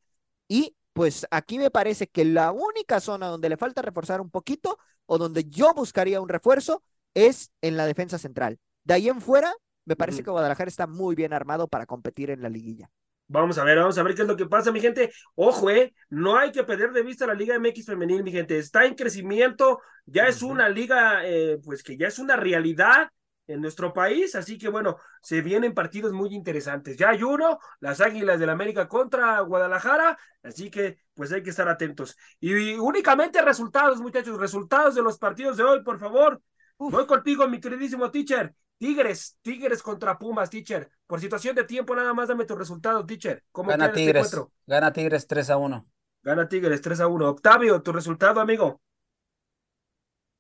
y 0.49 0.75
pues 0.95 1.27
aquí 1.31 1.59
me 1.59 1.71
parece 1.71 2.07
que 2.07 2.25
la 2.25 2.53
única 2.53 3.01
zona 3.01 3.29
donde 3.29 3.49
le 3.49 3.57
falta 3.57 3.83
reforzar 3.83 4.21
un 4.21 4.31
poquito 4.31 4.79
o 5.07 5.19
donde 5.19 5.45
yo 5.45 5.75
buscaría 5.75 6.21
un 6.21 6.29
refuerzo 6.29 6.83
es 7.15 7.51
en 7.61 7.77
la 7.77 7.87
defensa 7.87 8.19
central. 8.19 8.59
De 8.85 8.95
ahí 8.95 9.09
en 9.09 9.21
fuera, 9.21 9.53
me 9.85 9.97
parece 9.97 10.23
que 10.23 10.31
Guadalajara 10.31 10.69
está 10.69 10.87
muy 10.87 11.15
bien 11.15 11.33
armado 11.33 11.69
para 11.69 11.87
competir 11.87 12.31
en 12.31 12.43
la 12.43 12.49
liguilla. 12.49 12.91
Vamos 13.33 13.57
a 13.57 13.65
ver, 13.65 13.79
vamos 13.79 13.97
a 13.97 14.03
ver 14.03 14.15
qué 14.15 14.23
es 14.23 14.29
lo 14.29 14.37
que 14.37 14.45
pasa, 14.45 14.71
mi 14.71 14.81
gente. 14.81 15.11
Ojo, 15.37 15.71
eh, 15.71 15.95
no 16.11 16.37
hay 16.37 16.53
que 16.53 16.65
perder 16.65 16.93
de 16.93 17.03
vista 17.03 17.27
la 17.27 17.33
Liga 17.33 17.55
MX 17.55 17.87
femenil, 17.87 18.23
mi 18.23 18.31
gente. 18.31 18.59
Está 18.59 18.85
en 18.85 18.95
crecimiento, 18.95 19.81
ya 20.05 20.27
es 20.27 20.43
una 20.43 20.69
liga, 20.69 21.27
eh, 21.27 21.59
pues 21.65 21.83
que 21.83 21.97
ya 21.97 22.09
es 22.09 22.19
una 22.19 22.37
realidad 22.37 23.09
en 23.47 23.63
nuestro 23.63 23.95
país, 23.95 24.35
así 24.35 24.59
que 24.59 24.69
bueno, 24.69 24.99
se 25.23 25.41
vienen 25.41 25.73
partidos 25.73 26.13
muy 26.13 26.35
interesantes. 26.35 26.99
Ya 26.99 27.09
hay 27.09 27.23
uno, 27.23 27.59
las 27.81 28.03
Águilas 28.03 28.39
del 28.39 28.51
América 28.51 28.87
contra 28.87 29.41
Guadalajara, 29.41 30.19
así 30.43 30.71
que 30.71 30.99
pues 31.15 31.33
hay 31.33 31.43
que 31.43 31.51
estar 31.51 31.69
atentos. 31.71 32.19
Y, 32.39 32.75
únicamente 32.75 33.41
resultados, 33.41 33.99
muchachos, 33.99 34.39
resultados 34.39 34.95
de 34.95 35.03
los 35.03 35.19
partidos 35.19 35.57
de 35.57 35.65
hoy, 35.65 35.83
por 35.83 35.99
favor. 35.99 36.43
Voy 36.77 37.07
contigo, 37.07 37.49
mi 37.49 37.61
queridísimo 37.61 38.11
teacher. 38.11 38.55
Tigres, 38.83 39.39
Tigres 39.43 39.81
contra 39.81 40.19
Pumas, 40.19 40.51
teacher. 40.51 40.91
Por 41.07 41.21
situación 41.21 41.55
de 41.55 41.63
tiempo, 41.63 41.95
nada 41.95 42.13
más 42.15 42.27
dame 42.27 42.47
tu 42.47 42.57
resultado, 42.57 43.07
teacher. 43.07 43.45
¿Cómo 43.53 43.71
Gana 43.71 43.87
este 43.87 43.99
Tigres. 43.99 44.37
Gana 44.67 44.93
Tigres 44.93 45.29
3 45.29 45.51
a 45.51 45.57
1. 45.57 45.87
Gana 46.25 46.49
Tigres 46.49 46.81
3 46.81 46.99
a 46.99 47.07
1. 47.07 47.29
Octavio, 47.29 47.81
tu 47.81 47.93
resultado, 47.93 48.41
amigo. 48.41 48.83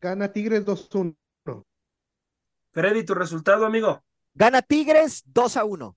Gana 0.00 0.32
Tigres 0.32 0.64
2 0.64 0.88
a 0.92 0.98
1. 0.98 1.66
Freddy, 2.72 3.04
tu 3.04 3.14
resultado, 3.14 3.64
amigo. 3.64 4.02
Gana 4.34 4.60
Tigres 4.60 5.22
2 5.26 5.56
a 5.58 5.64
1. 5.64 5.96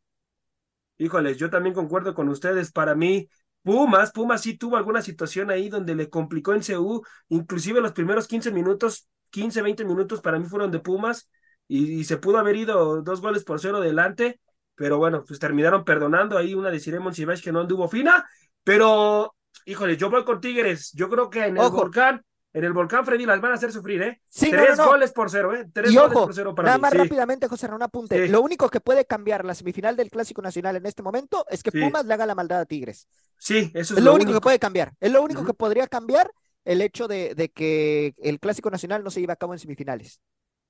Híjoles, 1.00 1.38
yo 1.38 1.50
también 1.50 1.74
concuerdo 1.74 2.14
con 2.14 2.30
ustedes. 2.30 2.72
Para 2.72 2.93
mí, 2.93 3.28
Pumas, 3.64 4.12
Pumas 4.12 4.41
sí 4.41 4.56
tuvo 4.56 4.78
alguna 4.78 5.02
situación 5.02 5.50
ahí 5.50 5.68
donde 5.68 5.96
le 5.96 6.12
complicó 6.12 6.54
en 6.54 6.62
CU, 6.62 7.04
inclusive 7.28 7.82
los 7.82 7.93
primeros 7.93 8.28
15 8.28 8.52
minutos, 8.52 9.10
15, 9.32 9.64
20 9.64 9.84
minutos 9.84 10.22
para 10.22 10.38
mí 10.38 10.46
fueron 10.46 10.70
de 10.70 10.78
Pumas 10.78 11.28
y, 11.68 12.03
se 12.03 12.18
pudo 12.18 12.38
haber 12.38 12.55
ido 12.55 13.01
dos 13.01 13.22
goles 13.22 13.43
por 13.43 13.59
cero 13.59 13.80
delante, 13.80 14.39
pero 14.76 14.97
bueno, 14.97 15.24
pues 15.26 15.39
terminaron 15.39 15.84
perdonando 15.84 16.38
ahí 16.38 16.53
una 16.53 16.70
de 16.70 16.80
Ciremon 16.80 17.13
Sivash 17.13 17.41
que 17.41 17.51
no 17.51 17.61
anduvo 17.61 17.88
fina, 17.88 18.28
pero 18.63 19.36
híjole, 19.66 19.97
yo 19.97 20.09
voy 20.09 20.24
con 20.24 20.41
Tigres, 20.41 20.91
yo 20.93 21.09
creo 21.09 21.30
que 21.30 21.45
en 21.45 21.57
el 21.57 21.70
volcán 21.70 22.24
en 22.55 22.63
el 22.63 22.72
volcán 22.72 23.05
Freddy 23.05 23.26
las 23.26 23.41
van 23.41 23.51
a 23.51 23.55
hacer 23.55 23.70
sufrir, 23.70 24.01
¿eh? 24.01 24.22
Sí, 24.30 24.49
Tres 24.49 24.78
goles 24.78 25.11
por 25.11 25.30
cero, 25.30 25.53
¿eh? 25.53 25.68
Tres 25.74 25.93
goles 25.93 26.13
por 26.13 26.34
cero 26.34 26.55
para 26.55 26.68
Nada 26.68 26.78
más 26.78 26.93
rápidamente, 26.93 27.49
José 27.49 27.68
un 27.68 27.84
apunte. 27.84 28.30
Lo 28.30 28.41
único 28.41 28.70
que 28.70 28.80
puede 28.80 29.03
cambiar 29.03 29.43
la 29.43 29.53
semifinal 29.53 29.97
del 29.97 30.09
Clásico 30.09 30.41
Nacional 30.41 30.78
en 30.78 30.86
este 30.86 31.03
momento 31.03 31.45
es 31.49 31.61
que 31.61 31.74
Pumas 31.74 32.05
le 32.05 32.13
haga 32.13 32.26
la 32.26 32.34
maldad 32.34 32.61
a 32.61 32.66
Tigres. 32.66 33.09
Sí, 33.38 33.72
eso 33.74 33.97
es, 33.97 34.01
lo, 34.01 34.13
único, 34.13 34.32
que 34.32 34.39
puede 34.39 34.57
cambiar. 34.57 34.93
Es 35.01 35.11
lo 35.11 35.22
único 35.22 35.45
que 35.45 35.53
podría 35.53 35.86
cambiar 35.88 36.32
el 36.63 36.82
hecho 36.82 37.09
de, 37.09 37.36
de, 37.36 37.49
que 37.49 38.13
el 38.20 38.39
Clásico 38.39 38.70
Nacional 38.70 39.03
no 39.03 39.09
se 39.09 39.20
lleve 39.20 39.34
a 39.34 39.36
cabo 39.36 39.51
en 39.51 39.59
semifinales. 39.59 40.22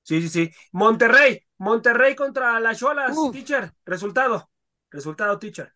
Sí, 0.06 0.22
sí, 0.22 0.28
sí. 0.28 0.50
Monterrey, 0.70 1.44
Monterrey 1.58 2.14
contra 2.14 2.60
las 2.60 2.78
Cholas, 2.78 3.16
teacher. 3.32 3.72
Resultado, 3.84 4.48
resultado, 4.88 5.36
teacher. 5.36 5.74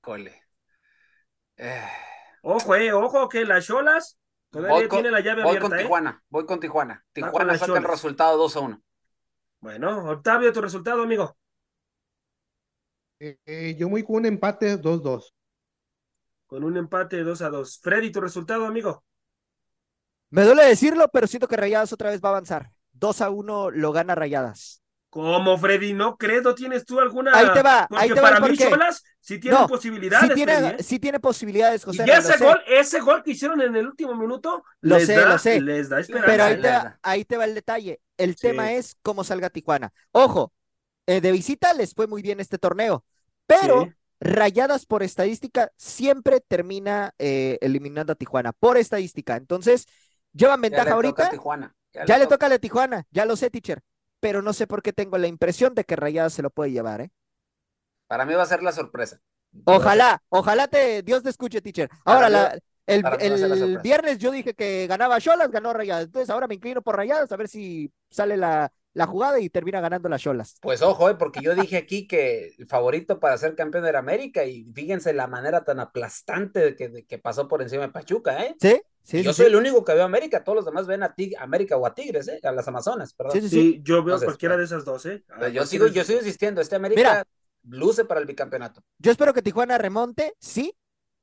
Cole. 0.00 0.42
Eh. 1.58 1.86
Ojo, 2.40 2.74
eh, 2.74 2.94
ojo, 2.94 3.28
que 3.28 3.44
las 3.44 3.66
Cholas 3.66 4.18
voy 4.52 4.88
con, 4.88 5.12
la 5.12 5.20
llave 5.20 5.42
voy 5.42 5.58
con 5.58 5.74
¿eh? 5.74 5.82
Tijuana, 5.82 6.24
voy 6.30 6.46
con 6.46 6.60
Tijuana. 6.60 7.04
Tijuana 7.12 7.58
saca 7.58 7.76
el 7.76 7.84
resultado 7.84 8.38
2 8.38 8.56
a 8.56 8.60
1. 8.60 8.82
Bueno, 9.60 10.10
Octavio, 10.10 10.50
tu 10.50 10.62
resultado, 10.62 11.02
amigo. 11.02 11.36
Eh, 13.20 13.38
eh, 13.44 13.76
yo 13.78 13.90
voy 13.90 14.02
con 14.02 14.16
un 14.16 14.24
empate 14.24 14.80
2-2. 14.80 15.34
Con 16.46 16.64
un 16.64 16.78
empate 16.78 17.22
2 17.22 17.42
a 17.42 17.50
2. 17.50 17.80
Freddy, 17.82 18.10
tu 18.10 18.22
resultado, 18.22 18.64
amigo. 18.64 19.04
Me 20.30 20.44
duele 20.44 20.64
decirlo, 20.64 21.08
pero 21.12 21.26
siento 21.26 21.48
que 21.48 21.56
Rayadas 21.56 21.92
otra 21.92 22.08
vez 22.08 22.22
va 22.22 22.30
a 22.30 22.32
avanzar. 22.32 22.75
2 22.98 23.20
a 23.20 23.30
1 23.30 23.70
lo 23.70 23.92
gana 23.92 24.14
Rayadas. 24.14 24.82
¿Cómo, 25.10 25.56
Freddy? 25.56 25.94
¿No 25.94 26.16
crees? 26.18 26.42
¿No 26.42 26.54
tienes 26.54 26.84
tú 26.84 27.00
alguna? 27.00 27.34
Ahí 27.34 27.46
te 27.54 27.62
va, 27.62 27.88
ahí 27.92 28.10
te 28.10 28.20
para 28.20 28.38
va. 28.38 28.48
mí, 28.48 28.56
Cholas 28.56 29.02
sí 29.18 29.38
tiene 29.38 29.56
posibilidades. 29.66 30.28
Sí 30.28 30.34
tiene, 30.34 30.52
¿eh? 30.52 30.76
sí 30.80 30.98
tiene 30.98 31.20
posibilidades, 31.20 31.84
José. 31.84 32.04
Y 32.06 32.10
ese 32.10 32.36
gol, 32.36 32.60
ese 32.66 33.00
gol 33.00 33.22
que 33.22 33.30
hicieron 33.30 33.62
en 33.62 33.74
el 33.76 33.86
último 33.86 34.14
minuto, 34.14 34.62
lo 34.82 35.00
sé, 35.00 35.16
lo 35.24 35.38
sé. 35.38 35.60
Les 35.62 35.88
da 35.88 36.00
esperanza. 36.00 36.30
Pero 36.30 36.44
ahí 36.44 36.60
te, 36.60 36.68
va, 36.68 36.98
ahí 37.02 37.24
te 37.24 37.36
va 37.38 37.44
el 37.46 37.54
detalle. 37.54 38.00
El 38.18 38.36
tema 38.36 38.72
es 38.72 38.96
cómo 39.00 39.24
salga 39.24 39.48
Tijuana. 39.48 39.90
Ojo, 40.12 40.52
eh, 41.06 41.22
de 41.22 41.32
visita 41.32 41.72
les 41.72 41.94
fue 41.94 42.06
muy 42.06 42.20
bien 42.20 42.38
este 42.40 42.58
torneo, 42.58 43.02
pero 43.46 43.88
Rayadas 44.20 44.86
por 44.86 45.02
estadística 45.02 45.70
siempre 45.76 46.40
termina 46.40 47.14
eh, 47.18 47.58
eliminando 47.60 48.12
a 48.12 48.16
Tijuana, 48.16 48.52
por 48.52 48.76
estadística. 48.76 49.36
Entonces, 49.36 49.86
llevan 50.32 50.60
ventaja 50.60 50.92
ahorita. 50.92 51.30
Ya, 51.96 52.04
ya, 52.04 52.18
le, 52.18 52.26
toca 52.26 52.46
a 52.46 52.48
la 52.50 52.58
Tijuana, 52.58 53.06
ya 53.10 53.24
lo 53.24 53.36
sé, 53.36 53.50
teacher 53.50 53.82
pero 54.20 54.42
no 54.42 54.52
sé 54.52 54.66
por 54.66 54.82
qué 54.82 54.92
tengo 54.92 55.18
la 55.18 55.26
impresión 55.26 55.74
de 55.74 55.84
que 55.84 55.96
Rayadas 55.96 56.32
se 56.32 56.42
lo 56.42 56.50
puede 56.50 56.72
llevar, 56.72 57.00
¿eh? 57.00 57.10
Para 58.06 58.24
mí 58.24 58.34
va 58.34 58.42
a 58.42 58.46
ser 58.46 58.62
la 58.62 58.72
sorpresa. 58.72 59.20
Ojalá, 59.64 60.22
ojalá 60.28 60.68
te, 60.68 61.02
Dios 61.02 61.22
te 61.22 61.30
escuche, 61.30 61.60
teacher. 61.60 61.88
Ahora, 62.04 62.28
la, 62.28 62.58
el, 62.86 63.78
viernes 63.82 64.18
yo 64.18 64.30
dije 64.30 64.54
que 64.54 64.86
ganaba 64.86 65.20
Cholas, 65.20 65.50
ganó 65.50 65.72
Rayadas. 65.72 66.04
Entonces 66.04 66.30
ahora 66.30 66.46
me 66.46 66.54
inclino 66.54 66.82
por 66.82 66.96
Rayadas 66.96 67.32
a 67.32 67.36
ver 67.36 67.48
si 67.48 67.92
sale 68.10 68.36
la, 68.36 68.70
la 68.96 69.06
jugada 69.06 69.38
y 69.40 69.50
termina 69.50 69.80
ganando 69.80 70.08
las 70.08 70.22
Cholas. 70.22 70.56
Pues 70.60 70.82
ojo, 70.82 71.10
eh, 71.10 71.14
porque 71.16 71.40
yo 71.42 71.54
dije 71.54 71.76
aquí 71.76 72.06
que 72.06 72.54
el 72.58 72.66
favorito 72.66 73.20
para 73.20 73.36
ser 73.38 73.54
campeón 73.54 73.86
era 73.86 73.98
América 73.98 74.44
y 74.44 74.64
fíjense 74.74 75.12
la 75.12 75.26
manera 75.26 75.64
tan 75.64 75.80
aplastante 75.80 76.60
de 76.60 76.76
que, 76.76 76.88
de 76.88 77.04
que 77.04 77.18
pasó 77.18 77.46
por 77.46 77.62
encima 77.62 77.82
de 77.82 77.92
Pachuca, 77.92 78.42
¿eh? 78.44 78.56
Sí, 78.60 78.80
sí. 79.02 79.22
Yo 79.22 79.32
sí, 79.32 79.36
soy 79.36 79.46
sí. 79.46 79.50
el 79.52 79.56
único 79.56 79.84
que 79.84 79.92
veo 79.92 80.02
a 80.02 80.06
América, 80.06 80.42
todos 80.42 80.56
los 80.56 80.64
demás 80.64 80.86
ven 80.86 81.02
a 81.02 81.14
Tig- 81.14 81.36
América 81.38 81.76
o 81.76 81.86
a 81.86 81.94
Tigres, 81.94 82.26
¿eh? 82.28 82.40
A 82.42 82.52
las 82.52 82.66
Amazonas, 82.68 83.12
perdón. 83.12 83.34
Sí, 83.34 83.42
sí, 83.42 83.48
Sí, 83.48 83.80
yo 83.84 83.96
veo 83.96 84.00
Entonces, 84.14 84.26
cualquiera 84.26 84.56
de 84.56 84.64
esas 84.64 84.84
dos, 84.84 85.04
¿eh? 85.06 85.22
Yo 85.28 85.36
Cualquiera 85.38 85.66
sigo, 85.66 85.86
yo 85.88 86.04
sigo 86.04 86.18
insistiendo, 86.20 86.60
este 86.60 86.76
América 86.76 87.00
Mira. 87.00 87.24
luce 87.64 88.04
para 88.04 88.20
el 88.20 88.26
bicampeonato. 88.26 88.82
Yo 88.98 89.10
espero 89.12 89.34
que 89.34 89.42
Tijuana 89.42 89.78
remonte, 89.78 90.34
sí, 90.40 90.74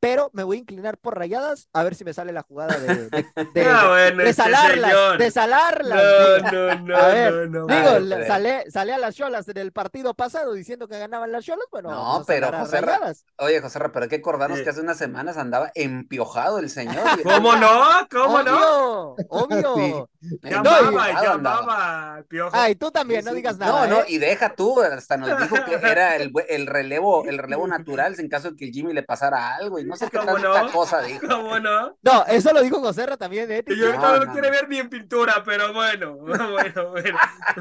pero 0.03 0.29
me 0.33 0.43
voy 0.43 0.57
a 0.57 0.59
inclinar 0.59 0.97
por 0.97 1.17
rayadas 1.17 1.69
a 1.71 1.81
ver 1.81 1.95
si 1.95 2.03
me 2.03 2.13
sale 2.13 2.33
la 2.33 2.41
jugada 2.41 2.77
de, 2.77 3.07
de, 3.09 3.25
de- 3.53 3.65
Ah, 3.65 3.87
bueno, 3.87 4.21
de 4.21 4.33
salarlas, 4.33 4.91
señor. 4.91 5.17
de 5.17 5.31
salarlas. 5.31 6.03
No, 6.43 6.51
no, 6.51 6.79
no, 6.79 6.97
A 6.97 7.07
ver, 7.07 7.49
no, 7.49 7.65
no. 7.65 7.67
Digo, 7.67 7.99
la- 7.99 8.15
pero- 8.17 8.27
salé, 8.27 8.69
salé 8.69 8.93
a 8.93 8.97
las 8.97 9.15
cholas 9.15 9.47
en 9.47 9.57
el 9.59 9.71
partido 9.71 10.13
pasado 10.13 10.51
diciendo 10.53 10.89
que 10.89 10.99
ganaban 10.99 11.31
las 11.31 11.45
cholas, 11.45 11.65
bueno, 11.71 11.89
No, 11.91 11.95
vamos 11.95 12.23
a 12.23 12.25
pero 12.25 12.47
a 12.49 12.59
José 12.59 12.81
Ra- 12.81 12.97
Rayadas. 12.97 13.25
Oye, 13.37 13.61
José 13.61 13.79
Ra, 13.79 13.93
pero 13.93 14.03
hay 14.03 14.09
que 14.09 14.17
acordarnos 14.17 14.57
Sí. 14.57 14.65
que 14.65 14.71
hace 14.71 14.81
unas 14.81 14.97
semanas 14.97 15.37
andaba 15.37 15.71
empiojado 15.73 16.59
el 16.59 16.69
señor. 16.69 16.95
¿Cómo 17.23 17.55
no? 17.55 17.81
¿Cómo 18.11 18.43
no? 18.43 19.11
Obvio, 19.29 19.73
obvio. 19.73 20.09
Ya 20.41 20.61
No, 20.61 20.69
y- 20.71 20.87
amaba, 20.87 21.23
ya 21.23 21.31
andaba. 21.31 21.59
amaba 21.59 22.17
el 22.19 22.25
piojo. 22.25 22.51
Ay, 22.53 22.75
tú 22.75 22.91
también, 22.91 23.21
Sí, 23.21 23.25
no 23.25 23.31
sí. 23.31 23.37
digas 23.37 23.57
nada. 23.57 23.87
No, 23.87 23.95
no, 23.95 24.01
¿eh? 24.01 24.05
y 24.09 24.17
deja 24.17 24.53
tú, 24.53 24.81
hasta 24.81 25.15
nos 25.15 25.39
dijo 25.41 25.55
que 25.65 25.75
era 25.75 26.17
el, 26.17 26.31
el 26.49 26.67
relevo, 26.67 27.23
el 27.25 27.37
relevo 27.37 27.67
natural 27.67 28.15
en 28.17 28.27
caso 28.27 28.51
de 28.51 28.57
que 28.57 28.65
el 28.65 28.71
Jimmy 28.71 28.93
le 28.93 29.03
pasara 29.03 29.55
algo 29.55 29.79
y 29.79 29.85
no 29.85 29.92
sé 29.95 30.09
qué 30.09 30.17
¿Cómo 30.17 30.33
tanta 30.33 30.63
no? 30.63 30.71
cosa 30.71 31.01
dijo. 31.01 31.27
¿Cómo 31.27 31.59
no? 31.59 31.97
No, 32.01 32.25
eso 32.27 32.53
lo 32.53 32.61
dijo 32.61 32.79
Joserra 32.79 33.17
también, 33.17 33.51
¿eh? 33.51 33.63
Y 33.67 33.77
yo 33.77 33.87
ahorita 33.87 34.07
No, 34.07 34.19
no, 34.19 34.25
lo 34.25 34.31
quiere 34.31 34.51
ver 34.51 34.69
ni 34.69 34.77
en 34.79 34.89
pintura, 34.89 35.43
pero 35.45 35.73
bueno, 35.73 36.15
bueno, 36.17 36.89
bueno. 36.91 37.17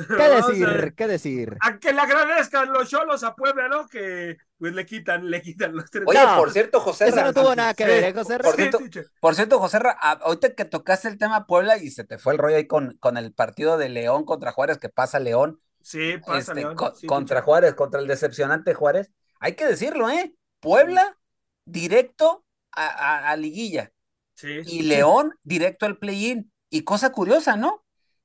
¿Qué 0.09 0.29
decir? 0.29 0.95
¿Qué 0.97 1.07
decir? 1.07 1.57
A 1.61 1.79
que 1.79 1.93
le 1.93 2.01
agradezcan 2.01 2.73
los 2.73 2.89
cholos 2.89 3.23
a 3.25 3.35
Puebla, 3.35 3.69
¿no? 3.69 3.87
Que 3.89 4.37
pues 4.59 4.73
le 4.75 4.87
quitan, 4.87 5.29
le 5.29 5.43
quitan 5.43 5.75
los 5.75 5.91
tres. 5.91 6.05
Oye, 6.07 6.21
No, 6.25 6.37
por 6.37 6.51
cierto, 6.53 6.81
José 6.81 7.09
Eso 7.09 7.17
Ra, 7.17 7.25
no 7.25 7.33
tuvo 7.35 7.55
nada 7.55 7.75
que 7.75 7.85
ver, 7.85 8.05
¿eh, 8.05 8.13
Joserra? 8.15 8.45
Por 8.45 8.55
cierto. 8.55 8.79
Por 9.21 9.35
cierto, 9.35 9.59
José 9.59 9.79
ahorita 10.01 10.55
que 10.55 10.65
tocaste 10.65 11.09
el 11.09 11.19
tema 11.19 11.47
Puebla 11.47 11.79
y 11.79 11.91
se 11.91 12.05
te 12.05 12.19
fue 12.19 12.33
el 12.35 12.39
rollo 12.39 12.57
ahí 12.57 12.67
con, 12.67 12.97
con 12.99 13.17
el 13.17 13.33
partido 13.33 13.77
de 13.77 13.89
León 13.89 14.25
contra 14.25 14.53
Juárez, 14.53 14.79
que 14.79 14.89
pasa 14.89 15.19
León, 15.19 15.61
Sí, 15.83 16.17
pasa, 16.19 16.39
este, 16.39 16.55
León. 16.55 16.77
co- 16.77 16.95
Sí, 16.95 17.07
contra 17.07 17.43
Juárez, 17.43 17.75
contra 17.75 18.01
el 18.01 18.07
decepcionante 18.07 18.73
Juárez, 18.75 19.11
hay 19.41 19.55
que 19.57 19.67
decirlo, 19.67 20.09
¿eh? 20.11 20.35
Puebla 20.61 21.19
directo 21.65 22.45
a, 22.73 22.87
a- 22.87 23.31
a 23.31 23.37
liguilla 23.37 23.93
sí. 24.35 24.61
y 24.67 24.83
León 24.83 25.35
directo 25.43 25.87
al 25.87 25.99
play-in. 25.99 26.53
Y 26.71 26.83
cosa 26.85 27.13
curiosa, 27.13 27.57
¿no? 27.57 27.85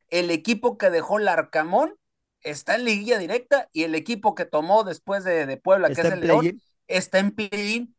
El 0.09 0.31
equipo 0.31 0.77
que 0.77 0.89
dejó 0.89 1.19
Larcamón 1.19 1.95
está 2.41 2.75
en 2.75 2.85
liguilla 2.85 3.17
directa 3.17 3.67
y 3.73 3.83
el 3.83 3.93
equipo 3.95 4.35
que 4.35 4.45
tomó 4.45 4.83
después 4.83 5.23
de, 5.25 5.45
de 5.45 5.57
Puebla, 5.57 5.89
que 5.89 5.99
es 6.01 6.11
el 6.11 6.21
León, 6.21 6.61
está 6.87 7.19
en 7.19 7.31
play-in. 7.31 7.93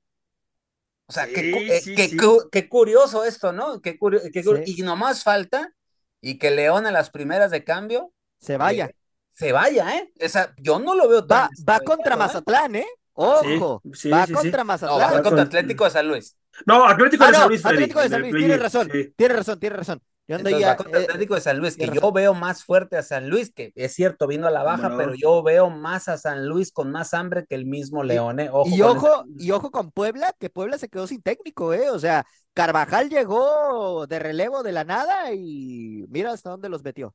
O 1.06 1.12
sea, 1.12 1.26
qué, 1.26 1.40
Sí, 1.40 1.70
eh, 1.70 1.80
sí, 1.80 1.94
qué 1.94 2.08
sí. 2.08 2.16
cu- 2.16 2.48
qué 2.50 2.68
curioso 2.68 3.24
esto, 3.24 3.52
¿no? 3.52 3.80
Qué 3.80 3.98
curio- 3.98 4.20
qué 4.32 4.42
curio- 4.44 4.64
Sí. 4.64 4.74
Y 4.78 4.82
nomás 4.82 5.22
falta 5.22 5.72
y 6.20 6.38
que 6.38 6.50
León 6.50 6.86
en 6.86 6.92
las 6.92 7.10
primeras 7.10 7.50
de 7.50 7.64
cambio 7.64 8.12
Se 8.40 8.56
vaya. 8.56 8.86
eh, 8.86 8.94
se 9.30 9.52
vaya, 9.52 9.96
¿eh? 9.96 10.12
Esa, 10.16 10.54
yo 10.58 10.78
no 10.78 10.94
lo 10.94 11.08
veo 11.08 11.26
tan 11.26 11.48
Va, 11.66 11.74
va 11.76 11.80
contra 11.80 12.14
¿eh? 12.14 12.18
Mazatlán, 12.18 12.76
¿eh? 12.76 12.86
Ojo, 13.20 13.82
Sí, 13.82 13.90
sí, 13.94 14.10
va 14.12 14.26
sí, 14.26 14.36
sí. 14.36 14.36
contra 14.36 14.62
No, 14.80 14.98
va 14.98 15.08
Mazatlán. 15.08 15.22
contra 15.22 15.30
con- 15.30 15.40
Atlético 15.42 15.84
de 15.84 15.90
San 15.90 16.08
Luis. 16.08 16.36
No, 16.66 16.84
Atlético 16.86 17.24
Ah, 17.24 17.26
de 17.26 17.32
no, 17.32 17.38
San 17.38 17.48
Luis, 17.48 17.64
Atlético 17.64 18.00
de 18.00 18.08
San 18.08 18.22
tienes 18.38 18.60
razón, 18.60 18.88
sí. 18.92 19.14
tienes 19.16 19.36
razón, 19.36 19.58
tienes 19.60 19.78
razón. 19.78 20.02
Yo 20.28 20.36
ando 20.36 20.50
Entonces, 20.50 20.60
ya, 20.60 20.68
va 20.70 20.76
contra 20.76 21.00
eh, 21.00 21.04
Atlético 21.04 21.34
de 21.34 21.40
San 21.40 21.58
Luis, 21.58 21.76
que 21.76 21.86
yo 21.90 22.12
veo 22.12 22.34
más 22.34 22.62
fuerte 22.64 22.96
a 22.96 23.02
San 23.02 23.28
Luis, 23.30 23.52
que 23.52 23.72
es 23.74 23.94
cierto, 23.94 24.26
vino 24.26 24.46
a 24.46 24.50
la 24.50 24.62
baja, 24.62 24.88
no? 24.90 24.96
pero 24.98 25.14
yo 25.14 25.42
veo 25.42 25.70
más 25.70 26.08
a 26.08 26.18
San 26.18 26.46
Luis 26.46 26.70
con 26.70 26.92
más 26.92 27.14
hambre 27.14 27.46
que 27.48 27.54
el 27.54 27.64
mismo 27.66 28.04
León, 28.04 28.38
¿eh? 28.40 28.50
Ojo 28.52 28.68
Y 28.68 28.82
ojo, 28.82 29.24
y 29.38 29.50
ojo 29.52 29.70
con 29.70 29.90
Puebla, 29.90 30.34
que 30.38 30.50
Puebla 30.50 30.78
se 30.78 30.88
quedó 30.88 31.06
sin 31.06 31.22
técnico, 31.22 31.72
¿eh? 31.74 31.90
O 31.90 31.98
sea, 31.98 32.26
Carvajal 32.54 33.08
llegó 33.08 34.06
de 34.06 34.18
relevo 34.18 34.62
de 34.62 34.72
la 34.72 34.84
nada 34.84 35.32
y 35.32 36.04
mira 36.08 36.32
hasta 36.32 36.50
dónde 36.50 36.68
los 36.68 36.82
metió. 36.84 37.14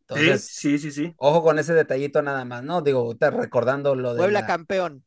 Entonces, 0.00 0.44
sí, 0.46 0.78
sí, 0.78 0.90
sí, 0.90 0.92
sí. 0.92 1.14
ojo 1.16 1.42
con 1.42 1.58
ese 1.58 1.74
detallito 1.74 2.22
nada 2.22 2.44
más, 2.44 2.62
¿no? 2.62 2.82
Digo, 2.82 3.14
recordando 3.20 3.94
lo 3.94 4.14
de 4.14 4.20
Puebla 4.20 4.40
la- 4.40 4.46
campeón. 4.46 5.04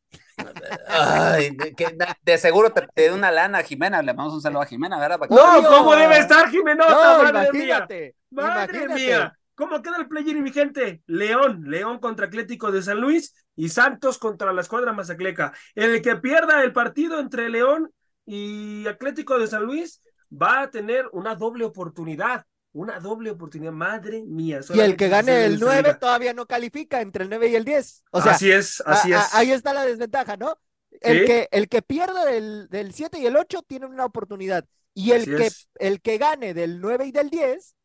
Ay, 0.88 1.52
de, 1.56 1.74
que 1.74 1.88
da- 1.96 2.18
de 2.22 2.38
seguro 2.38 2.72
te, 2.72 2.88
te 2.94 3.08
da 3.08 3.14
una 3.16 3.32
lana 3.32 3.60
a 3.60 3.64
Jimena, 3.64 4.02
le 4.02 4.08
mandamos 4.14 4.34
un 4.36 4.42
saludo 4.42 4.62
a 4.62 4.66
Jimena, 4.66 5.00
¿verdad? 5.00 5.20
Para 5.20 5.30
que- 5.30 5.36
No. 5.36 5.70
¿cómo 5.70 5.96
debe 5.96 6.18
estar 6.20 6.50
Jimenota? 6.50 6.92
No, 6.92 7.24
madre 7.34 7.52
mía. 7.52 7.64
imagínate, 7.66 8.16
Madre 8.32 8.78
imagínate. 8.78 8.94
mía. 9.06 9.34
¿Cómo 9.56 9.82
queda 9.82 9.98
el 9.98 10.08
play-in, 10.08 10.44
mi 10.44 10.52
gente? 10.52 11.02
León, 11.08 11.64
León 11.66 11.98
contra 12.00 12.28
Atlético 12.28 12.72
de 12.72 12.84
San 12.84 13.02
Luis 13.02 13.34
y 13.56 13.70
Santos 13.70 14.20
contra 14.20 14.54
la 14.54 14.62
escuadra 14.62 14.94
Mazacleca. 14.94 15.52
El 15.74 16.02
que 16.04 16.16
pierda 16.18 16.64
el 16.64 16.74
partido 16.74 17.20
entre 17.20 17.50
León 17.50 17.92
y 18.26 18.86
Atlético 18.88 19.40
de 19.40 19.48
San 19.48 19.64
Luis 19.64 20.00
va 20.32 20.62
a 20.62 20.70
tener 20.70 21.08
una 21.12 21.34
doble 21.34 21.66
oportunidad. 21.66 22.46
Una 22.74 23.00
doble 23.00 23.32
oportunidad, 23.32 23.72
madre 23.72 24.24
mía. 24.24 24.60
Y 24.74 24.80
el 24.80 24.98
que 24.98 25.08
gane 25.10 25.46
el 25.46 25.54
esta 25.56 25.66
9 25.66 25.82
liga. 25.82 26.00
todavía 26.00 26.34
no 26.34 26.46
califica 26.46 27.02
entre 27.02 27.24
el 27.24 27.30
9 27.30 27.48
y 27.50 27.56
el 27.56 27.64
10. 27.66 28.04
O 28.12 28.22
sea, 28.22 28.34
así 28.34 28.52
es, 28.52 28.84
así 28.86 29.14
a- 29.14 29.22
a- 29.22 29.26
es. 29.26 29.34
ahí 29.34 29.52
está 29.52 29.74
la 29.74 29.86
desventaja, 29.86 30.38
¿no? 30.38 30.60
El 31.02 31.20
Sí. 31.22 31.26
que, 31.26 31.48
el 31.52 31.70
que 31.70 31.82
pierda 31.82 32.26
del, 32.26 32.68
del 32.70 32.94
7 32.94 33.20
y 33.20 33.26
el 33.26 33.36
8 33.36 33.62
tiene 33.68 33.86
una 33.88 34.06
oportunidad. 34.06 34.66
Y 34.94 35.12
el 35.12 35.22
Así 35.22 35.36
que, 35.36 35.46
es. 35.48 35.70
el 35.76 36.02
que 36.02 36.18
gane 36.18 36.54
del 36.54 36.82
9 36.82 37.06
y 37.06 37.12
del 37.12 37.30
10 37.30 37.76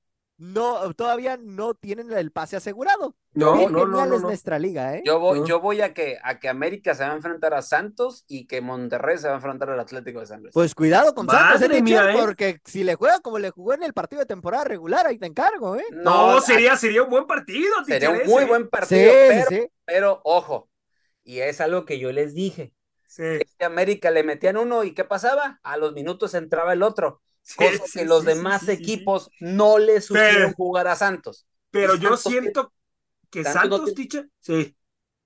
no, 0.43 0.93
todavía 0.95 1.39
no 1.41 1.75
tienen 1.75 2.11
el 2.13 2.33
pase 2.33 2.57
asegurado. 2.57 3.15
No, 3.35 3.71
no, 3.71 3.87
no, 3.87 4.15
es 4.15 4.23
nuestra 4.23 4.59
liga, 4.59 4.97
¿eh? 4.97 5.03
Yo 5.07 5.21
voy, 5.21 5.41
No. 5.41 5.47
yo 5.47 5.61
voy 5.61 5.81
a 5.81 5.95
que 5.95 6.19
a 6.23 6.41
que 6.41 6.49
América 6.49 6.95
se 6.95 7.05
va 7.05 7.13
a 7.13 7.15
enfrentar 7.17 7.55
a 7.55 7.63
Santos 7.63 8.25
y 8.27 8.47
que 8.49 8.61
Monterrey 8.61 9.19
se 9.19 9.29
va 9.29 9.35
a 9.35 9.37
enfrentar 9.37 9.71
al 9.71 9.79
Atlético 9.79 10.19
de 10.21 10.27
San 10.27 10.43
Luis. 10.43 10.53
Pues 10.53 10.75
cuidado 10.75 11.15
con 11.15 11.29
Santos, 11.29 11.63
¿eh, 11.71 11.81
mía? 11.81 12.11
¿eh? 12.11 12.17
Porque 12.19 12.61
si 12.65 12.83
le 12.83 12.97
juega 12.97 13.21
como 13.21 13.39
le 13.39 13.51
jugó 13.51 13.75
en 13.75 13.85
el 13.85 13.93
partido 13.93 14.21
de 14.21 14.27
temporada 14.27 14.65
regular, 14.65 15.07
ahí 15.07 15.17
te 15.19 15.27
encargo, 15.27 15.77
¿eh? 15.77 15.85
No, 15.93 16.41
sería, 16.41 16.77
sería 16.77 17.05
un 17.05 17.11
buen 17.11 17.27
partido. 17.27 17.73
sería 17.87 18.11
un 18.11 18.19
muy 18.27 18.43
ese. 18.43 18.47
buen 18.47 18.69
partido, 18.69 19.13
sí, 19.13 19.19
pero, 19.29 19.45
sí. 19.49 19.69
pero 19.85 20.21
ojo, 20.25 20.69
y 21.23 21.39
es 21.39 21.61
algo 21.61 21.85
que 21.85 21.99
yo 22.01 22.11
les 22.13 22.35
dije. 22.35 22.75
Sí. 23.07 23.23
que 23.59 23.65
América 23.67 24.11
le 24.11 24.25
metían 24.25 24.57
uno 24.57 24.85
y 24.85 24.95
¿qué 24.95 25.05
pasaba? 25.05 25.61
A 25.63 25.77
los 25.77 25.93
minutos 25.93 26.33
entraba 26.35 26.73
el 26.73 26.83
otro. 26.83 27.21
Sí, 27.43 27.57
Cosa 27.57 27.85
sí, 27.87 27.99
que 27.99 28.05
los 28.05 28.25
sí, 28.25 28.27
demás 28.27 28.61
sí, 28.61 28.67
sí, 28.67 28.77
sí, 28.77 28.85
sí. 28.85 28.93
equipos 28.95 29.31
no 29.41 29.79
le 29.79 30.01
supieron 30.01 30.53
jugar 30.55 30.87
a 30.89 30.97
Santos. 30.97 31.47
Pero 31.71 31.95
yo 31.97 32.17
siento 32.17 32.73
que 33.31 33.45
Santos 33.45 33.71
no 33.71 33.79
Santos, 33.79 33.85
tiene- 33.85 33.97
teacher, 34.09 34.31
sí. 34.41 34.77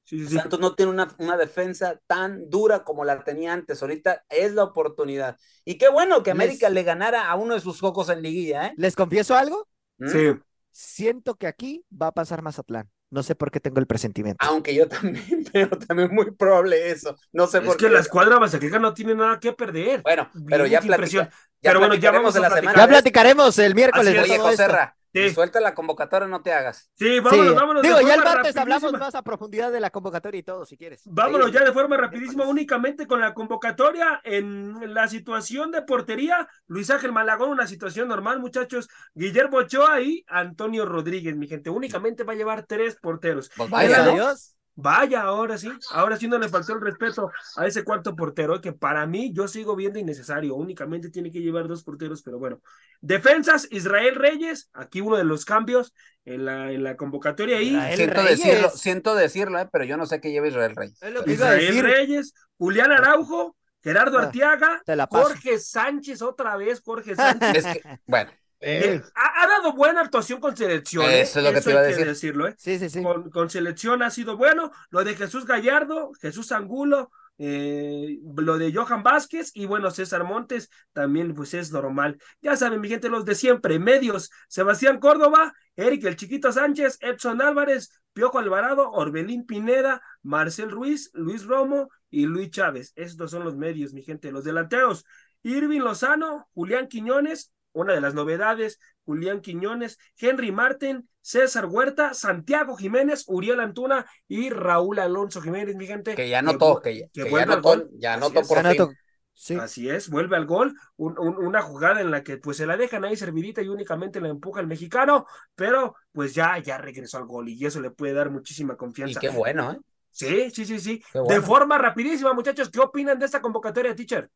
Sí, 0.05 0.19
sí, 0.21 0.29
sí. 0.29 0.35
Santos 0.35 0.61
no 0.61 0.75
tiene 0.75 0.93
una, 0.93 1.15
una 1.19 1.37
defensa 1.37 2.01
tan 2.07 2.49
dura 2.51 2.85
como 2.85 3.05
la 3.05 3.25
tenía 3.25 3.53
antes. 3.53 3.83
Ahorita 3.83 4.25
es 4.29 4.53
la 4.55 4.65
oportunidad. 4.65 5.39
Y 5.65 5.79
qué 5.79 5.89
bueno 5.89 6.23
que 6.23 6.31
América 6.31 6.69
Les- 6.69 6.71
le 6.71 6.83
ganara 6.85 7.29
a 7.31 7.37
uno 7.37 7.55
de 7.55 7.61
sus 7.61 7.81
cocos 7.81 8.09
en 8.11 8.23
liguilla, 8.23 8.69
¿eh? 8.69 8.81
¿Les 8.83 8.95
confieso 8.97 9.35
algo? 9.37 9.69
¿Mm? 9.99 10.07
Sí. 10.11 10.35
Siento 10.71 11.35
que 11.37 11.47
aquí 11.49 11.85
va 11.91 12.09
a 12.09 12.13
pasar 12.13 12.43
Mazatlán. 12.43 12.91
No 13.11 13.23
sé 13.23 13.35
por 13.37 13.51
qué 13.51 13.61
tengo 13.61 13.79
el 13.79 13.87
presentimiento. 13.87 14.45
Aunque 14.45 14.75
yo 14.75 14.89
también, 14.89 15.45
pero 15.53 15.79
también 15.79 16.13
muy 16.15 16.31
probable 16.33 16.91
eso. 16.91 17.17
No 17.33 17.47
sé 17.47 17.59
Es 17.59 17.65
por 17.65 17.77
que 17.77 17.87
qué. 17.87 17.93
la 17.93 18.01
escuadra 18.01 18.39
Mazatleca 18.41 18.79
no 18.79 18.95
tiene 18.95 19.15
nada 19.15 19.39
que 19.39 19.53
perder. 19.53 20.03
Bueno, 20.03 20.29
pero 20.49 20.65
Bien, 20.65 20.73
ya, 20.73 20.81
platica- 20.81 21.31
ya 21.63 21.71
Pero 21.71 21.79
bueno, 21.81 21.95
ya 21.95 22.13
platicaremos 22.13 22.35
vamos 22.35 22.37
a 22.37 22.41
la 22.41 22.49
platicar. 22.49 22.75
semana. 22.75 22.87
Ya 22.87 22.89
platicaremos 22.89 23.59
el 23.59 23.75
miércoles 23.75 24.15
es. 24.15 24.23
Oye. 24.23 24.39
Joserra, 24.39 24.97
Sí. 25.17 25.27
y 25.27 25.31
suelta 25.35 25.61
la 25.61 25.75
convocatoria, 25.75 26.29
no 26.29 26.43
te 26.43 26.53
hagas. 26.53 26.91
Sí, 26.95 27.21
vámonos, 27.21 27.49
Sí. 27.49 27.55
vámonos. 27.55 27.83
de 27.83 27.89
Digo, 27.89 28.01
ya 28.01 28.15
el 28.15 28.21
forma 28.21 28.35
martes 28.35 28.57
hablamos 28.57 28.93
más 28.93 29.15
a 29.15 29.23
profundidad 29.23 29.73
de 29.73 29.81
la 29.81 29.91
convocatoria 29.91 30.39
y 30.39 30.43
todo, 30.43 30.67
si 30.67 30.77
quieres. 30.77 31.03
Vámonos 31.07 31.49
Sí. 31.49 31.53
ya 31.55 31.65
de 31.65 31.73
forma 31.73 31.97
rapidísima, 31.97 32.45
únicamente 32.47 33.07
con 33.07 33.21
la 33.21 33.35
convocatoria 33.35 34.21
en 34.25 34.95
la 34.95 35.09
situación 35.09 35.71
de 35.71 35.83
portería. 35.83 36.49
Luis 36.67 36.91
Ángel 36.91 37.13
Malagón, 37.13 37.51
una 37.51 37.67
situación 37.67 38.09
normal, 38.09 38.41
muchachos. 38.41 38.89
Guillermo 39.15 39.59
Ochoa 39.59 40.01
y 40.01 40.25
Antonio 40.29 40.85
Rodríguez, 40.85 41.37
mi 41.37 41.47
gente. 41.47 41.71
Únicamente 41.71 42.25
va 42.25 42.33
a 42.33 42.37
llevar 42.37 42.67
tres 42.67 42.97
porteros. 42.97 43.51
Pues 43.57 43.71
vaya. 43.71 44.09
Dios. 44.09 44.56
Vaya, 44.79 45.23
ahora 45.23 45.57
sí, 45.57 45.73
ahora 45.93 46.17
sí 46.19 46.29
no 46.29 46.39
le 46.39 46.51
faltó 46.51 46.75
el 46.75 46.83
respeto 46.83 47.31
a 47.57 47.67
ese 47.67 47.83
cuarto 47.83 48.15
portero, 48.15 48.61
que 48.61 48.73
para 48.75 49.07
mí 49.07 49.33
yo 49.33 49.49
sigo 49.49 49.75
viendo 49.75 49.99
innecesario, 49.99 50.55
únicamente 50.55 51.09
tiene 51.09 51.31
que 51.31 51.41
llevar 51.41 51.67
dos 51.67 51.83
porteros, 51.83 52.23
pero 52.23 52.39
bueno. 52.39 52.61
Defensas, 53.01 53.67
Israel 53.71 54.15
Reyes, 54.17 54.69
aquí 54.75 55.01
uno 55.01 55.17
de 55.17 55.25
los 55.25 55.47
cambios 55.47 55.95
en 56.27 56.45
la, 56.45 56.71
en 56.73 56.83
la 56.85 56.97
convocatoria 56.97 57.57
ahí. 57.57 57.71
Siento 57.95 58.23
Reyes. 58.23 58.39
decirlo, 58.43 58.71
siento 58.71 59.15
decirlo, 59.15 59.59
eh, 59.61 59.69
pero 59.73 59.85
yo 59.85 59.97
no 59.97 60.05
sé 60.05 60.21
qué 60.21 60.31
lleva 60.31 60.49
Israel 60.49 60.77
Reyes. 60.77 61.03
Es 61.03 61.13
lo 61.13 61.25
que 61.25 61.33
iba 61.33 61.49
a 61.51 61.57
Israel 61.57 61.75
decir. 61.75 61.85
Reyes, 61.85 62.35
Julián 62.59 62.93
Araujo, 62.93 63.57
Gerardo 63.83 64.19
Ah, 64.19 64.23
Artiaga. 64.25 64.83
Jorge 65.09 65.59
Sánchez, 65.59 66.21
otra 66.21 66.57
vez 66.57 66.83
Jorge 66.85 67.15
Sánchez. 67.15 67.65
Es 67.65 67.65
que, 67.67 67.83
bueno, 68.07 68.31
Eh, 68.69 69.03
ha, 69.15 69.43
ha 69.43 69.47
dado 69.47 69.73
buena 69.75 70.01
actuación 70.01 70.41
con 70.41 70.57
selección. 70.57 71.05
¿eh? 71.05 71.21
Eso 71.21 71.39
es 71.39 71.45
lo 71.45 71.53
que 71.53 71.61
te 71.61 71.71
iba 71.71 71.81
a 71.81 71.85
decir. 71.85 72.07
decirlo, 72.07 72.49
¿eh? 72.49 72.55
Sí, 72.59 72.79
sí, 72.79 72.91
sí. 72.91 73.03
con, 73.03 73.31
con 73.31 73.49
selección 73.49 74.03
ha 74.03 74.11
sido 74.11 74.37
bueno. 74.37 74.73
Lo 74.91 75.05
de 75.05 75.15
Jesús 75.15 75.47
Gallardo, 75.47 76.11
Jesús 76.21 76.51
Angulo, 76.51 77.11
eh, 77.39 78.19
lo 78.37 78.59
de 78.59 78.73
Johan 78.73 79.03
Vázquez 79.03 79.51
y 79.55 79.67
bueno, 79.67 79.91
César 79.91 80.25
Montes 80.25 80.71
también 80.93 81.35
pues 81.35 81.55
es 81.55 81.71
normal. 81.71 82.19
Ya 82.41 82.57
saben, 82.57 82.81
mi 82.81 82.89
gente, 82.89 83.09
los 83.09 83.25
de 83.25 83.35
siempre, 83.35 83.79
medios, 83.79 84.31
Sebastián 84.49 84.99
Córdoba, 84.99 85.53
Eric 85.77 86.05
el 86.05 86.17
Chiquito 86.17 86.51
Sánchez, 86.51 86.99
Edson 87.01 87.43
Álvarez, 87.43 87.91
Piojo 88.15 88.39
Alvarado, 88.39 88.91
Orbelín 88.91 89.47
Pineda, 89.47 90.01
Marcel 90.23 90.71
Ruiz, 90.71 91.11
Luis 91.13 91.45
Romo 91.45 91.91
y 92.11 92.27
Luis 92.27 92.51
Chávez. 92.51 92.93
Estos 92.97 93.31
son 93.31 93.45
los 93.45 93.57
medios, 93.57 93.93
mi 93.93 94.03
gente. 94.03 94.33
Los 94.33 94.45
delanteros, 94.45 95.05
Irving 95.43 95.81
Lozano, 95.81 96.49
Julián 96.55 96.89
Quiñones, 96.89 97.53
una 97.77 97.93
de 97.93 98.01
las 98.01 98.15
novedades, 98.15 98.81
Julián 99.05 99.41
Quiñones, 99.41 99.99
Henry 100.19 100.51
Martin, 100.51 101.09
César 101.21 101.67
Huerta, 101.67 102.15
Santiago 102.15 102.77
Jiménez, 102.77 103.25
Uriel 103.27 103.61
Antuna 103.61 104.07
y 104.27 104.51
Raúl 104.51 104.99
Alonso 104.99 105.41
Jiménez, 105.41 105.77
mi 105.77 105.87
gente. 105.87 106.15
Que 106.15 106.29
ya 106.29 106.41
notó, 106.41 106.81
que, 106.81 107.09
que, 107.13 107.31
ya 107.31 107.47
notó, 107.47 107.89
ya 107.99 108.17
notó 108.17 108.43
por 108.43 108.63
fin. 108.67 109.61
Así 109.61 109.91
es, 109.91 110.09
vuelve 110.09 110.37
al 110.37 110.47
gol, 110.47 110.75
una 110.97 111.61
jugada 111.61 112.01
en 112.01 112.11
la 112.11 112.23
que 112.23 112.39
pues 112.39 112.57
se 112.57 112.65
la 112.65 112.79
dejan 112.79 113.05
ahí 113.05 113.17
servidita 113.17 113.61
y 113.61 113.69
únicamente 113.69 114.19
la 114.19 114.29
empuja 114.29 114.63
el 114.63 114.67
mexicano, 114.67 115.27
pero 115.55 115.95
pues 116.13 116.35
ya, 116.35 116.57
ya 116.59 116.79
regresó 116.79 117.19
al 117.19 117.27
gol 117.27 117.51
y 117.51 117.67
eso 117.67 117.81
le 117.81 117.91
puede 117.91 118.15
dar 118.15 118.31
muchísima 118.31 118.77
confianza. 118.77 119.19
Y 119.19 119.21
qué 119.21 119.29
bueno, 119.29 119.73
¿eh? 119.73 119.79
Sí, 120.11 120.51
sí, 120.51 120.65
sí, 120.65 120.81
sí. 120.81 121.03
De 121.29 121.43
forma 121.43 121.77
rapidísima, 121.77 122.33
muchachos, 122.33 122.71
¿qué 122.71 122.81
opinan 122.81 123.19
de 123.19 123.27
esta 123.27 123.43
convocatoria, 123.43 123.95
teacher? 123.95 124.31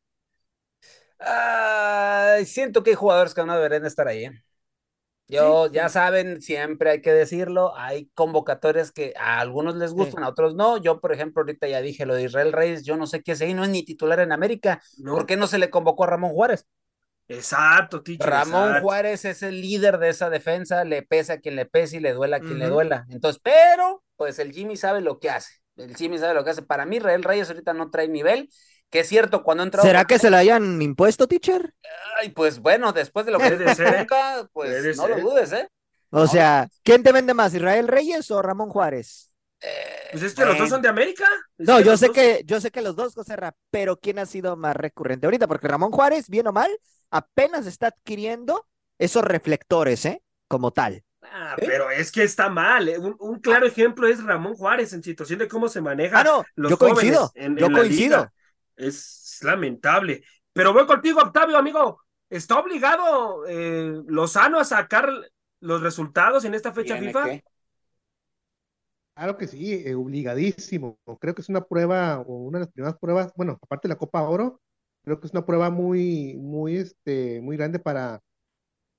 Siento 2.45 2.83
que 2.83 2.91
hay 2.91 2.97
jugadores 2.97 3.35
que 3.35 3.45
no 3.45 3.55
deberían 3.55 3.87
estar 3.87 4.09
ahí. 4.09 4.25
¿eh? 4.25 4.43
Yo, 5.31 5.71
ya 5.71 5.89
saben, 5.89 6.43
siempre 6.43 6.91
hay 6.91 7.03
que 7.03 7.13
decirlo, 7.13 7.77
hay 7.77 8.11
convocatorias 8.15 8.91
que 8.91 9.15
a 9.17 9.39
algunos 9.39 9.77
les 9.77 9.93
gustan, 9.93 10.25
a 10.25 10.29
otros 10.29 10.57
no. 10.57 10.77
Yo, 10.79 11.01
por 11.01 11.13
ejemplo, 11.13 11.43
ahorita 11.43 11.69
ya 11.69 11.81
dije 11.81 12.05
lo 12.05 12.15
de 12.15 12.25
Israel 12.25 12.53
Reyes, 12.53 12.85
yo 12.85 12.97
no 12.97 13.07
sé 13.07 13.23
qué 13.23 13.33
es 13.33 13.41
ahí, 13.41 13.55
no 13.55 13.63
es 13.63 13.71
ni 13.71 13.85
titular 13.85 14.19
en 14.19 14.33
América. 14.33 14.83
¿Por 15.05 15.27
qué 15.27 15.37
no 15.37 15.47
se 15.47 15.59
le 15.59 15.71
convocó 15.71 16.03
a 16.05 16.09
Ramón 16.09 16.33
Juárez? 16.33 16.67
Exacto, 17.29 18.03
teacher, 18.03 18.29
Ramón 18.29 18.81
Juárez 18.81 19.25
es 19.25 19.45
el 19.45 19.61
líder 19.61 19.99
de 19.99 20.09
esa 20.09 20.31
defensa, 20.31 20.83
le 20.83 21.03
pesa 21.03 21.35
a 21.35 21.39
quien 21.39 21.55
le 21.55 21.65
pese 21.65 21.99
y 21.99 22.01
le 22.01 22.13
duela 22.13 22.39
a 22.39 22.41
quien 22.41 22.59
le 22.59 22.67
duela. 22.67 23.07
Entonces, 23.09 23.41
pero, 23.41 24.03
pues 24.17 24.41
el 24.41 24.53
Jimmy 24.53 24.77
sabe 24.77 25.01
lo 25.01 25.21
que 25.21 25.31
hace. 25.31 25.61
El 25.77 25.95
Jimmy 25.95 26.19
sabe 26.19 26.35
lo 26.35 26.43
que 26.43 26.51
hace. 26.51 26.63
Para 26.63 26.87
mí, 26.87 26.97
Israel 26.97 27.23
Reyes 27.23 27.49
ahorita 27.49 27.73
no 27.73 27.93
trae 27.93 28.09
nivel 28.09 28.49
que 28.91 29.01
es 29.01 29.09
cierto, 29.09 29.43
cuando 29.43 29.63
entró. 29.63 29.83
¿Será 29.83 30.05
que 30.05 30.19
se 30.19 30.31
le 30.31 30.37
hayan 30.37 30.83
impuesto, 30.83 31.29
teacher? 31.29 31.73
Ay, 32.21 32.31
pues 32.31 32.59
bueno, 32.59 32.93
después 32.93 33.25
de 33.25 33.33
lo 33.33 33.39
que 33.39 33.57
dice 33.57 33.99
nunca, 33.99 34.49
pues 34.53 34.97
no 34.97 35.09
lo 35.09 35.21
dudes, 35.21 35.53
¿eh? 35.53 35.69
O 36.11 36.27
sea, 36.27 36.69
¿quién 36.83 37.05
te 37.05 37.13
vende 37.13 37.35
más, 37.35 37.55
Israel 37.55 37.87
Reyes 37.87 38.31
o 38.33 38.43
Ramón 38.43 38.69
Juárez? 38.69 39.31
Eh, 39.63 40.09
pues 40.11 40.25
es 40.25 40.35
que 40.35 40.45
los 40.45 40.59
dos 40.59 40.69
son 40.69 40.83
de 40.83 40.89
América. 40.89 41.25
no, 41.59 41.81
yo 41.81 41.97
sé 41.97 42.11
que, 42.11 42.43
yo 42.47 42.61
sé 42.61 42.73
que 42.73 42.83
los 42.83 42.97
dos, 42.97 43.15
José 43.15 43.37
Ra, 43.37 43.55
pero 43.71 43.97
¿quién 43.97 44.19
ha 44.19 44.27
sido 44.27 44.57
más 44.57 44.75
recurrente 44.75 45.27
ahorita? 45.27 45.47
Porque 45.47 45.69
Ramón 45.69 45.93
Juárez, 45.93 46.29
bien 46.29 46.49
o 46.49 46.53
mal, 46.53 46.71
apenas 47.11 47.67
está 47.67 47.89
adquiriendo 47.89 48.67
esos 48.99 49.23
reflectores, 49.23 50.05
¿eh? 50.05 50.23
Como 50.49 50.73
tal. 50.73 51.05
Ah, 51.23 51.55
pero 51.57 51.91
es 51.91 52.11
que 52.11 52.25
está 52.25 52.49
mal. 52.49 52.89
¿eh? 52.89 52.99
Un, 52.99 53.39
claro 53.39 53.67
ejemplo 53.67 54.09
es 54.09 54.25
Ramón 54.25 54.57
Juárez 54.57 54.93
en 54.95 55.03
situación 55.03 55.39
de 55.39 55.47
cómo 55.47 55.69
se 55.69 55.81
maneja 55.81 56.21
ah, 56.21 56.25
no, 56.25 56.45
los 56.57 56.71
yo 56.71 56.79
coincido, 56.79 57.31
yo 57.37 57.71
coincido 57.71 58.33
es 58.81 59.39
lamentable. 59.43 60.23
Pero 60.53 60.73
voy 60.73 60.87
contigo, 60.87 61.21
Octavio, 61.21 61.57
amigo. 61.57 62.01
¿Está 62.29 62.59
obligado 62.59 63.47
eh, 63.47 64.03
Lozano 64.07 64.59
a 64.59 64.65
sacar 64.65 65.11
los 65.61 65.83
resultados 65.83 66.45
en 66.45 66.55
esta 66.55 66.73
fecha 66.73 66.97
FIFA? 66.97 67.41
Claro 69.15 69.37
que 69.37 69.47
sí, 69.47 69.83
eh, 69.85 69.95
obligadísimo. 69.95 70.99
Creo 71.21 71.35
que 71.35 71.43
es 71.43 71.49
una 71.49 71.63
prueba, 71.63 72.21
o 72.21 72.37
una 72.37 72.59
de 72.59 72.65
las 72.65 72.73
primeras 72.73 72.99
pruebas, 72.99 73.33
bueno, 73.37 73.59
aparte 73.61 73.89
de 73.89 73.95
la 73.95 73.99
Copa 73.99 74.23
Oro, 74.23 74.61
creo 75.05 75.21
que 75.21 75.27
es 75.27 75.33
una 75.33 75.45
prueba 75.45 75.71
muy, 75.71 76.37
muy, 76.37 76.77
este, 76.77 77.41
muy 77.41 77.57
grande 77.57 77.79
para, 77.79 78.23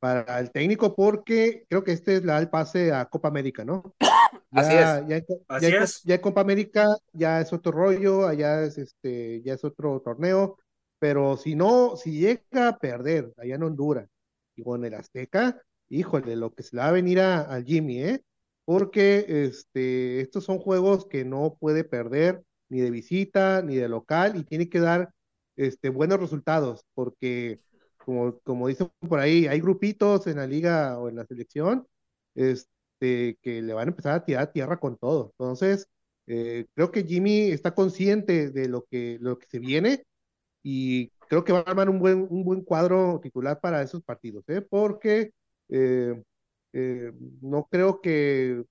para 0.01 0.39
el 0.39 0.49
técnico, 0.51 0.95
porque 0.95 1.63
creo 1.69 1.83
que 1.83 1.91
este 1.91 2.15
es 2.15 2.23
el 2.23 2.49
pase 2.49 2.91
a 2.91 3.05
Copa 3.05 3.27
América, 3.27 3.63
¿no? 3.63 3.93
Así 4.51 4.73
es. 4.73 5.07
Ya, 5.07 5.21
Así 5.47 5.65
es. 5.67 6.03
ya 6.03 6.19
Copa 6.19 6.41
América 6.41 6.87
ya 7.13 7.39
es 7.39 7.53
otro 7.53 7.71
rollo, 7.71 8.27
allá 8.27 8.63
es 8.63 8.79
este, 8.79 9.43
ya 9.43 9.53
es 9.53 9.63
otro 9.63 10.01
torneo, 10.01 10.57
pero 10.97 11.37
si 11.37 11.55
no, 11.55 11.95
si 11.95 12.19
llega 12.19 12.69
a 12.69 12.77
perder 12.79 13.31
allá 13.37 13.55
en 13.55 13.63
Honduras 13.63 14.09
y 14.55 14.63
con 14.63 14.83
el 14.83 14.95
Azteca, 14.95 15.61
híjole, 15.87 16.35
lo 16.35 16.51
que 16.51 16.63
se 16.63 16.75
le 16.75 16.81
va 16.81 16.87
a 16.87 16.91
venir 16.91 17.19
a, 17.19 17.61
Jimmy, 17.63 18.01
¿eh? 18.01 18.23
Porque 18.65 19.25
este, 19.27 20.21
estos 20.21 20.45
son 20.45 20.57
juegos 20.57 21.05
que 21.05 21.25
no 21.25 21.57
puede 21.59 21.83
perder 21.83 22.41
ni 22.69 22.79
de 22.79 22.89
visita 22.89 23.61
ni 23.61 23.75
de 23.75 23.87
local 23.87 24.35
y 24.35 24.43
tiene 24.45 24.67
que 24.67 24.79
dar 24.79 25.13
este, 25.57 25.89
buenos 25.89 26.19
resultados, 26.19 26.85
porque 26.95 27.59
como, 28.05 28.39
como 28.41 28.67
dicen 28.67 28.91
por 29.07 29.19
ahí, 29.19 29.47
hay 29.47 29.59
grupitos 29.61 30.27
en 30.27 30.37
la 30.37 30.47
liga 30.47 30.99
o 30.99 31.09
en 31.09 31.15
la 31.17 31.25
selección 31.25 31.87
este, 32.35 33.37
que 33.41 33.61
le 33.61 33.73
van 33.73 33.87
a 33.87 33.91
empezar 33.91 34.13
a 34.15 34.25
tirar 34.25 34.51
tierra 34.51 34.79
con 34.79 34.97
todo. 34.97 35.33
Entonces, 35.37 35.87
eh, 36.27 36.65
creo 36.75 36.91
que 36.91 37.03
Jimmy 37.03 37.51
está 37.51 37.73
consciente 37.75 38.51
de 38.51 38.67
lo 38.69 38.85
que, 38.85 39.17
lo 39.21 39.37
que 39.39 39.47
se 39.47 39.59
viene 39.59 40.05
y 40.63 41.09
creo 41.29 41.43
que 41.43 41.53
va 41.53 41.59
a 41.59 41.61
armar 41.63 41.89
un 41.89 41.99
buen, 41.99 42.27
un 42.29 42.43
buen 42.43 42.61
cuadro 42.61 43.19
titular 43.21 43.59
para 43.61 43.81
esos 43.81 44.03
partidos, 44.03 44.43
¿eh? 44.49 44.61
porque 44.61 45.31
eh, 45.69 46.21
eh, 46.73 47.13
no 47.41 47.67
creo 47.69 48.01
que 48.01 48.63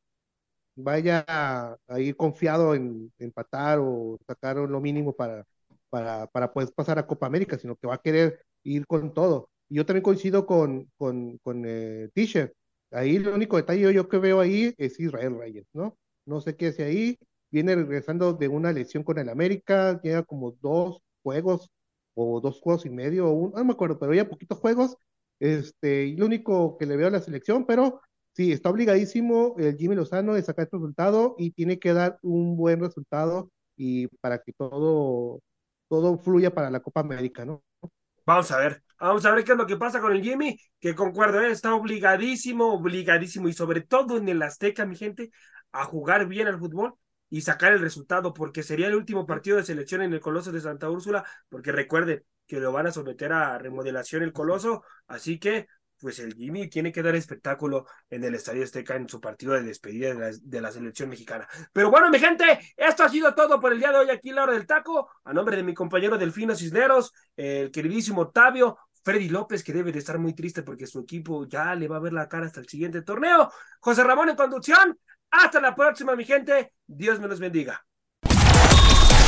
vaya 0.77 1.25
a, 1.29 1.79
ir 1.99 2.17
confiado 2.17 2.75
en, 2.75 3.13
empatar 3.19 3.79
o 3.81 4.19
sacar 4.27 4.57
lo 4.57 4.81
mínimo 4.81 5.15
para, 5.15 5.47
para, 5.91 6.27
para 6.29 6.53
poder 6.53 6.73
pasar 6.75 6.99
a 6.99 7.07
Copa 7.07 7.27
América, 7.27 7.59
sino 7.59 7.77
que 7.77 7.87
va 7.87 7.95
a 7.97 8.03
querer 8.03 8.45
ir 8.65 8.87
con 8.87 9.15
todo. 9.15 9.51
Yo 9.69 9.87
también 9.87 10.03
coincido 10.03 10.47
con, 10.47 10.91
con, 10.97 11.39
con 11.39 11.65
eh, 11.67 12.09
T-shirt. 12.15 12.53
Ahí 12.91 13.17
el 13.17 13.29
único 13.29 13.57
detalle 13.57 13.93
yo 13.95 14.09
que 14.09 14.19
veo 14.19 14.41
ahí 14.41 14.75
es 14.79 14.99
Israel 14.99 15.39
Reyes, 15.39 15.67
¿no? 15.73 15.97
No 16.27 16.41
sé 16.41 16.57
qué 16.57 16.69
hace 16.69 16.85
ahí. 16.85 17.19
Viene 17.51 17.75
regresando 17.77 18.33
de 18.33 18.49
una 18.49 18.73
lesión 18.73 19.03
con 19.05 19.19
el 19.19 19.29
América, 19.29 20.01
llega 20.03 20.23
como 20.25 20.53
dos 20.61 21.01
juegos 21.23 21.71
o 22.15 22.41
dos 22.41 22.61
juegos 22.61 22.87
y 22.87 22.91
medio, 22.91 23.29
o 23.31 23.51
no 23.57 23.65
me 23.65 23.73
acuerdo, 23.73 23.99
pero 23.99 24.15
ya 24.15 24.29
poquitos 24.29 24.59
juegos. 24.59 24.97
Este, 25.41 26.05
y 26.07 26.17
lo 26.17 26.27
único 26.27 26.77
que 26.79 26.87
le 26.87 26.97
veo 26.97 27.09
a 27.09 27.11
la 27.11 27.21
selección, 27.21 27.67
pero 27.67 28.01
sí, 28.35 28.53
está 28.53 28.71
obligadísimo 28.71 29.55
el 29.59 29.77
Jimmy 29.77 29.95
Lozano 29.97 30.35
de 30.35 30.43
sacar 30.43 30.65
este 30.65 30.77
resultado 30.77 31.35
y 31.39 31.53
tiene 31.53 31.79
que 31.79 31.93
dar 31.95 32.19
un 32.23 32.57
buen 32.57 32.81
resultado 32.81 33.51
y 33.77 34.09
para 34.19 34.39
que 34.43 34.53
todo, 34.53 35.41
todo 35.89 36.19
fluya 36.19 36.55
para 36.55 36.71
la 36.71 36.81
Copa 36.81 37.01
América, 37.01 37.45
¿no? 37.45 37.63
Vamos 38.31 38.53
a 38.53 38.59
ver, 38.59 38.81
vamos 39.01 39.25
a 39.27 39.33
ver 39.35 39.43
qué 39.43 39.51
es 39.53 39.59
lo 39.59 39.67
que 39.67 39.77
pasa 39.77 40.01
con 40.01 40.13
el 40.13 40.23
Jimmy, 40.23 40.57
que 40.79 40.95
concuerdo, 40.95 41.41
¿eh? 41.41 41.51
está 41.51 41.75
obligadísimo, 41.75 42.73
obligadísimo 42.73 43.49
y 43.49 43.53
sobre 43.53 43.81
todo 43.81 44.19
en 44.19 44.29
el 44.29 44.41
Azteca, 44.41 44.87
mi 44.87 44.95
gente, 44.95 45.33
a 45.73 45.85
jugar 45.85 46.29
bien 46.29 46.47
al 46.47 46.61
fútbol 46.61 46.95
y 47.29 47.41
sacar 47.41 47.73
el 47.73 47.81
resultado, 47.81 48.33
porque 48.33 48.63
sería 48.63 48.87
el 48.87 48.95
último 48.95 49.27
partido 49.27 49.57
de 49.57 49.65
selección 49.65 50.03
en 50.03 50.13
el 50.13 50.21
Coloso 50.21 50.53
de 50.53 50.61
Santa 50.61 50.89
Úrsula, 50.89 51.25
porque 51.49 51.73
recuerde 51.73 52.25
que 52.47 52.61
lo 52.61 52.71
van 52.71 52.87
a 52.87 52.93
someter 52.93 53.33
a 53.33 53.59
remodelación 53.59 54.23
el 54.23 54.33
Coloso, 54.33 54.85
así 55.09 55.41
que 55.41 55.67
pues 56.01 56.19
el 56.19 56.35
Jimmy 56.35 56.69
tiene 56.69 56.93
que 56.93 57.03
dar 57.03 57.15
espectáculo 57.15 57.87
en 58.09 58.25
el 58.25 58.35
Estadio 58.35 58.65
Azteca 58.65 58.97
en 58.97 59.09
su 59.09 59.21
partido 59.21 59.53
de 59.53 59.63
despedida 59.63 60.15
de 60.15 60.61
la, 60.61 60.73
selección 60.73 61.09
mexicana. 61.09 61.47
Pero 61.73 61.91
bueno, 61.91 62.11
mi 62.11 62.19
gente, 62.19 62.45
esto 62.77 63.05
ha 63.05 63.09
sido 63.09 63.35
todo 63.35 63.61
por 63.61 63.73
el 63.73 63.79
día 63.79 63.93
de 63.93 63.99
hoy 63.99 64.11
aquí 64.11 64.31
en 64.31 64.37
la 64.37 64.45
hora 64.45 64.55
del 64.55 64.67
taco. 64.67 65.11
A 65.25 65.33
nombre 65.33 65.57
de 65.57 65.63
mi 65.63 65.75
compañero 65.75 66.19
Delfino 66.19 66.55
Cisneros, 66.55 67.13
el 67.37 67.71
queridísimo 67.71 68.23
Octavio, 68.23 68.79
Freddy 69.03 69.29
López, 69.29 69.63
que 69.63 69.73
debe 69.73 69.93
de 69.93 69.99
estar 69.99 70.19
muy 70.19 70.35
triste 70.35 70.63
porque 70.63 70.87
su 70.87 71.01
equipo 71.01 71.47
ya 71.47 71.75
le 71.75 71.89
va 71.89 71.97
a 71.97 72.01
ver 72.01 72.13
la 72.13 72.29
cara 72.29 72.47
hasta 72.47 72.61
el 72.61 72.69
siguiente 72.69 73.03
torneo. 73.03 73.51
José 73.81 74.05
Ramón 74.05 74.31
en 74.31 74.37
conducción. 74.37 74.99
Hasta 75.31 75.61
la 75.61 75.75
próxima, 75.75 76.17
mi 76.17 76.25
gente. 76.25 76.73
Dios 76.87 77.21
me 77.21 77.29
los 77.29 77.39
bendiga. 77.39 77.85